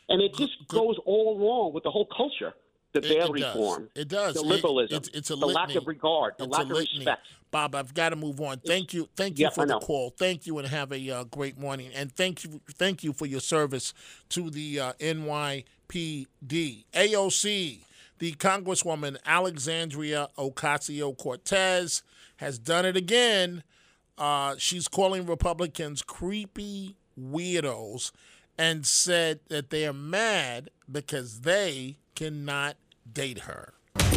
And 0.09 0.23
it 0.23 0.35
just 0.35 0.53
goes 0.69 0.97
all 1.05 1.39
wrong 1.39 1.75
with 1.75 1.85
the 1.85 1.91
whole 1.91 2.07
culture. 2.17 2.55
The 2.95 3.01
It- 3.01 3.03
bail 3.03 3.35
it 3.35 3.41
does. 3.41 3.55
reform, 3.55 3.89
It 3.95 4.09
does. 4.09 4.35
the 4.35 4.41
It- 4.41 4.47
liberalism, 4.47 4.97
it's, 4.97 5.09
it's 5.09 5.31
a 5.31 5.37
the 5.37 5.47
lack 5.47 5.75
of 5.75 5.87
regard, 5.87 6.35
the 6.39 6.45
It's 6.45 6.53
lack 6.53 6.65
of 6.65 6.71
respect. 6.71 7.27
Bob, 7.51 7.75
I've 7.75 7.93
got 7.93 8.11
to 8.11 8.17
move 8.17 8.41
on. 8.41 8.59
Thank 8.61 8.95
you, 8.95 9.09
thank 9.15 9.39
you 9.39 9.51
for 9.51 9.67
the 9.67 9.79
call. 9.79 10.09
Thank 10.11 10.47
you, 10.47 10.57
and 10.59 10.67
have 10.69 10.91
a 10.93 11.11
uh, 11.11 11.25
great 11.25 11.59
morning. 11.59 11.91
And 11.95 12.11
thank 12.11 12.45
you, 12.45 12.63
thank 12.77 13.05
you 13.05 13.13
for 13.13 13.27
your 13.27 13.41
service 13.41 13.93
to 14.31 14.49
the 14.49 14.81
uh, 14.81 14.93
NYPD, 14.95 16.85
AOC. 16.95 17.79
The 18.23 18.35
Congresswoman 18.35 19.17
Alexandria 19.27 20.29
Ocasio 20.39 21.19
Cortez 21.19 22.05
has 22.37 22.57
done 22.57 22.87
it 22.87 22.97
again. 22.97 23.65
Uh, 24.17 24.55
she's 24.59 24.87
calling 24.87 25.27
Republicans 25.27 26.03
creepy 26.03 26.95
weirdos 27.21 28.13
and 28.57 28.87
said 28.87 29.41
that 29.49 29.71
they 29.71 29.89
are 29.89 29.93
mad 29.93 30.71
because 30.89 31.41
they 31.41 31.97
cannot 32.15 32.77
date 33.13 33.41
her. 33.41 33.75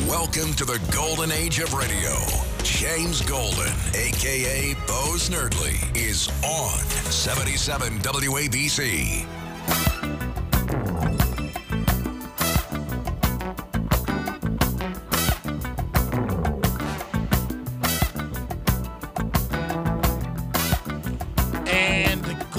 Welcome 0.08 0.54
to 0.54 0.66
the 0.66 0.80
golden 0.94 1.32
age 1.32 1.58
of 1.58 1.74
radio. 1.74 2.14
James 2.62 3.24
Golden, 3.24 3.74
aka 3.96 4.76
Bo 4.86 5.16
Snerdley, 5.16 5.98
is 5.98 6.30
on 6.44 6.78
77 7.10 7.98
WABC. 8.02 9.45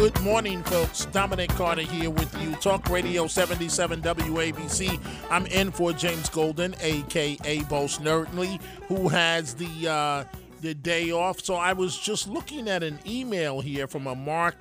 Good 0.06 0.22
morning, 0.22 0.62
folks. 0.62 1.06
Dominic 1.06 1.50
Carter 1.50 1.82
here 1.82 2.10
with 2.10 2.32
you. 2.40 2.54
Talk 2.60 2.88
Radio 2.90 3.26
77 3.26 4.02
WABC. 4.02 5.00
I'm 5.32 5.46
in 5.46 5.72
for 5.72 5.92
James 5.92 6.28
Golden, 6.28 6.76
aka 6.80 7.58
Bo 7.64 7.86
Snerdley, 7.86 8.62
who 8.86 9.08
has 9.08 9.54
the 9.54 9.88
uh, 9.88 10.24
the 10.60 10.74
day 10.74 11.10
off. 11.10 11.40
So 11.40 11.56
I 11.56 11.72
was 11.72 11.98
just 11.98 12.28
looking 12.28 12.68
at 12.68 12.84
an 12.84 13.00
email 13.04 13.60
here 13.60 13.88
from 13.88 14.06
a 14.06 14.14
Mark 14.14 14.54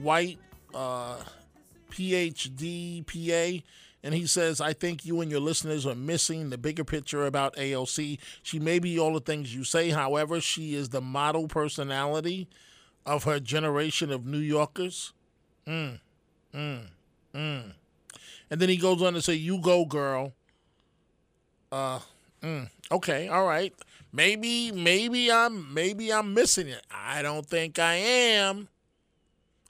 White, 0.00 0.38
uh, 0.72 1.16
PhD, 1.90 3.04
PA, 3.04 3.64
And 4.04 4.14
he 4.14 4.28
says, 4.28 4.60
I 4.60 4.74
think 4.74 5.04
you 5.04 5.20
and 5.20 5.28
your 5.28 5.40
listeners 5.40 5.86
are 5.86 5.96
missing 5.96 6.50
the 6.50 6.58
bigger 6.58 6.84
picture 6.84 7.26
about 7.26 7.56
AOC. 7.56 8.20
She 8.44 8.60
may 8.60 8.78
be 8.78 8.96
all 8.96 9.14
the 9.14 9.18
things 9.18 9.52
you 9.52 9.64
say. 9.64 9.90
However, 9.90 10.40
she 10.40 10.76
is 10.76 10.90
the 10.90 11.00
model 11.00 11.48
personality 11.48 12.46
of 13.08 13.24
her 13.24 13.40
generation 13.40 14.12
of 14.12 14.26
New 14.26 14.38
Yorkers. 14.38 15.14
Mm, 15.66 15.98
mm, 16.54 16.80
mm. 17.34 17.72
And 18.50 18.60
then 18.60 18.68
he 18.68 18.76
goes 18.76 19.02
on 19.02 19.14
to 19.14 19.22
say, 19.22 19.34
You 19.34 19.58
go, 19.58 19.84
girl. 19.86 20.34
Uh, 21.72 22.00
mm, 22.42 22.68
okay, 22.92 23.28
all 23.28 23.46
right. 23.46 23.74
Maybe, 24.12 24.72
maybe 24.72 25.32
I'm, 25.32 25.72
maybe 25.72 26.12
I'm 26.12 26.32
missing 26.34 26.68
it. 26.68 26.82
I 26.90 27.22
don't 27.22 27.46
think 27.46 27.78
I 27.78 27.94
am. 27.94 28.68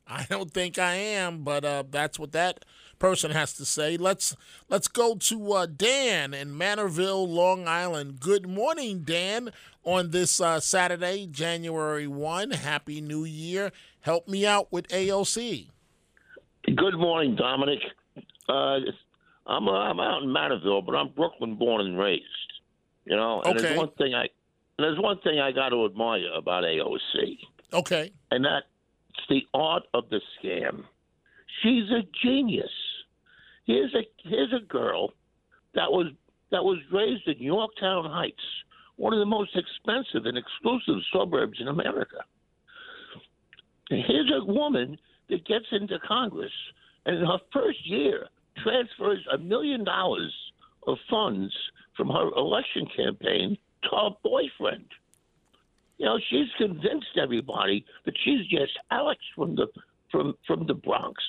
I 0.07 0.27
don't 0.29 0.51
think 0.53 0.79
I 0.79 0.95
am, 0.95 1.45
but 1.45 1.65
uh, 1.65 1.85
that's 1.89 2.19
what 2.19 2.33
that 2.33 2.65
person 2.99 3.31
has 3.31 3.53
to 3.55 3.65
say. 3.65 3.97
Let's 3.97 4.37
let's 4.69 4.89
go 4.89 5.15
to 5.17 5.53
uh, 5.53 5.67
Dan 5.67 6.35
in 6.35 6.51
Manorville, 6.51 7.27
Long 7.29 7.67
Island. 7.69 8.21
Good 8.21 8.49
morning, 8.49 9.01
Dan. 9.05 9.51
On 9.85 10.11
this 10.11 10.41
uh, 10.41 10.61
Saturday, 10.61 11.27
January 11.27 12.07
one. 12.07 12.51
Happy 12.51 13.01
New 13.01 13.25
Year. 13.25 13.73
Help 14.01 14.29
me 14.29 14.45
out 14.47 14.71
with 14.71 14.87
AOC. 14.89 15.69
Good 16.67 16.99
morning, 16.99 17.37
Dominic. 17.37 17.79
Uh, 18.49 18.79
I'm 19.47 19.67
uh, 19.69 19.73
I'm 19.73 19.99
out 20.01 20.23
in 20.23 20.29
Manorville, 20.29 20.85
but 20.85 20.95
I'm 20.95 21.09
Brooklyn 21.09 21.55
born 21.55 21.81
and 21.87 21.99
raised. 21.99 22.25
You 23.05 23.17
know, 23.17 23.41
and 23.43 23.57
Okay. 23.59 23.69
there's 23.69 23.79
one 23.79 23.91
thing 23.97 24.15
I 24.15 24.29
there's 24.79 24.99
one 24.99 25.19
thing 25.21 25.41
I 25.41 25.51
got 25.53 25.71
to 25.71 25.87
admire 25.87 26.31
about 26.37 26.65
AOC, 26.65 27.39
Okay. 27.73 28.13
and 28.31 28.45
that's 28.45 28.67
the 29.29 29.43
art 29.55 29.85
of 29.95 30.09
the 30.11 30.21
scam. 30.39 30.85
She's 31.63 31.91
a 31.91 32.03
genius. 32.23 32.71
Here's 33.69 33.95
a 33.95 34.01
here's 34.27 34.53
a 34.55 34.65
girl 34.67 35.13
that 35.75 35.93
was 35.93 36.07
that 36.51 36.65
was 36.65 36.79
raised 36.91 37.29
in 37.29 37.37
Yorktown 37.39 38.11
Heights, 38.11 38.43
one 38.97 39.13
of 39.13 39.19
the 39.19 39.27
most 39.27 39.55
expensive 39.55 40.25
and 40.25 40.39
exclusive 40.39 41.03
suburbs 41.13 41.59
in 41.61 41.69
America. 41.69 42.17
And 43.91 44.03
here's 44.07 44.33
a 44.35 44.43
woman 44.43 44.97
that 45.29 45.47
gets 45.47 45.67
into 45.71 45.99
Congress 46.01 46.53
and 47.05 47.19
in 47.19 47.27
her 47.27 47.39
first 47.53 47.87
year 47.87 48.29
transfers 48.65 49.25
a 49.31 49.37
million 49.37 49.85
dollars 49.85 50.35
of 50.87 50.97
funds 51.11 51.55
from 51.95 52.09
her 52.09 52.31
election 52.37 52.87
campaign 52.97 53.59
to 53.83 53.89
her 53.91 54.11
boyfriend. 54.25 54.87
You 55.99 56.07
know, 56.07 56.19
she's 56.31 56.49
convinced 56.57 57.19
everybody 57.23 57.85
that 58.07 58.15
she's 58.25 58.47
just 58.47 58.73
Alex 58.91 59.21
from 59.37 59.57
the 59.57 59.67
from 60.11 60.33
from 60.47 60.67
the 60.67 60.75
Bronx. 60.75 61.23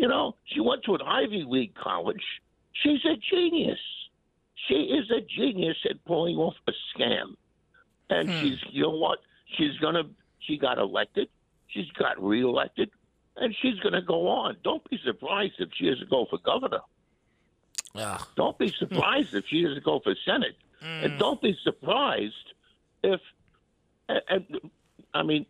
You 0.00 0.08
know, 0.08 0.34
she 0.46 0.60
went 0.60 0.82
to 0.84 0.94
an 0.94 1.02
Ivy 1.02 1.44
League 1.46 1.74
college. 1.74 2.24
She's 2.72 3.04
a 3.04 3.16
genius. 3.16 3.78
She 4.66 4.74
is 4.74 5.10
a 5.10 5.20
genius 5.20 5.76
at 5.90 6.02
pulling 6.06 6.36
off 6.36 6.54
a 6.66 6.72
scam. 6.90 7.36
And 8.08 8.30
hmm. 8.30 8.40
she's 8.40 8.58
you 8.70 8.84
know 8.84 8.96
what? 8.96 9.18
She's 9.58 9.76
gonna 9.76 10.04
she 10.38 10.56
got 10.56 10.78
elected, 10.78 11.28
she's 11.68 11.90
got 11.98 12.18
reelected, 12.18 12.90
and 13.36 13.54
she's 13.60 13.78
gonna 13.80 14.00
go 14.00 14.26
on. 14.26 14.56
Don't 14.64 14.82
be 14.88 14.98
surprised 15.04 15.56
if 15.58 15.68
she 15.76 15.90
doesn't 15.90 16.08
go 16.08 16.26
for 16.30 16.38
governor. 16.38 16.80
Yeah. 17.94 18.16
Don't 18.36 18.56
be 18.56 18.68
surprised 18.78 19.34
if 19.34 19.44
she 19.48 19.64
doesn't 19.64 19.84
go 19.84 20.00
for 20.00 20.14
Senate. 20.24 20.56
And 20.80 21.12
hmm. 21.12 21.18
don't 21.18 21.42
be 21.42 21.54
surprised 21.62 22.54
if, 23.02 23.20
and, 24.08 24.22
and, 24.30 24.70
I 25.12 25.22
mean, 25.24 25.44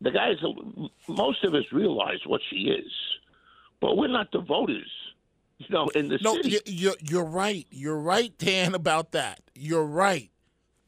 the 0.00 0.12
guys, 0.12 0.36
most 1.08 1.44
of 1.44 1.54
us 1.54 1.64
realize 1.72 2.20
what 2.24 2.40
she 2.48 2.70
is, 2.70 2.90
but 3.84 3.98
we're 3.98 4.08
not 4.08 4.32
the 4.32 4.38
voters, 4.40 4.90
you 5.58 5.66
know, 5.68 5.86
in 5.94 6.08
the 6.08 6.18
No, 6.22 6.36
city. 6.36 6.48
you- 6.52 6.60
you're 6.64 6.96
you're 7.02 7.24
right. 7.24 7.66
You're 7.70 7.98
right, 7.98 8.32
Dan, 8.38 8.74
about 8.74 9.12
that. 9.12 9.42
You're 9.54 9.84
right. 9.84 10.30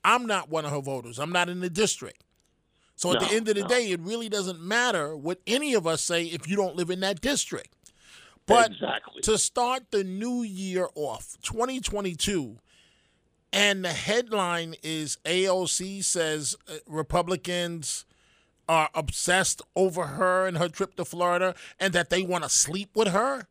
I'm 0.03 0.25
not 0.25 0.49
one 0.49 0.65
of 0.65 0.71
her 0.71 0.81
voters. 0.81 1.19
I'm 1.19 1.31
not 1.31 1.51
in 1.51 1.61
the 1.61 1.69
district. 1.69 2.25
So 2.95 3.13
at 3.13 3.21
No, 3.21 3.29
the 3.29 3.35
end 3.35 3.49
of 3.51 3.55
the 3.57 3.63
no. 3.63 3.69
day, 3.69 3.91
it 3.91 4.01
really 4.01 4.31
doesn't 4.31 4.61
matter 4.61 5.15
what 5.15 5.41
any 5.47 5.75
of 5.75 5.87
us 5.87 6.01
say 6.03 6.25
if 6.25 6.49
you 6.49 6.57
don't 6.57 6.75
live 6.75 6.89
in 6.89 7.01
that 7.01 7.21
district. 7.21 7.69
But 8.47 8.71
exactly. 8.71 9.21
to 9.23 9.37
start 9.37 9.91
the 9.91 10.03
new 10.05 10.43
year 10.43 10.89
off, 10.95 11.37
2022, 11.43 12.57
and 13.53 13.85
the 13.85 13.93
headline 13.93 14.75
is 14.83 15.19
AOC 15.27 16.03
says 16.03 16.57
uh, 16.69 16.77
Republicans 16.87 18.07
are 18.69 18.91
obsessed 18.95 19.63
over 19.75 20.07
her 20.07 20.47
and 20.47 20.59
her 20.59 20.69
trip 20.69 20.97
to 20.97 21.05
Florida 21.05 21.55
and 21.79 21.93
that 21.93 22.11
they 22.11 22.23
want 22.23 22.45
to 22.45 22.51
sleep 22.51 22.91
with 22.95 23.09
her. 23.09 23.47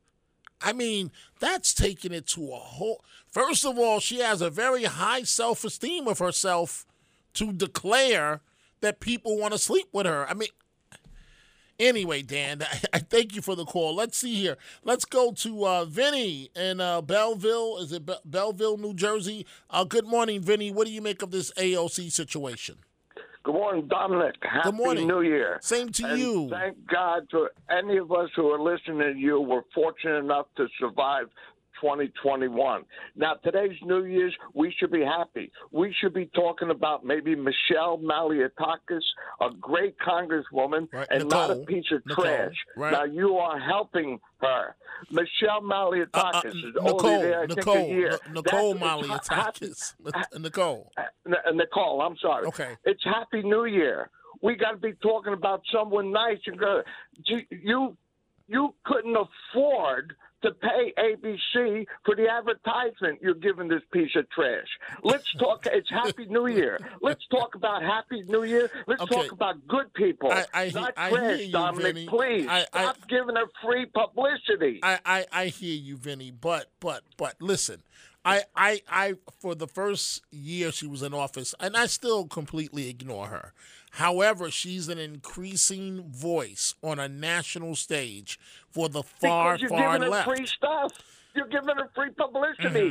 I 0.62 0.74
mean, 0.74 1.12
that's 1.40 1.74
taking 1.74 2.14
it 2.14 2.28
to 2.28 2.52
a 2.52 2.58
whole. 2.58 3.04
First 3.28 3.66
of 3.66 3.78
all, 3.78 4.00
she 4.00 4.20
has 4.20 4.42
a 4.42 4.50
very 4.50 4.86
high 4.86 5.24
self 5.24 5.64
esteem 5.64 6.08
of 6.08 6.20
herself 6.20 6.86
to 7.34 7.52
declare 7.52 8.42
that 8.82 9.00
people 9.00 9.38
want 9.38 9.54
to 9.54 9.60
sleep 9.60 9.88
with 9.92 10.06
her. 10.06 10.28
I 10.30 10.34
mean, 10.34 10.50
anyway, 11.80 12.22
Dan, 12.22 12.62
I, 12.64 12.80
I 12.94 13.00
thank 13.00 13.36
you 13.36 13.42
for 13.42 13.56
the 13.56 13.66
call. 13.66 13.96
Let's 13.96 14.18
see 14.18 14.36
here. 14.36 14.58
Let's 14.84 15.06
go 15.06 15.32
to 15.34 15.68
uh, 15.68 15.86
Vinny 15.86 16.50
in 16.56 16.80
uh, 16.80 17.02
Belleville. 17.02 17.78
Is 17.80 17.92
it 17.92 18.06
Be- 18.06 18.16
Belleville, 18.24 18.78
New 18.78 18.94
Jersey? 18.94 19.46
Uh, 19.70 19.84
good 19.84 20.06
morning, 20.08 20.42
Vinny. 20.42 20.72
What 20.72 20.88
do 20.88 20.94
you 20.94 21.02
make 21.02 21.22
of 21.22 21.32
this 21.32 21.52
AOC 21.58 22.12
situation? 22.12 22.78
Good 23.45 23.53
morning, 23.53 23.88
Dominic. 23.88 24.34
Happy 24.41 24.72
morning. 24.72 25.07
New 25.07 25.22
Year. 25.22 25.59
Same 25.61 25.91
to 25.91 26.05
And 26.07 26.19
you. 26.19 26.49
Thank 26.49 26.77
God 26.88 27.27
for 27.30 27.51
any 27.69 27.97
of 27.97 28.11
us 28.11 28.31
who 28.35 28.47
are 28.47 28.59
listening 28.59 28.97
to 29.13 29.13
you. 29.19 29.39
We're 29.39 29.61
fortunate 29.76 30.17
enough 30.17 30.47
to 30.57 30.65
survive 30.80 31.27
2021. 31.81 32.84
Now, 33.15 33.35
today's 33.43 33.77
New 33.84 34.06
Year's, 34.06 34.35
we 34.53 34.73
should 34.77 34.91
be 34.91 35.02
happy. 35.03 35.52
We 35.72 35.93
should 35.99 36.14
be 36.14 36.26
talking 36.35 36.69
about 36.69 37.06
maybe 37.06 37.35
Michelle 37.35 37.97
Malliotakis, 37.97 39.02
a 39.41 39.49
great 39.60 39.95
congresswoman, 39.99 40.88
and 41.10 41.30
not 41.30 41.52
a 41.52 41.56
piece 41.57 41.85
of 41.91 42.06
Nicole, 42.06 42.26
trash. 42.26 42.53
right. 42.77 42.91
Now, 42.91 43.03
you 43.03 43.38
are 43.38 43.60
helping 43.60 44.19
her. 44.41 44.76
Michelle 45.11 45.61
Malliotakis 45.61 46.45
is 46.56 46.64
only 46.80 46.89
Uh, 46.89 46.93
Nicole, 46.93 47.19
there, 47.22 47.41
I 47.43 47.45
think, 47.47 47.57
Nicole, 47.57 47.76
a 47.77 47.88
year. 47.89 48.11
N- 48.27 48.34
Nicole 48.34 48.76
Malliotakis. 48.76 49.93
Nicole. 50.39 50.91
N- 51.27 51.57
Nicole, 51.57 52.02
I'm 52.02 52.18
sorry. 52.18 52.45
Okay. 52.47 52.76
It's 52.85 53.03
Happy 53.03 53.41
New 53.43 53.65
Year. 53.65 54.10
We 54.41 54.56
got 54.56 54.72
to 54.72 54.77
be 54.77 54.93
talking 55.02 55.34
about 55.34 55.61
someone 55.73 56.11
nice 56.11 56.39
and 56.45 56.57
good. 56.57 56.84
You, 57.26 57.97
you 58.47 58.76
couldn't 58.85 59.15
afford 59.18 60.14
to 60.45 60.51
pay 60.53 60.93
ABC 60.97 61.85
for 62.05 62.15
the 62.15 62.27
advertisement 62.30 63.19
you're 63.22 63.34
giving 63.34 63.67
this 63.67 63.81
piece 63.91 64.15
of 64.15 64.30
trash. 64.30 64.67
Let's 65.03 65.31
talk. 65.35 65.65
It's 65.72 65.89
Happy 65.89 66.26
New 66.26 66.47
Year. 66.47 66.80
Let's 67.01 67.26
talk 67.27 67.55
about 67.55 67.81
Happy 67.81 68.22
New 68.23 68.43
Year. 68.43 68.69
Let's 68.88 69.01
Okay. 69.01 69.15
talk 69.15 69.31
about 69.31 69.67
good 69.67 69.93
people, 69.93 70.31
I- 70.31 70.45
I 70.53 70.72
not 70.73 70.93
I 70.97 71.09
trash, 71.09 71.39
you, 71.41 71.51
Dominic. 71.51 71.95
Vinny. 71.95 72.07
Please 72.07 72.47
I- 72.47 72.65
I- 72.73 72.81
stop 72.84 73.07
giving 73.07 73.35
her 73.35 73.45
free 73.63 73.85
publicity. 73.88 74.80
I, 74.84 74.99
I, 75.05 75.26
I 75.31 75.45
hear 75.47 75.76
you, 75.76 75.97
Vinny, 75.97 76.31
but 76.31 76.67
but 76.80 77.03
but 77.17 77.35
listen, 77.41 77.81
I, 78.23 78.43
I 78.55 78.81
I 78.89 79.13
for 79.39 79.55
the 79.55 79.67
first 79.67 80.22
year 80.31 80.72
she 80.72 80.88
was 80.88 81.01
in 81.03 81.13
office, 81.13 81.53
and 81.59 81.76
I 81.77 81.85
still 81.88 82.26
completely 82.27 82.89
ignore 82.89 83.27
her. 83.27 83.53
However, 83.95 84.51
she's 84.51 84.89
an 84.89 84.97
increasing 84.99 86.03
voice 86.09 86.76
on 86.84 86.99
a 86.99 87.07
national 87.07 87.76
stage 87.76 88.39
for 88.69 88.89
the 88.89 89.03
far 89.03 89.55
because 89.55 89.69
far 89.69 89.93
giving 89.93 90.01
her 90.03 90.09
left. 90.09 90.27
free 90.27 90.45
stuff. 90.45 90.91
You're 91.34 91.47
giving 91.47 91.76
her 91.77 91.89
free 91.95 92.11
publicity. 92.11 92.89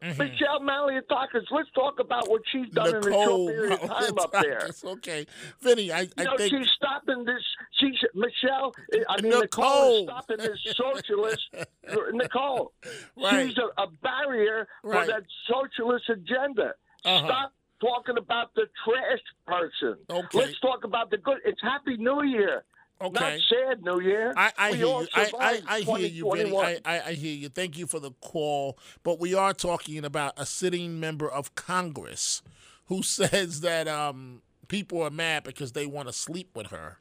Mm-hmm. 0.00 0.16
Michelle 0.16 0.60
Malliotakis, 0.60 1.42
let's 1.50 1.68
talk 1.74 1.98
about 1.98 2.30
what 2.30 2.40
she's 2.52 2.68
done 2.70 2.88
in 2.88 2.96
a 2.98 3.02
short 3.02 3.52
period 3.52 3.72
of 3.72 3.80
time 3.88 4.18
up 4.20 4.30
there. 4.30 4.70
Okay, 4.84 5.26
Vinny, 5.60 5.90
I, 5.90 6.02
You 6.02 6.24
know, 6.24 6.36
think 6.36 6.54
she's 6.54 6.68
stopping 6.76 7.24
this. 7.24 7.42
She's 7.80 7.96
Michelle. 8.14 8.72
I 9.08 9.20
mean, 9.20 9.32
Nicole, 9.32 9.40
Nicole. 9.40 9.98
is 9.98 10.04
stopping 10.04 10.36
this 10.38 10.76
socialist. 10.76 11.48
Nicole, 12.12 12.72
Right. 13.16 13.48
she's 13.48 13.58
a, 13.58 13.82
a 13.82 13.88
barrier 14.00 14.68
Right. 14.84 15.04
for 15.06 15.12
that 15.14 15.24
socialist 15.50 16.08
agenda. 16.08 16.74
Uh-huh. 17.04 17.26
Stop 17.26 17.52
talking 17.80 18.18
about 18.18 18.54
the 18.54 18.66
trash 18.84 19.20
person. 19.46 19.98
Okay. 20.10 20.38
Let's 20.38 20.60
talk 20.60 20.84
about 20.84 21.10
the 21.10 21.18
good. 21.18 21.38
It's 21.44 21.60
Happy 21.62 21.96
New 21.96 22.22
Year. 22.22 22.64
Not 23.00 23.12
sad 23.12 23.82
New 23.82 24.00
Year. 24.00 24.32
I, 24.36 24.52
I 24.58 24.72
hear 24.72 24.86
you. 24.86 25.08
I, 25.14 25.30
I, 25.38 25.62
I 25.68 25.80
hear 25.80 25.98
you, 25.98 26.32
Vinny. 26.34 26.56
I, 26.56 26.80
I, 26.84 27.00
I 27.06 27.12
hear 27.12 27.34
you. 27.34 27.48
Thank 27.48 27.78
you 27.78 27.86
for 27.86 28.00
the 28.00 28.10
call. 28.20 28.76
But 29.04 29.20
we 29.20 29.34
are 29.34 29.54
talking 29.54 30.04
about 30.04 30.34
a 30.36 30.44
sitting 30.44 30.98
member 30.98 31.30
of 31.30 31.54
Congress 31.54 32.42
who 32.86 33.02
says 33.04 33.60
that 33.60 33.86
um, 33.86 34.42
people 34.66 35.02
are 35.02 35.10
mad 35.10 35.44
because 35.44 35.72
they 35.72 35.86
want 35.86 36.08
to 36.08 36.12
sleep 36.12 36.50
with 36.54 36.68
her. 36.68 36.98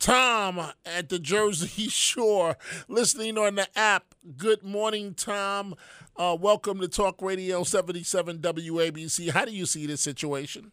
Tom 0.00 0.58
at 0.86 1.10
the 1.10 1.18
Jersey 1.18 1.88
Shore, 1.88 2.56
listening 2.88 3.36
on 3.36 3.56
the 3.56 3.68
app. 3.78 4.14
Good 4.36 4.62
morning, 4.62 5.14
Tom. 5.14 5.74
Uh, 6.16 6.36
welcome 6.40 6.80
to 6.80 6.88
Talk 6.88 7.20
Radio 7.20 7.62
77 7.62 8.38
WABC. 8.38 9.30
How 9.30 9.44
do 9.44 9.52
you 9.52 9.66
see 9.66 9.86
this 9.86 10.00
situation? 10.00 10.72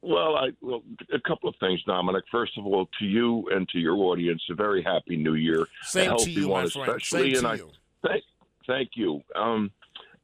Well, 0.00 0.36
I, 0.36 0.48
well, 0.62 0.82
a 1.12 1.20
couple 1.20 1.50
of 1.50 1.54
things, 1.60 1.82
Dominic. 1.86 2.24
First 2.32 2.52
of 2.56 2.64
all, 2.64 2.88
to 2.98 3.04
you 3.04 3.46
and 3.52 3.68
to 3.68 3.78
your 3.78 3.96
audience, 3.96 4.42
a 4.50 4.54
very 4.54 4.82
happy 4.82 5.16
New 5.16 5.34
Year. 5.34 5.66
Same 5.82 6.12
a 6.12 6.16
to 6.16 6.30
you, 6.30 6.48
one, 6.48 6.64
my 6.64 6.70
friend. 6.70 6.88
especially. 6.88 7.34
Same 7.34 7.36
and 7.36 7.42
to 7.42 7.48
I 7.48 7.54
you. 7.54 7.70
Thank, 8.06 8.24
Thank 8.66 8.90
you. 8.94 9.22
Um, 9.34 9.70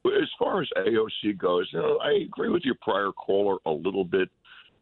as 0.06 0.28
far 0.38 0.62
as 0.62 0.68
AOC 0.78 1.36
goes, 1.36 1.68
you 1.72 1.80
know, 1.80 1.98
I 1.98 2.12
agree 2.24 2.48
with 2.48 2.62
your 2.64 2.76
prior 2.80 3.12
caller 3.12 3.58
a 3.66 3.70
little 3.70 4.04
bit 4.04 4.30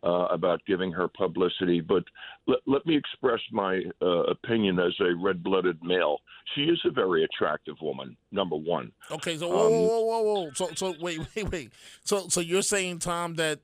uh, 0.03 0.27
about 0.31 0.61
giving 0.67 0.91
her 0.93 1.09
publicity, 1.09 1.81
but 1.81 2.03
let, 2.47 2.59
let 2.67 2.87
me 2.87 2.97
express 2.97 3.41
my 3.53 3.83
uh, 4.01 4.07
opinion 4.25 4.79
as 4.79 4.93
a 5.01 5.15
red 5.15 5.43
blooded 5.43 5.79
male. 5.83 6.19
She 6.55 6.63
is 6.63 6.81
a 6.85 6.91
very 6.91 7.25
attractive 7.25 7.77
woman, 7.83 8.17
number 8.33 8.57
one. 8.57 8.93
Okay, 9.11 9.37
so 9.37 9.49
whoa, 9.49 9.67
Um, 9.67 9.73
whoa, 9.73 10.01
whoa, 10.01 10.21
whoa. 10.23 10.51
So, 10.55 10.71
so 10.75 10.95
wait, 11.01 11.21
wait, 11.37 11.51
wait. 11.51 11.73
So, 12.05 12.29
so 12.29 12.41
you're 12.41 12.63
saying, 12.63 13.01
Tom, 13.01 13.35
that 13.35 13.61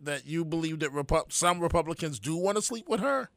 that 0.00 0.26
you 0.26 0.44
believe 0.44 0.80
that 0.80 0.90
Repu- 0.90 1.30
some 1.32 1.60
Republicans 1.60 2.18
do 2.18 2.36
want 2.36 2.56
to 2.56 2.62
sleep 2.62 2.88
with 2.88 3.00
her? 3.00 3.30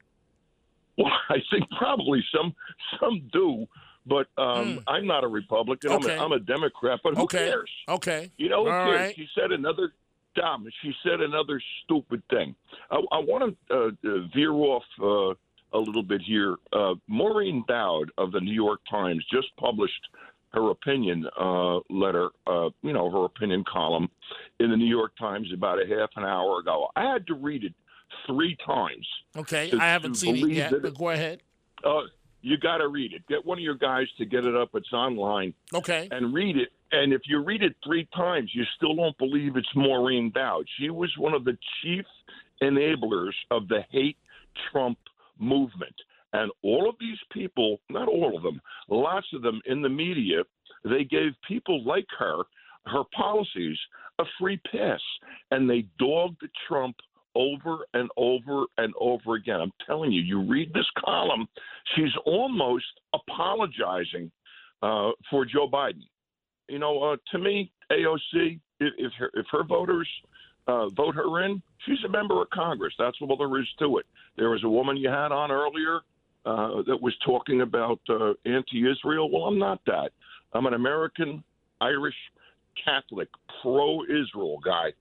Well, 0.97 1.11
I 1.29 1.37
think 1.51 1.65
probably 1.77 2.23
some 2.35 2.55
some 2.99 3.29
do, 3.31 3.65
but 4.05 4.27
um, 4.41 4.79
I'm 4.87 5.05
not 5.05 5.23
a 5.23 5.27
Republican. 5.27 5.91
Okay. 5.91 6.13
I'm, 6.13 6.19
a, 6.19 6.23
I'm 6.23 6.31
a 6.31 6.39
Democrat. 6.39 7.01
But 7.03 7.15
who 7.15 7.23
Okay. 7.23 7.49
cares? 7.49 7.69
Okay. 7.89 8.31
You 8.37 8.49
know, 8.49 8.63
who 8.65 8.71
All 8.71 8.85
cares? 8.85 8.99
right. 9.07 9.15
She 9.15 9.27
said 9.37 9.51
another 9.51 9.93
dumb. 10.37 10.65
She 10.81 10.93
said 11.03 11.19
another 11.21 11.61
stupid 11.83 12.21
thing. 12.29 12.55
I, 12.91 12.95
I 13.11 13.19
want 13.19 13.57
to 13.69 13.75
uh, 13.75 13.87
uh, 13.87 14.27
veer 14.33 14.53
off 14.53 14.83
uh, 15.01 15.77
a 15.77 15.79
little 15.79 16.03
bit 16.03 16.21
here. 16.21 16.55
Uh, 16.71 16.93
Maureen 17.07 17.63
Dowd 17.67 18.11
of 18.17 18.31
the 18.31 18.39
New 18.39 18.53
York 18.53 18.79
Times 18.89 19.25
just 19.33 19.47
published 19.57 20.07
her 20.53 20.69
opinion 20.69 21.25
uh, 21.39 21.79
letter. 21.89 22.29
Uh, 22.45 22.69
you 22.81 22.93
know, 22.93 23.09
her 23.11 23.25
opinion 23.25 23.63
column 23.71 24.09
in 24.59 24.71
the 24.71 24.77
New 24.77 24.85
York 24.85 25.11
Times 25.17 25.51
about 25.53 25.79
a 25.81 25.85
half 25.87 26.09
an 26.15 26.23
hour 26.23 26.59
ago. 26.59 26.87
I 26.95 27.11
had 27.11 27.27
to 27.27 27.33
read 27.33 27.63
it 27.63 27.73
three 28.25 28.55
times. 28.65 29.05
Okay, 29.35 29.69
to- 29.71 29.77
I 29.77 29.87
haven't 29.87 30.15
seen 30.15 30.37
it 30.37 30.53
yet, 30.53 30.71
that 30.71 30.81
but 30.83 30.97
go 30.97 31.09
ahead. 31.09 31.41
You 32.41 32.57
got 32.57 32.77
to 32.77 32.87
read 32.87 33.13
it. 33.13 33.25
Get 33.27 33.45
one 33.45 33.57
of 33.57 33.63
your 33.63 33.75
guys 33.75 34.07
to 34.17 34.25
get 34.25 34.45
it 34.45 34.55
up. 34.55 34.69
It's 34.73 34.93
online. 34.93 35.53
Okay. 35.73 36.07
And 36.11 36.33
read 36.33 36.57
it. 36.57 36.69
And 36.91 37.11
if 37.11 37.21
you 37.25 37.43
read 37.43 37.63
it 37.63 37.75
three 37.83 38.07
times, 38.15 38.51
you 38.53 38.63
still 38.77 38.95
don't 38.95 39.17
believe 39.17 39.57
it's 39.57 39.67
Maureen 39.75 40.31
Dowd. 40.33 40.65
She 40.79 40.89
was 40.89 41.13
one 41.17 41.33
of 41.33 41.43
the 41.43 41.57
chief 41.81 42.05
enablers 42.61 43.33
of 43.51 43.67
the 43.67 43.81
hate 43.91 44.17
Trump 44.71 44.97
movement. 45.37 45.95
And 46.33 46.51
all 46.63 46.89
of 46.89 46.95
these 46.99 47.17
people, 47.31 47.79
not 47.89 48.07
all 48.07 48.35
of 48.35 48.43
them, 48.43 48.61
lots 48.89 49.27
of 49.33 49.41
them 49.41 49.61
in 49.65 49.81
the 49.81 49.89
media, 49.89 50.43
they 50.83 51.03
gave 51.03 51.31
people 51.47 51.83
like 51.83 52.07
her, 52.17 52.43
her 52.85 53.03
policies, 53.15 53.77
a 54.19 54.23
free 54.39 54.59
pass. 54.71 55.01
And 55.51 55.69
they 55.69 55.87
dogged 55.99 56.37
the 56.41 56.49
Trump 56.67 56.95
over 57.37 57.85
and 57.93 58.09
over 58.17 58.65
and 58.77 58.93
over 58.99 59.35
again. 59.35 59.61
I'm 59.61 59.71
telling 59.85 60.11
you, 60.11 60.21
you 60.21 60.41
read 60.41 60.73
this 60.73 60.89
column, 60.97 61.47
she's 61.95 62.11
almost 62.25 62.85
apologizing 63.13 64.31
uh, 64.81 65.11
for 65.29 65.45
Joe 65.45 65.69
Biden. 65.71 66.03
You 66.67 66.79
know, 66.79 67.01
uh, 67.03 67.17
to 67.31 67.39
me, 67.39 67.71
AOC, 67.91 68.59
if, 68.79 68.93
if 68.97 69.11
her, 69.19 69.29
if 69.35 69.45
her 69.51 69.63
voters 69.63 70.07
uh, 70.67 70.89
vote 70.89 71.15
her 71.15 71.45
in, 71.45 71.61
she's 71.85 72.03
a 72.05 72.09
member 72.09 72.41
of 72.41 72.49
Congress. 72.49 72.93
That's 72.99 73.17
all 73.21 73.37
there 73.37 73.59
is 73.59 73.67
to 73.79 73.97
it. 73.97 74.05
There 74.35 74.49
was 74.49 74.63
a 74.63 74.69
woman 74.69 74.97
you 74.97 75.09
had 75.09 75.31
on 75.31 75.51
earlier 75.51 76.01
uh, 76.45 76.81
that 76.87 77.01
was 77.01 77.13
talking 77.25 77.61
about 77.61 77.99
uh, 78.09 78.33
anti-Israel. 78.45 79.29
Well, 79.31 79.43
I'm 79.43 79.59
not 79.59 79.79
that. 79.85 80.11
I'm 80.53 80.65
an 80.65 80.73
American 80.73 81.43
Irish 81.81 82.15
Catholic 82.83 83.29
pro-Israel 83.61 84.59
guy. 84.63 84.91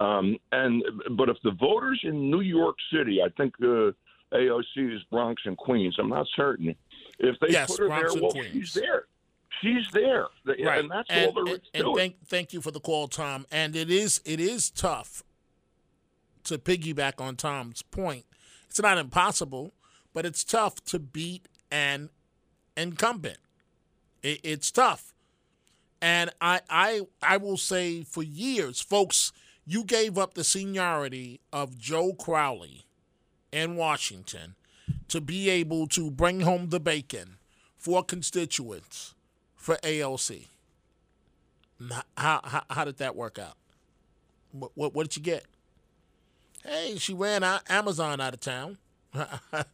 Um, 0.00 0.36
and 0.52 0.82
but 1.12 1.28
if 1.28 1.36
the 1.42 1.52
voters 1.52 2.00
in 2.04 2.30
New 2.30 2.40
York 2.42 2.76
City, 2.92 3.20
I 3.22 3.28
think 3.36 3.54
uh, 3.62 3.92
AOC 4.32 4.94
is 4.94 5.02
Bronx 5.10 5.42
and 5.46 5.56
Queens. 5.56 5.96
I'm 5.98 6.08
not 6.10 6.26
certain. 6.36 6.74
If 7.18 7.36
they 7.40 7.48
Yes, 7.50 7.70
put 7.70 7.80
her 7.80 7.86
Bronx 7.88 8.12
there, 8.12 8.22
well, 8.22 8.32
Queens. 8.32 8.52
she's 8.52 8.74
there. 8.74 9.04
She's 9.62 9.90
there, 9.94 10.26
Right. 10.44 10.80
and 10.80 10.90
that's 10.90 11.08
and, 11.08 11.26
all 11.34 11.44
there 11.44 11.54
is 11.54 11.60
and- 11.72 11.84
to 11.84 11.88
and 11.88 11.88
it. 11.88 11.96
thank 11.96 12.26
thank 12.26 12.52
you 12.52 12.60
for 12.60 12.70
the 12.70 12.80
call, 12.80 13.08
Tom. 13.08 13.46
And 13.50 13.74
it 13.74 13.90
is 13.90 14.20
it 14.26 14.38
is 14.38 14.68
tough 14.70 15.22
to 16.44 16.58
piggyback 16.58 17.20
on 17.20 17.36
Tom's 17.36 17.80
point. 17.82 18.26
It's 18.68 18.80
not 18.82 18.98
impossible, 18.98 19.72
but 20.12 20.26
it's 20.26 20.44
tough 20.44 20.84
to 20.86 20.98
beat 20.98 21.48
an 21.70 22.10
incumbent. 22.76 23.38
It, 24.22 24.40
it's 24.44 24.70
tough, 24.70 25.14
and 26.02 26.30
I 26.40 26.60
I 26.68 27.00
I 27.22 27.38
will 27.38 27.56
say 27.56 28.02
for 28.02 28.22
years, 28.22 28.82
folks, 28.82 29.32
you 29.66 29.84
gave 29.84 30.16
up 30.16 30.34
the 30.34 30.44
seniority 30.44 31.40
of 31.52 31.76
Joe 31.76 32.12
Crowley 32.12 32.86
in 33.52 33.76
Washington 33.76 34.54
to 35.08 35.20
be 35.20 35.50
able 35.50 35.88
to 35.88 36.10
bring 36.10 36.40
home 36.40 36.68
the 36.68 36.80
bacon 36.80 37.38
for 37.76 38.04
constituents 38.04 39.14
for 39.56 39.76
AOC. 39.78 40.46
How, 42.16 42.40
how, 42.44 42.62
how 42.70 42.84
did 42.84 42.98
that 42.98 43.16
work 43.16 43.38
out? 43.38 43.56
What, 44.52 44.70
what, 44.74 44.94
what 44.94 45.08
did 45.08 45.16
you 45.16 45.22
get? 45.22 45.44
Hey, 46.64 46.96
she 46.96 47.12
ran 47.12 47.44
Amazon 47.68 48.20
out 48.20 48.34
of 48.34 48.40
town. 48.40 48.78
how, 49.12 49.64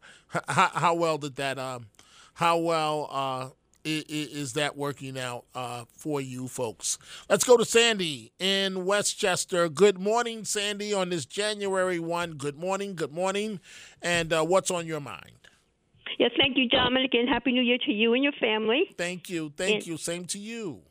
how 0.46 0.94
well 0.94 1.18
did 1.18 1.36
that? 1.36 1.58
Um, 1.58 1.86
how 2.34 2.58
well 2.58 3.08
uh, 3.10 3.48
i- 3.84 4.04
i- 4.08 4.28
is 4.32 4.52
that 4.54 4.76
working 4.76 5.18
out 5.18 5.44
uh, 5.54 5.84
for 5.96 6.20
you 6.20 6.48
folks? 6.48 6.98
Let's 7.28 7.44
go 7.44 7.56
to 7.56 7.64
Sandy 7.64 8.32
in 8.38 8.84
Westchester. 8.84 9.68
Good 9.68 9.98
morning, 9.98 10.44
Sandy, 10.44 10.92
on 10.94 11.08
this 11.10 11.26
January 11.26 11.98
one. 11.98 12.32
Good 12.34 12.56
morning. 12.58 12.94
Good 12.94 13.12
morning. 13.12 13.60
And 14.00 14.32
uh, 14.32 14.44
what's 14.44 14.70
on 14.70 14.86
your 14.86 15.00
mind? 15.00 15.32
Yes, 16.18 16.30
thank 16.38 16.56
you, 16.58 16.68
Dominic, 16.68 17.14
and 17.14 17.28
Happy 17.28 17.52
New 17.52 17.62
Year 17.62 17.78
to 17.86 17.92
you 17.92 18.12
and 18.14 18.22
your 18.22 18.32
family. 18.34 18.84
Thank 18.98 19.28
you. 19.30 19.52
Thank 19.56 19.74
And- 19.76 19.86
you. 19.86 19.96
Same 19.96 20.24
to 20.26 20.38
you. 20.38 20.82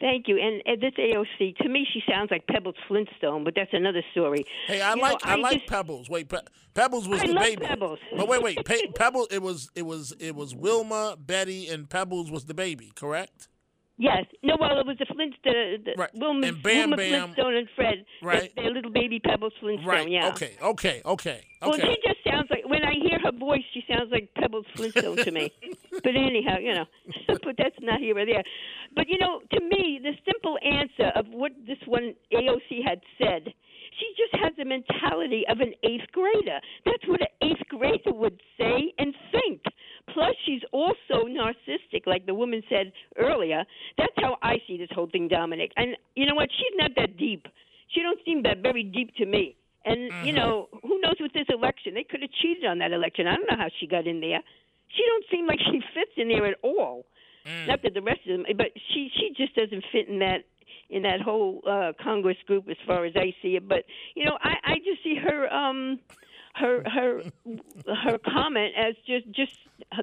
Thank 0.00 0.26
you. 0.28 0.38
And, 0.40 0.62
and 0.66 0.80
this 0.80 0.92
AOC, 0.98 1.56
to 1.58 1.68
me, 1.68 1.86
she 1.92 2.02
sounds 2.10 2.30
like 2.30 2.46
Pebbles 2.46 2.74
Flintstone, 2.88 3.44
but 3.44 3.54
that's 3.54 3.70
another 3.72 4.02
story. 4.12 4.44
Hey, 4.66 4.80
I 4.80 4.94
You 4.94 5.00
like 5.02 5.24
know, 5.24 5.32
I, 5.32 5.36
like 5.36 5.58
just- 5.58 5.66
Pebbles. 5.66 6.10
Wait, 6.10 6.28
Pe- 6.28 6.38
Pebbles 6.74 7.08
was 7.08 7.20
I 7.22 7.26
the 7.28 7.34
baby. 7.34 7.64
Pebbles. 7.64 7.98
But 8.16 8.28
wait, 8.28 8.42
wait, 8.42 8.64
Pe- 8.64 8.88
Pebbles. 8.94 9.28
It 9.30 9.40
was 9.42 9.70
it 9.74 9.82
was 9.86 10.12
it 10.18 10.34
was 10.34 10.54
Wilma, 10.54 11.16
Betty, 11.18 11.68
and 11.68 11.88
Pebbles 11.88 12.30
was 12.30 12.44
the 12.46 12.54
baby. 12.54 12.92
Correct. 12.96 13.48
Yes. 13.96 14.24
No, 14.42 14.56
well, 14.60 14.76
it 14.80 14.86
was 14.86 14.96
the 14.98 15.06
Flint, 15.06 15.34
the, 15.44 15.76
the 15.84 16.08
Wilma, 16.18 16.48
And 16.48 16.60
Bam 16.64 16.90
Wilma 16.90 16.96
Bam- 16.96 17.20
Flintstone 17.34 17.54
and 17.54 17.68
Fred. 17.76 18.04
Right. 18.24 18.50
Their 18.56 18.72
little 18.72 18.90
baby 18.90 19.20
Pebbles 19.20 19.52
Flintstone, 19.60 19.88
Right. 19.88 20.10
yeah. 20.10 20.30
Okay. 20.30 20.54
Okay. 20.60 21.00
Okay. 21.04 21.44
Well, 21.62 21.74
Okay. 21.74 21.82
she 21.82 21.96
just 22.04 22.18
sounds 22.28 22.48
like 22.50 22.64
when 22.66 22.82
I 22.82 22.94
hear 23.08 23.13
her 23.24 23.32
voice, 23.32 23.62
she 23.72 23.82
sounds 23.88 24.10
like 24.12 24.30
Pebbles 24.34 24.66
Flintstone 24.76 25.16
to 25.16 25.30
me. 25.30 25.52
but 25.90 26.14
anyhow, 26.14 26.58
you 26.60 26.74
know, 26.74 26.84
but 27.26 27.56
that's 27.58 27.76
not 27.80 28.00
here 28.00 28.16
or 28.16 28.26
there. 28.26 28.44
But 28.94 29.08
you 29.08 29.18
know, 29.18 29.40
to 29.52 29.60
me, 29.60 30.00
the 30.02 30.12
simple 30.24 30.58
answer 30.62 31.10
of 31.16 31.26
what 31.28 31.52
this 31.66 31.78
one 31.86 32.14
AOC 32.32 32.86
had 32.86 33.00
said, 33.18 33.52
she 33.98 34.06
just 34.16 34.42
has 34.42 34.52
the 34.58 34.64
mentality 34.64 35.44
of 35.48 35.60
an 35.60 35.72
eighth 35.84 36.10
grader. 36.12 36.58
That's 36.84 37.06
what 37.06 37.20
an 37.20 37.32
eighth 37.42 37.66
grader 37.68 38.12
would 38.12 38.40
say 38.58 38.92
and 38.98 39.14
think. 39.30 39.62
Plus, 40.12 40.34
she's 40.44 40.62
also 40.72 41.26
narcissistic, 41.26 42.06
like 42.06 42.26
the 42.26 42.34
woman 42.34 42.62
said 42.68 42.92
earlier. 43.16 43.64
That's 43.96 44.12
how 44.16 44.36
I 44.42 44.56
see 44.66 44.76
this 44.76 44.90
whole 44.92 45.08
thing, 45.10 45.28
Dominic. 45.28 45.72
And 45.76 45.96
you 46.14 46.26
know 46.26 46.34
what? 46.34 46.48
She's 46.50 46.76
not 46.76 46.90
that 46.96 47.16
deep. 47.16 47.46
She 47.94 48.02
don't 48.02 48.18
seem 48.24 48.42
that 48.42 48.58
very 48.62 48.82
deep 48.82 49.14
to 49.16 49.26
me. 49.26 49.56
And 49.84 50.10
you 50.26 50.32
know, 50.32 50.68
who 50.82 51.00
knows 51.00 51.16
with 51.20 51.32
this 51.32 51.46
election? 51.48 51.94
They 51.94 52.04
could 52.04 52.22
have 52.22 52.30
cheated 52.42 52.64
on 52.64 52.78
that 52.78 52.92
election. 52.92 53.26
I 53.26 53.36
don't 53.36 53.50
know 53.50 53.56
how 53.58 53.68
she 53.80 53.86
got 53.86 54.06
in 54.06 54.20
there. 54.20 54.40
She 54.96 55.02
don't 55.06 55.24
seem 55.30 55.46
like 55.46 55.58
she 55.60 55.80
fits 55.94 56.12
in 56.16 56.28
there 56.28 56.46
at 56.46 56.56
all. 56.62 57.04
Not 57.68 57.82
that 57.82 57.94
the 57.94 58.02
rest 58.02 58.20
of 58.28 58.32
them, 58.38 58.46
but 58.56 58.68
she 58.92 59.10
she 59.14 59.30
just 59.36 59.54
doesn't 59.54 59.84
fit 59.92 60.08
in 60.08 60.18
that 60.20 60.44
in 60.90 61.02
that 61.02 61.20
whole 61.20 61.60
uh 61.68 61.92
Congress 62.02 62.36
group 62.46 62.68
as 62.70 62.76
far 62.86 63.04
as 63.04 63.12
I 63.16 63.34
see 63.42 63.56
it. 63.56 63.68
But 63.68 63.84
you 64.14 64.24
know, 64.24 64.38
I 64.42 64.54
I 64.64 64.74
just 64.78 65.02
see 65.02 65.16
her 65.16 65.52
um 65.52 66.00
her 66.54 66.82
her 66.88 67.22
her 68.02 68.18
comment 68.18 68.72
as 68.76 68.94
just 69.06 69.26
just 69.32 69.52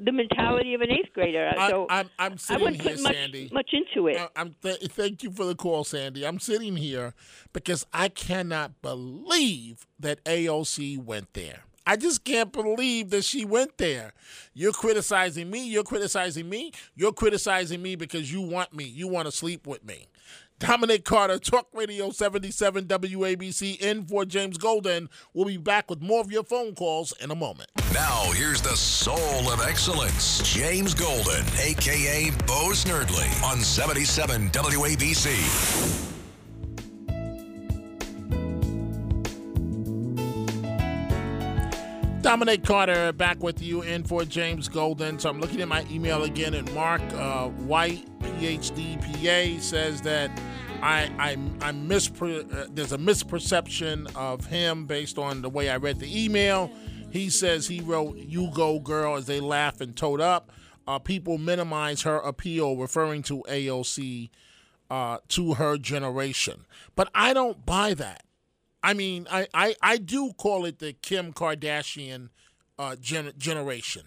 the 0.04 0.12
mentality 0.12 0.74
of 0.74 0.82
an 0.82 0.92
eighth 0.92 1.14
grader. 1.14 1.52
I- 1.58 1.70
So 1.70 1.88
I'm 1.90 2.10
I'm 2.20 2.34
I 2.34 2.36
sitting 2.36 2.64
wouldn't 2.64 2.82
here, 2.82 2.92
put 2.94 3.02
much 3.04 3.16
Sandy. 3.16 3.50
much 3.54 3.70
into 3.74 4.08
it. 4.08 4.18
Uh, 4.18 4.28
I'm 4.36 4.56
th- 4.62 4.80
thank 4.92 5.24
you 5.24 5.32
for 5.32 5.46
the 5.46 5.56
call, 5.56 5.84
Sandy. 5.84 6.26
I'm 6.26 6.40
sitting 6.40 6.76
here 6.76 7.14
because 7.54 7.86
I 7.94 8.10
cannot 8.10 8.82
believe 8.82 9.86
that 10.00 10.24
AOC 10.26 10.98
went 10.98 11.34
there. 11.34 11.64
I 11.88 11.96
just 11.96 12.24
can't 12.24 12.52
believe 12.52 13.10
that 13.10 13.26
she 13.26 13.44
went 13.44 13.78
there. 13.78 14.14
You're 14.54 14.72
criticizing 14.72 15.50
me. 15.50 15.68
You're 15.68 15.84
criticizing 15.84 16.48
me. 16.48 16.72
You're 16.96 17.12
criticizing 17.12 17.82
me 17.82 17.96
because 17.96 18.32
you 18.32 18.42
want 18.42 18.74
me. 18.74 18.84
You 18.84 19.08
want 19.08 19.26
to 19.26 19.32
sleep 19.32 19.66
with 19.66 19.84
me. 19.84 20.08
Dominic 20.62 21.04
Carter, 21.06 21.40
Talk 21.40 21.68
Radio 21.74 22.12
77 22.12 22.86
WABC, 22.86 23.82
in 23.82 24.06
for 24.06 24.26
James 24.26 24.60
Golden. 24.60 25.10
We'll 25.34 25.46
be 25.46 25.58
back 25.58 25.90
with 25.90 26.02
more 26.02 26.22
of 26.22 26.32
your 26.32 26.44
phone 26.44 26.76
calls 26.76 27.14
in 27.20 27.32
a 27.32 27.36
moment. 27.36 27.72
Now, 27.96 28.32
here's 28.34 28.62
the 28.62 28.76
soul 28.76 29.52
of 29.52 29.60
excellence, 29.68 30.40
James 30.44 30.94
Golden, 30.94 31.44
a.k.a. 31.60 32.30
Bo 32.46 32.70
Snerdley, 32.74 33.44
on 33.44 33.62
77 33.62 34.50
WABC. 34.52 36.21
Dominic 42.22 42.64
Carter 42.64 43.12
back 43.14 43.42
with 43.42 43.64
you 43.64 43.82
in 43.82 44.04
for 44.04 44.24
James 44.24 44.68
Golden. 44.70 45.18
So 45.18 45.28
I'm 45.28 45.42
looking 45.42 45.60
at 45.60 45.68
my 45.68 45.84
email 45.90 46.24
again, 46.24 46.54
and 46.54 46.72
Mark 46.76 47.02
uh, 47.14 47.48
White, 47.48 48.06
PhD, 48.20 49.02
PA, 49.02 49.60
says 49.60 50.02
that 50.02 50.30
I, 50.84 51.10
I, 51.18 51.32
I 51.68 51.72
mispre- 51.72 52.54
uh, 52.54 52.68
there's 52.70 52.92
a 52.92 52.98
misperception 53.00 54.16
of 54.16 54.46
him 54.46 54.86
based 54.86 55.18
on 55.18 55.42
the 55.42 55.50
way 55.50 55.72
I 55.72 55.78
read 55.78 56.00
the 56.00 56.26
email. 56.26 56.72
He 57.10 57.32
says 57.32 57.68
he 57.68 57.82
wrote 57.82 58.18
"You 58.18 58.52
Go 58.54 58.80
Girl" 58.80 59.16
as 59.16 59.26
they 59.26 59.40
laugh 59.40 59.82
and 59.82 59.96
toed 59.96 60.22
up. 60.22 60.52
Uh, 60.88 61.00
people 61.00 61.40
minimize 61.40 62.04
her 62.04 62.18
appeal, 62.18 62.78
referring 62.78 63.24
to 63.24 63.44
AOC 63.50 64.30
uh, 64.92 65.18
to 65.30 65.56
her 65.56 65.78
generation. 65.80 66.66
But 66.96 67.10
I 67.16 67.34
don't 67.34 67.66
buy 67.66 67.96
that. 67.96 68.24
I 68.84 68.94
mean, 68.94 69.28
I, 69.32 69.48
I, 69.54 69.76
I 69.82 69.98
do 69.98 70.34
call 70.34 70.66
it 70.66 70.80
the 70.80 70.94
Kim 70.94 71.34
Kardashian 71.34 72.30
uh, 72.80 72.96
gen- 72.96 73.34
generation. 73.38 74.04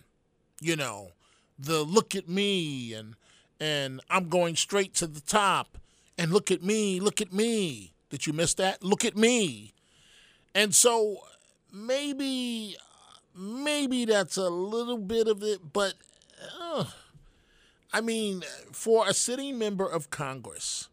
You 0.61 0.77
know, 0.77 1.13
the 1.59 1.83
look 1.83 2.15
at 2.15 2.29
me 2.29 2.95
and 2.95 3.15
and 3.61 4.01
I'm 4.11 4.29
going 4.29 4.57
straight 4.57 4.95
to 4.95 5.07
the 5.07 5.21
top 5.21 5.79
and 6.19 6.33
look 6.33 6.51
at 6.51 6.63
me, 6.63 7.01
look 7.01 7.21
at 7.21 7.33
me. 7.33 7.93
Did 8.11 8.27
you 8.27 8.33
miss 8.33 8.55
that? 8.55 8.83
Look 8.83 9.05
at 9.05 9.17
me. 9.17 9.75
And 10.55 10.75
so 10.75 11.19
maybe 11.73 12.77
maybe 13.37 14.05
that's 14.05 14.37
a 14.37 14.49
little 14.49 14.99
bit 14.99 15.29
of 15.29 15.43
it, 15.43 15.73
but 15.73 15.95
uh, 16.61 16.85
I 17.93 18.01
mean, 18.01 18.43
for 18.73 19.09
a 19.09 19.15
sitting 19.15 19.59
member 19.59 19.87
of 19.87 20.11
Congress 20.11 20.89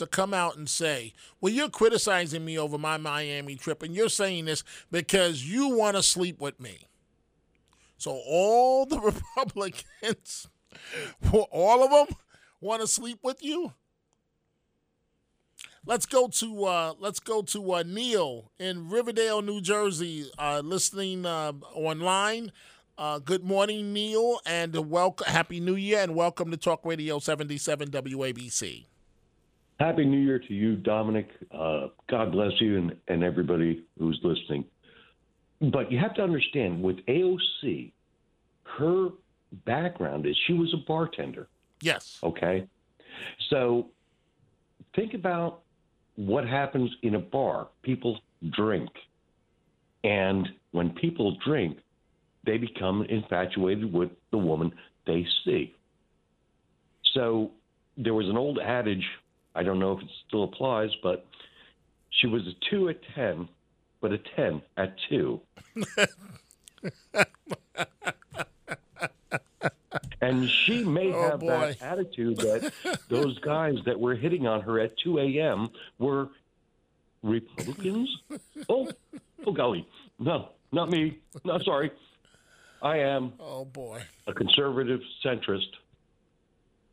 to 0.00 0.06
come 0.06 0.34
out 0.34 0.56
and 0.56 0.68
say, 0.68 1.12
well, 1.40 1.52
you're 1.52 1.68
criticizing 1.68 2.44
me 2.44 2.58
over 2.58 2.78
my 2.78 2.96
Miami 2.96 3.54
trip, 3.54 3.82
and 3.82 3.94
you're 3.94 4.08
saying 4.08 4.46
this 4.46 4.64
because 4.90 5.44
you 5.44 5.68
want 5.76 5.96
to 5.96 6.02
sleep 6.02 6.40
with 6.40 6.58
me. 6.58 6.78
So 7.98 8.12
all 8.26 8.86
the 8.86 8.98
Republicans, 9.36 10.48
all 11.32 11.84
of 11.84 11.90
them, 12.08 12.16
want 12.60 12.80
to 12.80 12.88
sleep 12.88 13.18
with 13.22 13.42
you. 13.42 13.74
Let's 15.86 16.06
go 16.06 16.28
to 16.28 16.64
uh, 16.64 16.94
let's 16.98 17.20
go 17.20 17.42
to 17.42 17.74
uh, 17.74 17.82
Neil 17.86 18.50
in 18.58 18.90
Riverdale, 18.90 19.42
New 19.42 19.60
Jersey, 19.60 20.30
uh, 20.38 20.60
listening 20.64 21.24
uh, 21.24 21.52
online. 21.74 22.52
Uh, 22.98 23.18
good 23.18 23.44
morning, 23.44 23.92
Neil, 23.92 24.40
and 24.44 24.90
welcome. 24.90 25.26
Happy 25.26 25.58
New 25.58 25.76
Year, 25.76 26.00
and 26.00 26.14
welcome 26.14 26.50
to 26.50 26.56
Talk 26.58 26.84
Radio 26.84 27.18
77 27.18 27.90
WABC. 27.90 28.86
Happy 29.80 30.04
New 30.04 30.18
Year 30.18 30.38
to 30.38 30.52
you, 30.52 30.76
Dominic. 30.76 31.30
Uh, 31.50 31.86
God 32.10 32.32
bless 32.32 32.52
you 32.60 32.76
and, 32.76 32.96
and 33.08 33.24
everybody 33.24 33.82
who's 33.98 34.20
listening. 34.22 34.66
But 35.72 35.90
you 35.90 35.98
have 35.98 36.12
to 36.16 36.22
understand 36.22 36.82
with 36.82 36.98
AOC, 37.06 37.90
her 38.78 39.08
background 39.64 40.26
is 40.26 40.36
she 40.46 40.52
was 40.52 40.72
a 40.74 40.86
bartender. 40.86 41.48
Yes. 41.80 42.18
Okay. 42.22 42.66
So 43.48 43.86
think 44.94 45.14
about 45.14 45.62
what 46.16 46.46
happens 46.46 46.90
in 47.02 47.14
a 47.14 47.18
bar. 47.18 47.68
People 47.80 48.20
drink. 48.50 48.90
And 50.04 50.46
when 50.72 50.90
people 50.90 51.38
drink, 51.42 51.78
they 52.44 52.58
become 52.58 53.04
infatuated 53.04 53.90
with 53.90 54.10
the 54.30 54.38
woman 54.38 54.72
they 55.06 55.26
see. 55.46 55.74
So 57.14 57.52
there 57.96 58.14
was 58.14 58.28
an 58.28 58.36
old 58.36 58.58
adage 58.58 59.06
I 59.54 59.62
don't 59.62 59.78
know 59.78 59.92
if 59.92 60.02
it 60.02 60.08
still 60.26 60.44
applies, 60.44 60.90
but 61.02 61.26
she 62.10 62.26
was 62.26 62.42
a 62.46 62.52
two 62.70 62.88
at 62.88 62.98
10, 63.14 63.48
but 64.00 64.12
a 64.12 64.18
10 64.36 64.62
at 64.76 64.94
two. 65.08 65.40
and 70.20 70.48
she 70.48 70.84
may 70.84 71.12
Oh, 71.12 71.22
have 71.30 71.40
boy. 71.40 71.48
that 71.48 71.82
attitude 71.82 72.36
that 72.38 72.72
those 73.08 73.38
guys 73.40 73.76
that 73.86 73.98
were 73.98 74.14
hitting 74.14 74.46
on 74.46 74.60
her 74.62 74.78
at 74.80 74.96
2 74.98 75.18
a.m. 75.18 75.68
were 75.98 76.28
Republicans. 77.22 78.08
oh, 78.68 78.88
oh, 79.46 79.52
golly. 79.52 79.86
No, 80.18 80.50
not 80.72 80.90
me. 80.90 81.18
No, 81.44 81.58
sorry. 81.58 81.90
I 82.82 82.98
am 82.98 83.34
Oh 83.38 83.64
boy. 83.66 84.02
a 84.26 84.32
conservative 84.32 85.00
centrist, 85.24 85.68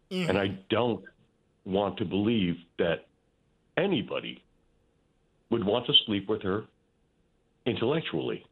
Mm. 0.09 0.29
and 0.29 0.37
I 0.37 0.47
don't 0.69 1.03
want 1.67 1.97
to 1.97 2.05
believe 2.05 2.55
that 2.79 3.05
anybody 3.75 4.43
would 5.49 5.63
want 5.63 5.85
to 5.85 5.93
sleep 6.05 6.27
with 6.29 6.41
her 6.41 6.63
intellectually. 7.65 8.45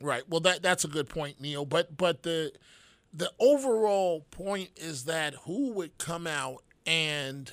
Right. 0.00 0.22
Well, 0.28 0.40
that 0.40 0.62
that's 0.62 0.84
a 0.84 0.88
good 0.88 1.08
point, 1.08 1.40
Neil. 1.40 1.64
But 1.64 1.96
but 1.96 2.22
the 2.22 2.52
the 3.12 3.32
overall 3.38 4.26
point 4.30 4.70
is 4.76 5.04
that 5.04 5.34
who 5.46 5.72
would 5.72 5.98
come 5.98 6.26
out 6.26 6.62
and 6.86 7.52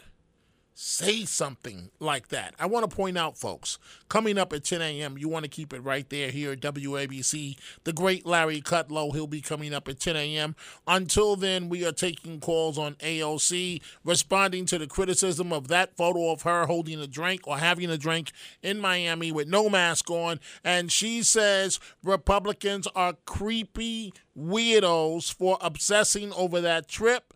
say 0.76 1.24
something 1.24 1.90
like 2.00 2.28
that? 2.28 2.54
I 2.60 2.66
want 2.66 2.88
to 2.88 2.94
point 2.96 3.18
out, 3.18 3.38
folks, 3.38 3.80
coming 4.10 4.38
up 4.38 4.52
at 4.52 4.66
10 4.66 4.82
a.m., 4.82 5.18
you 5.18 5.30
want 5.30 5.44
to 5.44 5.50
keep 5.50 5.74
it 5.74 5.80
right 5.80 6.08
there 6.10 6.30
here 6.30 6.52
at 6.52 6.60
WABC. 6.60 7.58
The 7.86 7.94
great 7.94 8.26
Larry 8.26 8.62
Kudlow, 8.62 9.14
he'll 9.14 9.26
be 9.26 9.40
coming 9.42 9.74
up 9.74 9.88
at 9.88 10.02
10 10.02 10.18
a.m. 10.18 10.56
Until 10.86 11.38
then, 11.38 11.70
we 11.70 11.86
are 11.86 11.94
taking 11.94 12.42
calls 12.42 12.78
on 12.78 12.96
AOC, 12.96 13.82
responding 14.04 14.66
to 14.66 14.78
the 14.78 14.88
criticism 14.88 15.54
of 15.54 15.70
that 15.70 15.96
photo 15.96 16.32
of 16.32 16.42
her 16.42 16.66
holding 16.66 17.00
a 17.00 17.08
drink 17.08 17.48
or 17.48 17.58
having 17.58 17.90
a 17.90 17.98
drink 17.98 18.34
in 18.62 18.80
Miami 18.80 19.32
with 19.32 19.48
no 19.48 19.70
mask 19.70 20.12
on. 20.12 20.42
And 20.64 20.92
she 20.92 21.24
says 21.24 21.80
Republicans 22.04 22.86
are 22.96 23.14
creepy 23.26 24.14
weirdos 24.38 25.34
for 25.34 25.58
obsessing 25.62 26.34
over 26.34 26.60
that 26.60 26.90
trip 26.90 27.34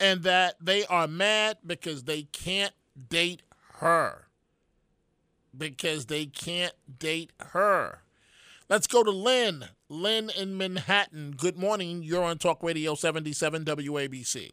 and 0.00 0.22
that 0.22 0.56
they 0.60 0.84
are 0.86 1.06
mad 1.06 1.58
because 1.66 2.04
they 2.04 2.22
can't 2.22 2.72
date 3.08 3.42
her. 3.74 4.26
Because 5.56 6.06
they 6.06 6.26
can't 6.26 6.74
date 6.98 7.32
her. 7.40 8.02
Let's 8.68 8.86
go 8.86 9.02
to 9.02 9.10
Lynn. 9.10 9.64
Lynn 9.88 10.30
in 10.36 10.56
Manhattan. 10.56 11.34
Good 11.36 11.56
morning. 11.56 12.02
You're 12.02 12.22
on 12.22 12.38
Talk 12.38 12.62
Radio 12.62 12.94
77 12.94 13.64
WABC. 13.64 14.50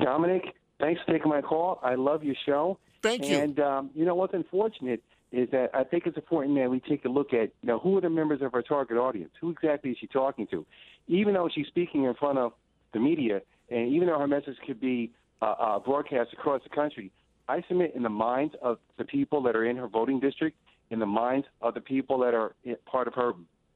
Dominic, 0.00 0.42
thanks 0.80 1.00
for 1.04 1.12
taking 1.12 1.30
my 1.30 1.42
call. 1.42 1.78
I 1.82 1.94
love 1.94 2.24
your 2.24 2.34
show. 2.46 2.78
Thank 3.02 3.28
you. 3.28 3.36
And 3.36 3.60
um, 3.60 3.90
you 3.94 4.04
know 4.04 4.14
what's 4.14 4.32
unfortunate 4.32 5.02
is 5.30 5.50
that 5.50 5.70
I 5.74 5.84
think 5.84 6.06
it's 6.06 6.16
important 6.16 6.56
that 6.58 6.70
we 6.70 6.80
take 6.80 7.04
a 7.04 7.08
look 7.08 7.32
at 7.32 7.50
you 7.60 7.66
know 7.66 7.78
who 7.78 7.98
are 7.98 8.00
the 8.00 8.10
members 8.10 8.40
of 8.42 8.54
our 8.54 8.62
target 8.62 8.96
audience. 8.96 9.32
Who 9.40 9.50
exactly 9.50 9.90
is 9.90 9.98
she 10.00 10.06
talking 10.06 10.46
to? 10.48 10.64
Even 11.08 11.34
though 11.34 11.48
she's 11.52 11.66
speaking 11.66 12.04
in 12.04 12.14
front 12.14 12.38
of 12.38 12.52
the 12.92 13.00
media, 13.00 13.42
and 13.70 13.92
even 13.92 14.08
though 14.08 14.18
her 14.18 14.26
message 14.26 14.56
could 14.66 14.80
be 14.80 15.12
uh, 15.40 15.54
uh, 15.58 15.78
broadcast 15.78 16.32
across 16.32 16.62
the 16.62 16.68
country, 16.70 17.10
I 17.48 17.62
submit 17.68 17.92
in 17.94 18.02
the 18.02 18.08
minds 18.08 18.54
of 18.62 18.78
the 18.98 19.04
people 19.04 19.42
that 19.42 19.56
are 19.56 19.64
in 19.64 19.76
her 19.76 19.88
voting 19.88 20.20
district, 20.20 20.56
in 20.90 20.98
the 20.98 21.06
minds 21.06 21.46
of 21.60 21.74
the 21.74 21.80
people 21.80 22.18
that 22.20 22.34
are 22.34 22.54
part 22.86 23.08
of 23.08 23.14
her 23.14 23.32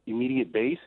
immediate 0.06 0.52
base, 0.52 0.78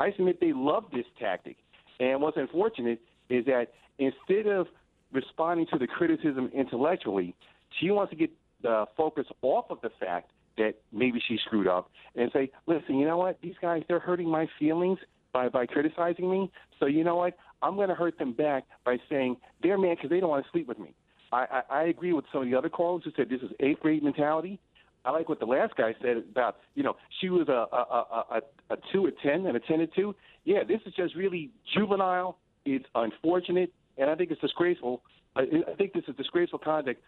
I 0.00 0.12
submit 0.16 0.40
they 0.40 0.52
love 0.52 0.84
this 0.92 1.04
tactic. 1.18 1.56
And 2.00 2.20
what's 2.20 2.36
unfortunate 2.36 3.00
is 3.28 3.44
that 3.46 3.68
instead 3.98 4.46
of 4.46 4.66
responding 5.12 5.66
to 5.72 5.78
the 5.78 5.86
criticism 5.86 6.50
intellectually, 6.54 7.34
she 7.80 7.90
wants 7.90 8.10
to 8.10 8.16
get 8.16 8.30
the 8.62 8.86
focus 8.96 9.26
off 9.42 9.66
of 9.70 9.80
the 9.82 9.90
fact 10.00 10.30
that 10.56 10.74
maybe 10.92 11.20
she 11.26 11.38
screwed 11.44 11.66
up 11.66 11.90
and 12.14 12.30
say, 12.32 12.50
listen, 12.66 12.96
you 12.96 13.06
know 13.06 13.16
what? 13.16 13.38
These 13.42 13.54
guys, 13.60 13.82
they're 13.88 13.98
hurting 13.98 14.28
my 14.28 14.48
feelings 14.58 14.98
by, 15.32 15.48
by 15.48 15.66
criticizing 15.66 16.30
me. 16.30 16.50
So 16.78 16.86
you 16.86 17.04
know 17.04 17.16
what? 17.16 17.36
I'm 17.62 17.76
going 17.76 17.88
to 17.88 17.94
hurt 17.94 18.18
them 18.18 18.32
back 18.32 18.64
by 18.84 18.98
saying 19.08 19.36
they're 19.62 19.78
mad 19.78 19.96
because 19.96 20.10
they 20.10 20.20
don't 20.20 20.30
want 20.30 20.44
to 20.44 20.50
sleep 20.50 20.66
with 20.66 20.78
me. 20.78 20.94
I, 21.32 21.46
I, 21.50 21.62
I 21.70 21.82
agree 21.84 22.12
with 22.12 22.24
some 22.32 22.42
of 22.42 22.50
the 22.50 22.56
other 22.56 22.68
callers 22.68 23.02
who 23.04 23.12
said 23.16 23.28
this 23.30 23.40
is 23.40 23.50
eighth 23.60 23.80
grade 23.80 24.02
mentality. 24.02 24.58
I 25.04 25.10
like 25.10 25.28
what 25.28 25.40
the 25.40 25.46
last 25.46 25.74
guy 25.76 25.94
said 26.00 26.18
about, 26.30 26.58
you 26.74 26.82
know, 26.82 26.96
she 27.20 27.28
was 27.28 27.48
a 27.48 27.66
a, 27.74 27.76
a, 27.76 28.24
a, 28.70 28.74
a 28.74 28.76
two 28.92 29.06
at 29.06 29.14
ten 29.22 29.46
and 29.46 29.56
a 29.56 29.60
ten 29.60 29.80
at 29.80 29.92
two. 29.94 30.14
Yeah, 30.44 30.64
this 30.66 30.80
is 30.86 30.94
just 30.94 31.14
really 31.16 31.50
juvenile. 31.74 32.38
It's 32.64 32.84
unfortunate, 32.94 33.72
and 33.98 34.08
I 34.10 34.14
think 34.14 34.30
it's 34.30 34.40
disgraceful. 34.40 35.02
I, 35.34 35.42
I 35.42 35.74
think 35.76 35.92
this 35.92 36.04
is 36.06 36.14
disgraceful 36.16 36.60
conduct 36.60 37.02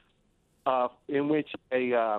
uh, 0.67 0.89
in 1.09 1.29
which 1.29 1.49
a 1.71 1.95
uh, 1.95 2.19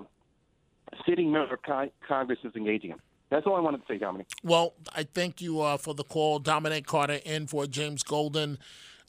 sitting 1.08 1.32
member 1.32 1.56
of 1.56 1.62
con- 1.64 1.92
Congress 2.08 2.40
is 2.44 2.56
engaging 2.56 2.92
in. 2.92 2.98
That's 3.30 3.46
all 3.48 3.56
I 3.56 3.60
wanted 3.60 3.80
to 3.80 3.84
say, 3.88 3.98
Dominic. 3.98 4.28
Well, 4.44 4.74
I 4.96 5.04
thank 5.04 5.42
you 5.42 5.62
uh, 5.62 5.78
for 5.78 5.94
the 5.94 6.04
call. 6.04 6.40
Dominic 6.40 6.86
Carter 6.86 7.20
in 7.26 7.48
for 7.48 7.66
James 7.66 8.04
Golden. 8.04 8.60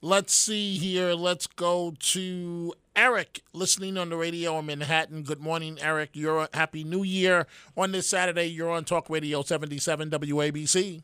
Let's 0.02 0.32
see 0.34 0.76
here. 0.76 1.14
Let's 1.14 1.46
go 1.46 1.94
to 1.98 2.74
Eric, 2.94 3.42
listening 3.52 3.96
on 3.98 4.10
the 4.10 4.16
radio 4.16 4.58
in 4.58 4.66
Manhattan. 4.66 5.22
Good 5.22 5.40
morning, 5.40 5.78
Eric. 5.80 6.10
You're 6.14 6.48
happy 6.54 6.84
New 6.84 7.02
Year 7.02 7.46
on 7.76 7.92
this 7.92 8.08
Saturday. 8.08 8.46
You're 8.46 8.70
on 8.70 8.84
Talk 8.84 9.10
Radio 9.10 9.42
77 9.42 10.10
WABC. 10.10 11.02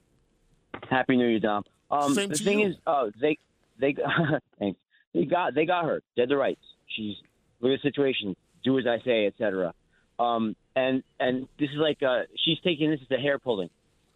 Happy 0.89 1.17
New 1.17 1.27
Year, 1.27 1.41
Dom. 1.41 1.65
Um, 1.91 2.15
Same 2.15 2.31
the 2.31 2.37
to 2.37 2.45
thing 2.45 2.61
you. 2.61 2.69
is, 2.69 2.77
oh, 2.87 3.11
they 3.21 3.39
they 3.79 3.95
thanks. 4.59 4.79
They 5.15 5.25
got 5.25 5.55
they 5.55 5.67
got 5.67 5.85
her. 5.85 6.03
Dead 6.17 6.29
to 6.31 6.37
rights. 6.37 6.63
She's 6.87 7.17
look 7.61 7.73
at 7.73 7.83
the 7.83 7.89
situation. 7.89 8.35
Do 8.65 8.79
as 8.79 8.87
I 8.87 9.03
say, 9.05 9.27
etc. 9.27 9.75
Um, 10.19 10.57
and 10.75 11.03
and 11.21 11.49
this 11.59 11.71
is 11.71 11.77
like 11.77 12.03
uh, 12.03 12.23
she's 12.45 12.59
taking 12.61 12.91
this 12.91 13.01
as 13.03 13.19
a 13.19 13.21
hair 13.21 13.39
pulling. 13.39 13.71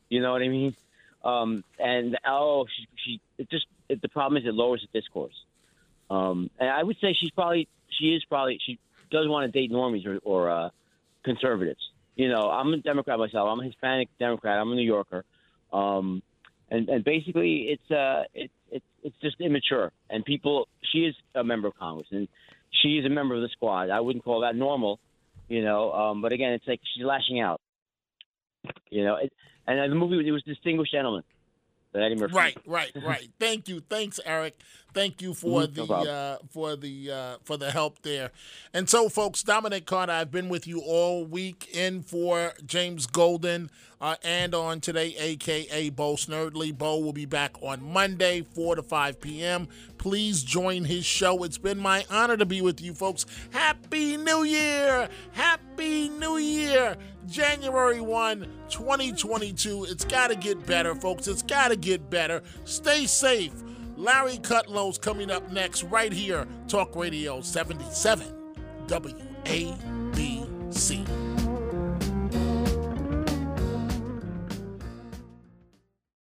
You 0.08 0.20
know 0.20 0.32
what 0.32 0.42
I 0.42 0.48
mean? 0.48 0.76
Um, 1.24 1.64
and 1.78 2.18
oh, 2.26 2.66
she, 2.66 2.86
she 3.04 3.20
it 3.38 3.50
just 3.50 3.66
it, 3.88 4.00
the 4.00 4.08
problem 4.08 4.40
is 4.40 4.48
it 4.48 4.54
lowers 4.54 4.86
the 4.92 5.00
discourse. 5.00 5.34
Um, 6.08 6.50
and 6.58 6.70
I 6.70 6.82
would 6.82 6.96
say 7.00 7.16
she's 7.18 7.30
probably 7.30 7.68
she 7.98 8.14
is 8.14 8.24
probably 8.24 8.58
she 8.64 8.78
does 9.10 9.28
want 9.28 9.52
to 9.52 9.60
date 9.60 9.72
normies 9.72 10.06
or, 10.06 10.18
or 10.22 10.50
uh, 10.50 10.70
conservatives. 11.24 11.80
You 12.14 12.28
know, 12.28 12.50
I'm 12.50 12.72
a 12.72 12.78
Democrat 12.78 13.18
myself. 13.18 13.48
I'm 13.50 13.60
a 13.60 13.64
Hispanic 13.64 14.08
Democrat. 14.18 14.58
I'm 14.58 14.72
a 14.72 14.74
New 14.74 14.82
Yorker. 14.82 15.24
Um, 15.72 16.22
and 16.70 16.88
and 16.88 17.04
basically, 17.04 17.68
it's 17.68 17.90
uh, 17.90 18.24
it, 18.34 18.50
it, 18.70 18.82
it's 19.02 19.16
just 19.20 19.40
immature. 19.40 19.92
And 20.10 20.24
people, 20.24 20.68
she 20.92 21.00
is 21.00 21.14
a 21.34 21.44
member 21.44 21.68
of 21.68 21.76
Congress, 21.76 22.08
and 22.10 22.28
she 22.82 22.98
is 22.98 23.04
a 23.04 23.08
member 23.08 23.34
of 23.34 23.42
the 23.42 23.48
squad. 23.48 23.90
I 23.90 24.00
wouldn't 24.00 24.24
call 24.24 24.40
that 24.40 24.56
normal, 24.56 24.98
you 25.48 25.62
know. 25.62 25.92
Um, 25.92 26.22
but 26.22 26.32
again, 26.32 26.52
it's 26.52 26.66
like 26.66 26.80
she's 26.94 27.04
lashing 27.04 27.40
out. 27.40 27.60
You 28.90 29.04
know, 29.04 29.16
it, 29.16 29.32
and 29.66 29.90
the 29.90 29.96
movie 29.96 30.26
it 30.26 30.32
was 30.32 30.42
Distinguished 30.42 30.92
Gentleman. 30.92 31.22
Eddie 32.02 32.16
Murphy. 32.16 32.34
Right, 32.34 32.58
right, 32.66 32.92
right. 33.02 33.28
Thank 33.40 33.68
you, 33.68 33.80
thanks, 33.80 34.20
Eric. 34.24 34.60
Thank 34.96 35.20
you 35.20 35.34
for 35.34 35.66
the 35.66 35.84
uh, 35.84 36.38
for 36.48 36.74
the 36.74 37.10
uh, 37.10 37.36
for 37.44 37.58
the 37.58 37.70
help 37.70 38.00
there. 38.00 38.30
And 38.72 38.88
so, 38.88 39.10
folks, 39.10 39.42
Dominic 39.42 39.84
Carter, 39.84 40.12
I've 40.12 40.30
been 40.30 40.48
with 40.48 40.66
you 40.66 40.80
all 40.80 41.26
week 41.26 41.68
in 41.74 42.00
for 42.02 42.54
James 42.64 43.06
Golden 43.06 43.68
uh, 44.00 44.16
and 44.24 44.54
on 44.54 44.80
today, 44.80 45.14
aka 45.18 45.90
Bo 45.90 46.14
Snerdley. 46.14 46.76
Bo 46.76 46.98
will 46.98 47.12
be 47.12 47.26
back 47.26 47.56
on 47.62 47.82
Monday, 47.82 48.40
four 48.54 48.74
to 48.74 48.82
five 48.82 49.20
p.m. 49.20 49.68
Please 49.98 50.42
join 50.42 50.84
his 50.84 51.04
show. 51.04 51.44
It's 51.44 51.58
been 51.58 51.78
my 51.78 52.06
honor 52.08 52.38
to 52.38 52.46
be 52.46 52.62
with 52.62 52.80
you, 52.80 52.94
folks. 52.94 53.26
Happy 53.50 54.16
New 54.16 54.44
Year! 54.44 55.10
Happy 55.32 56.08
New 56.08 56.38
Year! 56.38 56.96
January 57.26 58.00
1, 58.00 58.46
2022. 58.68 59.84
It's 59.84 60.04
got 60.04 60.28
to 60.28 60.36
get 60.36 60.64
better, 60.66 60.94
folks. 60.94 61.26
It's 61.28 61.42
got 61.42 61.68
to 61.68 61.76
get 61.76 62.08
better. 62.10 62.42
Stay 62.64 63.06
safe. 63.06 63.52
Larry 63.96 64.38
Kudlow's 64.38 64.98
coming 64.98 65.30
up 65.30 65.50
next, 65.50 65.82
right 65.84 66.12
here, 66.12 66.46
Talk 66.68 66.94
Radio 66.94 67.40
77, 67.40 68.26
WABC. 68.88 69.16